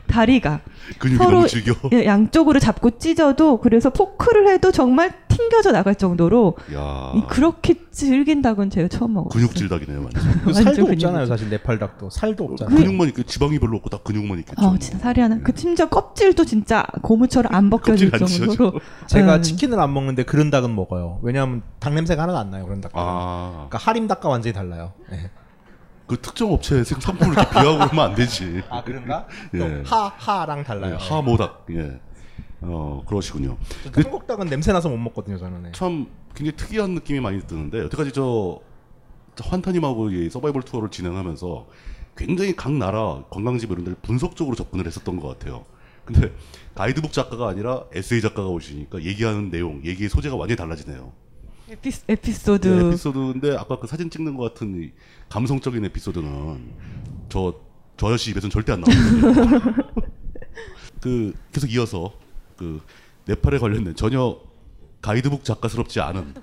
다리가 0.08 0.62
근육이 1.00 1.18
서로. 1.18 1.48
예, 1.94 2.06
양쪽으로 2.06 2.60
잡고 2.60 3.00
찢어도 3.00 3.60
그래서 3.60 3.90
포크를 3.90 4.50
해도 4.50 4.72
정말 4.72 5.14
튕겨져 5.36 5.72
나갈 5.72 5.96
정도로 5.96 6.56
야. 6.74 7.12
이- 7.16 7.24
그렇게 7.28 7.76
질긴 7.92 8.42
닭은 8.42 8.70
제가 8.70 8.88
처음 8.88 9.14
먹었어요. 9.14 9.40
근육질 9.40 9.70
닭이네요, 9.70 10.02
완전. 10.04 10.24
그 10.42 10.46
완전 10.48 10.64
살도. 10.64 10.92
없잖아요 10.92 11.26
사실 11.26 11.50
네팔 11.50 11.80
닭도 11.80 12.10
살도 12.10 12.44
없잖아요. 12.46 12.76
근육만 12.78 13.10
있고 13.10 13.24
지방이 13.24 13.60
별로 13.60 13.78
없고 13.78 13.90
딱 13.90 14.04
근육만 14.04 14.40
있겠죠. 14.40 14.66
어, 14.66 14.78
진짜 14.78 14.98
살이 15.00 15.22
하나. 15.22 15.40
그 15.44 15.52
심지어 15.56 15.88
껍질도 15.90 16.46
진짜 16.46 16.86
고무처럼 17.02 17.54
안 17.54 17.70
벗겨질 17.70 18.12
껍질 18.12 18.44
안 18.44 18.48
정도로. 18.50 18.80
제가 19.08 19.38
음. 19.38 19.42
치킨을 19.42 19.80
안 19.80 19.94
먹는데 19.94 20.24
그런 20.24 20.50
닭은 20.50 20.76
먹어요. 20.76 21.20
왜냐하면 21.22 21.62
닭 21.80 21.94
냄새가 21.94 22.24
하나도 22.24 22.38
안 22.38 22.52
나요 22.52 22.66
그런 22.66 22.82
닭. 22.82 22.92
아. 22.96 23.52
그러니까 23.70 23.78
하림 23.78 24.08
닭과 24.08 24.30
완전히 24.30 24.54
달라요. 24.54 24.94
예. 25.12 25.30
그 26.08 26.22
특정 26.22 26.54
업체 26.54 26.84
생산품을 26.84 27.34
이렇게 27.34 27.50
비하고 27.50 27.80
그러면 27.80 28.00
안 28.12 28.16
되지. 28.16 28.62
아 28.70 28.84
그런가? 28.84 29.26
예. 29.56 29.82
하 29.86 30.12
하랑 30.18 30.64
달라요. 30.64 30.98
예, 31.02 31.04
하모닭. 31.10 31.66
예. 31.72 32.00
어, 32.68 33.04
그러시군요. 33.08 33.58
그 33.92 34.02
한국 34.02 34.28
닭은 34.28 34.48
냄새 34.48 34.72
나서 34.74 34.90
못 34.90 34.98
먹거든요 34.98 35.38
저는. 35.38 35.68
예. 35.68 35.72
참 35.72 36.08
굉장히 36.34 36.58
특이한 36.58 36.92
느낌이 36.96 37.20
많이 37.20 37.46
드는데 37.46 37.80
여태까지 37.80 38.12
저, 38.12 38.60
저 39.36 39.44
환타님하고 39.50 40.12
이 40.12 40.30
서바이벌 40.30 40.64
투어를 40.64 40.90
진행하면서 40.90 41.68
굉장히 42.18 42.56
각 42.56 42.72
나라 42.72 43.24
관광지 43.30 43.66
이런 43.66 43.84
데를 43.84 43.98
분석적으로 44.02 44.56
접근을 44.56 44.86
했었던 44.86 45.20
것 45.20 45.28
같아요. 45.28 45.66
근데 46.06 46.32
가이드북 46.76 47.12
작가가 47.12 47.50
아니라 47.50 47.86
에세이 47.94 48.22
작가가 48.22 48.48
오시니까 48.50 49.04
얘기하는 49.04 49.50
내용, 49.50 49.82
얘기의 49.84 50.10
소재가 50.10 50.36
완전히 50.36 50.58
달라지네요. 50.58 51.12
에피, 51.70 51.92
에피소드. 52.08 52.68
네, 52.68 52.88
에피소드인데 52.88 53.58
아까 53.58 53.80
그 53.80 53.88
사진 53.88 54.10
찍는 54.10 54.36
것 54.36 54.54
같은 54.54 54.84
이 54.84 54.92
감성적인 55.30 55.84
에피소드는 55.86 56.74
저, 57.30 57.60
저 57.98 58.08
아저씨 58.08 58.32
입에서는 58.32 58.52
절대 58.52 58.72
안 58.74 58.82
나오거든요. 58.82 59.74
그 61.02 61.34
계속 61.52 61.72
이어서 61.72 62.14
그 62.56 62.82
네팔에 63.26 63.60
관련된 63.60 63.96
전혀 63.96 64.40
가이드북 65.02 65.44
작가스럽지 65.44 66.00
않은 66.00 66.34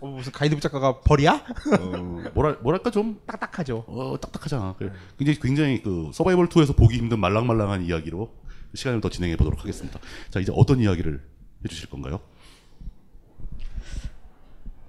어, 0.00 0.06
무슨 0.08 0.32
가이드북 0.32 0.60
작가가 0.60 1.00
벌이야? 1.00 1.44
어, 1.78 2.30
뭐랄 2.34 2.58
뭐랄까 2.60 2.90
좀 2.90 3.20
딱딱하죠. 3.26 3.84
어, 3.86 4.16
딱딱하잖아. 4.20 4.74
그 4.78 4.92
굉장히 5.18 5.40
굉장히 5.40 5.82
그 5.82 6.10
서바이벌 6.12 6.48
2에서 6.48 6.76
보기 6.76 6.98
힘든 6.98 7.18
말랑말랑한 7.20 7.84
이야기로 7.84 8.30
시간을 8.74 9.00
더 9.00 9.08
진행해 9.08 9.36
보도록 9.36 9.60
하겠습니다. 9.60 9.98
자 10.30 10.40
이제 10.40 10.52
어떤 10.54 10.80
이야기를 10.80 11.22
해주실 11.64 11.88
건가요? 11.88 12.20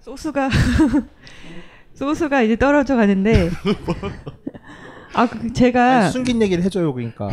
소스가 0.01 0.49
소스가 1.93 2.41
이제 2.41 2.55
떨어져 2.55 2.95
가는데 2.95 3.49
아 5.13 5.27
그, 5.27 5.51
제가 5.51 6.03
아니, 6.03 6.11
숨긴 6.11 6.41
얘기를 6.41 6.63
해줘요 6.63 6.93
그러니까. 6.93 7.29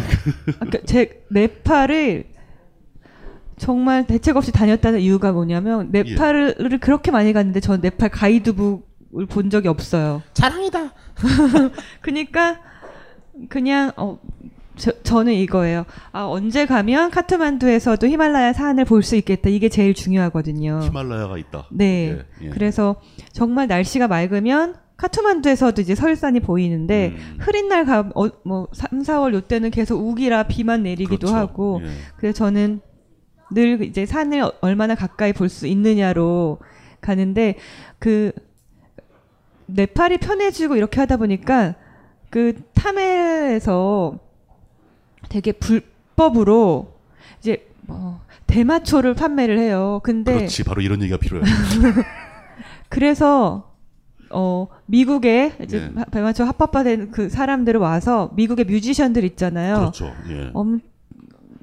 아까 0.61 0.79
제 0.87 1.25
네팔을 1.31 2.34
정말 3.57 4.07
대책 4.07 4.37
없이 4.37 4.53
다녔다는 4.53 5.01
이유가 5.01 5.33
뭐냐면 5.33 5.89
네팔을 5.93 6.79
그렇게 6.81 7.11
많이 7.11 7.33
갔는데 7.33 7.61
전 7.61 7.81
네팔 7.81 8.11
가이드북을 8.11 9.27
본 9.29 9.51
적이 9.51 9.69
없어요. 9.69 10.23
자랑이다. 10.33 10.93
그러니까 12.03 12.59
그냥 13.49 13.93
어 13.97 14.19
저, 14.77 14.91
저는 15.03 15.35
이거예요. 15.35 15.85
아, 16.13 16.25
언제 16.25 16.67
가면 16.67 17.11
카트만두에서도 17.11 18.07
히말라야 18.09 18.53
산을 18.53 18.85
볼 18.85 19.03
수 19.03 19.15
있겠다. 19.17 19.49
이게 19.49 19.69
제일 19.69 19.95
중요하거든요. 19.95 20.81
히말라야가 20.83 21.39
있다. 21.39 21.69
네. 21.71 22.17
예, 22.41 22.47
예. 22.47 22.51
그래서 22.51 22.97
정말 23.33 23.69
날씨가 23.69 24.09
맑으면 24.09 24.75
카트만두에서도 24.97 25.81
이제 25.81 25.95
설산이 25.95 26.41
보이는데 26.41 27.15
음. 27.17 27.37
흐린 27.41 27.69
날 27.69 27.85
가, 27.85 28.11
어, 28.15 28.29
뭐 28.45 28.69
3, 28.73 29.03
4월 29.03 29.35
요때는 29.35 29.71
계속 29.71 30.01
우기라 30.01 30.45
비만 30.45 30.83
내리기도 30.83 31.27
그렇죠. 31.29 31.35
하고 31.37 31.81
예. 31.85 31.91
그래서 32.17 32.37
저는 32.39 32.81
늘 33.51 33.83
이제 33.83 34.07
산을 34.07 34.41
어- 34.41 34.53
얼마나 34.61 34.95
가까이 34.95 35.33
볼 35.33 35.49
수 35.49 35.67
있느냐로 35.67 36.59
가는데 37.01 37.57
그 37.99 38.33
네팔이 39.67 40.19
편해지고 40.19 40.77
이렇게 40.77 41.01
하다 41.01 41.17
보니까 41.19 41.75
그 42.31 42.55
타멜에서 42.75 44.19
되게 45.29 45.53
불법으로 45.53 46.93
이제 47.41 47.67
뭐 47.83 48.21
대마초를 48.47 49.15
판매를 49.15 49.59
해요. 49.59 50.01
근데 50.05 50.35
그렇지 50.35 50.65
바로 50.65 50.81
이런 50.83 51.01
얘기가 51.03 51.19
필요해요. 51.19 51.45
그래서 52.89 53.73
어 54.31 54.67
미국에 54.87 55.53
이제 55.63 55.91
네. 55.95 56.05
대마초 56.11 56.45
합법화된 56.45 57.11
그 57.11 57.29
사람들을 57.29 57.79
와서 57.81 58.31
미국의 58.35 58.65
뮤지션들 58.67 59.25
있잖아요. 59.25 59.77
그렇죠. 59.77 60.13
예. 60.31 60.51
엄, 60.55 60.81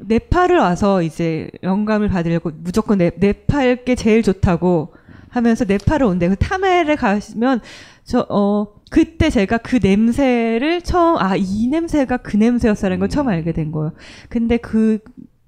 네팔을 0.07 0.57
와서 0.57 1.01
이제 1.01 1.49
영감을 1.63 2.09
받으려고 2.09 2.51
무조건 2.55 2.97
네, 2.99 3.11
네팔 3.17 3.85
게 3.85 3.95
제일 3.95 4.23
좋다고 4.23 4.93
하면서 5.29 5.65
네팔을 5.65 6.05
온대. 6.05 6.27
그 6.29 6.35
타멜에 6.35 6.95
가시면 6.95 7.61
저 8.03 8.25
어 8.29 8.67
그때 8.89 9.29
제가 9.29 9.57
그 9.59 9.79
냄새를 9.81 10.81
처음 10.81 11.17
아 11.17 11.35
이 11.37 11.67
냄새가 11.69 12.17
그 12.17 12.35
냄새였다는 12.37 12.99
걸 12.99 13.09
처음 13.09 13.29
알게 13.29 13.53
된 13.53 13.71
거예요. 13.71 13.93
근데 14.29 14.57
그 14.57 14.99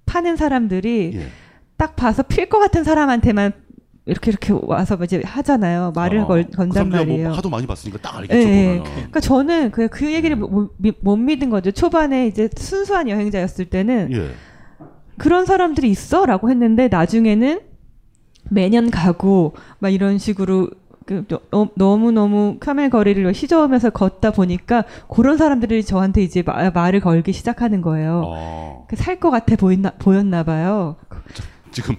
파는 0.05 0.37
사람들이 0.37 1.11
예. 1.15 1.25
딱 1.77 1.95
봐서 1.95 2.23
필 2.23 2.47
것 2.47 2.59
같은 2.59 2.83
사람한테만 2.83 3.51
이렇게 4.05 4.31
이렇게 4.31 4.53
와서 4.63 4.97
이제 5.03 5.21
하잖아요. 5.23 5.93
말을 5.95 6.19
어, 6.19 6.27
걸, 6.27 6.43
그 6.43 6.51
건단 6.57 6.73
사람들이 6.73 6.99
말이에요. 7.05 7.27
뭐 7.29 7.37
하도 7.37 7.49
많이 7.49 7.65
봤으니까 7.65 7.99
딱 8.01 8.17
알겠죠. 8.17 8.35
예, 8.37 8.41
예. 8.41 8.67
보면은. 8.67 8.83
그러니까 8.93 9.19
저는 9.21 9.71
그, 9.71 9.87
그 9.87 10.11
얘기를 10.13 10.35
못, 10.35 10.71
못- 10.77 10.95
못 10.99 11.15
믿은 11.15 11.49
거죠. 11.49 11.71
초반에 11.71 12.27
이제 12.27 12.49
순수한 12.57 13.07
여행자였을 13.07 13.65
때는 13.65 14.09
예. 14.11 14.31
그런 15.17 15.45
사람들이 15.45 15.89
있어라고 15.89 16.49
했는데 16.49 16.89
나중에는 16.89 17.61
매년 18.49 18.91
가고 18.91 19.53
막 19.79 19.89
이런 19.89 20.17
식으로 20.17 20.69
그 21.05 21.25
너무 21.75 22.11
너무 22.11 22.57
카멜 22.59 22.89
거리를 22.89 23.31
휘저으면서 23.31 23.89
걷다 23.89 24.31
보니까 24.31 24.83
그런 25.09 25.37
사람들이 25.37 25.83
저한테 25.83 26.21
이제 26.23 26.41
마- 26.45 26.69
말을 26.71 26.99
걸기 26.99 27.31
시작하는 27.33 27.81
거예요. 27.81 28.23
어, 28.25 28.87
살것 28.93 29.31
같아 29.31 29.55
보였나 29.55 29.91
보였나 29.99 30.43
봐요. 30.43 30.95
지금 31.71 31.95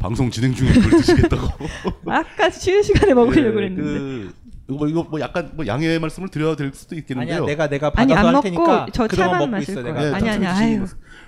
방송 0.00 0.30
진행 0.30 0.54
중에 0.54 0.72
그걸 0.72 0.90
드시겠다고. 1.00 1.48
아까 2.06 2.50
쉬는 2.50 2.82
시간에 2.82 3.14
먹으려고 3.14 3.48
예, 3.48 3.52
그랬는데. 3.52 3.82
그, 3.82 4.34
이거, 4.68 4.88
이거 4.88 5.02
뭐 5.04 5.20
약간 5.20 5.52
뭐 5.54 5.66
양해의 5.66 6.00
말씀을 6.00 6.28
드려야 6.28 6.56
될 6.56 6.72
수도 6.74 6.96
있겠는데요. 6.96 7.36
아니야 7.36 7.46
내가 7.46 7.68
내가 7.68 7.92
아니, 7.94 8.08
받아서 8.12 8.18
안할 8.28 8.32
먹고 8.32 8.42
테니까 8.42 8.86
저 8.92 9.06
차만 9.08 9.38
먹고 9.38 9.50
마실 9.52 9.70
있어 9.72 9.82
거예요. 9.82 9.94
내가. 9.94 10.16
아니, 10.16 10.28
아니, 10.28 10.44
참 10.44 10.56
아유. 10.56 10.86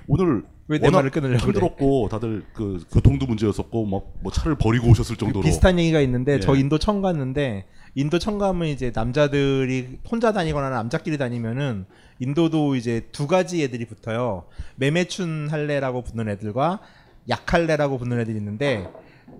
오늘 0.08 0.42
왜내 0.66 0.90
말을 0.90 1.10
끊으려고 1.10 1.38
그래. 1.46 1.52
힘들었고 1.52 2.08
다들 2.10 2.42
그 2.52 2.82
교통도 2.90 3.26
문제였었고 3.26 3.86
막 3.86 4.02
뭐 4.20 4.32
차를 4.32 4.56
버리고 4.56 4.88
오셨을 4.88 5.14
정도로 5.16 5.42
비슷한 5.44 5.78
얘기가 5.78 6.00
있는데 6.00 6.34
예. 6.34 6.40
저 6.40 6.56
인도 6.56 6.78
처음 6.78 7.00
갔는데 7.00 7.66
인도 7.94 8.18
처음 8.18 8.38
가면 8.38 8.68
이제 8.68 8.90
남자들이 8.94 9.98
혼자 10.10 10.32
다니거나 10.32 10.70
남자끼리 10.70 11.16
다니면은 11.18 11.86
인도도 12.18 12.74
이제 12.74 13.06
두 13.12 13.28
가지 13.28 13.62
애들이 13.62 13.86
붙어요. 13.86 14.44
매매춘 14.76 15.48
할래라고 15.50 16.02
붙는 16.02 16.28
애들과 16.28 16.80
약할래라고 17.28 17.98
붙는 17.98 18.18
애들이 18.20 18.36
있는데 18.38 18.88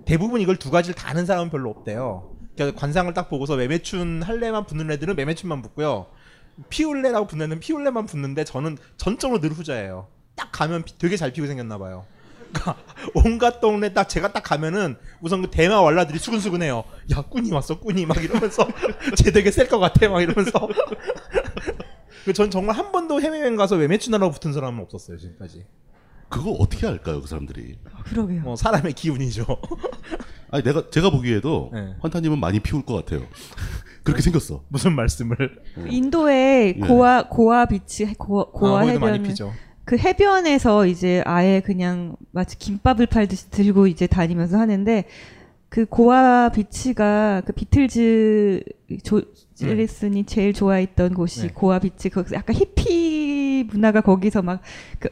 대부분 0.05 0.41
이걸 0.41 0.57
두 0.57 0.71
가지를 0.71 0.95
다 0.95 1.09
아는 1.09 1.25
사람은 1.25 1.49
별로 1.49 1.69
없대요. 1.69 2.35
그러니까 2.55 2.79
관상을 2.79 3.13
딱 3.13 3.29
보고서 3.29 3.55
매매춘 3.55 4.21
할래만 4.23 4.65
붙는 4.65 4.91
애들은 4.91 5.15
매매춘만 5.15 5.61
붙고요. 5.61 6.07
피울레라고 6.69 7.27
붙는 7.27 7.45
애는 7.45 7.59
피울레만 7.59 8.05
붙는데 8.05 8.43
저는 8.43 8.77
전적으로 8.97 9.39
늘 9.39 9.51
후자예요. 9.51 10.07
딱 10.35 10.51
가면 10.51 10.83
피- 10.83 10.97
되게 10.97 11.15
잘 11.17 11.31
피고 11.31 11.47
생겼나 11.47 11.77
봐요. 11.77 12.05
그러니까 12.51 12.75
온갖 13.13 13.61
동네 13.61 13.93
딱 13.93 14.09
제가 14.09 14.33
딱 14.33 14.41
가면은 14.43 14.97
우선 15.21 15.41
그 15.41 15.49
대마 15.49 15.81
왈라들이 15.81 16.19
수근수근해요. 16.19 16.83
야 17.15 17.21
꾼이 17.21 17.51
왔어 17.51 17.79
꾼이 17.79 18.05
막 18.05 18.21
이러면서 18.23 18.67
쟤 19.23 19.31
되게 19.31 19.51
셀 19.51 19.67
것 19.69 19.79
같아 19.79 20.09
막 20.09 20.21
이러면서. 20.21 20.67
그 22.25 22.33
전 22.33 22.49
정말 22.51 22.75
한 22.75 22.91
번도 22.91 23.21
해외여행 23.21 23.55
가서 23.55 23.75
외매춘하라고 23.77 24.33
붙은 24.33 24.51
사람은 24.53 24.83
없었어요 24.83 25.17
지금까지. 25.17 25.65
그거 26.29 26.51
어떻게 26.51 26.85
할까요, 26.87 27.21
그 27.21 27.27
사람들이? 27.27 27.77
그러게요. 28.05 28.41
뭐 28.41 28.55
사람의 28.55 28.93
기운이죠. 28.93 29.45
아니 30.51 30.63
내가 30.63 30.89
제가 30.89 31.09
보기에도 31.09 31.71
네. 31.73 31.93
환타님은 31.99 32.39
많이 32.39 32.59
피울 32.59 32.83
것 32.83 32.93
같아요. 32.95 33.27
그렇게 34.03 34.21
생겼어. 34.21 34.63
무슨 34.69 34.93
말씀을? 34.93 35.37
인도에 35.89 36.73
예. 36.75 36.79
고아 36.79 37.27
고아 37.27 37.65
비치 37.65 38.05
고, 38.13 38.51
고아 38.51 38.81
아, 38.81 38.85
해변 38.85 39.23
피죠. 39.23 39.53
그 39.85 39.97
해변에서 39.97 40.85
이제 40.85 41.23
아예 41.25 41.61
그냥 41.63 42.15
마치 42.31 42.57
김밥을 42.57 43.07
팔듯이 43.07 43.49
들고 43.49 43.87
이제 43.87 44.07
다니면서 44.07 44.57
하는데 44.57 45.05
그 45.67 45.85
고아 45.85 46.49
비치가 46.49 47.41
그 47.45 47.53
비틀즈 47.53 48.63
조지 49.03 49.21
해리슨이 49.55 50.25
제일 50.25 50.53
좋아했던 50.53 51.13
곳이 51.13 51.41
네. 51.41 51.47
고아 51.53 51.79
비치 51.79 52.09
그 52.09 52.23
약간 52.33 52.55
히피 52.55 53.67
문화가 53.69 54.01
거기서 54.01 54.41
막그 54.41 55.09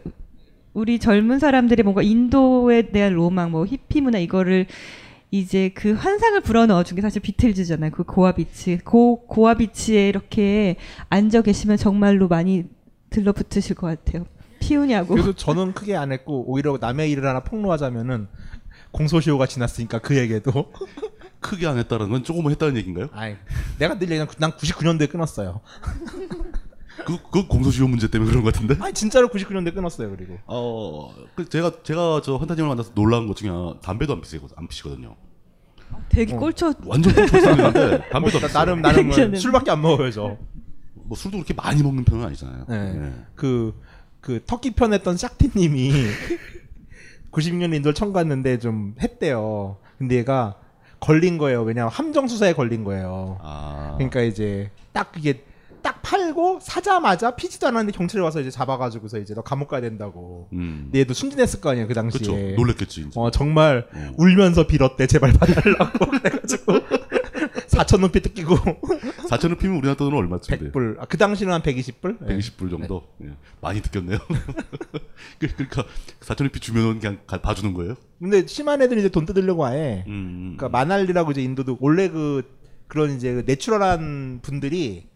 우리 0.78 0.99
젊은 0.99 1.39
사람들이 1.39 1.82
뭔가 1.82 2.03
인도에 2.03 2.91
대한 2.91 3.13
로망 3.13 3.49
뭐 3.49 3.65
히피 3.65 3.99
문화 4.01 4.19
이거를 4.19 4.67
이제 5.32 5.69
그 5.73 5.93
환상을 5.93 6.39
불어넣어 6.41 6.84
준 6.84 6.95
게 6.95 7.01
사실 7.01 7.19
비틀즈잖아요. 7.19 7.89
그 7.89 8.03
고아 8.03 8.34
비치. 8.34 8.78
고 8.78 9.25
고아 9.25 9.55
비치에 9.55 10.07
이렇게 10.07 10.75
앉아 11.09 11.41
계시면 11.41 11.78
정말로 11.78 12.28
많이 12.28 12.65
들러붙으실 13.09 13.75
것 13.75 13.88
같아요. 13.88 14.28
피우냐고. 14.59 15.15
그래서 15.15 15.34
저는 15.34 15.73
크게 15.73 15.95
안 15.95 16.11
했고 16.11 16.43
오히려 16.47 16.78
남의 16.80 17.09
일을 17.09 17.25
하나 17.25 17.39
폭로하자면은 17.39 18.28
공소시효가 18.91 19.47
지났으니까 19.47 19.97
그 19.97 20.15
얘기도 20.15 20.71
크게 21.39 21.65
안 21.65 21.80
했다는 21.80 22.09
건 22.09 22.23
조금 22.23 22.51
했다는 22.51 22.78
얘기인가요? 22.78 23.07
아이, 23.13 23.36
내가 23.80 23.97
늘 23.97 24.09
얘기한 24.11 24.28
난 24.38 24.51
99년도에 24.51 25.09
끊었어요. 25.09 25.61
그, 27.08 27.18
그 27.32 27.47
공소시효 27.47 27.88
문제 27.88 28.10
때문에 28.10 28.30
그런 28.30 28.43
것 28.43 28.53
같은데? 28.53 28.76
아니 28.84 28.93
진짜로 28.93 29.30
99년도에 29.30 29.74
끊었어요. 29.74 30.10
그리고 30.16 30.38
어, 30.45 31.14
그 31.36 31.47
제가 31.47 31.72
제가 31.84 32.22
저 32.24 32.36
환타님을 32.36 32.68
만나서 32.68 32.93
놀라운 32.93 33.28
것 33.28 33.38
중에 33.38 33.49
하나 33.49 33.76
담배도 33.82 34.14
안 34.14 34.22
피시고 34.22 34.47
안 34.58 34.68
피시거든요. 34.68 35.16
되게 36.10 36.36
꼴초 36.36 36.74
완전 36.86 37.14
꼴초스는데 37.14 38.10
담배도 38.12 38.38
어, 38.38 38.41
안 38.41 38.47
나- 38.47 38.53
나름. 38.60 38.82
나름은 38.82 39.36
술밖에 39.39 39.72
안 39.72 39.82
먹어요 39.82 40.12
저. 40.12 40.38
뭐 40.93 41.16
술도 41.16 41.38
그렇게 41.38 41.53
많이 41.53 41.82
먹는 41.82 42.03
편은 42.03 42.26
아니잖아요. 42.26 42.66
네. 42.68 42.93
네. 42.93 43.14
그, 43.36 43.80
그, 44.20 44.43
터키 44.45 44.72
편 44.72 44.91
했던 44.93 45.16
샥티님이 45.16 45.91
96년에 47.32 47.76
인도를 47.78 47.93
처음 47.93 48.12
갔는데 48.12 48.60
좀 48.60 48.95
했대요. 49.01 49.78
근데 49.97 50.18
얘가 50.18 50.55
걸린 50.99 51.38
거예요. 51.38 51.62
왜냐면 51.64 51.89
함정수사에 51.91 52.53
걸린 52.53 52.84
거예요. 52.84 53.38
아. 53.41 53.93
그러니까 53.97 54.22
이제 54.22 54.70
딱 54.91 55.12
그게 55.14 55.43
딱 55.88 56.01
팔고 56.01 56.59
사자마자 56.61 57.31
피지도 57.38 57.65
않았는데 57.65 57.97
경찰이 57.97 58.21
와서 58.21 58.41
이제 58.41 58.51
잡아가지고서 58.51 59.19
이제 59.19 59.33
너 59.33 59.41
감옥 59.41 59.69
가야 59.69 59.79
된다고. 59.79 60.49
음. 60.51 60.81
근데 60.88 60.99
얘도 60.99 61.13
순진했을 61.13 61.61
거 61.61 61.69
아니에요 61.69 61.88
그 61.88 61.93
당시에. 61.93 62.19
그쵸. 62.19 62.35
놀랬겠지, 62.57 63.01
이제. 63.07 63.09
어 63.15 63.31
정말 63.31 63.88
어. 63.93 64.11
울면서 64.17 64.67
빌었대 64.67 65.07
제발 65.07 65.31
봐달라고 65.31 66.11
그래가지고 66.11 66.73
4천 67.69 68.01
눈피 68.01 68.19
뜯기고 68.21 68.55
4천을 69.29 69.57
피면 69.57 69.77
우리나라 69.77 69.95
돈으로 69.95 70.17
얼마쯤 70.17 70.57
돼요? 70.59 70.71
100불. 70.73 70.99
아, 70.99 71.05
그 71.05 71.15
당시는 71.17 71.53
한 71.53 71.61
120불? 71.61 72.19
120불 72.19 72.69
정도? 72.69 73.03
예. 73.23 73.29
많이 73.61 73.79
느꼈네요. 73.79 74.17
그- 75.39 75.47
그러니까 75.55 75.85
4천을 76.19 76.51
피 76.51 76.59
주면은 76.59 76.99
그냥 76.99 77.19
가- 77.25 77.39
봐주는 77.41 77.73
거예요? 77.73 77.95
근데 78.19 78.45
심한 78.45 78.81
애들이 78.81 78.99
이제 78.99 79.07
돈 79.09 79.25
뜯으려고 79.25 79.65
아예. 79.65 80.03
음. 80.07 80.55
그러니까 80.57 80.67
마날리라고 80.67 81.31
이제 81.31 81.41
인도도 81.41 81.77
원래 81.79 82.09
그 82.09 82.43
그런 82.89 83.15
이제 83.15 83.33
그 83.35 83.43
내추럴한 83.45 84.39
분들이 84.41 85.07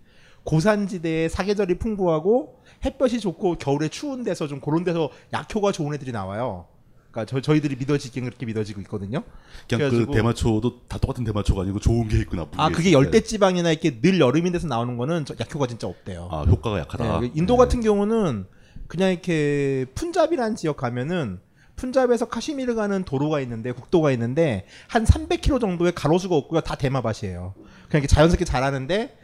고산지대에 0.44 1.30
사계절이 1.30 1.78
풍부하고 1.78 2.60
햇볕이 2.86 3.20
좋고 3.20 3.56
겨울에 3.56 3.90
추운 3.90 4.24
데서 4.24 4.48
좀 4.48 4.60
그런 4.60 4.84
데서 4.84 5.10
약효가 5.34 5.72
좋은 5.72 5.94
애들이 5.94 6.12
나와요. 6.12 6.66
그러니까 7.12 7.30
저, 7.30 7.42
저희들이 7.42 7.76
믿어지긴 7.76 8.24
그렇게 8.24 8.46
믿어지고 8.46 8.82
있거든요. 8.82 9.24
그냥 9.70 9.90
그 9.90 10.12
대마초도 10.12 10.88
다 10.88 10.98
똑같은 10.98 11.24
대마초가 11.26 11.62
아니고 11.64 11.80
좋은 11.80 12.08
게 12.08 12.18
있고 12.20 12.38
나쁜 12.38 12.60
아 12.60 12.70
게 12.70 12.74
그게 12.76 12.90
있을 12.90 13.00
때. 13.02 13.06
열대 13.06 13.22
지방이나 13.24 13.72
이렇게 13.72 14.00
늘 14.02 14.20
여름인 14.20 14.54
데서 14.54 14.68
나오는 14.68 14.96
거는 14.98 15.26
저 15.26 15.36
약효가 15.40 15.68
진짜 15.68 15.88
없대요. 15.88 16.30
아, 16.32 16.44
효과가 16.44 16.80
약하다. 16.80 17.20
네, 17.20 17.32
인도 17.36 17.58
같은 17.58 17.82
경우는 17.82 18.46
그냥 18.88 19.12
이렇게 19.12 19.86
푼잡이라는 19.94 20.56
지역 20.56 20.78
가면은 20.78 21.40
푼잡에서 21.76 22.26
카시미르 22.26 22.76
가는 22.76 23.04
도로가 23.04 23.42
있는데 23.42 23.72
국도가 23.74 24.12
있는데 24.12 24.66
한 24.88 25.04
300km 25.04 25.60
정도의 25.60 25.92
가로수가 25.94 26.36
없고요 26.36 26.62
다 26.62 26.76
대마밭이에요. 26.76 27.54
그냥 27.56 28.04
이렇게 28.04 28.08
자연스럽게 28.08 28.46
자라는데 28.46 29.18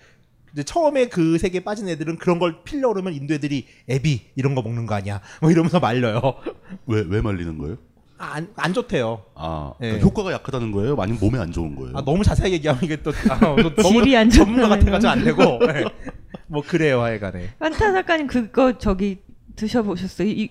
이제 0.57 0.63
처음에 0.63 1.07
그 1.07 1.37
세계에 1.37 1.63
빠진 1.63 1.87
애들은 1.87 2.17
그런 2.17 2.39
걸 2.39 2.63
필려 2.63 2.87
그러면 2.91 3.13
인도 3.13 3.35
애들이 3.35 3.67
애비 3.87 4.21
이런 4.35 4.55
거 4.55 4.63
먹는 4.63 4.87
거 4.87 4.95
아니야? 4.95 5.21
뭐 5.39 5.51
이러면서 5.51 5.79
말려요. 5.79 6.19
왜 6.87 7.03
왜 7.07 7.21
말리는 7.21 7.59
거예요? 7.59 7.77
안, 8.17 8.47
안 8.55 8.73
좋대요. 8.73 9.21
아 9.35 9.73
예. 9.81 9.89
그러니까 9.89 10.07
효과가 10.07 10.31
약하다는 10.31 10.71
거예요? 10.71 10.95
아니면 10.99 11.19
몸에 11.21 11.37
안 11.37 11.51
좋은 11.51 11.75
거예요? 11.75 11.95
아, 11.95 12.03
너무 12.03 12.23
자세하게 12.23 12.55
얘기하면 12.55 12.83
이게 12.83 12.95
또, 13.03 13.11
아, 13.29 13.39
또 13.61 13.75
너무 13.75 13.99
질이 14.01 14.17
안 14.17 14.31
전문가 14.31 14.63
좋다는 14.63 14.79
같아가지고 14.99 15.11
안 15.11 15.23
되고. 15.23 15.59
예. 15.79 15.85
뭐 16.47 16.63
그래요, 16.65 17.03
하여간에. 17.03 17.49
환타 17.59 17.91
작가님 17.93 18.25
그거 18.25 18.79
저기 18.79 19.19
드셔보셨어요? 19.55 20.27
이, 20.27 20.49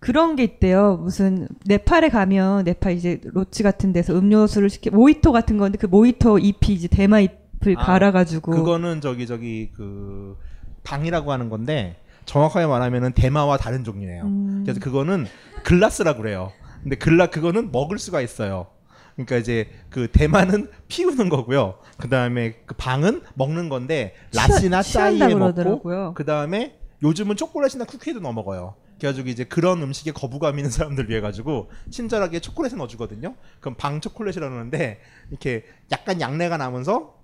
그런 0.00 0.36
게 0.36 0.44
있대요. 0.44 0.98
무슨 1.02 1.48
네팔에 1.64 2.10
가면 2.10 2.64
네팔 2.64 2.92
이제 2.92 3.18
로치 3.24 3.62
같은 3.62 3.94
데서 3.94 4.12
음료수를 4.18 4.68
시켜 4.68 4.90
모히토 4.90 5.32
같은 5.32 5.56
건데 5.56 5.78
그 5.80 5.86
모히토 5.86 6.38
잎이 6.38 6.74
이제 6.74 6.88
대마 6.88 7.20
잎 7.20 7.30
을 7.64 7.74
아, 7.78 7.84
갈아가지고 7.84 8.52
그거는 8.52 9.00
저기 9.00 9.26
저기 9.26 9.70
그 9.74 10.36
방이라고 10.84 11.32
하는 11.32 11.48
건데 11.48 11.96
정확하게 12.26 12.66
말하면은 12.66 13.12
대마와 13.12 13.56
다른 13.56 13.84
종류예요. 13.84 14.24
음. 14.24 14.62
그래서 14.64 14.80
그거는 14.80 15.26
글라스라고 15.64 16.22
그래요. 16.22 16.52
근데 16.82 16.96
글라 16.96 17.26
그거는 17.26 17.72
먹을 17.72 17.98
수가 17.98 18.20
있어요. 18.20 18.66
그러니까 19.14 19.36
이제 19.36 19.68
그 19.88 20.08
대마는 20.12 20.70
피우는 20.88 21.28
거고요. 21.28 21.78
그 21.96 22.08
다음에 22.08 22.56
그 22.66 22.74
방은 22.74 23.22
먹는 23.34 23.68
건데 23.68 24.14
라시나 24.34 24.82
짜이에 24.82 25.34
먹고 25.34 25.54
그러더라고요. 25.54 26.14
그 26.14 26.24
다음에 26.24 26.78
요즘은 27.02 27.36
초콜릿이나 27.36 27.84
쿠키에도 27.84 28.20
넣어 28.20 28.32
먹어요. 28.32 28.74
그래가지고 28.98 29.28
이제 29.28 29.44
그런 29.44 29.82
음식에 29.82 30.12
거부감 30.12 30.58
있는 30.58 30.70
사람들 30.70 31.10
위해 31.10 31.20
가지고 31.20 31.70
친절하게 31.90 32.40
초콜릿을 32.40 32.78
넣어주거든요. 32.78 33.34
그럼 33.60 33.74
방 33.76 34.00
초콜릿이라고 34.00 34.54
하는데 34.54 35.00
이렇게 35.30 35.64
약간 35.92 36.20
양내가 36.20 36.56
나면서 36.56 37.15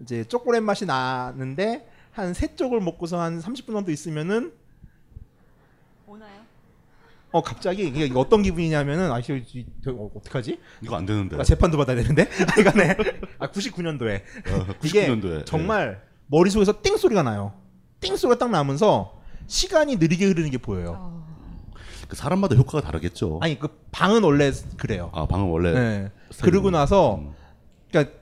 이제 0.00 0.24
초콜릿 0.24 0.62
맛이 0.62 0.84
나는데 0.86 1.88
한 2.12 2.32
세 2.32 2.54
쪽을 2.56 2.80
먹고서 2.80 3.20
한 3.20 3.40
30분 3.40 3.72
정도 3.72 3.90
있으면은 3.90 4.52
어 7.32 7.42
갑자기 7.42 7.86
이게 7.88 8.10
어떤 8.14 8.42
기분이냐면은 8.42 9.12
아 9.12 9.18
이거 9.18 9.34
이- 9.34 9.66
어, 9.88 10.10
어떡하지? 10.14 10.58
이거 10.80 10.96
안 10.96 11.04
되는데. 11.04 11.36
나 11.36 11.42
재판도 11.44 11.76
받아야 11.76 11.96
되는데. 11.96 12.28
이간에 12.58 12.96
아 13.38 13.50
99년도에 13.50 14.20
어, 14.22 14.74
이게 14.84 15.08
99년도에. 15.08 15.44
정말 15.44 16.02
머릿속에서 16.28 16.80
띵 16.82 16.96
소리가 16.96 17.22
나요. 17.22 17.52
띵 18.00 18.16
소리가 18.16 18.38
딱 18.38 18.50
나면서 18.50 19.20
시간이 19.48 19.96
느리게 19.96 20.24
흐르는 20.26 20.50
게 20.50 20.58
보여요. 20.58 21.24
그 22.08 22.16
사람마다 22.16 22.54
효과가 22.54 22.80
다르겠죠. 22.86 23.40
아니 23.42 23.58
그 23.58 23.68
방은 23.90 24.22
원래 24.22 24.50
그래요. 24.78 25.10
아 25.12 25.26
방은 25.26 25.48
원래 25.48 25.72
네. 25.72 26.12
그러고 26.42 26.70
나서 26.70 27.16
음. 27.16 27.34
그러니까 27.90 28.14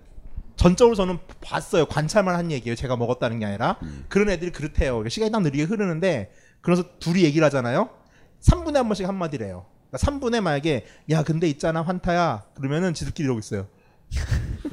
전적으로 0.64 0.96
저는 0.96 1.18
봤어요. 1.42 1.84
관찰만 1.84 2.36
한 2.36 2.50
얘기예요. 2.50 2.74
제가 2.74 2.96
먹었다는 2.96 3.38
게 3.38 3.44
아니라 3.44 3.76
음. 3.82 4.06
그런 4.08 4.30
애들이 4.30 4.50
그렇대요. 4.50 4.92
그러니까 4.92 5.10
시간이 5.10 5.30
딱 5.30 5.42
느리게 5.42 5.64
흐르는데 5.64 6.32
그래서 6.62 6.84
둘이 6.98 7.22
얘기를 7.24 7.44
하잖아요. 7.44 7.90
3분에 8.40 8.72
한 8.76 8.88
번씩 8.88 9.06
한마디래요. 9.06 9.66
그러니까 9.90 10.10
3분에 10.10 10.40
만약에 10.40 10.86
야 11.10 11.22
근데 11.22 11.48
있잖아 11.48 11.82
환타야 11.82 12.44
그러면은 12.54 12.94
지들끼리 12.94 13.26
이러고 13.26 13.40
있어요. 13.40 13.66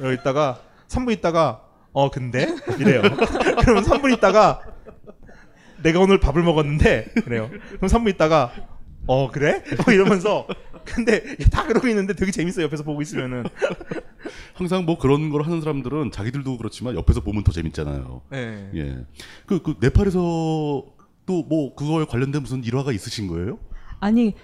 여기 0.00 0.14
있다가 0.14 0.62
3분 0.88 1.12
있다가 1.12 1.62
어 1.92 2.10
근데 2.10 2.56
이래요. 2.78 3.02
그러면 3.60 3.84
3분 3.84 4.16
있다가 4.16 4.62
내가 5.82 6.00
오늘 6.00 6.18
밥을 6.20 6.42
먹었는데 6.42 7.12
그래요. 7.22 7.50
그럼 7.50 7.90
3분 7.90 8.08
있다가 8.14 8.50
어 9.06 9.30
그래? 9.30 9.62
뭐 9.84 9.92
이러면서 9.92 10.46
근데 10.84 11.36
다 11.50 11.66
그러고 11.66 11.86
있는데 11.88 12.14
되게 12.14 12.30
재밌어요. 12.32 12.64
옆에서 12.66 12.82
보고 12.82 13.02
있으면은 13.02 13.44
항상 14.54 14.84
뭐 14.84 14.98
그런 14.98 15.30
걸 15.30 15.42
하는 15.42 15.60
사람들은 15.60 16.10
자기들도 16.10 16.56
그렇지만 16.58 16.94
옆에서 16.96 17.20
보면 17.20 17.44
더 17.44 17.52
재밌잖아요. 17.52 18.22
네. 18.30 18.70
예. 18.74 18.98
그, 19.46 19.62
그 19.62 19.76
네팔에서 19.80 20.20
또 21.24 21.42
뭐 21.48 21.74
그거에 21.76 22.04
관련된 22.04 22.42
무슨 22.42 22.64
일화가 22.64 22.90
있으신 22.92 23.28
거예요? 23.28 23.58
아니 24.00 24.34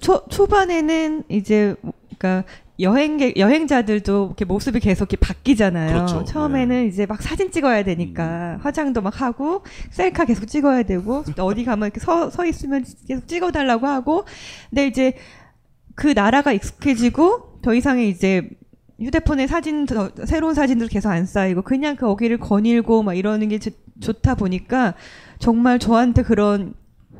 초 0.00 0.24
초반에는 0.28 1.24
이제 1.28 1.74
그러니까 2.18 2.44
여행객 2.78 3.36
여행자들도 3.36 4.26
이렇게 4.28 4.44
모습이 4.44 4.80
계속 4.80 5.12
이렇게 5.12 5.16
바뀌잖아요. 5.26 5.92
그렇죠. 5.92 6.24
처음에는 6.24 6.86
이제 6.88 7.06
막 7.06 7.20
사진 7.22 7.50
찍어야 7.50 7.84
되니까 7.84 8.58
화장도 8.62 9.00
막 9.02 9.20
하고 9.20 9.62
셀카 9.90 10.24
계속 10.24 10.46
찍어야 10.46 10.82
되고 10.84 11.22
어디 11.38 11.64
가면 11.64 11.86
이렇게 11.88 12.00
서, 12.00 12.30
서 12.30 12.46
있으면 12.46 12.84
계속 13.06 13.26
찍어달라고 13.28 13.86
하고 13.86 14.24
근데 14.70 14.86
이제 14.86 15.12
그 15.94 16.08
나라가 16.08 16.52
익숙해지고 16.52 17.60
더 17.62 17.74
이상의 17.74 18.08
이제 18.08 18.48
휴대폰에 18.98 19.46
사진 19.46 19.84
더- 19.86 20.10
새로운 20.24 20.54
사진들 20.54 20.88
계속 20.88 21.10
안 21.10 21.26
쌓이고 21.26 21.62
그냥 21.62 21.96
그 21.96 22.06
거기를 22.06 22.38
거닐고 22.38 23.02
막 23.02 23.14
이러는 23.14 23.48
게 23.48 23.58
좋- 23.58 23.72
좋다 24.00 24.34
보니까 24.34 24.94
정말 25.38 25.78
저한테 25.78 26.22
그런 26.22 26.74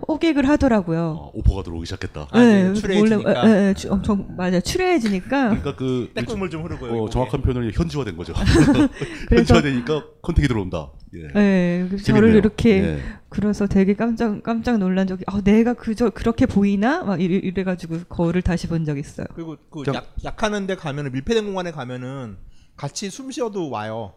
호객을 0.08 0.48
하더라고요. 0.48 1.00
어, 1.18 1.30
오퍼가 1.34 1.62
들어오기 1.62 1.86
시작했다. 1.86 2.28
아, 2.30 2.40
네, 2.40 2.70
이제 2.72 2.80
추레해지니까. 2.80 3.32
몰래- 3.42 3.48
예, 3.64 3.68
예, 3.68 3.74
추- 3.74 3.90
엄청 3.92 4.26
맞아 4.36 4.60
추레해지니까 4.60 5.48
그러니까 5.48 5.76
그 5.76 6.10
떼국물 6.14 6.50
좀 6.50 6.64
흐르고요. 6.64 7.04
어. 7.04 7.10
정확한 7.10 7.42
표현은 7.42 7.70
현지화된 7.72 8.16
거죠. 8.16 8.32
현지화되니까 9.30 10.04
컨택이 10.22 10.48
들어온다. 10.48 10.90
예. 11.14 11.24
예, 11.36 11.86
그래서 11.88 12.04
저를 12.04 12.20
재밌네요. 12.20 12.38
이렇게 12.38 12.70
예. 12.82 12.98
그래서 13.28 13.66
되게 13.66 13.94
깜짝 13.94 14.42
깜짝 14.42 14.78
놀란 14.78 15.06
적이 15.06 15.24
아 15.26 15.40
내가 15.42 15.74
그저 15.74 16.10
그렇게 16.10 16.46
보이나 16.46 17.02
막 17.04 17.20
이래, 17.20 17.36
이래가지고 17.36 17.98
거울을 18.08 18.42
다시 18.42 18.66
본 18.68 18.84
적 18.84 18.96
있어요. 18.98 19.26
그리고 19.34 19.56
그 19.70 19.82
저- 19.84 19.92
약, 19.94 20.14
약하는데 20.24 20.74
가면은 20.76 21.12
밀폐된 21.12 21.44
공간에 21.44 21.70
가면은 21.70 22.36
같이 22.76 23.10
숨 23.10 23.30
쉬어도 23.30 23.68
와요. 23.70 24.14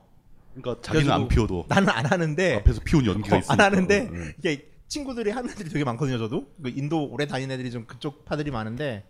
그러니까 0.55 0.81
자기는 0.84 1.11
안 1.11 1.27
피워도 1.27 1.65
나는 1.67 1.89
안 1.89 2.05
하는데 2.05 2.55
앞에서 2.57 2.79
피운 2.86 3.05
연기가 3.05 3.36
어, 3.36 3.39
있으니까. 3.39 3.53
안 3.65 3.73
하는데 3.73 4.09
예. 4.13 4.36
이게 4.38 4.65
친구들이 4.94 5.32
하는 5.32 5.50
애들이 5.50 5.70
되게 5.70 5.84
많거든요. 5.84 6.20
저도 6.20 6.52
그 6.62 6.70
인도 6.70 7.06
오래 7.06 7.26
다닌 7.26 7.50
애들이 7.50 7.72
좀 7.72 7.86
그쪽 7.86 8.26
파들이 8.26 8.52
많은데 8.52 9.04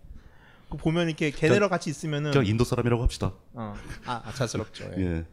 그 0.70 0.78
보면 0.78 1.08
이렇게 1.08 1.30
걔네랑 1.30 1.70
같이 1.70 1.90
있으면은 1.90 2.32
그냥 2.32 2.46
인도 2.46 2.64
사람이라고 2.64 3.04
합시다. 3.04 3.34
어, 3.54 3.74
아 4.06 4.22
아차스럽죠. 4.26 4.86
예. 4.98 5.02
예. 5.02 5.26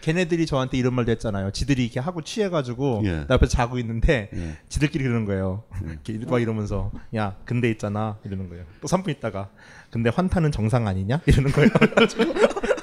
걔네들이 0.00 0.46
저한테 0.46 0.78
이런 0.78 0.94
말도 0.94 1.10
했잖아요. 1.10 1.50
지들이 1.50 1.84
이렇게 1.84 1.98
하고 1.98 2.22
취해가지고 2.22 3.02
예. 3.04 3.10
나 3.26 3.34
옆에서 3.34 3.50
자고 3.50 3.78
있는데 3.80 4.30
예. 4.32 4.56
지들끼리 4.68 5.02
그러는 5.02 5.24
거예요. 5.24 5.64
이렇게 5.84 6.24
막 6.24 6.40
이러면서 6.40 6.92
야 7.16 7.36
근데 7.44 7.68
있잖아 7.68 8.18
이러는 8.24 8.48
거예요. 8.48 8.64
또 8.80 8.86
3분 8.86 9.08
있다가 9.08 9.50
근데 9.90 10.08
환타는 10.08 10.52
정상 10.52 10.86
아니냐 10.86 11.20
이러는 11.26 11.50
거예요. 11.50 11.70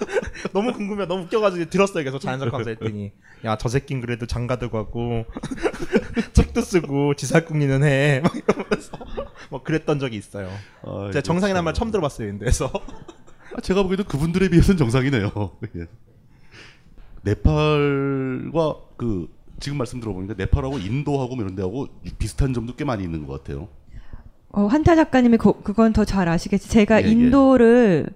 그래가지고 0.43 0.49
너무 0.53 0.73
궁금해, 0.73 1.05
너무 1.05 1.23
웃겨가지고 1.23 1.69
들었어요. 1.69 2.03
계속 2.03 2.19
자연스럽게 2.19 2.71
했더니 2.71 3.11
야 3.45 3.55
저 3.57 3.69
새끼는 3.69 4.01
그래도 4.01 4.25
장가도 4.25 4.69
가고 4.69 5.25
책도 6.33 6.61
쓰고 6.61 7.15
지살궁리는 7.15 7.83
해. 7.83 8.21
막 8.23 8.33
이러면서 8.35 8.97
뭐 9.49 9.63
그랬던 9.63 9.99
적이 9.99 10.17
있어요. 10.17 10.49
아, 10.83 11.09
제가 11.11 11.21
정상이란 11.21 11.63
말 11.63 11.73
처음 11.73 11.91
들어봤어요. 11.91 12.29
인도에서. 12.29 12.71
아, 13.55 13.61
제가 13.61 13.83
보기에도 13.83 14.03
그분들에 14.03 14.49
비해서는 14.49 14.77
정상이네요. 14.77 15.31
예. 15.77 15.87
네팔과 17.23 18.75
그 18.97 19.27
지금 19.59 19.77
말씀 19.77 19.99
들어보니까 19.99 20.33
네팔하고 20.37 20.79
인도하고 20.79 21.35
뭐 21.35 21.43
이런 21.45 21.55
데하고 21.55 21.87
비슷한 22.17 22.53
점도 22.53 22.75
꽤 22.75 22.83
많이 22.83 23.03
있는 23.03 23.25
것 23.25 23.43
같아요. 23.43 23.69
어, 24.49 24.65
환타 24.67 24.95
작가님이 24.95 25.37
그, 25.37 25.61
그건 25.63 25.93
더 25.93 26.05
잘 26.05 26.27
아시겠지. 26.29 26.69
제가 26.69 27.01
예, 27.03 27.07
예. 27.07 27.11
인도를 27.11 28.07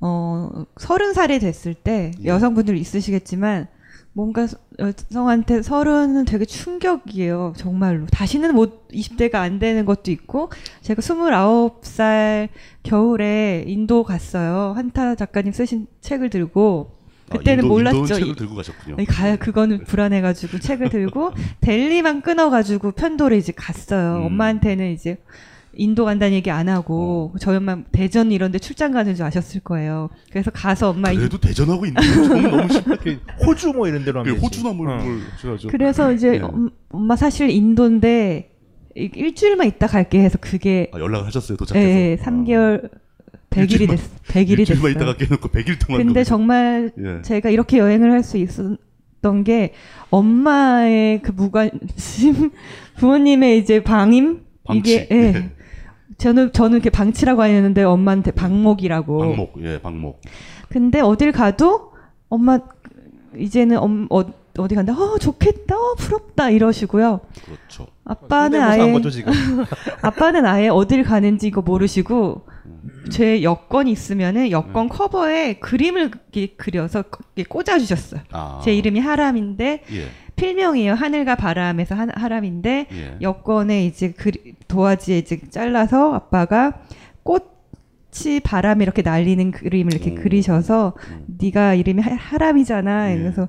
어 0.00 0.64
서른 0.76 1.14
살이 1.14 1.38
됐을 1.38 1.74
때 1.74 2.12
예. 2.22 2.26
여성분들 2.28 2.76
있으시겠지만 2.76 3.68
뭔가 4.12 4.46
서- 4.46 4.56
여성한테 4.78 5.60
서른은 5.62 6.24
되게 6.24 6.44
충격이에요. 6.46 7.52
정말로. 7.56 8.06
다시는 8.06 8.54
못 8.54 8.88
20대가 8.88 9.34
안 9.36 9.58
되는 9.58 9.84
것도 9.84 10.10
있고 10.10 10.50
제가 10.82 11.02
29살 11.02 12.48
겨울에 12.82 13.64
인도 13.66 14.04
갔어요. 14.04 14.72
환타 14.74 15.16
작가님 15.16 15.52
쓰신 15.52 15.86
책을 16.00 16.30
들고 16.30 16.92
아, 17.30 17.38
그때는 17.38 17.64
인도- 17.64 17.68
몰랐죠. 17.68 18.06
책을 18.06 18.28
이- 18.28 18.34
들고 18.36 18.54
가셨군요. 18.54 18.96
가 19.06 19.36
그거는 19.36 19.84
불안해가지고 19.84 20.60
책을 20.60 20.88
들고 20.90 21.32
델리만 21.60 22.22
끊어가지고 22.22 22.92
편도를 22.92 23.36
이제 23.36 23.52
갔어요. 23.54 24.18
음. 24.20 24.26
엄마한테는 24.26 24.92
이제 24.92 25.18
인도 25.76 26.04
간다는 26.04 26.34
얘기 26.34 26.50
안 26.50 26.68
하고 26.68 27.32
어. 27.34 27.38
저희 27.38 27.56
엄마 27.56 27.76
대전 27.92 28.32
이런데 28.32 28.58
출장 28.58 28.92
가는 28.92 29.14
줄 29.14 29.24
아셨을 29.24 29.60
거예요. 29.60 30.08
그래서 30.30 30.50
가서 30.50 30.90
엄마 30.90 31.12
이- 31.12 31.16
그래도 31.16 31.38
대전하고 31.38 31.86
있는 31.86 32.00
건 32.02 32.42
너무 32.50 32.72
심각해. 32.72 33.18
호주 33.46 33.72
뭐 33.74 33.86
이런 33.88 34.04
데로 34.04 34.22
그 34.22 34.28
하면 34.30 34.34
되지. 34.34 34.44
호주나물 34.46 34.88
어. 34.90 34.96
뭘 35.04 35.18
줘야죠. 35.40 35.68
그래서 35.68 36.12
이제 36.12 36.34
예. 36.36 36.38
엄- 36.40 36.70
엄마 36.90 37.14
사실 37.16 37.50
인도인데 37.50 38.50
이- 38.96 39.10
일주일만 39.14 39.66
있다 39.66 39.86
갈게 39.86 40.20
해서 40.20 40.38
그게 40.40 40.90
아, 40.94 40.98
연락을 40.98 41.26
하셨어요 41.26 41.54
예, 41.54 41.56
도착해서. 41.58 41.88
예, 41.88 42.16
3개월 42.22 42.90
100일이 43.50 43.86
일주일만- 43.86 43.90
됐 43.90 44.00
100일이 44.28 44.58
일주일만 44.60 44.66
됐어요. 44.66 44.90
있다가 44.90 45.16
깨놓고 45.16 45.48
100일 45.48 45.86
동안. 45.86 46.04
근데. 46.06 46.24
정말 46.24 46.90
예. 46.98 47.22
제가 47.22 47.50
이렇게 47.50 47.78
여행을 47.78 48.10
할 48.12 48.22
수 48.22 48.38
있었던 48.38 49.44
게 49.44 49.72
엄마의 50.10 51.20
그 51.22 51.32
무관심 51.32 52.50
부모님의 52.96 53.58
이제 53.58 53.82
방임 53.82 54.40
방치. 54.64 54.78
이게 54.94 55.08
예. 55.12 55.16
예. 55.34 55.50
저는 56.18 56.52
저는 56.52 56.76
이렇게 56.76 56.90
방치라고 56.90 57.42
하는데 57.42 57.82
엄마한테 57.82 58.30
방목이라고. 58.30 59.18
방목, 59.18 59.54
예, 59.62 59.80
방목. 59.80 60.20
근데 60.68 61.00
어딜 61.00 61.32
가도 61.32 61.92
엄마 62.28 62.58
이제는 63.36 63.78
엄, 63.78 64.06
어, 64.10 64.22
어디 64.58 64.74
간다. 64.74 64.94
어 64.94 65.18
좋겠다. 65.18 65.76
어, 65.76 65.94
부럽다 65.96 66.50
이러시고요. 66.50 67.20
그렇죠. 67.44 67.86
아빠는 68.04 68.60
한 68.60 68.70
아예 68.70 68.92
거죠, 68.92 69.10
지금. 69.10 69.32
아빠는 70.02 70.46
아예 70.46 70.68
어딜 70.68 71.02
가는지 71.02 71.48
이거 71.48 71.60
모르시고 71.60 72.46
제 73.10 73.42
여권이 73.42 73.90
있으면은 73.90 74.44
네. 74.44 74.50
여권 74.50 74.88
커버에 74.88 75.54
그림을 75.58 76.10
그려서 76.56 77.04
이렇게 77.34 77.48
꽂아 77.48 77.78
주셨어요. 77.78 78.20
아. 78.32 78.60
제 78.64 78.74
이름이 78.74 79.00
하람인데 79.00 79.84
예. 79.92 80.08
필명이에요. 80.36 80.94
하늘과 80.94 81.34
바람에서 81.36 81.94
한, 81.94 82.10
하람인데 82.14 82.86
예. 82.92 83.16
여권에 83.20 83.86
이제 83.86 84.12
그리, 84.12 84.54
도화지에 84.68 85.18
이제 85.18 85.40
잘라서 85.50 86.14
아빠가 86.14 86.80
꽃이 87.22 88.40
바람에 88.44 88.84
이렇게 88.84 89.02
날리는 89.02 89.50
그림을 89.50 89.94
이렇게 89.94 90.14
그리셔서 90.14 90.94
네가 91.26 91.74
이름이 91.74 92.02
하, 92.02 92.14
하람이잖아. 92.14 93.12
예. 93.12 93.18
그래서 93.18 93.48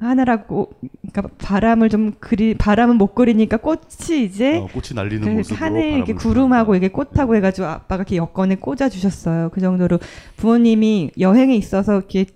하늘하고 0.00 0.70
그러니까 1.10 1.34
바람을 1.38 1.88
좀 1.88 2.12
그리 2.20 2.54
바람은 2.54 2.96
못 2.96 3.14
그리니까 3.14 3.56
꽃이 3.56 4.22
이제 4.24 4.58
어, 4.58 4.68
꽃이 4.68 4.94
날리는 4.94 5.22
그래서 5.22 5.38
모습으로 5.38 5.58
하늘 5.58 5.92
이렇게 5.92 6.12
구름하고 6.12 6.76
이게 6.76 6.88
꽃하고 6.88 7.34
해가지고 7.34 7.66
아빠가 7.66 8.02
이렇게 8.02 8.16
여권에 8.16 8.56
꽂아 8.56 8.88
주셨어요. 8.88 9.50
그 9.50 9.60
정도로 9.60 9.98
부모님이 10.36 11.10
여행에 11.18 11.56
있어서 11.56 11.96
이렇게 11.96 12.26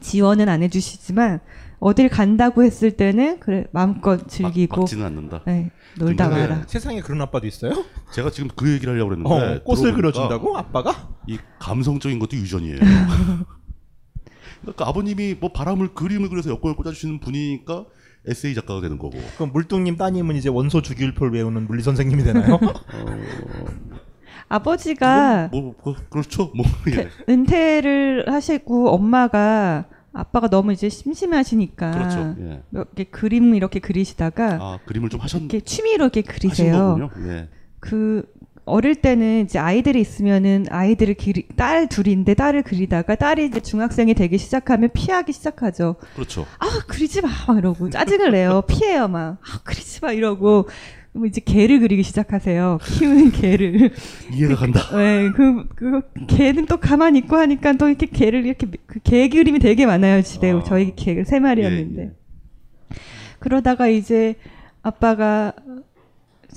지원은 0.00 0.48
안 0.48 0.62
해주시지만 0.62 1.40
어딜 1.80 2.08
간다고 2.10 2.62
했을 2.62 2.92
때는 2.92 3.40
그래 3.40 3.64
마음껏 3.72 4.28
즐기고 4.28 4.82
막 4.82 4.86
지는 4.86 5.06
않는다. 5.06 5.42
네, 5.46 5.70
놀다 5.98 6.28
와라. 6.28 6.62
세상에 6.66 7.00
그런 7.00 7.22
아빠도 7.22 7.46
있어요? 7.46 7.72
제가 8.12 8.30
지금 8.30 8.50
그 8.54 8.70
얘기를 8.70 8.92
하려고 8.92 9.08
그랬는데 9.10 9.56
어, 9.56 9.62
꽃을 9.64 9.94
그려준다고 9.94 10.56
아빠가? 10.56 11.08
이 11.26 11.38
감성적인 11.58 12.18
것도 12.18 12.36
유전이에요. 12.36 12.78
그러니까 14.60 14.88
아버님이 14.88 15.36
뭐 15.40 15.52
바람을 15.52 15.94
그림을 15.94 16.28
그려서 16.28 16.50
여권을 16.50 16.76
꽂아주시는 16.76 17.20
분이니까 17.20 17.86
에세이 18.26 18.54
작가가 18.54 18.82
되는 18.82 18.98
거고. 18.98 19.18
그럼 19.36 19.52
물뚱님 19.52 19.96
따님은 19.96 20.36
이제 20.36 20.50
원소 20.50 20.82
주기율표를 20.82 21.32
외우는 21.32 21.66
물리 21.66 21.82
선생님이 21.82 22.24
되나요? 22.24 22.60
아버지가 24.50 25.48
뭐, 25.52 25.74
뭐 25.82 25.96
그렇죠. 26.10 26.52
뭐 26.54 26.66
예. 26.92 27.08
은퇴를 27.28 28.24
하시고 28.30 28.90
엄마가 28.90 29.86
아빠가 30.12 30.48
너무 30.48 30.72
이제 30.72 30.88
심심하시니까 30.88 31.90
그렇죠. 31.92 32.36
예. 32.40 32.62
몇개 32.70 33.04
그림 33.04 33.54
이렇게 33.54 33.78
그리시다가 33.78 34.58
아 34.60 34.78
그림을 34.84 35.08
좀 35.08 35.20
하셨 35.20 35.38
이렇게 35.38 35.60
취미로 35.60 36.04
이렇게 36.04 36.22
그리세요. 36.22 37.10
예. 37.26 37.48
그 37.78 38.24
어릴 38.64 38.94
때는 38.94 39.44
이제 39.44 39.58
아이들이 39.58 40.00
있으면은 40.00 40.66
아이들을 40.70 41.14
기리, 41.14 41.48
딸 41.56 41.88
둘인데 41.88 42.34
딸을 42.34 42.62
그리다가 42.62 43.14
딸이 43.16 43.46
이제 43.46 43.60
중학생이 43.60 44.14
되기 44.14 44.38
시작하면 44.38 44.90
피하기 44.92 45.32
시작하죠. 45.32 45.96
그렇죠. 46.14 46.46
아 46.58 46.66
그리지 46.86 47.20
마막 47.22 47.58
이러고 47.58 47.90
짜증을 47.90 48.32
내요. 48.32 48.62
피해요 48.68 49.08
막. 49.08 49.38
아 49.40 49.60
그리지 49.64 50.00
마 50.02 50.12
이러고 50.12 50.68
그럼 51.12 51.26
이제 51.26 51.40
개를 51.40 51.80
그리기 51.80 52.02
시작하세요. 52.04 52.78
키우는 52.82 53.32
개를. 53.32 53.90
이해가 54.32 54.54
간다. 54.54 54.80
네, 54.96 55.30
그, 55.32 55.66
그, 55.74 56.02
개는 56.28 56.66
또 56.66 56.76
가만히 56.78 57.18
있고 57.20 57.36
하니까 57.36 57.72
또 57.74 57.88
이렇게 57.88 58.06
개를 58.06 58.46
이렇게, 58.46 58.66
그 58.86 59.00
개 59.02 59.28
그림이 59.28 59.58
되게 59.58 59.86
많아요, 59.86 60.22
집에. 60.22 60.52
아. 60.52 60.62
저희 60.64 60.94
개가 60.94 61.24
세 61.24 61.40
마리였는데. 61.40 62.02
예, 62.02 62.96
그러다가 63.40 63.88
이제 63.88 64.36
아빠가 64.82 65.52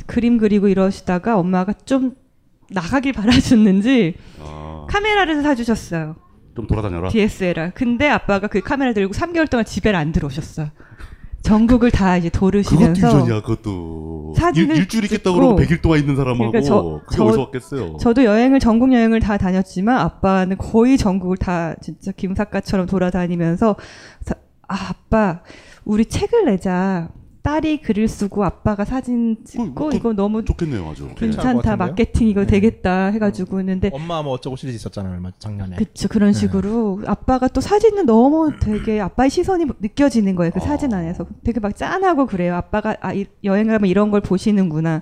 그림 0.06 0.38
그리고 0.38 0.68
이러시다가 0.68 1.38
엄마가 1.39 1.74
좀 1.86 2.16
나가길 2.70 3.14
바라셨는지 3.14 4.16
아, 4.39 4.86
카메라를 4.89 5.41
사주셨어요. 5.41 6.16
좀 6.56 6.68
돌아다녀라. 6.68 7.10
DSLR. 7.10 7.72
근데 7.74 8.08
아빠가 8.08 8.47
그 8.47 8.62
카메라 8.62 8.93
들고 8.93 9.14
3개월 9.14 9.49
동안 9.49 9.66
집에를 9.66 9.97
안 9.97 10.12
들어오셨어요. 10.12 10.70
전국을 11.44 11.91
다 11.91 12.18
이제 12.18 12.30
그것도 12.30 12.39
도르시면서 12.52 13.08
유전이야. 13.08 13.41
그것도 13.41 14.34
사진을 14.38 14.76
일, 14.76 14.82
일주일 14.82 15.04
있겠다 15.06 15.32
그러고 15.34 15.56
100일 15.58 15.82
동안 15.82 16.00
있는 16.00 16.16
사람하고 16.16 16.52
그러니까 16.52 16.62
저- 16.62 17.02
그게 17.06 17.18
저- 17.18 17.26
어디서 17.26 17.39
왔겠어요. 17.41 17.98
저도 17.98 18.24
여행을 18.24 18.60
전국 18.60 18.94
여행을 18.94 19.20
다 19.20 19.38
다녔지만 19.38 19.98
아빠는 20.00 20.58
거의 20.58 20.98
전국을 20.98 21.38
다 21.38 21.76
진짜 21.82 22.12
김사과처럼 22.14 22.86
돌아다니면서 22.88 23.76
사- 24.22 24.36
아 24.70 24.76
아빠 24.89 25.41
우리 25.86 26.06
책을 26.06 26.46
내자 26.46 27.10
딸이 27.44 27.82
글을 27.82 28.08
쓰고 28.08 28.46
아빠가 28.46 28.86
사진 28.86 29.44
찍고 29.44 29.91
이거 29.91 30.14
너무 30.14 30.46
좋겠네요, 30.46 30.89
아주. 30.89 31.10
괜찮다? 31.14 31.76
마케팅 31.76 32.30
이거 32.30 32.46
되겠다 32.46 33.08
해가지고 33.08 33.60
했는데 33.60 33.89
엄마 33.91 34.22
뭐 34.24 34.32
어쩌고 34.34 34.56
시리즈 34.56 34.78
있었잖아요 34.78 35.14
얼마 35.14 35.30
작년에. 35.38 35.76
그쵸 35.76 36.08
그런 36.08 36.32
네. 36.32 36.39
식으로 36.39 37.02
아빠가 37.06 37.50
또 37.50 37.60
사진은 37.60 38.06
너무 38.06 38.54
되게 38.62 39.02
아빠의 39.02 39.30
시선이 39.30 39.66
느껴지는 39.82 40.36
거예요 40.36 40.52
그 40.54 40.62
사진 40.62 40.94
안에서 40.94 41.26
되게 41.44 41.60
막 41.60 41.76
짠하고 41.76 42.28
그래요 42.28 42.56
아빠가 42.56 42.96
아 43.02 43.14
이- 43.14 43.26
여행 43.44 43.68
가면 43.68 43.89
이런 43.89 44.10
걸 44.10 44.22
보시는구나 44.22 45.02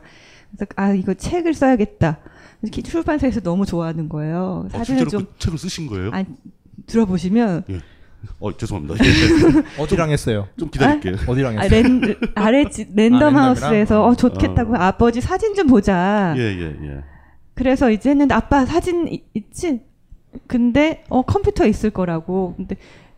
그래서 0.49 0.65
아 0.77 0.93
이거 0.93 1.13
책을 1.13 1.53
써야겠다 1.53 2.17
이렇게 2.63 2.81
출판사에서 2.81 3.41
너무 3.41 3.67
좋아하는 3.67 4.09
거예요 4.09 4.63
어, 4.65 4.69
사진을 4.69 5.05
좀그 5.07 5.33
책을 5.37 5.59
쓰신 5.59 5.85
거예요? 5.85 6.09
아니, 6.11 6.25
들어보시면 6.87 7.65
예. 7.69 7.81
어 8.39 8.55
죄송합니다. 8.55 8.95
예. 9.03 9.81
어디랑 9.81 10.11
했어요? 10.11 10.47
좀 10.57 10.69
기다릴게요. 10.69 11.15
어디랑 11.27 11.57
아, 11.57 11.61
했어요? 11.61 11.81
랜, 11.83 12.01
아래 12.35 12.69
지- 12.69 12.87
랜덤 12.95 13.35
아, 13.37 13.45
하우스에서? 13.47 14.05
어 14.05 14.15
좋겠다고 14.15 14.75
아버지 14.75 15.21
사진 15.21 15.53
좀 15.55 15.67
보자 15.67 16.33
예, 16.37 16.41
예, 16.41 16.75
예. 16.83 17.03
그래서 17.53 17.91
이제 17.91 18.09
했는데 18.11 18.33
아빠 18.33 18.65
사진 18.65 19.07
이- 19.07 19.23
있지? 19.33 19.81
근데 20.47 21.03
어 21.09 21.21
컴퓨터에 21.23 21.67
있을 21.69 21.89
거라고. 21.89 22.53
근데 22.57 22.77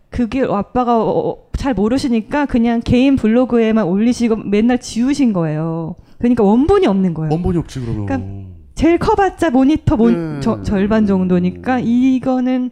그게 0.09 0.41
아빠가 0.47 1.01
어, 1.01 1.29
어, 1.29 1.37
잘 1.57 1.73
모르시니까 1.73 2.45
그냥 2.45 2.81
개인 2.83 3.15
블로그에만 3.15 3.85
올리시고 3.85 4.35
맨날 4.37 4.79
지우신 4.79 5.33
거예요. 5.33 5.95
그러니까 6.19 6.43
원본이 6.43 6.85
없는 6.87 7.13
거예요. 7.13 7.31
원본이 7.33 7.57
없지 7.57 7.79
그러면. 7.81 8.05
그러니까 8.05 8.49
제일 8.75 8.97
커봤자 8.97 9.49
모니터 9.51 9.95
몬, 9.97 10.35
네. 10.35 10.39
저- 10.41 10.61
절반 10.63 11.05
정도니까 11.05 11.79
이거는 11.79 12.71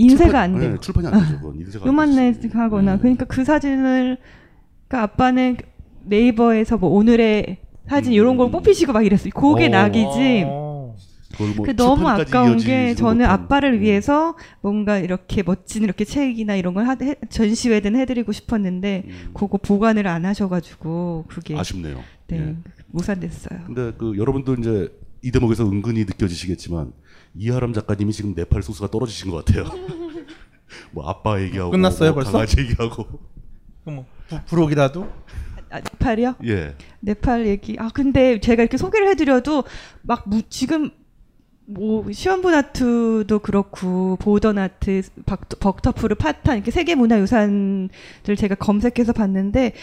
인쇄가 0.00 0.40
안 0.40 0.58
돼요. 0.58 0.72
네, 0.72 0.78
출판이 0.80 1.06
안 1.06 1.20
되죠. 1.20 1.40
그건 1.40 1.56
인쇄가 1.60 1.84
안 1.84 1.88
요만해 1.88 2.34
하거나 2.52 2.98
그러니까 2.98 3.24
그 3.24 3.44
사진을 3.44 4.18
그러니까 4.88 5.02
아빠는 5.02 5.56
네이버에서 6.04 6.78
뭐 6.78 6.90
오늘의 6.90 7.58
사진 7.88 8.12
이런 8.12 8.36
걸 8.36 8.50
뽑히시고 8.50 8.92
막 8.92 9.04
이랬어요. 9.04 9.32
그게 9.32 9.66
어. 9.66 9.68
낙이지. 9.68 10.44
뭐 10.44 10.70
그 11.64 11.76
너무 11.76 12.08
아까운 12.08 12.58
게 12.58 12.94
저는 12.94 13.18
못한. 13.18 13.30
아빠를 13.30 13.80
위해서 13.80 14.36
뭔가 14.60 14.98
이렇게 14.98 15.42
멋진 15.42 15.82
이렇게 15.84 16.04
책이나 16.04 16.56
이런 16.56 16.74
걸 16.74 16.86
하, 16.86 16.96
해, 17.00 17.14
전시회든 17.28 17.96
해드리고 17.96 18.32
싶었는데 18.32 19.04
그거 19.32 19.56
보관을 19.58 20.06
안 20.06 20.26
하셔가지고 20.26 21.26
그게 21.28 21.54
음. 21.54 21.58
아쉽네요. 21.58 22.02
네 22.28 22.38
예. 22.38 22.56
무산됐어요. 22.88 23.60
근데 23.66 23.92
그 23.96 24.18
여러분들 24.18 24.58
이제 24.58 24.88
이 25.22 25.30
대목에서 25.30 25.64
은근히 25.64 26.00
느껴지시겠지만 26.00 26.92
이하람 27.34 27.72
작가님이 27.72 28.12
지금 28.12 28.34
네팔 28.34 28.62
소스가 28.62 28.88
떨어지신 28.88 29.30
것 29.30 29.44
같아요. 29.44 29.64
뭐 30.92 31.08
아빠 31.08 31.40
얘기하고 31.40 31.70
끝났어요, 31.70 32.10
뭐 32.10 32.16
벌써? 32.16 32.32
강아지 32.32 32.60
얘기하고. 32.60 33.06
뭐 33.84 34.06
부- 34.28 34.40
부록이라도? 34.46 35.08
아, 35.70 35.76
네팔이요? 35.80 36.34
예. 36.46 36.74
네팔 37.00 37.46
얘기. 37.46 37.76
아 37.78 37.88
근데 37.92 38.40
제가 38.40 38.62
이렇게 38.62 38.76
소개를 38.76 39.08
해드려도 39.08 39.64
막 40.02 40.28
무, 40.28 40.42
지금 40.48 40.90
뭐 41.66 42.10
시원부나투도 42.10 43.38
그렇고 43.38 44.16
보더나트, 44.16 45.02
박, 45.26 45.48
벅터프르, 45.60 46.16
파탄 46.16 46.56
이렇게 46.56 46.72
세계 46.72 46.96
문화 46.96 47.20
유산들 47.20 48.36
제가 48.36 48.56
검색해서 48.56 49.12
봤는데 49.12 49.74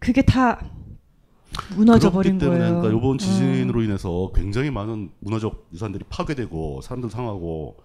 그게 0.00 0.22
다 0.22 0.60
무너져 1.76 2.10
버린 2.10 2.38
그렇기 2.38 2.44
때문에 2.44 2.58
거예요. 2.70 2.80
그러니까 2.82 2.98
이번 2.98 3.14
음. 3.14 3.18
지진으로 3.18 3.82
인해서 3.82 4.30
굉장히 4.34 4.70
많은 4.70 5.10
문화적 5.20 5.68
유산들이 5.72 6.04
파괴되고 6.08 6.80
사람들 6.82 7.10
상하고 7.10 7.76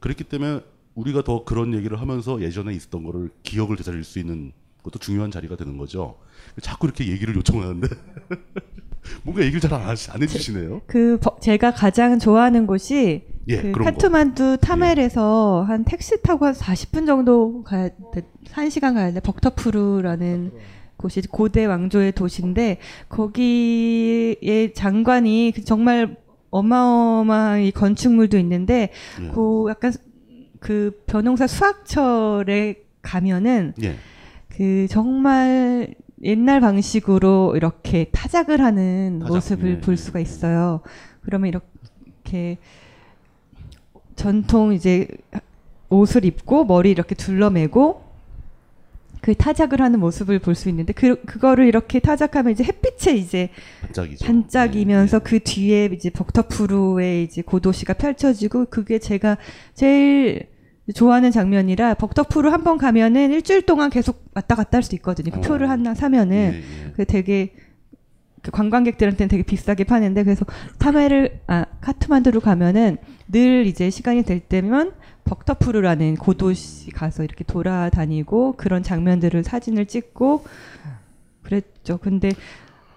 그랬기 0.00 0.24
때문에 0.24 0.60
우리가 0.94 1.22
더 1.22 1.44
그런 1.44 1.74
얘기를 1.74 2.00
하면서 2.00 2.40
예전에 2.40 2.72
있었던 2.74 3.02
거를 3.04 3.30
기억을 3.42 3.76
되살릴 3.76 4.04
수 4.04 4.18
있는 4.18 4.52
것도 4.82 4.98
중요한 4.98 5.30
자리가 5.30 5.56
되는 5.56 5.76
거죠. 5.78 6.16
자꾸 6.60 6.86
이렇게 6.86 7.08
얘기를 7.08 7.34
요청하는데 7.36 7.88
뭔가 9.22 9.42
얘기를 9.42 9.60
잘 9.60 9.72
안 9.74 10.22
해주시네요. 10.22 10.82
그 10.86 11.18
버- 11.20 11.36
제가 11.40 11.72
가장 11.72 12.18
좋아하는 12.18 12.66
곳이 12.66 13.22
예, 13.48 13.60
그. 13.60 13.72
카트만두 13.72 14.58
타멜에서 14.60 15.62
한 15.66 15.84
택시 15.84 16.20
타고 16.22 16.46
한 16.46 16.54
40분 16.54 17.06
정도 17.06 17.62
가야 17.64 17.88
돼. 18.12 18.22
1시간 18.50 18.94
가야 18.94 19.12
돼. 19.12 19.20
벅터푸르라는 19.20 20.52
곳이 21.04 21.20
고대 21.30 21.66
왕조의 21.66 22.12
도시인데 22.12 22.78
거기에 23.10 24.72
장관이 24.72 25.52
그 25.54 25.62
정말 25.62 26.16
어마어마한 26.48 27.60
이 27.60 27.70
건축물도 27.72 28.38
있는데 28.38 28.90
예. 29.20 29.28
그 29.28 29.66
약간 29.68 29.92
그 30.60 31.02
변홍사 31.06 31.46
수학철에 31.46 32.76
가면은 33.02 33.74
예. 33.82 33.96
그 34.48 34.86
정말 34.88 35.94
옛날 36.22 36.60
방식으로 36.60 37.52
이렇게 37.54 38.04
타작을 38.10 38.62
하는 38.62 39.18
타작, 39.18 39.34
모습을 39.34 39.70
예, 39.72 39.80
볼 39.80 39.98
수가 39.98 40.20
있어요. 40.20 40.80
그러면 41.20 41.48
이렇게 41.48 42.56
전통 44.16 44.72
이제 44.72 45.06
옷을 45.90 46.24
입고 46.24 46.64
머리 46.64 46.90
이렇게 46.90 47.14
둘러매고 47.14 48.03
그 49.24 49.34
타작을 49.34 49.80
하는 49.80 50.00
모습을 50.00 50.38
볼 50.38 50.54
수 50.54 50.68
있는데 50.68 50.92
그 50.92 51.18
그거를 51.24 51.66
이렇게 51.66 51.98
타작하면 51.98 52.52
이제 52.52 52.62
햇빛에 52.62 53.16
이제 53.16 53.48
반짝이죠. 53.80 54.26
반짝이면서 54.26 55.20
그 55.20 55.40
뒤에 55.40 55.86
이제 55.86 56.10
벅터푸르의 56.10 57.24
이제 57.24 57.40
고도시가 57.40 57.94
펼쳐지고 57.94 58.66
그게 58.66 58.98
제가 58.98 59.38
제일 59.72 60.48
좋아하는 60.94 61.30
장면이라 61.30 61.94
벅터푸르 61.94 62.50
한번 62.50 62.76
가면은 62.76 63.32
일주일 63.32 63.62
동안 63.62 63.88
계속 63.88 64.26
왔다 64.34 64.54
갔다 64.54 64.76
할 64.76 64.82
수 64.82 64.94
있거든요. 64.96 65.30
그 65.32 65.38
어. 65.38 65.40
표를 65.40 65.70
하나 65.70 65.94
사면은 65.94 66.36
예, 66.52 66.58
예. 66.58 66.92
그 66.94 67.06
되게 67.06 67.54
그 68.42 68.50
관광객들한테는 68.50 69.28
되게 69.28 69.42
비싸게 69.42 69.84
파는데 69.84 70.22
그래서 70.24 70.44
타메를 70.78 71.40
아 71.46 71.64
카트만두로 71.80 72.40
가면은 72.40 72.98
늘 73.32 73.66
이제 73.66 73.88
시간이 73.88 74.24
될 74.24 74.40
때면 74.40 74.92
벅터푸르라는 75.24 76.16
고도시 76.16 76.90
가서 76.90 77.24
이렇게 77.24 77.44
돌아다니고 77.44 78.54
그런 78.56 78.82
장면들을 78.82 79.42
사진을 79.44 79.86
찍고 79.86 80.44
그랬죠. 81.42 81.98
근데 81.98 82.30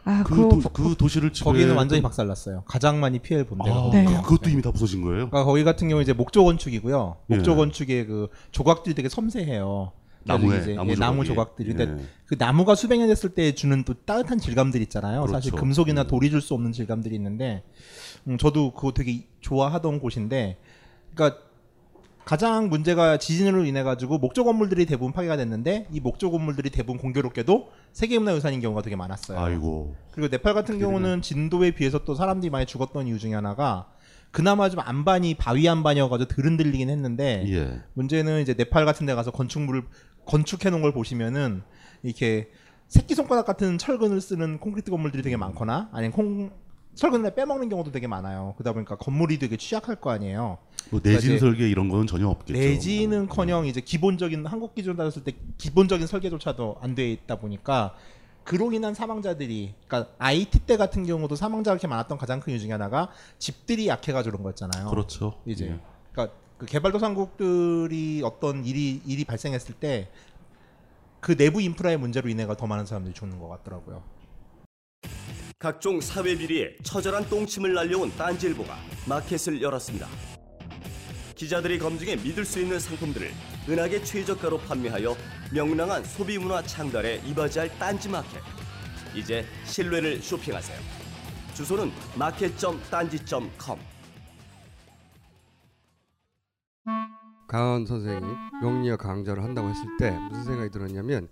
아 0.03 0.23
그, 0.23 0.35
도, 0.35 0.61
그 0.71 0.95
도시를 0.97 1.33
지배 1.33 1.43
거기는 1.43 1.75
완전히 1.75 2.01
박살났어요. 2.01 2.63
가장 2.65 2.99
많이 3.01 3.19
피해를 3.19 3.45
본 3.45 3.59
데가. 3.59 3.75
아. 3.75 3.89
네. 3.91 4.05
그, 4.05 4.21
그것도 4.21 4.49
이미 4.49 4.61
다 4.61 4.71
부서진 4.71 5.01
거예요? 5.01 5.29
그러니까 5.29 5.43
거기 5.43 5.63
같은 5.65 5.89
경우 5.89 6.01
이제 6.01 6.13
목조 6.13 6.45
건축이고요. 6.45 7.17
예. 7.29 7.35
목조 7.35 7.55
건축의 7.57 8.07
그 8.07 8.29
조각들이 8.51 8.95
되게 8.95 9.09
섬세해요. 9.09 9.91
나무에, 10.23 10.59
이제 10.59 10.73
나무 10.75 10.91
예, 10.91 10.95
나무 10.95 11.23
조각이. 11.23 11.27
조각들이. 11.27 11.73
근데 11.73 12.03
예. 12.03 12.05
그 12.25 12.35
나무가 12.37 12.75
수백 12.75 12.97
년 12.99 13.07
됐을 13.07 13.29
때 13.29 13.53
주는 13.53 13.83
또 13.83 13.93
따뜻한 13.93 14.39
질감들 14.39 14.81
있잖아요. 14.83 15.27
사실 15.27 15.51
그렇죠. 15.51 15.55
금속이나 15.55 16.01
음. 16.03 16.07
돌이 16.07 16.29
줄 16.29 16.41
수 16.41 16.53
없는 16.53 16.71
질감들이 16.73 17.15
있는데, 17.15 17.63
음, 18.27 18.37
저도 18.37 18.73
그거 18.73 18.91
되게 18.93 19.25
좋아하던 19.41 19.99
곳인데, 19.99 20.57
그러니까 21.13 21.39
가장 22.27 22.67
문제가 22.67 23.15
지진으로 23.15 23.63
인해 23.63 23.83
가지고 23.83 24.17
목조 24.17 24.43
건물들이 24.43 24.85
대부분 24.85 25.13
파괴가 25.13 25.37
됐는데 25.37 25.87
이 25.93 26.01
목조 26.01 26.29
건물들이 26.29 26.69
대부분 26.69 26.97
공교롭게도 26.97 27.69
세계문화 27.93 28.35
유산인 28.35 28.59
경우가 28.59 28.81
되게 28.81 28.97
많았어요. 28.97 29.39
아이고. 29.39 29.95
그리고 30.11 30.27
네팔 30.27 30.53
같은 30.53 30.77
경우는 30.77 31.21
진도에 31.21 31.71
비해서 31.71 32.03
또 32.03 32.15
사람들이 32.15 32.49
많이 32.49 32.65
죽었던 32.65 33.07
이유 33.07 33.17
중에 33.17 33.33
하나가 33.33 33.87
그나마 34.31 34.69
좀 34.69 34.81
안반이 34.81 35.35
바위 35.35 35.69
안반이어가지고 35.69 36.27
덜 36.27 36.45
흔들리긴 36.47 36.89
했는데 36.89 37.45
예. 37.47 37.81
문제는 37.93 38.41
이제 38.41 38.53
네팔 38.55 38.83
같은 38.83 39.05
데 39.05 39.15
가서 39.15 39.31
건축물을 39.31 39.83
건축해 40.25 40.69
놓은 40.69 40.81
걸 40.81 40.91
보시면은 40.91 41.61
이렇게 42.03 42.49
새끼 42.89 43.15
손가락 43.15 43.45
같은 43.45 43.77
철근을 43.77 44.19
쓰는 44.19 44.59
콘크리트 44.59 44.91
건물들이 44.91 45.23
되게 45.23 45.37
많거나 45.37 45.91
아니면 45.93 46.11
콩 46.11 46.51
철근을 46.93 47.35
빼먹는 47.35 47.69
경우도 47.69 47.93
되게 47.93 48.05
많아요. 48.07 48.53
그러다 48.57 48.73
보니까 48.73 48.97
건물이 48.97 49.39
되게 49.39 49.55
취약할 49.55 49.95
거 49.95 50.09
아니에요. 50.09 50.57
뭐 50.89 50.99
그러니까 51.01 51.21
내진 51.21 51.39
설계 51.39 51.69
이런 51.69 51.89
거는 51.89 52.07
전혀 52.07 52.27
없겠죠. 52.27 52.57
내지는커녕 52.59 53.65
이제 53.67 53.81
기본적인 53.81 54.45
한국 54.45 54.75
기준으로 54.75 54.97
따졌을 54.97 55.23
때 55.23 55.33
기본적인 55.57 56.07
설계조차도 56.07 56.77
안 56.81 56.95
돼 56.95 57.11
있다 57.11 57.35
보니까 57.37 57.95
그로 58.43 58.71
인한 58.71 58.93
사망자들이 58.93 59.73
그러니까 59.87 60.11
IT 60.19 60.59
때 60.59 60.77
같은 60.77 61.05
경우도 61.05 61.35
사망자가 61.35 61.75
이렇게 61.75 61.87
많았던 61.87 62.17
가장 62.17 62.39
큰 62.39 62.53
이유 62.53 62.59
중에 62.59 62.71
하나가 62.71 63.09
집들이 63.39 63.87
약해가지고 63.87 64.37
그런 64.37 64.43
거였잖아요. 64.43 64.89
그렇죠. 64.89 65.35
이제 65.45 65.65
예. 65.65 65.79
그러니까 66.13 66.35
그 66.57 66.65
개발도상국들이 66.65 68.21
어떤 68.23 68.65
일이 68.65 69.01
일이 69.05 69.25
발생했을 69.25 69.75
때 69.75 70.09
그 71.19 71.35
내부 71.35 71.61
인프라의 71.61 71.97
문제로 71.97 72.29
인해가 72.29 72.55
더 72.55 72.67
많은 72.67 72.85
사람들이 72.85 73.13
죽는 73.13 73.39
것 73.39 73.47
같더라고요. 73.49 74.03
각종 75.59 75.99
사회 75.99 76.37
비리에 76.37 76.77
처절한 76.83 77.27
똥침을 77.29 77.73
날려온 77.73 78.15
딴지일보가 78.15 78.77
마켓을 79.07 79.61
열었습니다. 79.61 80.07
기자들이 81.35 81.77
검증해 81.77 82.15
믿을 82.17 82.43
수 82.45 82.59
있는 82.59 82.79
상품들을 82.79 83.31
은하계 83.69 84.03
최저가로 84.03 84.57
판매하여 84.59 85.15
명랑한 85.53 86.03
소비 86.03 86.37
문화 86.37 86.61
창달에 86.63 87.21
이바지할 87.25 87.77
딴지 87.77 88.09
마켓. 88.09 88.41
이제 89.13 89.45
신뢰를 89.65 90.21
쇼핑하세요. 90.21 90.79
주소는 91.53 91.91
마켓.딴지.com. 92.17 93.79
강원 97.47 97.85
선생이 97.85 98.25
명리학 98.61 98.99
강좌를 98.99 99.43
한다고 99.43 99.69
했을 99.69 99.85
때 99.97 100.11
무슨 100.29 100.43
생각이 100.43 100.69
들었냐면 100.69 101.29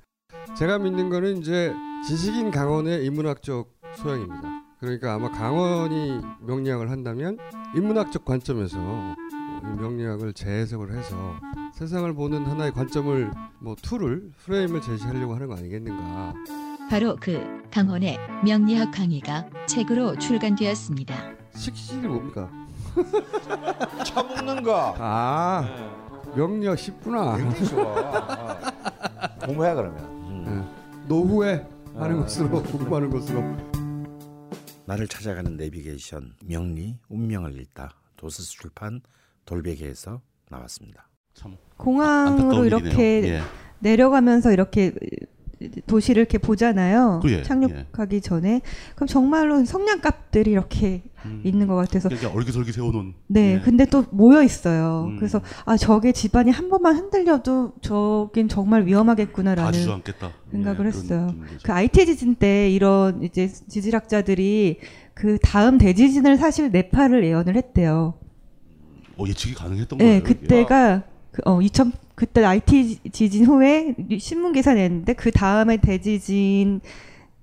제가 0.57 0.79
믿는 0.79 1.09
거는 1.09 1.37
이제 1.37 1.73
지식인 2.07 2.51
강원의 2.51 3.05
인문학적 3.05 3.69
소양입니다. 3.97 4.64
그러니까 4.79 5.13
아마 5.13 5.29
강원이 5.31 6.21
명리학을 6.41 6.91
한다면 6.91 7.37
인문학적 7.75 8.25
관점에서 8.25 8.77
이 9.63 9.79
명리학을 9.81 10.33
재해석을 10.33 10.93
해서 10.93 11.15
세상을 11.73 12.13
보는 12.13 12.45
하나의 12.45 12.71
관점을 12.71 13.31
뭐 13.59 13.75
tool을 13.81 14.31
프레임을 14.43 14.81
제시하려고 14.81 15.33
하는 15.35 15.47
거 15.47 15.55
아니겠는가. 15.55 16.33
바로 16.89 17.15
그 17.19 17.63
강원의 17.71 18.17
명리학 18.45 18.91
강의가 18.91 19.45
책으로 19.65 20.17
출간되었습니다. 20.17 21.15
식신이 21.55 22.07
뭡니까? 22.07 22.49
처먹는 24.05 24.61
거. 24.61 24.95
아 24.99 25.67
명리학 26.35 26.77
쉽구나. 26.77 27.37
굉장히 27.37 27.65
좋아. 27.65 28.57
공부해 29.45 29.73
그러면. 29.73 30.45
예. 30.47 31.07
노후에 31.07 31.65
하는 31.95 32.19
아. 32.19 32.21
것으로 32.21 32.61
공부하는 32.61 33.09
것으로. 33.09 33.74
나를 34.85 35.07
찾아가는 35.07 35.57
내비게이션 35.57 36.35
명리 36.45 36.97
운명을 37.09 37.59
읽다 37.59 37.95
도서스 38.17 38.51
출판 38.51 39.01
돌베개에서 39.45 40.21
나왔습니다. 40.49 41.09
참 41.33 41.57
공항으로 41.77 42.65
이렇게. 42.65 43.23
예. 43.25 43.41
내려가면서 43.79 44.51
이렇게 44.51 44.93
도시를 45.87 46.21
이렇게 46.21 46.37
보잖아요. 46.37 47.19
그 47.23 47.31
예, 47.31 47.43
착륙하기 47.43 48.21
전에 48.21 48.61
그럼 48.95 49.07
정말로 49.07 49.63
성냥갑들이 49.63 50.51
이렇게 50.51 51.03
있는 51.43 51.67
것 51.67 51.75
같아서 51.75 52.09
얼기설기 52.33 52.71
세워놓은. 52.71 53.13
네, 53.27 53.55
예. 53.55 53.59
근데 53.59 53.85
또 53.85 54.05
모여 54.11 54.43
있어요. 54.43 55.07
음. 55.09 55.17
그래서 55.17 55.41
아 55.65 55.77
저게 55.77 56.11
집안이 56.11 56.51
한 56.51 56.69
번만 56.69 56.95
흔들려도 56.97 57.73
저긴 57.81 58.47
정말 58.47 58.85
위험하겠구나라는. 58.85 59.73
생각을 60.51 60.85
예, 60.85 60.87
했어요. 60.89 61.35
그 61.63 61.71
IT 61.71 62.05
지진 62.05 62.35
때 62.35 62.69
이런 62.69 63.23
이제 63.23 63.47
지질학자들이 63.47 64.79
그 65.13 65.37
다음 65.41 65.77
대지진을 65.77 66.37
사실 66.37 66.71
네팔을 66.71 67.25
예언을 67.25 67.55
했대요. 67.55 68.15
어, 69.17 69.23
예측이 69.27 69.55
가능했던 69.55 69.97
네, 69.97 70.05
거예요. 70.05 70.17
이게? 70.19 70.27
그때가 70.33 71.03
그, 71.35 71.41
어, 71.45 71.61
2000 71.61 71.91
그때 72.15 72.45
IT 72.45 73.11
지진 73.11 73.45
후에 73.45 73.93
신문 74.19 74.53
기사 74.53 74.73
냈는데 74.73 75.11
그 75.13 75.31
다음에 75.31 75.75
대지진 75.75 76.79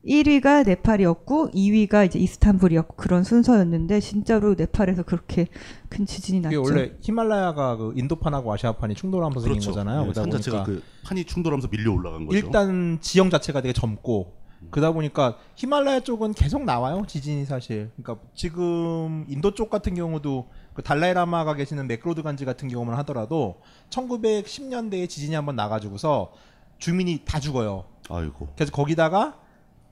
1위가 0.07 0.67
네팔이었고 0.67 1.51
2위가 1.51 2.07
이제 2.07 2.19
이스탄불이었고 2.19 2.97
그런 2.97 3.23
순서였는데 3.23 4.01
진짜로 4.01 4.55
네팔에서 4.55 5.03
그렇게 5.03 5.47
큰 5.91 6.07
지진이 6.07 6.39
이게 6.39 6.49
났죠. 6.49 6.63
원래 6.63 6.93
히말라야가 7.03 7.77
그 7.77 7.93
인도판하고 7.95 8.51
아시아판이 8.51 8.95
충돌하면서 8.95 9.41
생긴 9.41 9.61
그렇죠. 9.61 9.71
거잖아요. 9.73 10.01
예, 10.01 10.05
그러다 10.05 10.23
산 10.23 10.31
자체가 10.31 10.65
그 10.65 10.83
판이 11.05 11.27
충돌하면서 11.27 11.69
밀려 11.69 11.93
올라간 11.93 12.25
거죠. 12.25 12.39
일단 12.39 12.99
지형 13.03 13.29
자체가 13.29 13.61
되게 13.61 13.75
젊고 13.75 14.33
그러다 14.71 14.93
보니까 14.93 15.37
히말라야 15.57 16.01
쪽은 16.01 16.33
계속 16.33 16.65
나와요 16.65 17.05
지진이 17.07 17.45
사실. 17.45 17.91
그러니까 18.03 18.27
지금 18.35 19.27
인도 19.29 19.53
쪽 19.53 19.69
같은 19.69 19.95
경우도 19.95 20.49
그 20.75 20.83
달라이라마가 20.83 21.55
계시는 21.55 21.87
맥로드 21.87 22.23
간지 22.23 22.45
같은 22.45 22.69
경우만 22.69 22.97
하더라도 22.99 23.61
1910년대에 23.91 25.09
지진이 25.09 25.35
한번 25.35 25.57
나가지고서 25.57 26.33
주민이 26.79 27.23
다 27.25 27.39
죽어요. 27.41 27.85
아이고. 28.09 28.49
그래서 28.57 28.73
거기다가 28.73 29.39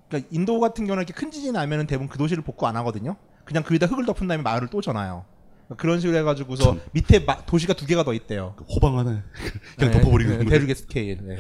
그러니까 0.09 0.28
인도 0.32 0.59
같은 0.59 0.86
경우는 0.86 1.02
이렇게 1.05 1.12
큰 1.12 1.31
지진이 1.31 1.52
나면은 1.52 1.86
대부분 1.86 2.09
그 2.09 2.19
도시를 2.19 2.43
복구 2.43 2.66
안 2.66 2.77
하거든요. 2.77 3.16
그냥 3.44 3.62
그 3.62 3.73
위에다 3.74 3.86
흙을 3.86 4.07
덮은 4.07 4.27
다음에 4.27 4.43
마을을 4.43 4.69
또 4.69 4.81
지어요. 4.81 5.25
그러니까 5.66 5.81
그런 5.82 6.01
식으로 6.01 6.19
해가지고서 6.19 6.77
밑에 6.93 7.20
마- 7.20 7.44
도시가 7.44 7.74
두 7.74 7.86
개가 7.86 8.02
더 8.05 8.12
있대요. 8.15 8.57
호방 8.74 8.98
하나 8.98 9.23
그냥 9.78 9.93
덮어버리는 9.93 10.36
거예요. 10.39 10.48
대륙의 10.51 10.74
스케일. 10.74 11.19
네. 11.27 11.36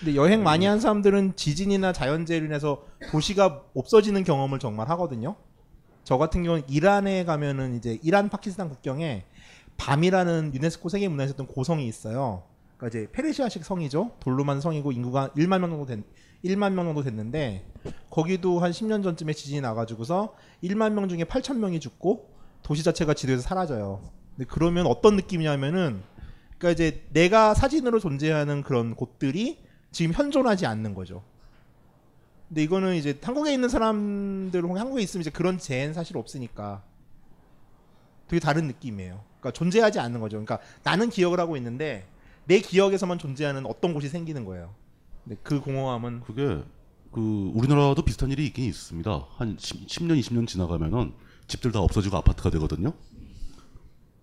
근데 0.00 0.14
여행 0.16 0.42
많이 0.42 0.66
한 0.66 0.80
사람들은 0.80 1.36
지진이나 1.36 1.92
자연재해로 1.92 2.46
인해서 2.46 2.82
도시가 3.10 3.62
없어지는 3.74 4.24
경험을 4.24 4.58
정말 4.58 4.88
하거든요. 4.90 5.36
저 6.10 6.18
같은 6.18 6.42
경우는 6.42 6.64
이란에 6.68 7.24
가면은 7.24 7.76
이제 7.76 8.00
이란 8.02 8.30
파키스탄 8.30 8.68
국경에 8.68 9.26
밤이라는 9.76 10.50
유네스코 10.56 10.88
세계문화유산 10.88 11.34
있었던 11.36 11.46
고성이 11.46 11.86
있어요. 11.86 12.42
그러니까 12.76 12.98
이제 12.98 13.12
페르시아식 13.12 13.64
성이죠. 13.64 14.16
돌로만 14.18 14.60
성이고 14.60 14.90
인구가 14.90 15.28
1만 15.36 15.60
명 15.60 15.70
정도 15.70 15.86
된 15.86 16.02
1만 16.44 16.72
명 16.72 16.86
정도 16.86 17.04
됐는데 17.04 17.64
거기도 18.10 18.58
한 18.58 18.72
10년 18.72 19.04
전쯤에 19.04 19.34
지진이 19.34 19.60
나가지고서 19.60 20.34
1만 20.64 20.94
명 20.94 21.08
중에 21.08 21.22
8천 21.22 21.58
명이 21.58 21.78
죽고 21.78 22.28
도시 22.64 22.82
자체가 22.82 23.14
지도에서 23.14 23.42
사라져요. 23.42 24.02
근데 24.34 24.50
그러면 24.50 24.86
어떤 24.86 25.14
느낌이냐면은 25.14 26.02
그러니까 26.58 26.70
이제 26.72 27.04
내가 27.12 27.54
사진으로 27.54 28.00
존재하는 28.00 28.64
그런 28.64 28.96
곳들이 28.96 29.58
지금 29.92 30.12
현존하지 30.12 30.66
않는 30.66 30.94
거죠. 30.96 31.22
근데 32.50 32.64
이거는 32.64 32.96
이제 32.96 33.16
한국에 33.22 33.54
있는 33.54 33.68
사람들 33.68 34.62
혹은 34.64 34.76
한국에 34.76 35.00
있으면 35.02 35.20
이제 35.20 35.30
그런 35.30 35.56
재해는 35.56 35.94
사실 35.94 36.18
없으니까 36.18 36.82
되게 38.26 38.40
다른 38.40 38.66
느낌이에요. 38.66 39.22
그러니까 39.38 39.52
존재하지 39.52 40.00
않는 40.00 40.18
거죠. 40.18 40.32
그러니까 40.32 40.58
나는 40.82 41.10
기억을 41.10 41.38
하고 41.38 41.56
있는데 41.56 42.08
내 42.46 42.58
기억에서만 42.58 43.18
존재하는 43.18 43.66
어떤 43.66 43.94
곳이 43.94 44.08
생기는 44.08 44.44
거예요. 44.44 44.74
근데 45.22 45.38
그 45.44 45.60
공허함은 45.60 46.22
그게 46.22 46.60
그 47.12 47.52
우리나라도 47.54 48.02
비슷한 48.02 48.32
일이 48.32 48.46
있긴 48.46 48.64
있습니다. 48.64 49.26
한 49.36 49.56
10, 49.56 50.06
년 50.06 50.18
20년 50.18 50.48
지나가면은 50.48 51.12
집들 51.46 51.70
다 51.70 51.78
없어지고 51.80 52.16
아파트가 52.16 52.50
되거든요. 52.50 52.92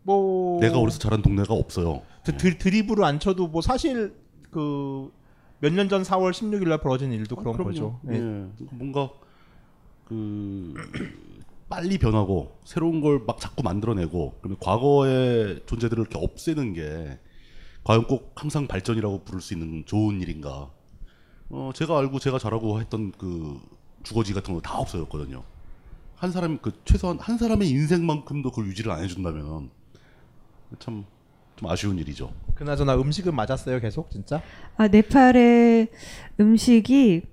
뭐 0.04 0.60
내가 0.60 0.80
어려서 0.80 1.00
자란 1.00 1.22
동네가 1.22 1.54
없어요. 1.54 2.02
드, 2.26 2.36
드, 2.36 2.58
드립으로 2.58 3.06
안 3.06 3.22
쳐도 3.22 3.48
뭐 3.48 3.62
사실 3.62 4.14
그 4.52 5.14
몇 5.60 5.74
년 5.74 5.90
전 5.90 6.04
4월 6.04 6.32
16일 6.32 6.68
날 6.70 6.80
벌어진 6.80 7.12
일도 7.12 7.36
그런 7.36 7.54
그럼요. 7.54 7.70
거죠. 7.72 8.00
예. 8.10 8.16
예. 8.16 8.48
뭔가 8.72 9.10
그 10.06 10.74
빨리 11.70 11.98
변하고 11.98 12.60
새로운 12.64 13.02
걸 13.02 13.24
막 13.26 13.40
자꾸 13.40 13.64
만들어내고 13.64 14.36
그러면 14.40 14.58
과거의 14.60 15.62
존재들을 15.66 16.02
이렇게 16.02 16.18
없애는 16.24 16.74
게 16.74 17.20
과연 17.84 18.06
꼭 18.08 18.32
항상 18.36 18.68
발전이라고 18.68 19.24
부를 19.24 19.42
수 19.42 19.54
있는 19.54 19.84
좋은 19.86 20.22
일인가? 20.22 20.70
어 21.50 21.72
제가 21.74 21.98
알고 22.00 22.20
제가 22.20 22.38
잘하고 22.40 22.80
했던 22.82 23.12
그 23.18 23.60
주거지 24.04 24.34
같은 24.34 24.54
거 24.54 24.62
다 24.62 24.78
없어졌거든요. 24.78 25.44
한 26.16 26.32
사람 26.32 26.58
그 26.60 26.72
최소한 26.86 27.20
한 27.20 27.38
사람의 27.38 27.70
인생만큼도 27.70 28.52
그걸 28.52 28.68
유지를 28.68 28.92
안 28.92 29.04
해준다면 29.04 29.70
참 30.80 31.06
좀 31.58 31.70
아쉬운 31.70 31.98
일이죠. 31.98 32.32
그나저나 32.56 32.96
음식은 32.96 33.36
맞았어요 33.36 33.80
계속 33.80 34.10
진짜? 34.12 34.42
아 34.78 34.88
네팔의 34.88 35.90
음식이 36.40 37.24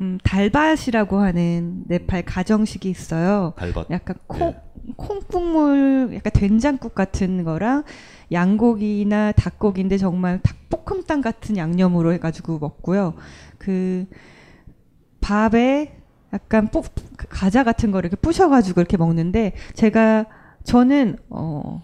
음, 0.00 0.18
달밭이라고 0.24 1.18
하는 1.18 1.84
네팔 1.86 2.24
가정식이 2.24 2.88
있어요. 2.90 3.52
달밭. 3.56 3.90
약간 3.90 4.16
콩 4.26 4.54
콩국물, 4.96 6.12
약간 6.14 6.32
된장국 6.32 6.94
같은 6.94 7.44
거랑 7.44 7.84
양고기나 8.32 9.32
닭고기인데 9.32 9.98
정말 9.98 10.40
닭볶음탕 10.42 11.20
같은 11.20 11.56
양념으로 11.56 12.12
해가지고 12.14 12.58
먹고요. 12.58 13.14
그 13.58 14.06
밥에 15.20 15.96
약간 16.32 16.68
뽀, 16.68 16.82
과자 17.30 17.62
같은 17.64 17.92
거를 17.92 18.08
이렇게 18.10 18.20
부셔가지고 18.20 18.80
이렇게 18.80 18.96
먹는데 18.96 19.54
제가 19.74 20.26
저는 20.64 21.18
어. 21.28 21.82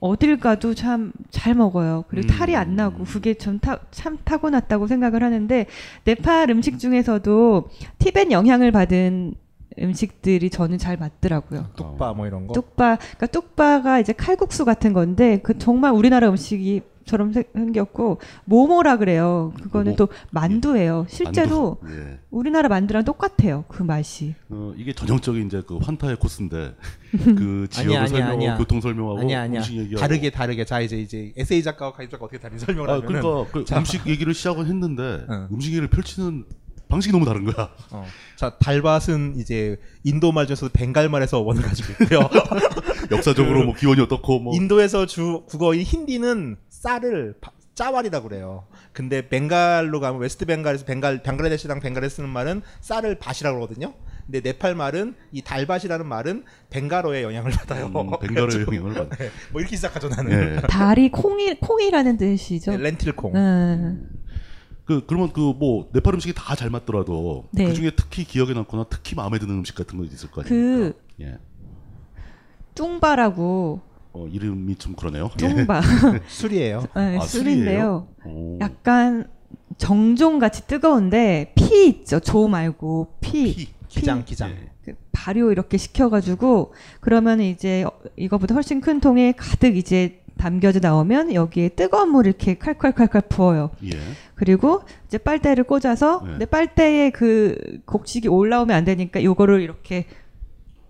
어딜 0.00 0.38
가도 0.38 0.74
참 0.74 1.12
잘 1.30 1.54
먹어요. 1.54 2.04
그리고 2.08 2.26
탈이 2.28 2.56
안 2.56 2.74
나고 2.74 3.04
그게 3.04 3.34
타, 3.34 3.78
참 3.90 4.18
타고났다고 4.24 4.86
생각을 4.86 5.22
하는데 5.22 5.66
네팔 6.04 6.50
음식 6.50 6.78
중에서도 6.78 7.68
티벳 7.98 8.30
영향을 8.30 8.72
받은 8.72 9.34
음식들이 9.80 10.50
저는 10.50 10.78
잘 10.78 10.96
맞더라고요. 10.96 11.66
뚝바 11.76 12.12
뭐 12.14 12.26
이런 12.26 12.46
거. 12.46 12.54
뚝바, 12.54 12.96
그러니까 12.96 13.26
뚝바가 13.28 14.00
이제 14.00 14.12
칼국수 14.12 14.64
같은 14.64 14.92
건데 14.92 15.38
그 15.42 15.56
정말 15.58 15.92
우리나라 15.92 16.28
음식이 16.28 16.82
처럼 17.08 17.32
생- 17.32 17.44
생겼고 17.52 18.20
모모라 18.44 18.98
그래요. 18.98 19.52
그거는 19.62 19.92
모모. 19.92 19.96
또 19.96 20.08
만두예요. 20.30 21.06
실제로 21.08 21.78
만두. 21.82 21.98
예. 22.00 22.18
우리나라 22.30 22.68
만두랑 22.68 23.04
똑같아요. 23.04 23.64
그 23.66 23.82
맛이. 23.82 24.34
어, 24.50 24.72
이게 24.76 24.92
전형적인 24.92 25.46
이제 25.46 25.62
그 25.66 25.78
환타의 25.78 26.16
코스인데 26.16 26.74
그 27.24 27.66
지역을 27.70 28.08
설명, 28.08 28.56
교통 28.58 28.80
설명하고 28.80 29.20
아니야 29.20 29.42
아니야 29.42 29.60
음식 29.60 29.76
얘기하고 29.76 29.96
다르게 30.00 30.30
다르게 30.30 30.64
자 30.64 30.80
이제 30.80 30.96
이제 31.00 31.32
에세이 31.36 31.62
작가와 31.62 31.92
가이드 31.94 32.12
작가 32.12 32.26
어떻게 32.26 32.38
다른 32.38 32.58
설명을 32.58 32.90
아, 32.90 32.94
하면 32.94 33.06
그러니까 33.06 33.50
그 33.50 33.64
음식 33.74 34.06
얘기를 34.06 34.32
시작은 34.34 34.66
했는데 34.66 35.24
어. 35.28 35.48
음식 35.50 35.70
얘기를 35.70 35.88
펼치는 35.88 36.44
방식이 36.88 37.12
너무 37.12 37.26
다른 37.26 37.44
거야. 37.44 37.68
어. 37.90 38.06
자 38.36 38.56
달밧은 38.58 39.34
이제 39.36 39.78
인도 40.04 40.32
말 40.32 40.46
중에서 40.46 40.68
벵갈 40.72 41.08
말에서 41.10 41.40
원을 41.40 41.62
가지고 41.62 41.92
있고요. 42.04 42.20
역사적으로 43.10 43.64
뭐 43.64 43.74
기원이 43.74 44.00
어떻고 44.00 44.38
뭐 44.40 44.54
인도에서 44.54 45.06
주 45.06 45.42
국어인 45.46 45.82
힌디는 45.82 46.56
쌀을 46.82 47.34
바- 47.40 47.50
짜왈이라고 47.74 48.28
그래요. 48.28 48.66
근데 48.92 49.28
벵갈로 49.28 50.00
가면 50.00 50.20
웨스트 50.20 50.46
벵갈에서 50.46 50.84
벵갈 50.84 51.22
방글라데시랑 51.22 51.80
벵갈에 51.80 52.08
쓰는 52.08 52.28
말은 52.28 52.62
쌀을 52.80 53.18
밧이라고 53.18 53.56
그러거든요. 53.58 53.94
근데 54.26 54.40
네팔 54.40 54.74
말은 54.74 55.14
이 55.32 55.42
달밧이라는 55.42 56.06
말은 56.06 56.44
벵갈어의 56.70 57.22
영향을 57.22 57.50
받아요. 57.52 57.86
음, 57.86 57.92
벵갈어의 57.92 58.18
그래가지고 58.28 58.76
영향을 58.76 59.08
받아. 59.08 59.16
네, 59.24 59.30
뭐 59.52 59.60
이렇게 59.60 59.76
시작하죠 59.76 60.08
나는. 60.08 60.56
예. 60.56 60.60
달이 60.68 61.10
콩이 61.10 61.60
콩이라는 61.60 62.16
뜻이죠. 62.16 62.72
네, 62.72 62.76
렌틸콩. 62.78 63.34
음. 63.36 64.10
그 64.84 65.04
그러면 65.06 65.32
그 65.32 65.40
뭐 65.52 65.88
네팔 65.92 66.14
음식이 66.14 66.34
다 66.34 66.54
잘 66.56 66.70
맞더라도 66.70 67.48
네. 67.52 67.66
그 67.66 67.74
중에 67.74 67.90
특히 67.94 68.24
기억에 68.24 68.54
남거나 68.54 68.86
특히 68.90 69.14
마음에 69.14 69.38
드는 69.38 69.54
음식 69.54 69.74
같은 69.74 69.98
거 69.98 70.04
있을 70.04 70.30
거 70.30 70.42
아니에요. 70.42 70.48
그 70.48 71.02
예. 71.20 71.38
뚱바라고 72.74 73.80
어, 74.18 74.26
이름이 74.26 74.74
좀 74.76 74.94
그러네요. 74.94 75.30
뚱바. 75.36 75.80
술이에요. 76.26 76.80
네, 76.96 77.18
아, 77.18 77.20
술인데요. 77.20 78.08
술이에요? 78.24 78.36
오. 78.36 78.58
약간 78.60 79.28
정종 79.76 80.40
같이 80.40 80.66
뜨거운데 80.66 81.52
피 81.54 81.86
있죠. 81.88 82.18
조 82.18 82.48
말고 82.48 83.14
피. 83.20 83.68
기장 83.86 84.24
기장. 84.24 84.52
그 84.84 84.94
발효 85.12 85.52
이렇게 85.52 85.76
시켜가지고 85.78 86.74
그러면 87.00 87.40
이제 87.40 87.84
어- 87.84 87.92
이거보다 88.16 88.54
훨씬 88.54 88.80
큰 88.80 89.00
통에 89.00 89.32
가득 89.36 89.76
이제 89.76 90.20
담겨져 90.36 90.80
나오면 90.80 91.34
여기에 91.34 91.70
뜨거운 91.70 92.10
물 92.10 92.26
이렇게 92.26 92.58
칼칼칼칼 92.58 93.22
부어요. 93.28 93.70
예. 93.84 93.90
그리고 94.34 94.82
이제 95.06 95.18
빨대를 95.18 95.64
꽂아서 95.64 96.20
네. 96.24 96.30
근데 96.30 96.44
빨대에 96.44 97.10
그 97.10 97.80
곡식이 97.86 98.28
올라오면 98.28 98.76
안 98.76 98.84
되니까 98.84 99.22
요거를 99.22 99.60
이렇게 99.62 100.06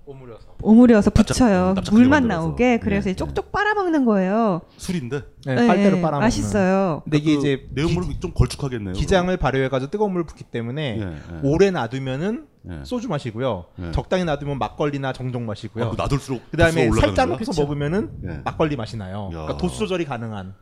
오므려서 0.06 0.47
오므려서 0.62 1.10
납작- 1.10 1.34
붙여요. 1.34 1.66
납작하게 1.74 1.90
물만 1.92 2.22
만들어서. 2.22 2.40
나오게. 2.48 2.78
그래서 2.80 3.08
네, 3.10 3.14
쪽쪽 3.16 3.52
빨아먹는 3.52 4.04
거예요. 4.04 4.62
술인데 4.76 5.22
네, 5.46 5.54
네, 5.54 5.66
빨대로 5.66 5.96
네, 5.96 6.02
빨아먹는. 6.02 6.26
맛있어요. 6.26 7.02
근데 7.04 7.18
이게 7.18 7.34
그 7.34 7.38
이제 7.38 7.68
내용물이 7.74 8.18
좀 8.20 8.32
걸쭉하겠네요. 8.34 8.94
기장을 8.94 9.34
발효해가지고 9.36 9.90
뜨거운 9.90 10.12
물 10.12 10.24
붓기 10.24 10.44
때문에 10.44 10.98
예, 10.98 11.02
예. 11.02 11.16
오래 11.42 11.70
놔두면은 11.70 12.46
예. 12.70 12.80
소주 12.82 13.08
마시고요. 13.08 13.66
예. 13.80 13.92
적당히 13.92 14.24
놔두면 14.24 14.58
막걸리나 14.58 15.12
정종 15.12 15.46
마시고요. 15.46 15.84
아, 15.84 15.90
그 15.90 15.96
놔둘수록 15.96 16.50
그다음에 16.50 16.90
살짝 16.90 17.38
그쵸. 17.38 17.52
먹으면은 17.62 18.10
예. 18.28 18.40
막걸리 18.44 18.74
맛이 18.76 18.96
나요. 18.96 19.28
그러니까 19.30 19.56
도수 19.56 19.78
조절이 19.78 20.04
가능한. 20.06 20.54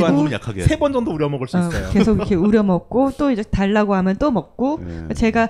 만들면 0.00 0.32
약하게. 0.32 0.62
세번 0.62 0.92
정도 0.92 1.12
우려 1.12 1.28
먹을 1.28 1.48
수 1.48 1.58
어, 1.58 1.60
있어요. 1.60 1.90
계속 1.90 2.16
이렇게 2.16 2.36
우려 2.36 2.62
먹고 2.62 3.10
또 3.18 3.30
이제 3.32 3.42
달라고 3.42 3.94
하면 3.96 4.16
또 4.18 4.30
먹고 4.30 4.80
예. 5.10 5.14
제가 5.14 5.48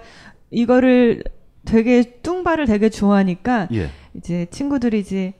이거를 0.50 1.22
되게 1.64 2.02
뚱바를 2.22 2.66
되게 2.66 2.88
좋아하니까 2.88 3.68
예. 3.72 3.90
이제 4.14 4.46
친구들이 4.50 5.00
이제 5.00 5.34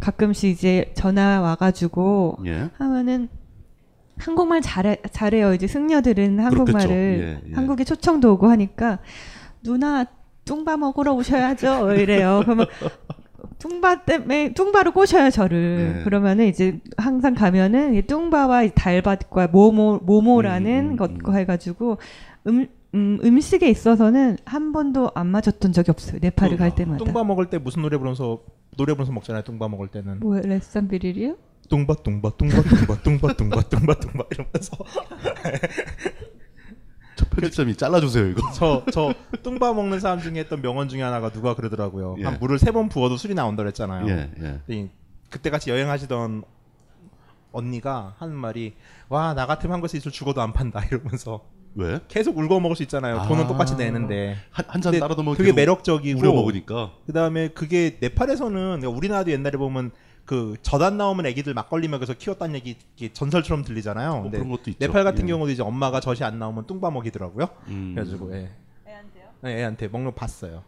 가끔씩 0.00 0.50
이제 0.50 0.92
전화 0.94 1.40
와가지고 1.40 2.38
예. 2.46 2.70
하면은 2.78 3.28
한국말 4.16 4.60
잘해, 4.60 4.98
잘해요. 5.10 5.54
이제 5.54 5.66
승려들은 5.66 6.38
한국말을 6.38 6.90
예, 7.44 7.50
예. 7.50 7.54
한국에 7.54 7.84
초청도 7.84 8.34
오고 8.34 8.48
하니까 8.48 9.00
누나 9.62 10.06
뚱바 10.44 10.76
먹으러 10.76 11.14
오셔야죠. 11.14 11.92
이래요. 11.94 12.42
그러면 12.44 12.66
뚱바 13.58 14.04
때문에 14.04 14.52
뚱바로 14.52 14.92
꼬셔요 14.92 15.30
저를. 15.30 15.94
네. 15.96 16.04
그러면은 16.04 16.46
이제 16.46 16.80
항상 16.96 17.34
가면은 17.34 17.94
이 17.94 18.02
뚱바와 18.02 18.64
이 18.64 18.70
달밭과 18.74 19.48
모모 19.48 20.00
모모라는 20.02 20.96
것과 20.96 21.34
해가지고 21.34 21.98
음, 22.46 22.68
음 22.94 23.18
음식에 23.22 23.68
있어서는 23.68 24.38
한 24.44 24.72
번도 24.72 25.10
안 25.14 25.26
맞았던 25.28 25.72
적이 25.72 25.90
없어요. 25.90 26.18
네팔을 26.22 26.56
갈 26.56 26.74
때마다. 26.74 27.04
뚱바 27.04 27.24
먹을 27.24 27.50
때 27.50 27.58
무슨 27.58 27.82
노래 27.82 27.96
부르면서 27.98 28.40
노래 28.76 28.92
부르면서 28.94 29.12
먹잖아요. 29.12 29.42
뚱바 29.42 29.68
먹을 29.68 29.88
때는. 29.88 30.20
뭐 30.20 30.38
레산 30.40 30.88
비릴이요? 30.88 31.36
뚱바 31.68 31.94
뚱바 32.02 32.30
뚱바 32.36 32.62
뚱바 32.62 33.02
뚱바 33.02 33.32
뚱바 33.34 33.62
뚱바 33.62 33.94
뚱바 33.94 34.24
이러면서 34.30 34.76
저 37.16 37.24
편집점이 37.26 37.76
잘라주세요 37.76 38.26
이거. 38.28 38.50
저 38.52 38.84
저 38.92 39.14
뚱바 39.42 39.72
먹는 39.72 40.00
사람 40.00 40.20
중에 40.20 40.40
했던 40.40 40.60
명언 40.62 40.88
중에 40.88 41.02
하나가 41.02 41.30
누가 41.30 41.54
그러더라고요. 41.54 42.16
예. 42.18 42.24
한 42.24 42.38
물을 42.40 42.58
세 42.58 42.72
번 42.72 42.88
부어도 42.88 43.16
술이 43.16 43.34
나온다 43.34 43.62
그랬잖아요. 43.62 44.08
예, 44.08 44.30
예. 44.70 44.90
그때 45.30 45.50
같이 45.50 45.70
여행하시던 45.70 46.42
언니가 47.52 48.14
하는 48.18 48.34
말이 48.34 48.74
와 49.08 49.32
나 49.34 49.46
같으면 49.46 49.74
한 49.74 49.80
곳에 49.80 49.98
술 50.00 50.10
죽어도 50.12 50.42
안 50.42 50.52
판다 50.52 50.84
이러면서 50.86 51.44
왜? 51.76 52.00
계속 52.08 52.36
울고 52.38 52.60
먹을 52.60 52.76
수 52.76 52.82
있잖아요. 52.84 53.22
돈은 53.28 53.44
아. 53.44 53.46
똑같이 53.48 53.76
내는데 53.76 54.36
한- 54.50 54.64
한잔 54.68 54.92
따라도 54.98 55.22
먹으면 55.22 55.36
그게 55.36 55.52
매력적이고 55.52 56.20
우려 56.20 56.32
먹으니까. 56.32 56.92
그다음에 57.06 57.48
그게 57.48 57.96
네팔에서는 58.00 58.54
그러니까 58.54 58.88
우리나라도 58.90 59.30
옛날에 59.32 59.56
보면 59.58 59.90
그 60.24 60.56
젖안 60.62 60.96
나오면 60.96 61.26
애기들 61.26 61.52
막걸리 61.52 61.88
먹여서 61.88 62.14
키웠다는 62.14 62.54
얘기 62.54 62.76
이게 62.96 63.12
전설처럼 63.12 63.62
들리잖아요. 63.64 64.22
근데 64.22 64.38
그런 64.38 64.50
것도 64.50 64.70
있죠. 64.70 64.78
네팔 64.86 65.04
같은 65.04 65.24
예. 65.28 65.32
경우도 65.32 65.50
이제 65.52 65.62
엄마가 65.62 66.00
젖이 66.00 66.22
안 66.24 66.38
나오면 66.38 66.66
뚱바 66.66 66.90
먹이더라고요. 66.90 67.46
음. 67.68 67.92
그래가지고 67.94 68.32
예. 68.34 68.50
애한테요? 68.88 69.24
네, 69.42 69.58
애한테 69.60 69.88
먹는 69.88 70.10
거 70.12 70.14
봤어요. 70.14 70.62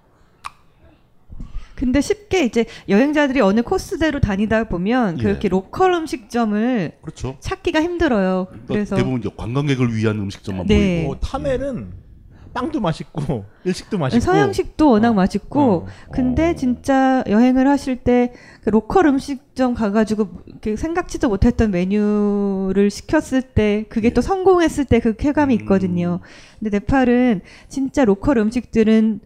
근데 1.77 2.01
쉽게 2.01 2.45
이제 2.45 2.65
여행자들이 2.89 3.41
어느 3.41 3.63
코스대로 3.63 4.21
다니다 4.21 4.65
보면 4.65 5.19
예. 5.19 5.23
그렇게 5.23 5.49
local 5.49 5.93
음식점을 5.93 6.93
그렇죠. 7.03 7.37
찾기가 7.41 7.83
힘들어요. 7.83 8.47
그러니까 8.49 8.67
그래서 8.75 8.97
대부분 8.97 9.21
이제 9.21 9.31
관광객을 9.37 9.95
위한 9.95 10.17
음식점만 10.19 10.67
네. 10.67 11.05
보이고. 11.05 11.13
어, 11.13 11.21
타멜은 11.21 12.07
빵도 12.55 12.81
맛있고 12.81 13.45
일식도 13.65 13.99
맛있고 13.99 14.25
서양식도 14.25 14.89
워낙 14.89 15.13
맛있고 15.13 15.87
근데 16.11 16.55
진짜 16.55 17.23
여행을 17.29 17.69
하실 17.69 17.97
때 17.97 18.33
그 18.67 18.71
local 18.71 19.07
음식점 19.07 19.75
가가지고 19.75 20.29
이렇게 20.47 20.75
생각지도 20.75 21.29
못했던 21.29 21.71
메뉴를 21.71 22.91
시켰을 22.91 23.43
때 23.43 23.85
그게 23.89 24.11
또 24.13 24.21
성공했을 24.21 24.85
때 24.87 24.99
그 24.99 25.15
쾌감이 25.15 25.55
있거든요. 25.55 26.19
근데 26.59 26.81
네팔은 26.81 27.43
진짜 27.69 28.05
로컬 28.05 28.39
음식들은 28.39 29.21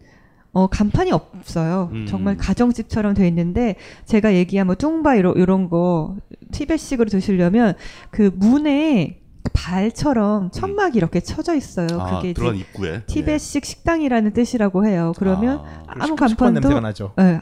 어, 0.53 0.67
간판이 0.67 1.11
없어요. 1.11 1.89
음. 1.93 2.05
정말 2.07 2.35
가정집처럼 2.37 3.13
돼 3.13 3.27
있는데 3.27 3.75
제가 4.05 4.33
얘기한 4.33 4.67
뭐 4.67 4.75
뚱바 4.75 5.15
이런 5.15 5.35
이런 5.37 5.69
거 5.69 6.17
티벳식으로 6.51 7.09
드시려면 7.09 7.75
그 8.09 8.31
문에 8.35 9.21
발처럼 9.53 10.51
천막이 10.51 10.97
이렇게 10.97 11.19
쳐져 11.19 11.55
있어요. 11.55 11.87
아, 11.99 12.17
그게 12.17 12.31
이제 12.31 12.45
입구에? 12.47 13.03
티벳식 13.05 13.65
식당이라는 13.65 14.33
뜻이라고 14.33 14.85
해요. 14.85 15.13
그러면 15.17 15.59
아, 15.87 15.95
아, 15.99 16.07
무 16.07 16.15
간판도 16.15 16.59
냄새가 16.59 16.79
나죠. 16.79 17.13
예, 17.19 17.39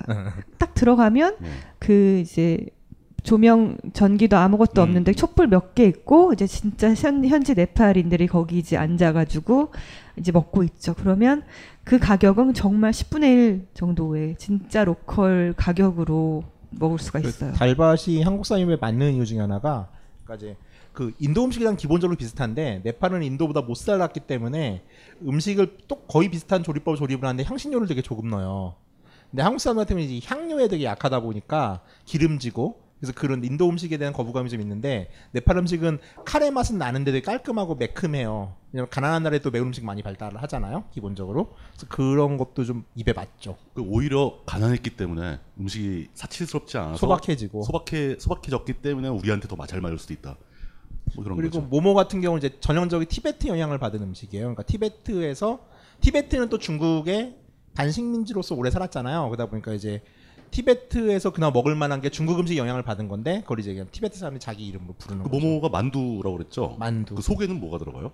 딱 0.57 0.73
들어가면 0.73 1.37
네. 1.39 1.49
그 1.79 2.19
이제 2.23 2.67
조명 3.23 3.77
전기도 3.93 4.37
음. 4.37 4.41
아무것도 4.41 4.81
없는데 4.81 5.13
촛불 5.13 5.47
몇 5.47 5.73
개 5.75 5.85
있고 5.85 6.33
이제 6.33 6.47
진짜 6.47 6.93
현, 6.93 7.25
현지 7.25 7.53
네팔인들이 7.53 8.27
거기 8.27 8.57
이제 8.57 8.77
앉아가지고 8.77 9.71
이제 10.17 10.31
먹고 10.31 10.63
있죠. 10.63 10.93
그러면 10.95 11.43
그 11.83 11.99
가격은 11.99 12.53
정말 12.53 12.91
10분의 12.91 13.23
1 13.23 13.67
정도의 13.73 14.35
진짜 14.37 14.83
로컬 14.83 15.53
가격으로 15.55 16.43
먹을 16.71 16.99
수가 16.99 17.19
있어요. 17.19 17.53
달밭이 17.53 18.21
한국 18.23 18.45
사람에 18.45 18.77
맞는 18.77 19.13
이유 19.15 19.25
중에 19.25 19.39
하나가 19.39 19.89
그러니까 20.23 20.45
이제 20.45 20.57
그 20.93 21.13
인도 21.19 21.45
음식이랑 21.45 21.77
기본적으로 21.77 22.17
비슷한데 22.17 22.81
네팔은 22.83 23.23
인도보다 23.23 23.61
못 23.61 23.75
살았기 23.75 24.21
때문에 24.21 24.83
음식을 25.25 25.77
또 25.87 26.01
거의 26.01 26.29
비슷한 26.29 26.63
조리법을 26.63 26.97
조립을 26.97 27.23
하는데 27.25 27.43
향신료를 27.43 27.87
되게 27.87 28.01
조금 28.01 28.29
넣어요. 28.29 28.75
근데 29.31 29.43
한국 29.43 29.59
사람 29.59 29.77
같은 29.77 29.95
경우는 29.95 30.11
이제 30.11 30.27
향료에 30.27 30.67
되게 30.67 30.83
약하다 30.85 31.19
보니까 31.21 31.81
기름지고 32.05 32.79
그래서 32.99 33.13
그런 33.13 33.43
인도 33.45 33.69
음식에 33.69 33.97
대한 33.97 34.13
거부감이 34.13 34.49
좀 34.49 34.59
있는데 34.61 35.09
네팔 35.31 35.57
음식은 35.57 35.99
카레 36.25 36.51
맛은 36.51 36.77
나는데 36.77 37.11
되게 37.11 37.23
깔끔하고 37.23 37.75
매큼해요. 37.75 38.55
왜냐면 38.73 38.89
가난한 38.89 39.23
나라에 39.23 39.39
또 39.39 39.51
매운 39.51 39.67
음식 39.67 39.85
많이 39.85 40.03
발달을 40.03 40.41
하잖아요. 40.43 40.83
기본적으로. 40.91 41.55
그래서 41.71 41.87
그런 41.87 42.37
것도 42.37 42.65
좀 42.65 42.83
입에 42.95 43.13
맞죠. 43.13 43.57
그 43.73 43.81
오히려 43.81 44.39
가난했기 44.45 44.91
때문에 44.91 45.39
음식이 45.57 46.09
사치스럽지 46.13 46.77
않아서 46.77 46.97
소박해지고. 46.97 47.63
소박해 47.63 48.17
소박해졌기 48.19 48.73
때문에 48.73 49.07
우리한테 49.07 49.47
더 49.47 49.55
잘 49.65 49.79
맞을 49.81 49.97
수도 49.97 50.13
있다. 50.13 50.35
뭐 51.15 51.23
그리고 51.23 51.41
거죠. 51.41 51.61
모모 51.61 51.93
같은 51.93 52.21
경우는 52.21 52.45
이제 52.45 52.57
전형적인 52.59 53.07
티베트 53.07 53.47
영향을 53.47 53.77
받은 53.77 54.01
음식이에요. 54.01 54.43
그러니까 54.43 54.63
티베트에서 54.63 55.59
티베트는 56.01 56.49
또 56.49 56.57
중국의 56.57 57.35
단식민지로서 57.75 58.55
오래 58.55 58.69
살았잖아요. 58.71 59.25
그러다 59.29 59.45
보니까 59.49 59.73
이제 59.73 60.01
티베트에서 60.51 61.31
그나마 61.31 61.51
먹을 61.51 61.75
만한 61.75 62.01
게 62.01 62.09
중국 62.09 62.39
음식 62.39 62.57
영향을 62.57 62.83
받은 62.83 63.07
건데 63.07 63.41
그걸 63.41 63.59
이제 63.59 63.71
그냥 63.73 63.87
티베트 63.91 64.17
사람이 64.17 64.39
자기 64.39 64.65
이름으로 64.67 64.93
부르는 64.97 65.23
그 65.23 65.29
거죠. 65.29 65.45
모모가 65.45 65.69
만두라고 65.69 66.37
그랬죠. 66.37 66.75
만두. 66.79 67.15
그 67.15 67.21
속에는 67.21 67.59
뭐가 67.59 67.77
들어가요? 67.77 68.11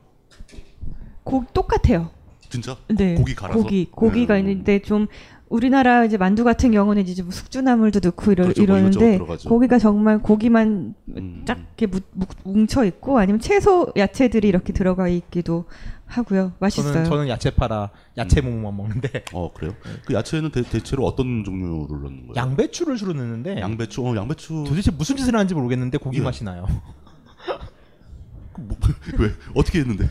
고 1.24 1.44
똑같아요. 1.54 2.12
진짜? 2.50 2.78
네. 2.88 3.16
고기 3.16 3.34
갈아서? 3.36 3.62
고기 3.62 3.86
고기가 3.90 4.36
네. 4.36 4.40
있는데 4.42 4.80
좀 4.80 5.08
우리나라 5.50 6.06
이제 6.06 6.18
만두 6.18 6.44
같은 6.44 6.72
경우는 6.72 7.08
이제 7.08 7.22
뭐 7.22 7.32
숙주나물도 7.32 8.00
넣고 8.04 8.32
이러, 8.32 8.44
그렇죠. 8.46 8.64
뭐 8.66 8.78
이러는데 8.78 9.14
들어가죠. 9.18 9.50
고기가 9.50 9.78
정말 9.80 10.20
고기만 10.20 10.96
음. 11.18 11.44
쫙 11.46 11.58
이렇게 11.78 11.88
무- 11.88 12.00
무- 12.14 12.26
뭉쳐 12.44 12.86
있고 12.86 13.18
아니면 13.20 13.40
채소 13.40 13.92
야채들이 13.96 14.48
이렇게 14.48 14.74
들어가 14.74 15.08
있기도 15.08 15.66
하고요. 16.06 16.54
맛있어요. 16.60 16.94
저는 16.94 17.10
저는 17.10 17.30
야채 17.30 17.50
팔아 17.50 17.90
야채 18.18 18.42
모모만 18.42 18.78
먹는데 18.78 19.26
어 19.34 19.52
그래요? 19.54 19.74
그 20.06 20.14
야채는 20.14 20.52
대, 20.52 20.62
대체로 20.62 21.06
어떤 21.06 21.44
종류를 21.44 22.04
넣는 22.04 22.28
거예요? 22.28 22.34
양배추를 22.36 22.98
주로 22.98 23.14
넣는데 23.14 23.60
양배추, 23.60 24.06
어, 24.06 24.16
양배추. 24.16 24.66
도대체 24.68 24.92
무슨 24.92 25.18
짓을 25.18 25.34
하는지 25.34 25.56
모르겠는데 25.56 25.98
고기 25.98 26.20
예. 26.20 26.22
맛이 26.22 26.44
나요. 26.44 26.68
왜 29.20 29.32
어떻게 29.56 29.80
했는데? 29.80 30.08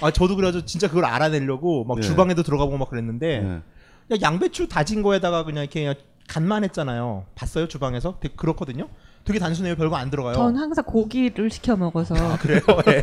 아 0.00 0.10
저도 0.10 0.34
그래가지고 0.34 0.64
진짜 0.64 0.88
그걸 0.88 1.04
알아내려고 1.04 1.84
막 1.84 1.98
예. 1.98 2.02
주방에도 2.02 2.42
들어가 2.42 2.64
보고 2.64 2.78
막 2.78 2.90
그랬는데 2.90 3.26
예. 3.36 3.62
그냥 4.08 4.22
양배추 4.22 4.68
다진 4.68 5.02
거에다가 5.02 5.44
그냥 5.44 5.64
이렇게 5.64 5.80
그냥 5.80 5.94
간만 6.26 6.64
했잖아요. 6.64 7.26
봤어요 7.34 7.68
주방에서? 7.68 8.18
되게 8.20 8.34
그렇거든요. 8.34 8.88
되게 9.24 9.38
단순해요. 9.38 9.74
별거 9.76 9.96
안 9.96 10.10
들어가요. 10.10 10.34
전 10.34 10.56
항상 10.56 10.84
고기를 10.84 11.50
시켜 11.50 11.76
먹어서 11.76 12.14
그래요? 12.38 12.60
예. 12.88 13.02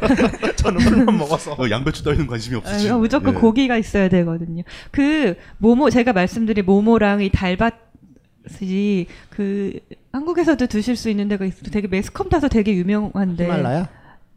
저는 0.55 0.83
물만 0.83 1.17
먹어서. 1.17 1.53
어, 1.53 1.69
양배추 1.69 2.03
따위는 2.03 2.27
관심이 2.27 2.55
없으시. 2.57 2.89
아, 2.89 2.97
무조건 2.97 3.35
예. 3.35 3.39
고기가 3.39 3.77
있어야 3.77 4.07
되거든요. 4.09 4.63
그 4.91 5.35
모모 5.57 5.89
제가 5.89 6.13
말씀드린 6.13 6.63
모모랑 6.65 7.21
이 7.21 7.29
달밭이 7.31 9.07
그 9.31 9.79
한국에서도 10.11 10.67
드실 10.67 10.95
수 10.95 11.09
있는 11.09 11.27
데가 11.27 11.45
있어. 11.45 11.63
되게 11.71 11.87
매스컴 11.87 12.29
타서 12.29 12.49
되게 12.49 12.73
유명한데. 12.75 13.45
히말라야? 13.45 13.89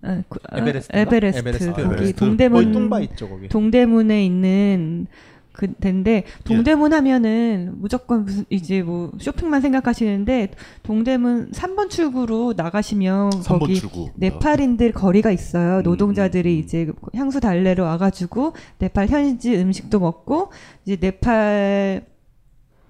아, 0.07 0.23
그, 0.29 0.39
아, 0.51 0.59
에베레스트인가? 0.59 1.01
에베레스트. 1.17 1.39
에베레스트. 1.41 1.71
거기 1.73 1.83
에베레스트. 1.83 2.19
동대문 2.19 2.73
뚱바 2.73 3.01
있죠, 3.01 3.29
거기. 3.29 3.49
동대문에 3.49 4.25
있는 4.25 5.07
그 5.55 5.73
데인데 5.73 6.25
동대문 6.43 6.91
예. 6.93 6.97
하면은 6.97 7.75
무조건 7.77 8.25
무슨 8.25 8.45
이제 8.51 8.83
뭐 8.83 9.13
쇼핑만 9.21 9.61
생각하시는데 9.61 10.51
동대문 10.83 11.53
3번 11.53 11.89
출구로 11.89 12.55
나가시면 12.57 13.31
3번 13.31 13.59
거기 13.61 13.77
출구. 13.77 14.11
네팔인들 14.17 14.91
거리가 14.93 15.31
음, 15.31 15.35
있어요. 15.35 15.81
노동자들이 15.83 16.59
이제 16.59 16.91
향수 17.15 17.39
달래러 17.39 17.85
와가지고 17.85 18.53
네팔 18.81 19.07
현지 19.07 19.57
음식도 19.57 20.01
먹고 20.01 20.51
이제 20.85 20.99
네팔 21.01 22.05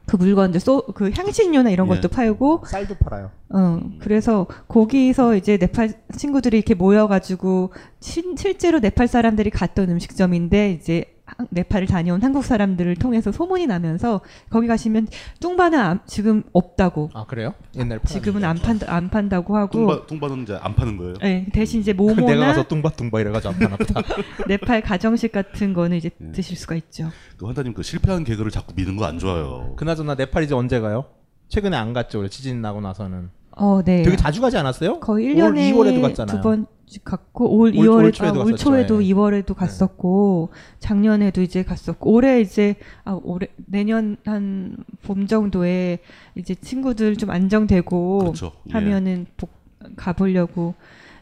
그 0.06 0.16
물건들 0.16 0.60
소, 0.60 0.82
그 0.94 1.10
향신료나 1.10 1.68
이런 1.70 1.86
예. 1.90 1.94
것도 1.94 2.08
팔고 2.08 2.62
쌀도 2.66 2.94
팔아요. 2.96 3.30
어 3.50 3.80
그래서 4.00 4.46
거기서 4.68 5.36
이제 5.36 5.58
네팔 5.58 5.92
친구들이 6.16 6.56
이렇게 6.56 6.74
모여가지고 6.74 7.72
신, 8.00 8.36
실제로 8.36 8.78
네팔 8.80 9.06
사람들이 9.06 9.50
갔던 9.50 9.90
음식점인데 9.90 10.72
이제 10.72 11.04
한- 11.06 11.13
네팔을 11.50 11.86
다녀온 11.86 12.22
한국 12.22 12.44
사람들을 12.44 12.96
통해서 12.96 13.32
소문이 13.32 13.66
나면서 13.66 14.20
거기 14.50 14.66
가시면 14.66 15.08
뚱바는 15.40 15.78
안- 15.78 16.00
지금 16.06 16.42
없다고. 16.52 17.10
아 17.14 17.24
그래요? 17.26 17.54
옛날 17.76 18.00
지금은 18.04 18.44
안 18.44 18.56
판다 18.58 18.92
안 18.94 19.10
판다고 19.10 19.56
하고. 19.56 19.70
뚱바 19.72 20.06
뚱바는 20.06 20.42
이제 20.42 20.58
안 20.60 20.74
파는 20.74 20.96
거예요? 20.96 21.14
네, 21.20 21.46
대신 21.52 21.80
이제 21.80 21.92
모모나 21.92 22.22
내가 22.26 22.46
가서 22.46 22.62
뚱바 22.68 22.90
뚱바 22.90 23.20
이래가지고 23.20 23.54
안 23.54 23.58
파나 23.60 23.76
보다. 23.76 24.02
네팔 24.48 24.82
가정식 24.82 25.32
같은 25.32 25.72
거는 25.72 25.96
이제 25.96 26.10
예. 26.20 26.32
드실 26.32 26.56
수가 26.56 26.74
있죠. 26.76 27.10
그 27.36 27.46
환타님 27.46 27.74
그 27.74 27.82
실패한 27.82 28.24
개그를 28.24 28.50
자꾸 28.50 28.72
미는 28.74 28.96
거 28.96 29.04
안 29.04 29.18
좋아요. 29.18 29.74
그나저나 29.76 30.14
네팔 30.14 30.44
이제 30.44 30.54
언제 30.54 30.80
가요? 30.80 31.04
최근에 31.48 31.76
안 31.76 31.92
갔죠. 31.92 32.26
지진 32.28 32.62
나고 32.62 32.80
나서는. 32.80 33.28
어, 33.56 33.82
네. 33.84 34.02
되게 34.02 34.16
자주 34.16 34.40
가지 34.40 34.56
않았어요? 34.56 35.00
거의 35.00 35.28
올 35.40 35.52
1년에 35.54 35.72
2월에도 35.72 36.02
갔잖아요. 36.02 36.36
두 36.36 36.42
번씩 36.42 37.04
갔고 37.04 37.56
올 37.56 37.68
올- 37.68 37.72
2월에 37.72 38.04
올 38.06 38.12
초에도 38.12 38.40
아, 38.40 38.44
올. 38.44 38.56
초에도 38.56 39.04
예. 39.04 39.12
2월에도 39.14 39.54
갔었고 39.54 40.48
작년에도 40.80 41.40
이제 41.42 41.62
갔었고 41.62 42.10
올해 42.12 42.40
이제 42.40 42.74
아 43.04 43.18
올해 43.22 43.46
내년 43.66 44.16
한 44.24 44.76
봄 45.02 45.26
정도에 45.26 45.98
이제 46.34 46.54
친구들 46.54 47.16
좀 47.16 47.30
안정되고 47.30 48.18
그렇죠. 48.20 48.52
예. 48.68 48.72
하면은 48.72 49.26
복, 49.36 49.50
가보려고 49.96 50.74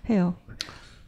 해요. 0.09 0.35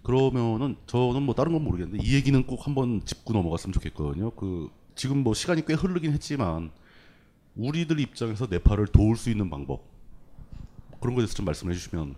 그러면은 0.02 0.76
저는 0.86 1.22
뭐 1.22 1.34
다른 1.34 1.52
건 1.52 1.64
모르겠는데 1.64 2.04
이 2.04 2.14
얘기는 2.14 2.40
꼭 2.46 2.66
한번 2.66 3.00
짚고 3.04 3.32
넘어갔으면 3.32 3.72
좋겠거든요. 3.72 4.30
그 4.32 4.68
지금 4.94 5.18
뭐 5.24 5.32
시간이 5.32 5.64
꽤 5.64 5.72
흐르긴 5.74 6.12
했지만 6.12 6.70
우리들 7.56 7.98
입장에서 8.00 8.46
네팔을 8.50 8.88
도울 8.88 9.16
수 9.16 9.30
있는 9.30 9.48
방법 9.48 9.93
그런 11.04 11.14
거에 11.16 11.20
대해서 11.24 11.34
좀 11.34 11.44
말씀해 11.44 11.74
주시면 11.74 12.14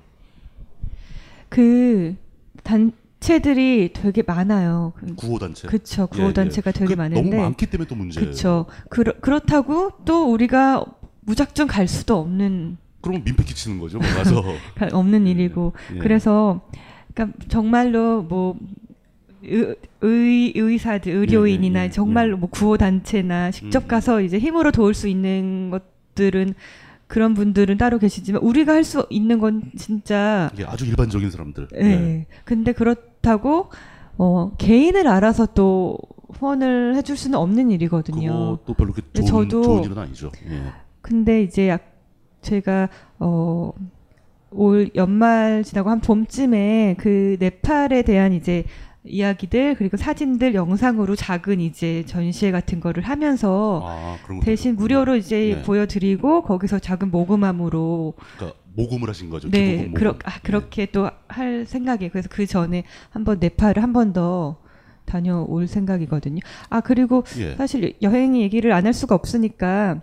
그 1.49 2.15
단체들이 2.63 3.91
되게 3.93 4.23
많아요. 4.25 4.93
그- 4.97 5.15
구호 5.17 5.41
단체. 5.41 5.67
예, 5.73 6.07
구호 6.07 6.29
예. 6.29 6.33
단체가 6.33 6.71
되게 6.71 6.95
그 6.95 6.99
많은데. 7.01 7.21
너무 7.21 7.43
많기 7.43 7.67
때문에 7.67 7.89
또 7.89 7.97
문제예요. 7.97 8.31
그쵸. 8.31 8.67
그렇, 8.89 9.13
그렇다고 9.21 9.91
또 10.05 10.31
우리가 10.33 10.85
무작정 11.23 11.67
갈 11.67 11.89
수도 11.89 12.17
없는 12.21 12.77
그러면 13.01 13.25
민폐 13.25 13.43
끼치는 13.43 13.81
거죠. 13.81 13.99
뭐 13.99 14.07
가서 14.09 14.41
가- 14.77 14.89
없는 14.93 15.27
일이고 15.27 15.73
예. 15.97 15.99
그래서 15.99 16.61
그러니까 17.13 17.37
정말로 17.49 18.23
뭐 18.23 18.57
의, 19.43 19.75
의 20.03 20.53
의사들 20.55 21.13
의료인이나 21.13 21.81
예, 21.81 21.83
예, 21.83 21.87
예, 21.89 21.91
정말로 21.91 22.37
뭐 22.37 22.49
구호 22.51 22.77
단체나 22.77 23.51
직접 23.51 23.83
음. 23.85 23.89
가서 23.89 24.21
이제 24.21 24.39
힘으로 24.39 24.71
도울 24.71 24.95
수 24.95 25.09
있는 25.09 25.71
것들은 25.71 26.55
그런 27.07 27.35
분들은 27.35 27.79
따로 27.79 27.99
계시지만 27.99 28.43
우리가 28.43 28.73
할 28.73 28.85
수 28.85 29.07
있는 29.11 29.39
건 29.39 29.63
진짜 29.77 30.51
이게 30.55 30.65
아주 30.65 30.87
일반적인 30.87 31.31
사람들. 31.31 31.69
예. 31.77 31.83
네. 31.83 32.27
근데 32.45 32.73
그렇다고 32.73 33.71
어 34.19 34.53
개인을 34.59 35.07
알아서 35.09 35.47
또 35.55 35.99
후원을 36.33 36.97
해줄 36.97 37.17
수는 37.17 37.39
없는 37.39 37.71
일이거든요. 37.71 38.59
그것도 38.59 38.75
별로 38.75 38.93
그렇게 38.93 39.09
예, 39.17 39.23
좋은, 39.23 39.49
저도 39.49 39.63
좋은 39.63 39.85
일은 39.85 39.99
아니죠. 39.99 40.31
예. 40.49 40.63
근데 41.01 41.43
이제 41.43 41.69
약 41.69 41.93
제가 42.43 42.89
어, 43.19 43.73
올 44.51 44.91
연말 44.95 45.63
지나고 45.65 45.91
한 45.91 46.01
봄쯤에 46.01 46.97
그 46.99 47.37
네팔에 47.41 48.03
대한 48.03 48.33
이제 48.33 48.65
이야기들 49.09 49.77
그리고 49.77 49.97
사진들 49.97 50.55
영상으로 50.55 51.17
작은 51.17 51.61
이제 51.61 52.05
전시회 52.07 52.51
같은 52.51 52.81
거를 52.81 53.03
하면서 53.05 53.83
아, 53.85 54.17
대신. 54.43 54.77
무료로 54.77 55.17
이제 55.17 55.55
네. 55.57 55.63
보여드리고 55.63 56.43
거기서 56.43 56.79
작은 56.79 57.11
모금함으로 57.11 58.15
그러니까 58.37 58.59
모금을 58.75 59.09
하신 59.09 59.31
거죠. 59.31 59.49
네, 59.51 59.73
기부금 59.77 59.95
그러, 59.95 60.13
모금. 60.13 60.21
아, 60.29 60.39
그렇게 60.43 60.87
또할 60.87 61.65
생각이에요. 61.67 62.11
그래서 62.13 62.29
그 62.31 62.47
전에 62.47 62.85
한번 63.11 63.39
네팔을 63.41 63.83
한 63.83 63.93
번 63.93 64.13
더 64.13 64.59
다녀올 65.07 65.67
생각이거든요. 65.69 66.41
아 66.69 66.81
그리고 66.81 67.23
예. 67.39 67.55
사실 67.55 67.95
여행 68.03 68.37
얘기를 68.37 68.73
안 68.73 68.87
할 68.87 68.93
수가 68.93 69.15
없으니까 69.15 70.03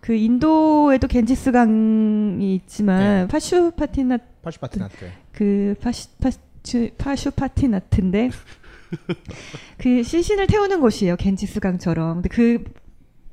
그 0.00 0.14
인도에도 0.14 1.08
겐지스 1.08 1.50
강이 1.52 2.54
있지만 2.54 3.26
파슈파티나 3.28 4.18
파슈파티나트. 4.42 5.10
그 5.32 5.74
파슈 5.80 6.08
파슈 6.20 6.38
파슈 6.98 7.30
파티나트인데 7.30 8.30
그 9.78 10.02
시신을 10.02 10.46
태우는 10.46 10.80
곳이에요. 10.80 11.16
겐지스 11.16 11.60
강처럼. 11.60 12.22
근데 12.22 12.28
그 12.28 12.64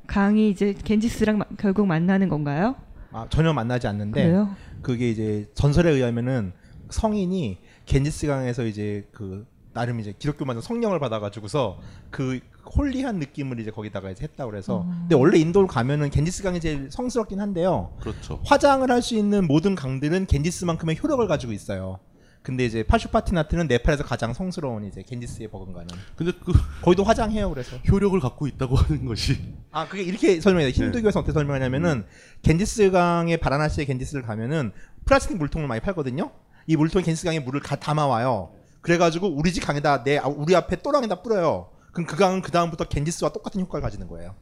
강이 0.07 0.49
이제 0.49 0.73
겐지스랑 0.83 1.37
마- 1.39 1.45
결국 1.57 1.87
만나는 1.87 2.29
건가요? 2.29 2.75
아, 3.11 3.27
전혀 3.29 3.53
만나지 3.53 3.87
않는데 3.87 4.23
그래요? 4.23 4.55
그게 4.81 5.09
이제 5.09 5.49
전설에 5.53 5.91
의하면은 5.91 6.53
성인이 6.89 7.57
겐지스 7.85 8.27
강에서 8.27 8.65
이제 8.65 9.07
그 9.11 9.47
나름 9.73 9.99
이제 9.99 10.13
기독교만 10.17 10.61
성령을 10.61 10.99
받아가지고서 10.99 11.79
그 12.11 12.39
홀리한 12.77 13.17
느낌을 13.19 13.59
이제 13.59 13.71
거기다가 13.71 14.09
이제 14.11 14.23
했다고 14.23 14.51
그래서 14.51 14.81
음. 14.83 14.97
근데 15.01 15.15
원래 15.15 15.37
인도를 15.39 15.67
가면은 15.67 16.09
겐지스 16.09 16.43
강이 16.43 16.59
제일 16.59 16.89
성스럽긴 16.91 17.39
한데요. 17.39 17.93
그렇죠. 17.99 18.41
화장을 18.45 18.89
할 18.89 19.01
수 19.01 19.15
있는 19.15 19.47
모든 19.47 19.75
강들은 19.75 20.27
겐지스만큼의 20.27 20.97
효력을 21.01 21.25
가지고 21.27 21.51
있어요. 21.53 21.99
근데 22.45 22.63
이제 22.63 22.83
파슈파티나트는 22.83 23.65
네팔에서 23.67 24.03
가장 24.03 24.31
성스러운 24.31 24.85
이제 24.85 25.01
겐지스에 25.01 25.47
버금가는. 25.47 25.87
근데 26.15 26.31
그 26.45 26.53
거기도 26.83 27.03
화장해요. 27.03 27.49
그래서 27.49 27.75
효력을 27.91 28.19
갖고 28.19 28.45
있다고 28.45 28.75
하는 28.77 29.05
것이 29.05 29.55
아 29.71 29.87
그게 29.87 30.03
이렇게 30.03 30.39
설명해요. 30.39 30.71
네. 30.71 30.73
힌두교에서 30.73 31.21
어떻게 31.21 31.33
설명하냐면은 31.33 32.05
겐지스강의 32.43 33.37
바라나시의 33.37 33.87
겐지스를 33.87 34.21
가면은 34.21 34.73
플라스틱 35.05 35.37
물통을 35.37 35.67
많이 35.67 35.81
팔거든요. 35.81 36.29
이 36.67 36.75
물통에 36.75 37.03
겐지스강에 37.03 37.39
물을 37.39 37.61
가, 37.61 37.77
담아와요. 37.77 38.51
그래가지고 38.81 39.27
우리 39.27 39.51
집 39.51 39.65
강에다 39.65 40.03
내 40.03 40.19
아, 40.19 40.27
우리 40.27 40.55
앞에 40.55 40.83
또랑에다 40.83 41.23
뿌려요. 41.23 41.71
그럼 41.93 42.05
그 42.05 42.15
강은 42.15 42.43
그 42.43 42.51
다음부터 42.51 42.83
겐지스와 42.83 43.31
똑같은 43.31 43.59
효과를 43.59 43.81
가지는 43.81 44.07
거예요. 44.07 44.35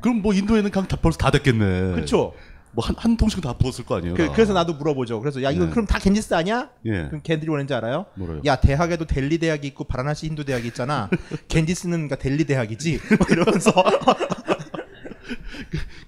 그럼 0.00 0.22
뭐 0.22 0.32
인도에는 0.32 0.70
강 0.70 0.86
다 0.86 0.96
벌써 0.96 1.18
다 1.18 1.32
됐겠네. 1.32 1.94
그렇죠. 1.94 2.34
뭐한 2.74 2.94
한 2.98 3.16
통씩 3.16 3.40
다 3.40 3.52
부었을 3.52 3.84
거 3.84 3.96
아니에요. 3.96 4.14
그, 4.14 4.26
다. 4.26 4.34
래서 4.36 4.52
나도 4.52 4.74
물어보죠. 4.74 5.20
그래서 5.20 5.42
야 5.42 5.50
이거 5.50 5.64
네. 5.66 5.70
그럼 5.70 5.86
다 5.86 5.98
겐지스 5.98 6.34
아니야? 6.34 6.70
예. 6.86 7.06
그럼 7.06 7.20
걔들이 7.22 7.48
뭐는지 7.48 7.72
알아요? 7.74 8.06
뭐래요? 8.14 8.40
야 8.44 8.56
대학에도 8.56 9.06
델리 9.06 9.38
대학이 9.38 9.66
있고 9.68 9.84
바라나시 9.84 10.26
힌두 10.26 10.44
대학이 10.44 10.66
있잖아. 10.68 11.08
겐지스는 11.48 12.08
그러니까 12.08 12.16
델리 12.16 12.44
대학이지. 12.44 13.00
뭐 13.18 13.26
이러면서 13.30 13.72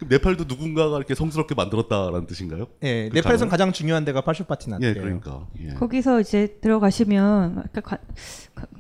네팔도 0.09 0.45
누군가가 0.45 0.97
이렇게 0.97 1.15
성스럽게 1.15 1.55
만들었다라는 1.55 2.27
뜻인가요? 2.27 2.67
예, 2.83 3.09
그 3.09 3.15
네팔에선 3.17 3.49
강을? 3.49 3.51
가장 3.51 3.73
중요한 3.73 4.05
데가 4.05 4.21
파슈파티나트예요. 4.23 4.95
예, 4.95 4.99
그러니까. 5.01 5.47
예. 5.61 5.69
거기서 5.75 6.21
이제 6.21 6.59
들어가시면 6.61 7.65
가- 7.83 7.99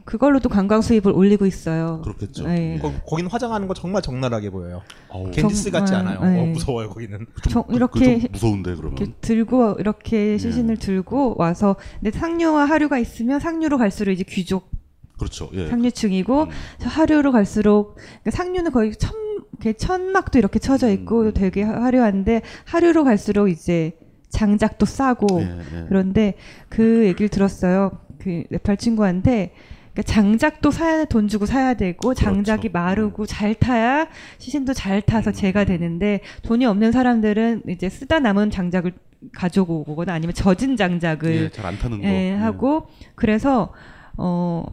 그걸로도 0.04 0.48
관광 0.48 0.80
수입을 0.82 1.12
올리고 1.12 1.46
있어요. 1.46 2.00
그렇겠죠. 2.04 2.46
네. 2.46 2.78
거, 2.80 2.92
거긴 3.06 3.26
화장하는 3.26 3.66
거 3.68 3.74
정말 3.74 4.02
적나라하게 4.02 4.50
보여요. 4.50 4.82
어우. 5.08 5.30
겐지스 5.32 5.70
같지 5.70 5.94
않아요. 5.94 6.20
네. 6.20 6.40
어, 6.40 6.46
무서워요 6.46 6.88
거기는. 6.90 7.26
저- 7.50 7.62
그- 7.62 7.74
이렇게 7.74 8.14
그좀 8.18 8.28
무서운데 8.32 8.74
그러면. 8.76 8.96
이렇게 8.98 9.12
들고 9.20 9.76
이렇게 9.78 10.38
시신을 10.38 10.76
들고 10.78 11.34
와서 11.38 11.76
근데 12.00 12.16
상류와 12.16 12.64
하류가 12.66 12.98
있으면 12.98 13.40
상류로 13.40 13.78
갈수록 13.78 14.12
이제 14.12 14.24
귀족 14.28 14.70
그렇죠. 15.18 15.48
예. 15.54 15.68
상류층이고 15.68 16.46
저 16.78 16.88
하류로 16.88 17.32
갈수록 17.32 17.94
그러니까 17.96 18.30
상류는 18.32 18.70
거의 18.70 18.94
천 18.96 19.25
이렇게 19.56 19.72
천막도 19.72 20.38
이렇게 20.38 20.58
쳐져 20.58 20.90
있고 20.90 21.32
되게 21.32 21.62
화려한데 21.62 22.42
하류로 22.64 23.04
갈수록 23.04 23.48
이제 23.48 23.92
장작도 24.28 24.86
싸고 24.86 25.40
예, 25.40 25.58
예. 25.74 25.84
그런데 25.88 26.34
그 26.68 27.06
얘기를 27.06 27.28
들었어요. 27.28 27.98
그 28.18 28.44
네팔 28.50 28.76
친구한테 28.76 29.52
그러니까 29.92 30.02
장작도 30.02 30.70
사야 30.70 31.04
돈 31.06 31.26
주고 31.28 31.46
사야 31.46 31.74
되고 31.74 32.12
장작이 32.12 32.68
마르고 32.68 33.24
잘 33.24 33.54
타야 33.54 34.08
시신도 34.38 34.74
잘 34.74 35.00
타서 35.00 35.32
재가 35.32 35.64
되는데 35.64 36.20
돈이 36.42 36.66
없는 36.66 36.92
사람들은 36.92 37.62
이제 37.68 37.88
쓰다 37.88 38.18
남은 38.18 38.50
장작을 38.50 38.92
가지고 39.32 39.84
오거나 39.86 40.12
아니면 40.12 40.34
젖은 40.34 40.76
장작을 40.76 41.34
예, 41.34 41.48
잘안 41.48 41.78
타는 41.78 42.02
거. 42.02 42.06
예, 42.06 42.32
예. 42.32 42.34
하고 42.34 42.88
그래서 43.14 43.72
어 44.18 44.64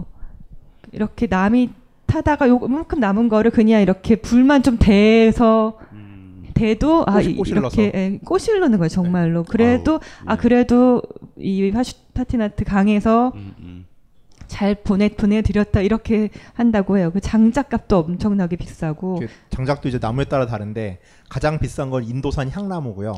이렇게 0.91 1.27
남이 1.27 1.69
타다가 2.05 2.47
요만큼 2.47 2.99
남은 2.99 3.30
거를 3.30 3.51
그냥 3.51 3.81
이렇게 3.81 4.15
불만 4.15 4.63
좀 4.63 4.77
대서 4.77 5.77
대도 6.53 7.03
아 7.07 7.13
꽃을 7.13 7.47
이렇게. 7.47 7.91
예, 7.93 8.19
넣는 8.59 8.77
거예요 8.77 8.89
정말로 8.89 9.43
그래도 9.43 9.93
예. 9.95 10.23
아 10.25 10.35
그래도 10.35 11.01
이 11.38 11.71
파슈파티나트 11.72 12.64
강에서 12.63 13.34
음, 13.35 13.85
잘 14.47 14.75
보내 14.75 15.09
보내드렸다 15.09 15.81
이렇게 15.81 16.30
한다고 16.53 16.97
해요 16.97 17.11
그 17.11 17.19
장작값도 17.19 17.97
엄청나게 17.97 18.55
비싸고 18.57 19.15
그 19.15 19.27
장작도 19.49 19.89
이제 19.89 19.97
나무에 19.99 20.25
따라 20.25 20.45
다른데 20.45 20.99
가장 21.30 21.57
비싼 21.59 21.89
건 21.89 22.03
인도산 22.03 22.51
향나무고요. 22.51 23.15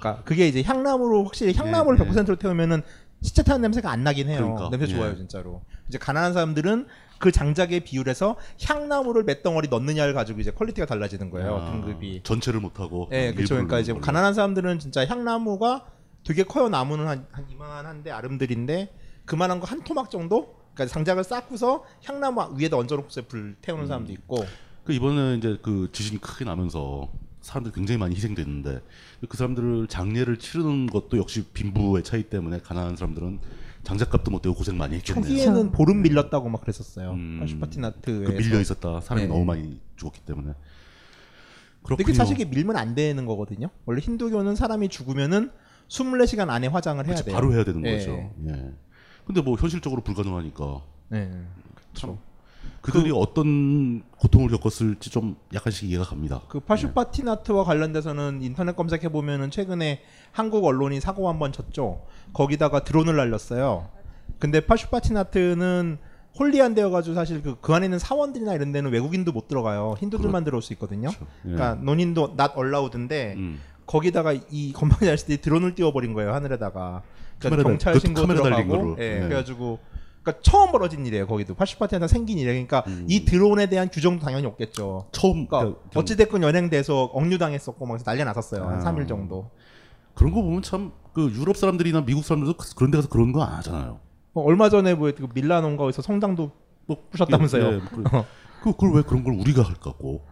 그러니까 0.00 0.22
그게 0.24 0.48
이제 0.48 0.62
향나무로 0.62 1.24
확실히 1.24 1.54
향나무를 1.54 1.98
네, 1.98 2.06
100%로 2.06 2.36
태우면은 2.36 2.82
시체 3.20 3.42
타는 3.42 3.62
냄새가 3.62 3.90
안 3.90 4.02
나긴 4.04 4.28
해요. 4.28 4.38
그러니까, 4.38 4.70
냄새 4.70 4.86
예. 4.86 4.96
좋아요 4.96 5.16
진짜로. 5.16 5.62
이제 5.88 5.98
가난한 5.98 6.32
사람들은 6.32 6.86
그 7.18 7.32
장작에 7.32 7.80
비율해서 7.80 8.36
향나무를 8.62 9.24
몇 9.24 9.42
덩어리 9.42 9.68
넣느냐를 9.68 10.14
가지고 10.14 10.40
이제 10.40 10.50
quality가 10.50 10.86
달라지는 10.86 11.30
거예요 11.30 11.56
아, 11.56 11.70
등급이. 11.70 12.20
전체를 12.22 12.60
못 12.60 12.80
하고. 12.80 13.08
예, 13.12 13.32
그렇죠. 13.32 13.54
그러니까 13.54 13.78
이제 13.80 13.92
가난한 13.94 14.34
사람들은 14.34 14.78
진짜 14.78 15.06
향나무가 15.06 15.86
되게 16.24 16.42
커요. 16.42 16.68
나무는 16.68 17.06
한, 17.06 17.26
한 17.32 17.46
이만한데 17.50 18.10
아름드린데 18.10 18.94
그만한 19.24 19.60
거 19.60 19.66
한 19.66 19.82
토막 19.82 20.10
정도. 20.10 20.56
그러니까 20.74 20.92
장작을 20.92 21.22
쌓고서 21.24 21.84
향나무 22.04 22.58
위에다 22.58 22.76
얹어놓고서 22.76 23.22
불 23.28 23.56
태우는 23.62 23.86
사람도 23.86 24.12
있고. 24.12 24.44
그 24.84 24.92
이번에 24.92 25.36
이제 25.36 25.56
그 25.62 25.88
지진이 25.92 26.20
크게 26.20 26.44
나면서 26.44 27.08
사람들이 27.40 27.74
굉장히 27.74 27.98
많이 27.98 28.14
희생됐는데 28.16 28.80
그 29.28 29.36
사람들을 29.36 29.86
장례를 29.86 30.38
치르는 30.38 30.86
것도 30.86 31.16
역시 31.18 31.44
빈부의 31.52 32.02
차이 32.02 32.24
때문에 32.24 32.58
가난한 32.58 32.96
사람들은 32.96 33.38
장작값도 33.84 34.30
못 34.30 34.42
내고 34.42 34.54
고생 34.54 34.76
많이 34.76 34.96
했겠네요. 34.96 35.22
초기에는 35.22 35.72
보름 35.72 36.02
밀렸다고 36.02 36.48
막 36.48 36.60
그랬었어요. 36.62 37.16
파슈파티나트에 37.40 38.24
그 38.24 38.32
밀려 38.32 38.60
있었다. 38.60 39.00
사람이 39.00 39.26
네. 39.26 39.32
너무 39.32 39.44
많이 39.44 39.80
죽었기 39.96 40.20
때문에. 40.22 40.46
근데 40.46 40.56
그렇군요. 41.82 42.06
그 42.06 42.14
사실 42.14 42.34
이게 42.40 42.44
밀면 42.46 42.76
안 42.76 42.94
되는 42.94 43.26
거거든요. 43.26 43.68
원래 43.84 44.00
힌두교는 44.00 44.56
사람이 44.56 44.88
죽으면은 44.88 45.50
24시간 45.88 46.48
안에 46.48 46.66
화장을 46.68 47.04
해야 47.04 47.14
그치, 47.14 47.26
돼요. 47.26 47.34
바로 47.34 47.52
해야 47.52 47.62
되는 47.62 47.84
예. 47.84 47.98
거죠. 47.98 48.30
예. 48.48 48.72
근데 49.26 49.42
뭐 49.42 49.56
현실적으로 49.56 50.02
불가능하니까. 50.02 50.82
네. 51.10 51.30
참 51.92 52.18
그 52.18 52.33
들이 52.82 53.10
어떤 53.14 54.02
고통을 54.18 54.50
겪었을지 54.50 55.10
좀 55.10 55.36
약간씩 55.54 55.88
이해가 55.88 56.04
갑니다. 56.04 56.42
그 56.48 56.60
파슈파티나트와 56.60 57.64
관련돼서는 57.64 58.42
인터넷 58.42 58.76
검색해 58.76 59.08
보면은 59.08 59.50
최근에 59.50 60.02
한국 60.32 60.64
언론이 60.64 61.00
사고 61.00 61.28
한번 61.28 61.52
쳤죠. 61.52 62.02
거기다가 62.32 62.84
드론을 62.84 63.16
날렸어요. 63.16 63.88
근데 64.38 64.60
파슈파티나트는 64.60 65.98
홀리한 66.38 66.74
데여가지고 66.74 67.14
사실 67.14 67.42
그, 67.42 67.56
그 67.60 67.72
안에 67.72 67.86
있는 67.86 67.98
사원들이나 67.98 68.54
이런 68.54 68.72
데는 68.72 68.90
외국인도 68.90 69.32
못 69.32 69.48
들어가요. 69.48 69.94
힌두들만 69.98 70.44
들어올 70.44 70.62
수 70.62 70.72
있거든요. 70.74 71.08
예. 71.10 71.52
그러니까 71.52 71.74
논인도 71.76 72.34
not 72.38 72.54
allowed인데 72.58 73.34
음. 73.36 73.60
거기다가 73.86 74.34
이 74.50 74.72
건방지 74.72 75.06
아저씨들이 75.06 75.40
드론을 75.40 75.74
띄워버린 75.74 76.12
거예요 76.12 76.34
하늘에다가. 76.34 77.02
그러니까 77.38 77.62
경찰 77.68 78.00
신고 78.00 78.26
들어가고. 78.26 78.96
예, 78.98 79.16
예. 79.16 79.20
그래가지고 79.20 79.78
그러니까 80.24 80.42
처음 80.42 80.72
벌어진 80.72 81.06
일이에요 81.06 81.28
거기도 81.28 81.54
파슈파티한테 81.54 82.08
생긴 82.08 82.38
일이에요. 82.38 82.66
그러니까 82.66 82.84
이 83.06 83.24
드론에 83.24 83.66
대한 83.66 83.88
규정도 83.92 84.24
당연히 84.24 84.46
없겠죠. 84.46 85.04
음. 85.06 85.08
처음 85.12 85.46
그러니까 85.46 85.58
그러니까 85.78 86.00
어찌됐건 86.00 86.42
연행돼서 86.42 87.04
억류당했었고 87.04 87.86
막 87.86 88.02
난리 88.02 88.24
났었어요 88.24 88.64
한 88.64 88.80
아. 88.80 88.92
3일 88.92 89.06
정도. 89.06 89.50
그런 90.14 90.32
거 90.32 90.42
보면 90.42 90.62
참 90.62 91.04
그 91.14 91.30
유럽 91.32 91.56
사람들이나 91.56 92.04
미국 92.04 92.24
사람들도 92.24 92.58
그런 92.76 92.90
데 92.90 92.98
가서 92.98 93.08
그런 93.08 93.32
거 93.32 93.42
안 93.42 93.52
하잖아요. 93.54 94.00
뭐 94.32 94.44
얼마 94.44 94.68
전에 94.68 94.94
뭐그 94.94 95.28
밀라노인가 95.32 95.86
에서 95.88 96.02
성당도 96.02 96.50
뭐 96.86 97.06
부셨다면서요. 97.10 97.64
예, 97.64 97.80
그, 97.88 98.02
그, 98.02 98.22
그걸 98.72 98.94
왜 98.94 99.02
그런 99.02 99.22
걸 99.22 99.34
우리가 99.34 99.62
할까고? 99.62 100.22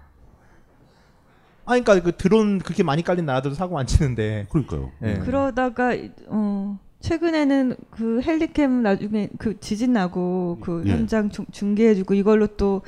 아, 1.65 1.79
그러니까 1.79 2.01
그 2.01 2.17
드론 2.17 2.59
그렇게 2.59 2.83
많이 2.83 3.03
깔린 3.05 3.25
나라들도 3.25 3.55
사고 3.55 3.79
안 3.79 3.87
치는데. 3.87 4.49
그러니까요. 4.51 4.91
예. 5.05 5.15
그러다가 5.19 5.93
어 6.27 6.81
최근에는 7.03 7.77
그 7.91 8.23
헬리캠 8.23 8.83
나중에 8.83 9.29
그 9.39 9.59
지진 9.61 9.93
나고 9.93 10.59
그 10.61 10.83
예. 10.87 10.93
현장 10.93 11.31
중- 11.31 11.47
중계해주고 11.51 12.15
이걸로 12.15 12.47
또 12.57 12.83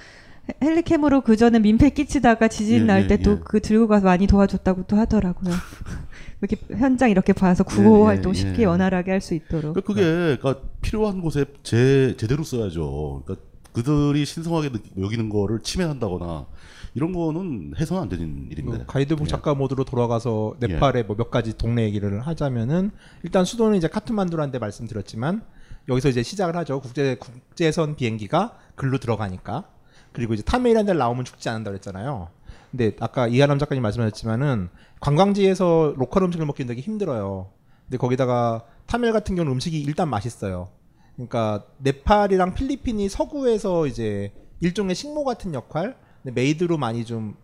헬리캠으로 0.62 1.23
그 1.23 1.36
전에 1.36 1.59
민폐 1.59 1.91
끼치다가 1.91 2.49
지진 2.49 2.82
예, 2.82 2.85
날 2.85 3.03
예, 3.05 3.07
때또 3.09 3.32
예. 3.32 3.39
그 3.45 3.61
들고 3.61 3.89
가서 3.89 4.07
많이 4.07 4.27
도와줬다고 4.27 4.85
또 4.86 4.97
하더라고요. 4.97 5.53
이렇게 6.41 6.57
현장 6.77 7.11
이렇게 7.11 7.32
봐서 7.32 7.65
구호 7.65 7.97
예, 7.97 8.01
예, 8.01 8.05
활동 8.07 8.32
쉽게 8.35 8.62
예. 8.62 8.65
원활하게 8.66 9.11
할 9.11 9.20
수 9.20 9.35
있도록. 9.35 9.74
그러니까 9.74 9.81
그게 9.81 10.03
그러니까 10.39 10.57
필요한 10.82 11.20
곳에 11.20 11.47
제 11.62 12.15
제대로 12.16 12.45
써야죠. 12.45 13.23
그러니까 13.24 13.47
그들이 13.73 14.24
신성하게 14.24 14.70
느- 14.70 15.03
여기는 15.05 15.28
거를 15.31 15.61
침해한다거나 15.61 16.47
이런 16.94 17.12
거는 17.12 17.74
해서는 17.78 18.02
안 18.02 18.08
되는 18.08 18.48
일인데. 18.50 18.78
그 18.78 18.86
가이드북 18.86 19.28
작가 19.28 19.54
모드로 19.54 19.84
돌아가서 19.84 20.54
예. 20.62 20.68
네팔의 20.68 21.04
뭐몇 21.04 21.30
가지 21.30 21.56
동네 21.56 21.82
얘기를 21.82 22.20
하자면은 22.20 22.92
일단 23.24 23.44
수도는 23.44 23.76
이제 23.76 23.88
카트만두라는데 23.88 24.58
말씀드렸지만 24.60 25.42
여기서 25.88 26.08
이제 26.08 26.22
시작을 26.22 26.56
하죠. 26.56 26.80
국제 26.80 27.16
국제선 27.16 27.96
비행기가 27.96 28.56
글로 28.76 28.98
들어가니까 28.98 29.68
그리고 30.12 30.34
이제 30.34 30.42
타멜이라는 30.44 30.86
데를 30.86 30.98
나오면 30.98 31.24
죽지 31.24 31.48
않는다 31.48 31.70
그랬잖아요. 31.70 32.28
근데 32.70 32.96
아까 33.00 33.26
이하람 33.26 33.58
작가님 33.58 33.82
말씀하셨지만은 33.82 34.68
관광지에서 35.00 35.94
local 35.97 36.22
음식을 36.22 36.46
먹기는 36.46 36.68
되게 36.68 36.80
힘들어요. 36.80 37.50
근데 37.86 37.98
거기다가 37.98 38.64
타멜 38.86 39.12
같은 39.12 39.34
경우는 39.34 39.52
음식이 39.52 39.80
일단 39.80 40.08
맛있어요. 40.08 40.68
그러니까 41.16 41.64
네팔이랑 41.78 42.54
필리핀이 42.54 43.08
서구에서 43.08 43.86
이제 43.86 44.32
일종의 44.60 44.94
식모 44.94 45.24
같은 45.24 45.54
역할, 45.54 45.96
근데 46.24 46.40
maid로 46.40 46.78
많이 46.78 47.05
좀 47.05 47.36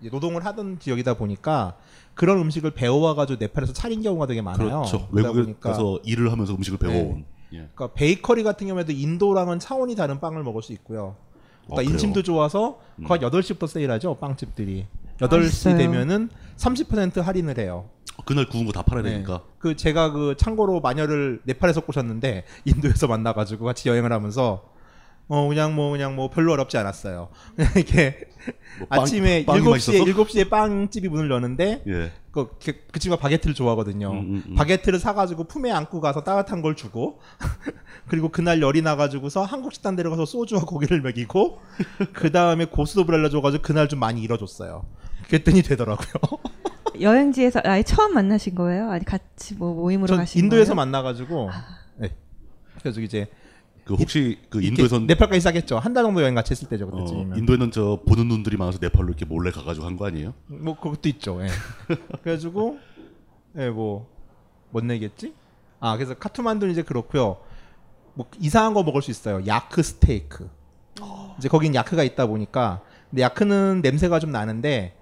노동을 0.00 0.44
하던 0.44 0.80
지역이다 0.80 1.14
보니까 1.14 1.76
그런 2.14 2.38
음식을 2.38 2.72
배워와가지고 2.72 3.38
네팔에서 3.38 3.72
차린 3.72 4.02
경우가 4.02 4.26
되게 4.26 4.42
많아요. 4.42 4.68
그렇죠. 4.68 5.08
외국에 5.12 5.42
보니까 5.42 5.70
가서 5.70 6.00
일을 6.04 6.32
하면서 6.32 6.54
음식을 6.54 6.78
배워온. 6.78 7.24
예. 7.52 7.56
그러니까 7.74 7.92
베이커리 7.92 8.42
같은 8.42 8.66
경우에도 8.66 8.90
인도랑은 8.92 9.58
차원이 9.60 9.94
다른 9.94 10.18
빵을 10.18 10.42
먹을 10.42 10.62
수 10.62 10.72
있고요. 10.72 11.16
그러니까 11.66 11.74
어, 11.74 11.76
그래요? 11.76 11.90
인심도 11.90 12.22
좋아서 12.22 12.80
음. 12.96 13.04
거의 13.04 13.20
8시부터 13.20 13.68
세일하죠, 13.68 14.16
빵집들이. 14.16 14.86
8시 15.18 15.36
맛있어요. 15.38 15.76
되면은 15.76 16.30
30% 16.56 17.20
할인을 17.20 17.58
해요. 17.58 17.88
그날 18.24 18.48
구운 18.48 18.64
거 18.66 18.72
다 18.72 18.82
팔아야 18.82 19.04
네. 19.04 19.10
되니까. 19.12 19.42
그 19.58 19.76
제가 19.76 20.10
그 20.10 20.34
참고로 20.36 20.80
마누라를 20.80 21.42
네팔에서 21.44 21.82
꼬셨는데 21.82 22.44
인도에서 22.64 23.06
만나가지고 23.06 23.64
같이 23.66 23.88
여행을 23.88 24.12
하면서 24.12 24.64
어 25.28 25.48
그냥 25.48 25.74
뭐 25.74 25.90
그냥 25.92 26.14
뭐 26.16 26.28
별로 26.30 26.52
어렵지 26.52 26.76
않았어요. 26.76 27.28
그냥 27.56 27.72
이렇게 27.76 28.28
뭐 28.78 28.88
빵- 28.88 29.00
아침에 29.00 29.44
빵이 29.44 29.60
7시에 29.60 29.70
맛있었어? 29.70 30.04
7시에 30.04 30.50
빵집이 30.50 31.08
문을 31.08 31.30
여는데 31.30 31.82
예. 31.86 32.12
그, 32.32 32.48
그, 32.62 32.72
그 32.90 32.98
친구가 32.98 33.20
바게트를 33.20 33.54
좋아하거든요. 33.54 34.10
음, 34.10 34.42
음. 34.46 34.54
바게트를 34.54 34.98
사가지고 34.98 35.44
품에 35.44 35.70
안고 35.70 36.00
가서 36.00 36.24
따뜻한 36.24 36.62
걸 36.62 36.74
주고, 36.76 37.20
그리고 38.08 38.30
그날 38.30 38.62
열이 38.62 38.80
나가지고서 38.80 39.44
한국 39.44 39.74
식당 39.74 39.96
데려가서 39.96 40.24
소주와 40.24 40.62
고기를 40.62 41.02
먹이고, 41.02 41.60
그 42.14 42.32
다음에 42.32 42.64
고수도브를 42.64 43.18
알려줘가지고 43.20 43.62
그날 43.62 43.86
좀 43.88 44.00
많이 44.00 44.22
잃어줬어요. 44.22 44.86
그랬더니 45.26 45.60
되더라고요. 45.62 46.40
여행지에서 47.00 47.60
아예 47.64 47.82
처음 47.82 48.14
만나신 48.14 48.54
거예요? 48.54 48.90
아니 48.90 49.04
같이 49.04 49.54
뭐 49.54 49.74
모임으로 49.74 50.06
전 50.08 50.16
가신 50.18 50.42
인도에서 50.44 50.70
거예요? 50.74 50.76
만나가지고, 50.76 51.50
네. 51.96 52.16
그래서 52.80 53.00
이제 53.02 53.26
그 53.84 53.94
혹시 53.94 54.38
그 54.48 54.58
이렇게 54.60 54.68
인도에선 54.68 55.06
네팔까지 55.06 55.40
싸겠죠. 55.40 55.78
한 55.78 55.92
달 55.92 56.04
정도 56.04 56.22
여행 56.22 56.34
같이 56.34 56.52
했을 56.52 56.68
때죠. 56.68 56.86
어, 56.86 56.90
그때쯤이면. 56.90 57.38
인도에는 57.38 57.70
저 57.72 58.00
보는 58.06 58.28
눈들이 58.28 58.56
많아서 58.56 58.78
네팔로 58.80 59.08
이렇게 59.08 59.24
몰래 59.24 59.50
가가지고 59.50 59.86
한 59.86 59.96
거 59.96 60.06
아니에요? 60.06 60.34
뭐 60.46 60.78
그것도 60.78 61.08
있죠. 61.10 61.40
예. 61.42 61.48
그래가지고 62.22 62.78
예, 63.58 63.68
뭐못 63.70 64.84
내겠지? 64.84 65.34
아 65.80 65.96
그래서 65.96 66.14
카투만두는 66.14 66.72
이제 66.72 66.82
그렇고요. 66.82 67.38
뭐 68.14 68.26
이상한 68.38 68.72
거 68.74 68.82
먹을 68.82 69.02
수 69.02 69.10
있어요. 69.10 69.44
야크 69.46 69.82
스테이크. 69.82 70.48
이제 71.38 71.48
거긴 71.48 71.74
야크가 71.74 72.04
있다 72.04 72.26
보니까 72.26 72.82
근데 73.10 73.22
야크는 73.22 73.80
냄새가 73.82 74.20
좀 74.20 74.30
나는데 74.30 74.94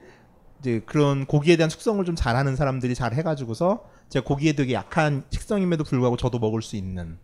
이제 0.61 0.81
그런 0.87 1.27
고기에 1.27 1.57
대한 1.57 1.69
숙성을 1.69 2.03
좀 2.05 2.15
잘하는 2.15 2.57
사람들이 2.57 2.95
잘 2.95 3.13
해가지고서 3.15 3.85
제가 4.09 4.25
고기에 4.25 4.53
되게 4.53 4.73
약한 4.75 5.25
식성임에도 5.31 5.85
불구하고 5.85 6.17
저도 6.17 6.39
먹을 6.39 6.63
수 6.63 6.77
있는 6.77 7.19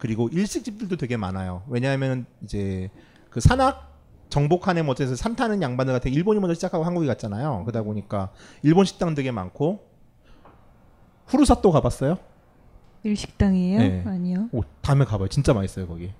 그리고 0.00 0.28
일식집들도 0.32 0.96
되게 0.96 1.16
많아요. 1.16 1.62
왜냐하면 1.68 2.24
이제 2.42 2.90
그 3.28 3.38
산악 3.40 3.90
정복한의 4.30 4.82
뭐 4.82 4.92
어째서 4.92 5.14
산 5.14 5.36
타는 5.36 5.60
양반들 5.60 5.92
같은 5.92 6.12
일본이 6.12 6.40
먼저 6.40 6.54
시작하고 6.54 6.84
한국이 6.84 7.06
갔잖아요. 7.06 7.62
그러다 7.64 7.82
보니까 7.82 8.32
일본 8.62 8.84
식당 8.84 9.14
되게 9.14 9.30
많고 9.30 9.86
후루사또 11.26 11.70
가봤어요? 11.70 12.18
일식당이에요? 13.02 13.78
네. 13.78 14.02
아니요. 14.06 14.48
오, 14.52 14.62
다음에 14.80 15.04
가봐요. 15.04 15.28
진짜 15.28 15.52
맛있어요 15.52 15.86
거기. 15.86 16.12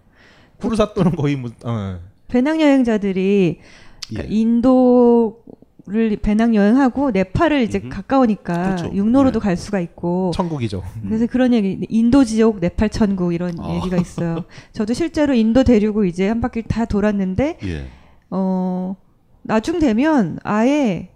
후루사또는 0.61 1.16
거의 1.16 1.36
뭐 1.36 1.51
어. 1.65 2.01
배낭 2.28 2.61
여행자들이 2.61 3.61
예. 3.61 4.15
그러니까 4.15 4.35
인도 4.35 5.43
를 5.91 6.17
배낭 6.17 6.55
여행하고 6.55 7.11
네팔을 7.11 7.62
이제 7.62 7.81
가까우니까 7.81 8.77
그렇죠. 8.77 8.95
육로로도 8.95 9.41
갈 9.41 9.57
수가 9.57 9.81
있고 9.81 10.31
천국이죠. 10.33 10.85
그래서 11.03 11.27
그런 11.27 11.53
얘기 11.53 11.85
인도 11.89 12.23
지옥 12.25 12.61
네팔 12.61 12.91
천국 12.91 13.35
이런 13.35 13.59
아. 13.59 13.75
얘기가 13.75 13.97
있어요. 13.97 14.45
저도 14.73 14.95
실제로 14.95 15.35
인도 15.35 15.65
대륙을 15.65 16.07
이제 16.07 16.29
한 16.29 16.41
바퀴 16.41 16.62
다 16.62 16.85
돌았는데 16.85 17.59
예. 17.65 17.87
어 18.31 18.95
나중 19.43 19.81
되면 19.81 20.39
아예 20.45 21.11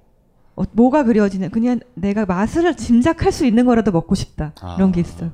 어, 0.57 0.65
뭐가 0.73 1.05
그려지냐 1.05 1.51
그냥 1.51 1.79
내가 1.95 2.27
맛을 2.27 2.77
짐작할 2.77 3.31
수 3.31 3.47
있는 3.47 3.67
거라도 3.67 3.93
먹고 3.93 4.17
싶다 4.17 4.55
이런 4.77 4.91
게 4.91 5.03
있어요. 5.03 5.31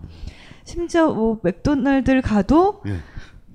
심지어 0.64 1.12
뭐 1.14 1.40
맥도날드를 1.42 2.20
가도 2.20 2.82
예. 2.86 2.98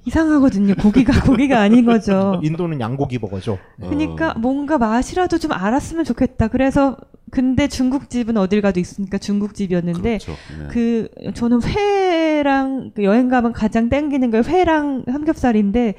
이상하거든요. 0.06 0.76
고기가 0.76 1.14
고기가 1.26 1.62
아닌 1.62 1.86
거죠. 1.86 2.40
인도는 2.44 2.80
양고기 2.80 3.20
버거죠. 3.20 3.58
그러니까 3.80 4.34
뭔가 4.36 4.78
맛이라도 4.78 5.38
좀 5.38 5.52
알았으면 5.52 6.06
좋겠다. 6.06 6.48
그래서 6.48 6.98
근데 7.32 7.68
중국집은 7.68 8.38
어딜 8.38 8.62
가도 8.62 8.80
있으니까 8.80 9.18
중국집이었는데 9.18 10.20
그렇죠. 10.20 10.32
네. 10.60 10.68
그 10.70 11.10
저는 11.34 11.62
회랑 11.64 12.92
그 12.96 13.04
여행 13.04 13.30
가면 13.30 13.52
가장 13.52 13.90
땡기는 13.90 14.32
게 14.32 14.38
회랑 14.40 15.04
삼겹살인데 15.06 15.96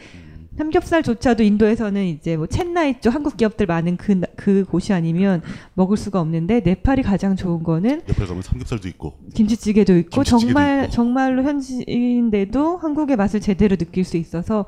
삼겹살조차도 0.57 1.43
인도에서는 1.43 2.05
이제 2.05 2.37
뭐 2.37 2.47
첸나이 2.47 3.01
쪽 3.01 3.15
한국 3.15 3.37
기업들 3.37 3.67
많은 3.67 3.97
그 3.97 4.21
그 4.37 4.65
곳이 4.65 4.93
아니면 4.93 5.43
먹을 5.75 5.97
수가 5.97 6.21
없는데 6.21 6.61
네팔이 6.61 7.03
가장 7.03 7.35
좋은 7.35 7.63
거는 7.65 8.03
네팔 8.07 8.27
가면 8.27 8.43
삼겹살도 8.43 8.87
있고. 8.89 9.19
김치찌개도 9.35 9.97
있고 9.99 10.23
김치찌개도 10.23 10.47
정말 10.47 10.85
있고. 10.85 10.93
정말로 10.93 11.43
현지인데도 11.43 12.77
한국의 12.77 13.17
맛을 13.17 13.41
제대로 13.41 13.77
느낄 13.77 14.05
수 14.05 14.17
있어서 14.17 14.67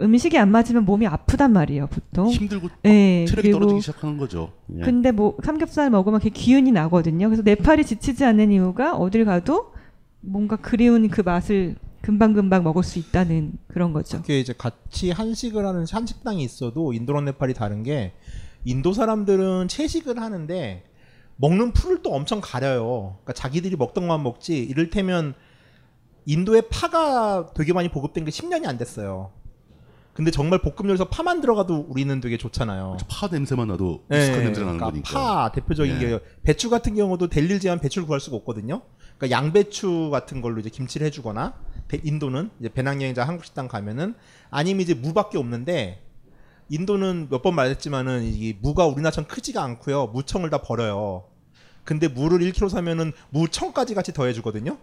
음식이 0.00 0.36
안 0.36 0.50
맞으면 0.50 0.84
몸이 0.84 1.06
아프단 1.06 1.52
말이에요 1.52 1.86
보통 1.86 2.28
힘들고 2.28 2.68
네, 2.82 3.24
체력이 3.26 3.48
그리고 3.48 3.60
떨어지기 3.60 3.80
시작하는 3.80 4.18
거죠. 4.18 4.52
예. 4.76 4.80
근데 4.80 5.12
뭐 5.12 5.36
삼겹살 5.42 5.88
먹으면 5.88 6.20
이렇게 6.20 6.30
기운이 6.30 6.72
나거든요 6.72 7.28
그래서 7.28 7.42
네팔이 7.42 7.84
지치지 7.84 8.24
않는 8.24 8.50
이유가 8.50 8.96
어딜 8.96 9.24
가도 9.24 9.72
뭔가 10.20 10.56
그리운 10.56 11.08
그 11.08 11.20
맛을 11.20 11.76
금방금방 12.04 12.62
먹을 12.64 12.82
수 12.82 12.98
있다는 12.98 13.52
그런 13.68 13.92
거죠 13.92 14.20
그게 14.20 14.38
이제 14.38 14.52
같이 14.56 15.10
한식을 15.10 15.64
하는 15.66 15.86
한식당이 15.90 16.42
있어도 16.44 16.92
인도랑 16.92 17.24
네팔이 17.24 17.54
다른 17.54 17.82
게 17.82 18.12
인도 18.64 18.92
사람들은 18.92 19.68
채식을 19.68 20.20
하는데 20.20 20.84
먹는 21.36 21.72
풀을 21.72 22.02
또 22.02 22.14
엄청 22.14 22.40
가려요. 22.40 23.16
그러니까 23.22 23.32
자기들이 23.32 23.76
먹던 23.76 24.06
것만 24.06 24.22
먹지. 24.22 24.56
이를테면 24.58 25.34
인도에 26.26 26.62
파가 26.70 27.52
되게 27.54 27.72
많이 27.72 27.88
보급된 27.90 28.24
게 28.24 28.30
10년이 28.30 28.66
안 28.66 28.78
됐어요. 28.78 29.32
근데 30.12 30.30
정말 30.30 30.60
볶음 30.62 30.88
요리에서 30.88 31.06
파만 31.08 31.40
들어가도 31.40 31.86
우리는 31.88 32.20
되게 32.20 32.38
좋잖아요. 32.38 32.98
파 33.08 33.26
냄새만 33.26 33.66
나도 33.66 34.04
익숙한 34.12 34.44
냄새가 34.44 34.66
나는 34.66 34.78
그러니까 34.78 34.86
거니까. 34.90 35.12
파 35.12 35.52
대표적인 35.52 35.96
예. 35.96 35.98
게 36.06 36.20
배추 36.44 36.70
같은 36.70 36.94
경우도 36.94 37.28
델릴 37.28 37.58
제한 37.58 37.80
배추를 37.80 38.06
구할 38.06 38.20
수가 38.20 38.36
없거든요. 38.36 38.82
그러니까 39.18 39.36
양배추 39.36 40.10
같은 40.12 40.40
걸로 40.40 40.60
이제 40.60 40.70
김치를 40.70 41.06
해주거나 41.08 41.54
배- 41.54 41.73
인도는 41.92 42.50
이제 42.60 42.68
배낭여행자 42.68 43.24
한국 43.24 43.44
식당 43.44 43.68
가면은 43.68 44.14
아니면 44.50 44.80
이제 44.82 44.94
무밖에 44.94 45.38
없는데 45.38 46.02
인도는 46.70 47.28
몇 47.30 47.42
번 47.42 47.54
말했지만은 47.54 48.24
이 48.24 48.54
무가 48.60 48.86
우리나라처럼 48.86 49.28
크지가 49.28 49.62
않고요. 49.62 50.06
무청을 50.08 50.50
다 50.50 50.62
버려요. 50.62 51.24
근데 51.84 52.08
무를 52.08 52.38
1kg 52.40 52.70
사면은 52.70 53.12
무청까지 53.30 53.94
같이 53.94 54.12
더해 54.14 54.32
주거든요. 54.32 54.78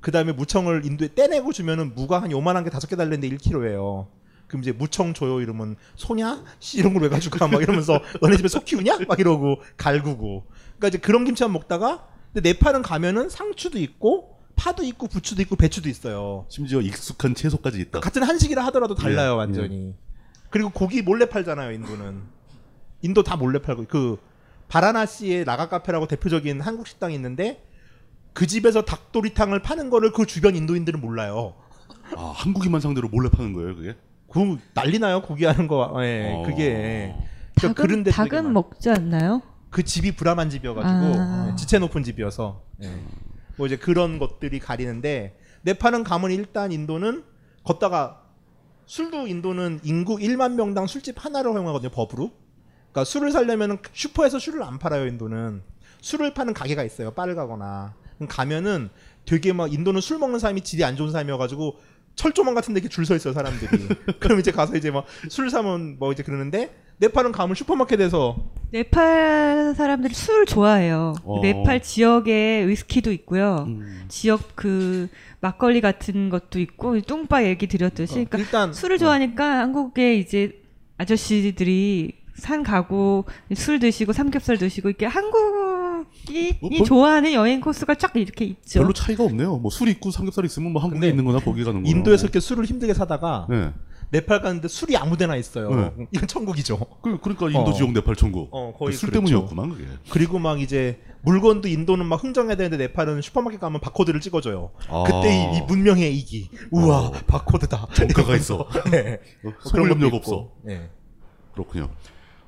그 0.00 0.10
다음에 0.10 0.32
무청을 0.32 0.86
인도에 0.86 1.14
떼내고 1.14 1.52
주면은 1.52 1.94
무가 1.94 2.22
한 2.22 2.30
요만한 2.30 2.64
게 2.64 2.70
다섯 2.70 2.86
개 2.86 2.96
달렸는데 2.96 3.28
1kg예요. 3.36 4.08
그럼 4.46 4.62
이제 4.62 4.72
무청 4.72 5.12
줘요 5.12 5.40
이러면 5.40 5.76
소냐? 5.96 6.44
씨 6.60 6.78
이런 6.78 6.94
걸 6.94 7.02
왜 7.02 7.08
가지고 7.10 7.38
가? 7.38 7.48
막 7.48 7.60
이러면서 7.62 8.00
너네 8.22 8.36
집에 8.38 8.48
소 8.48 8.60
키우냐? 8.60 8.98
막 9.06 9.18
이러고 9.20 9.60
갈구고. 9.76 10.44
그러니까 10.78 10.88
이제 10.88 10.98
그런 10.98 11.24
김치만 11.24 11.52
먹다가 11.52 12.06
근데 12.32 12.52
네팔은 12.52 12.80
가면은 12.82 13.28
상추도 13.28 13.78
있고 13.78 14.35
파도 14.56 14.82
있고 14.82 15.06
부추도 15.06 15.42
있고 15.42 15.54
배추도 15.56 15.88
있어요. 15.88 16.46
심지어 16.48 16.80
익숙한 16.80 17.34
채소까지 17.34 17.78
있다. 17.80 18.00
같은 18.00 18.22
한식이라 18.22 18.64
하더라도 18.66 18.94
달라요 18.94 19.32
예, 19.32 19.36
완전히. 19.36 19.94
그리고 20.50 20.70
고기 20.70 21.02
몰래 21.02 21.26
팔잖아요 21.26 21.72
인도는. 21.72 22.22
인도 23.02 23.22
다 23.22 23.36
몰래 23.36 23.60
팔고 23.60 23.84
그 23.88 24.18
바라나시의 24.68 25.44
라가 25.44 25.68
카페라고 25.68 26.08
대표적인 26.08 26.60
한국 26.60 26.88
식당이 26.88 27.14
있는데 27.14 27.62
그 28.32 28.46
집에서 28.46 28.82
닭도리탕을 28.82 29.62
파는 29.62 29.90
거를 29.90 30.12
그 30.12 30.26
주변 30.26 30.56
인도인들은 30.56 31.00
몰라요. 31.00 31.54
아, 32.16 32.32
한국인만 32.34 32.80
상대로 32.80 33.08
몰래 33.08 33.28
파는 33.30 33.52
거예요, 33.52 33.76
그게? 33.76 33.96
그 34.30 34.58
난리 34.74 34.98
나요 34.98 35.22
고기 35.22 35.44
하는 35.44 35.68
거. 35.68 35.92
예, 36.04 36.32
어. 36.32 36.42
그게 36.44 37.14
저 37.60 37.68
닭은, 37.68 37.74
그런 37.74 38.02
데 38.02 38.10
닭은 38.10 38.52
먹지 38.52 38.90
않나요? 38.90 39.42
그 39.70 39.84
집이 39.84 40.16
불암한 40.16 40.50
집이어가지고 40.50 41.20
아. 41.20 41.48
예, 41.50 41.56
지체 41.56 41.78
높은 41.78 42.02
집이어서 42.02 42.62
예. 42.82 42.92
뭐 43.56 43.66
이제 43.66 43.76
그런 43.76 44.18
것들이 44.18 44.58
가리는데 44.58 45.38
네팔은 45.62 46.04
가면 46.04 46.30
일단 46.30 46.72
인도는 46.72 47.24
걷다가 47.64 48.22
술도 48.86 49.26
인도는 49.26 49.80
인구 49.82 50.16
1만 50.16 50.54
명당 50.54 50.86
술집 50.86 51.24
하나를 51.24 51.52
허용하거든요 51.52 51.90
법으로. 51.90 52.30
그러니까 52.92 53.04
술을 53.04 53.32
살려면 53.32 53.78
슈퍼에서 53.92 54.38
술을 54.38 54.62
안 54.62 54.78
팔아요 54.78 55.06
인도는. 55.06 55.62
술을 56.02 56.34
파는 56.34 56.54
가게가 56.54 56.84
있어요 56.84 57.10
바를 57.12 57.34
가거나. 57.34 57.94
가면은 58.28 58.88
되게 59.26 59.52
막 59.52 59.72
인도는 59.72 60.00
술 60.00 60.18
먹는 60.18 60.38
사람이 60.38 60.62
질이 60.62 60.84
안 60.84 60.96
좋은 60.96 61.10
사람이어가지고 61.10 61.78
철조망 62.14 62.54
같은 62.54 62.72
데 62.72 62.78
이렇게 62.80 62.88
줄 62.88 63.04
서 63.04 63.14
있어요 63.16 63.34
사람들이. 63.34 63.88
그럼 64.20 64.38
이제 64.40 64.52
가서 64.52 64.76
이제 64.76 64.90
막 64.90 65.04
술 65.28 65.50
사면 65.50 65.98
뭐 65.98 66.12
이제 66.12 66.22
그러는데 66.22 66.74
네팔은 66.98 67.32
가면 67.32 67.54
슈퍼마켓에서 67.54 68.36
네팔 68.72 69.74
사람들이 69.76 70.14
술을 70.14 70.46
좋아해요. 70.46 71.14
어. 71.24 71.40
네팔 71.42 71.82
지역에 71.82 72.66
위스키도 72.66 73.12
있고요. 73.12 73.64
음. 73.68 74.04
지역 74.08 74.56
그 74.56 75.08
막걸리 75.40 75.80
같은 75.80 76.30
것도 76.30 76.58
있고 76.58 77.00
뚱바 77.00 77.44
얘기 77.44 77.66
드렸듯이 77.66 78.14
그러니까 78.14 78.38
일단 78.38 78.72
술을 78.72 78.98
좋아하니까 78.98 79.58
한국에 79.60 80.16
이제 80.16 80.60
아저씨들이 80.98 82.12
산 82.34 82.62
가고 82.62 83.24
술 83.54 83.78
드시고 83.78 84.12
삼겹살 84.12 84.58
드시고 84.58 84.88
이렇게 84.88 85.06
한국이 85.06 86.58
뭐 86.60 86.70
별- 86.70 86.84
좋아하는 86.86 87.32
여행 87.32 87.60
코스가 87.60 87.94
쫙 87.94 88.12
이렇게 88.16 88.44
있죠. 88.46 88.80
별로 88.80 88.92
차이가 88.92 89.24
없네요. 89.24 89.58
뭐 89.58 89.70
술 89.70 89.88
있고 89.88 90.10
삼겹살 90.10 90.44
있으면 90.44 90.72
뭐 90.72 90.82
한국에 90.82 91.08
있는 91.08 91.24
거나 91.24 91.38
거기 91.38 91.62
가는 91.64 91.82
거나. 91.82 91.88
인도에서 91.96 92.24
이렇게 92.24 92.40
술을 92.40 92.64
힘들게 92.64 92.92
사다가 92.94 93.46
네. 93.48 93.70
네팔 94.10 94.40
가는데 94.40 94.68
술이 94.68 94.96
아무데나 94.96 95.36
있어요. 95.36 95.74
네. 95.74 96.06
이건 96.12 96.28
천국이죠. 96.28 96.78
그, 97.02 97.18
그러니까 97.20 97.48
인도 97.48 97.72
지역 97.72 97.92
네팔 97.92 98.14
천국. 98.16 98.48
어, 98.52 98.72
거의 98.76 98.94
술 98.94 99.10
그렇죠. 99.10 99.26
때문이었구만 99.26 99.70
그게. 99.70 99.84
그리고 100.10 100.38
막 100.38 100.60
이제 100.60 101.00
물건도 101.22 101.68
인도는 101.68 102.06
막 102.06 102.22
흥정해야 102.22 102.56
되는데 102.56 102.76
네팔은 102.86 103.20
슈퍼마켓 103.22 103.60
가면 103.60 103.80
바코드를 103.80 104.20
찍어줘요. 104.20 104.70
아. 104.88 105.04
그때 105.06 105.52
이, 105.54 105.58
이 105.58 105.60
문명의 105.62 106.16
이기. 106.16 106.50
우와 106.70 107.08
어. 107.08 107.12
바코드다. 107.26 107.88
정가가. 107.94 108.36
있어. 108.36 108.68
네. 108.90 109.14
어, 109.14 109.18
뭐 109.42 109.52
속을 109.60 109.90
염려 109.90 110.10
것도 110.10 110.16
없어. 110.16 110.34
있고. 110.34 110.56
네. 110.62 110.90
그렇군요. 111.52 111.90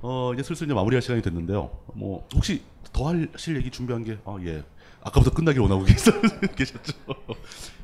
어, 0.00 0.30
이제 0.34 0.42
슬슬 0.44 0.66
이제 0.66 0.74
마무리할 0.74 1.02
시간이 1.02 1.22
됐는데요. 1.22 1.70
뭐 1.94 2.26
혹시 2.34 2.62
더 2.92 3.08
하실 3.08 3.56
얘기 3.56 3.70
준비한 3.70 4.04
게 4.04 4.18
아, 4.24 4.36
예. 4.44 4.62
아까부터 5.02 5.32
끝나길 5.32 5.60
원하고 5.60 5.84
계셨, 5.84 6.14
계셨죠. 6.56 6.92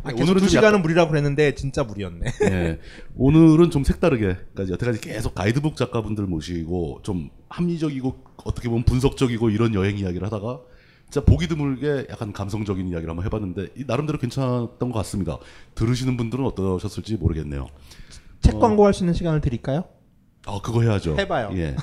아, 0.03 0.11
네, 0.11 0.15
계속 0.17 0.35
두좀 0.35 0.49
시간은 0.49 0.69
약간- 0.69 0.83
무리라고 0.83 1.11
그랬는데 1.11 1.55
진짜 1.55 1.83
무리였네. 1.85 2.27
예. 2.43 2.79
오늘은 3.17 3.71
좀 3.71 3.85
색다르게, 3.85 4.37
그러니까 4.53 4.69
여태까지 4.75 5.01
계속 5.01 5.35
가이드북 5.35 5.77
작가분들 5.77 6.27
모시고 6.27 7.01
좀 7.03 7.31
합리적이고 7.49 8.25
어떻게 8.45 8.69
보면 8.69 8.85
분석적이고 8.85 9.51
이런 9.51 9.75
여행 9.75 9.97
이야기를 9.97 10.27
하다가 10.27 10.61
진짜 11.11 11.25
보기 11.25 11.47
드물게 11.49 12.07
약간 12.11 12.33
감성적인 12.33 12.89
이야기를 12.89 13.09
한번 13.11 13.25
해봤는데 13.25 13.69
이 13.77 13.85
나름대로 13.87 14.19
괜찮았던 14.19 14.91
것 14.91 14.93
같습니다. 14.99 15.39
들으시는 15.75 16.17
분들은 16.17 16.45
어떠셨을지 16.47 17.17
모르겠네요. 17.17 17.69
책 18.41 18.57
어, 18.57 18.59
광고할 18.59 18.93
수 18.93 19.05
있는 19.05 19.15
시간을 19.15 19.41
드릴까요? 19.41 19.85
아 20.47 20.61
그거 20.63 20.83
해야죠. 20.83 21.17
해봐요. 21.17 21.51
예. 21.55 21.77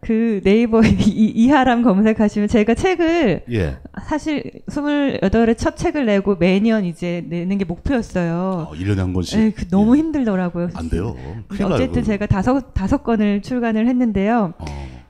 그 0.00 0.40
네이버 0.44 0.80
이, 0.84 1.32
이하람 1.34 1.82
검색하시면 1.82 2.48
제가 2.48 2.74
책을 2.74 3.42
예. 3.50 3.76
사실 4.06 4.42
28의 4.68 5.58
첫 5.58 5.76
책을 5.76 6.06
내고 6.06 6.36
매년 6.36 6.84
이제 6.84 7.24
내는 7.28 7.58
게 7.58 7.64
목표였어요. 7.64 8.68
어, 8.70 8.72
1년에 8.74 8.98
한 8.98 9.12
권씩. 9.12 9.38
네, 9.38 9.50
그 9.50 9.68
너무 9.68 9.96
힘들더라고요. 9.96 10.68
안 10.74 10.88
돼요. 10.88 11.16
어쨌든. 11.50 12.04
제가 12.04 12.26
다섯 12.26 12.72
다섯 12.74 13.02
권을 13.02 13.42
출간을 13.42 13.86
했는데요. 13.88 14.54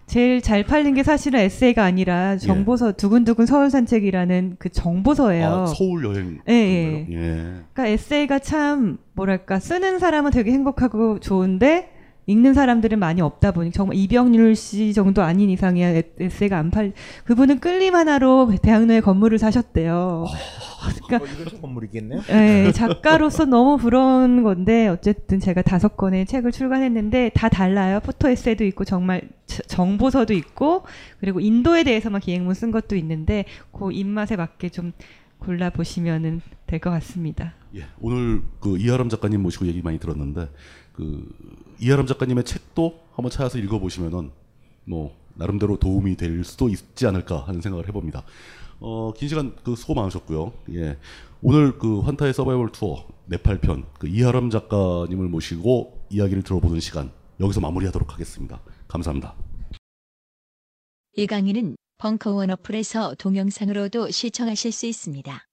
제일 0.06 0.40
잘 0.40 0.64
팔린 0.64 0.94
게 0.94 1.02
사실은 1.02 1.40
에세이가 1.40 1.84
아니라 1.84 2.38
정보서 2.38 2.92
두근두근 2.92 3.44
서울 3.44 3.70
산책이라는 3.70 4.56
그 4.58 4.70
정보서예요. 4.70 5.46
아, 5.46 5.66
서울 5.66 6.02
여행. 6.04 6.38
예, 6.48 6.52
예. 6.54 7.06
예. 7.10 7.32
그러니까 7.74 7.86
에세이가 7.86 8.38
참 8.38 8.96
뭐랄까 9.12 9.60
쓰는 9.60 9.98
사람은 9.98 10.30
되게 10.30 10.50
행복하고 10.50 11.20
좋은데 11.20 11.90
읽는 12.28 12.52
사람들은 12.52 12.98
많이 12.98 13.22
없다 13.22 13.52
보니 13.52 13.72
정말 13.72 13.96
이병률 13.96 14.54
씨 14.54 14.92
정도 14.92 15.22
아닌 15.22 15.48
이상이야 15.48 15.88
에- 15.96 16.02
에세이가 16.20 16.58
안 16.58 16.70
팔. 16.70 16.92
그분은 17.24 17.58
끌림 17.58 17.94
하나로 17.94 18.52
대학로에 18.62 19.00
건물을 19.00 19.38
사셨대요. 19.38 20.26
그러니까 21.06 21.24
어, 21.24 21.40
이건 21.40 21.60
건물이겠네요. 21.62 22.20
예, 22.30 22.70
작가로서 22.72 23.46
너무 23.46 23.78
부러운 23.78 24.42
건데 24.42 24.88
어쨌든 24.88 25.40
제가 25.40 25.62
다섯 25.62 25.96
권의 25.96 26.26
책을 26.26 26.52
출간했는데 26.52 27.30
다 27.34 27.48
달라요. 27.48 28.00
포토 28.00 28.28
에세이도 28.28 28.62
있고 28.64 28.84
정말 28.84 29.22
저- 29.46 29.62
정보서도 29.62 30.34
있고 30.34 30.84
그리고 31.20 31.40
인도에 31.40 31.82
대해서만 31.82 32.20
기획문 32.20 32.52
쓴 32.52 32.70
것도 32.72 32.94
있는데 32.96 33.46
그 33.72 33.90
입맛에 33.90 34.36
맞게 34.36 34.68
좀 34.68 34.92
골라 35.38 35.70
보시면은 35.70 36.42
될 36.66 36.78
것 36.78 36.90
같습니다. 36.90 37.54
예, 37.74 37.84
오늘 38.02 38.42
그 38.60 38.76
이하람 38.76 39.08
작가님 39.08 39.40
모시고 39.42 39.64
얘기 39.66 39.80
많이 39.80 39.98
들었는데 39.98 40.48
그 40.92 41.26
이하람 41.80 42.06
작가님의 42.06 42.44
책도 42.44 43.00
한번 43.14 43.30
찾아서 43.30 43.58
읽어보시면은 43.58 44.30
뭐 44.84 45.16
나름대로 45.34 45.78
도움이 45.78 46.16
될 46.16 46.42
수도 46.44 46.68
있지 46.68 47.06
않을까 47.06 47.46
하는 47.46 47.60
생각을 47.60 47.86
해봅니다. 47.88 48.24
어, 48.80 49.12
긴 49.16 49.28
시간 49.28 49.54
그 49.64 49.76
수고 49.76 49.94
많으셨고요. 49.94 50.52
예, 50.74 50.96
오늘 51.42 51.78
그 51.78 52.00
환타의 52.00 52.32
서바이벌 52.34 52.70
투어 52.72 53.06
네팔 53.26 53.60
편 53.60 53.84
그 53.98 54.08
이하람 54.08 54.50
작가님을 54.50 55.28
모시고 55.28 56.06
이야기를 56.10 56.42
들어보는 56.42 56.80
시간 56.80 57.10
여기서 57.40 57.60
마무리하도록 57.60 58.12
하겠습니다. 58.12 58.60
감사합니다. 58.88 59.34
이 61.16 61.26
강의는 61.26 61.76
벙커원 61.98 62.50
어플에서 62.50 63.14
동영상으로도 63.16 64.10
시청하실 64.10 64.72
수 64.72 64.86
있습니다. 64.86 65.44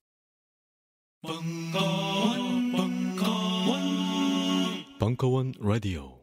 벙커원 4.99 5.53
라디오 5.59 6.14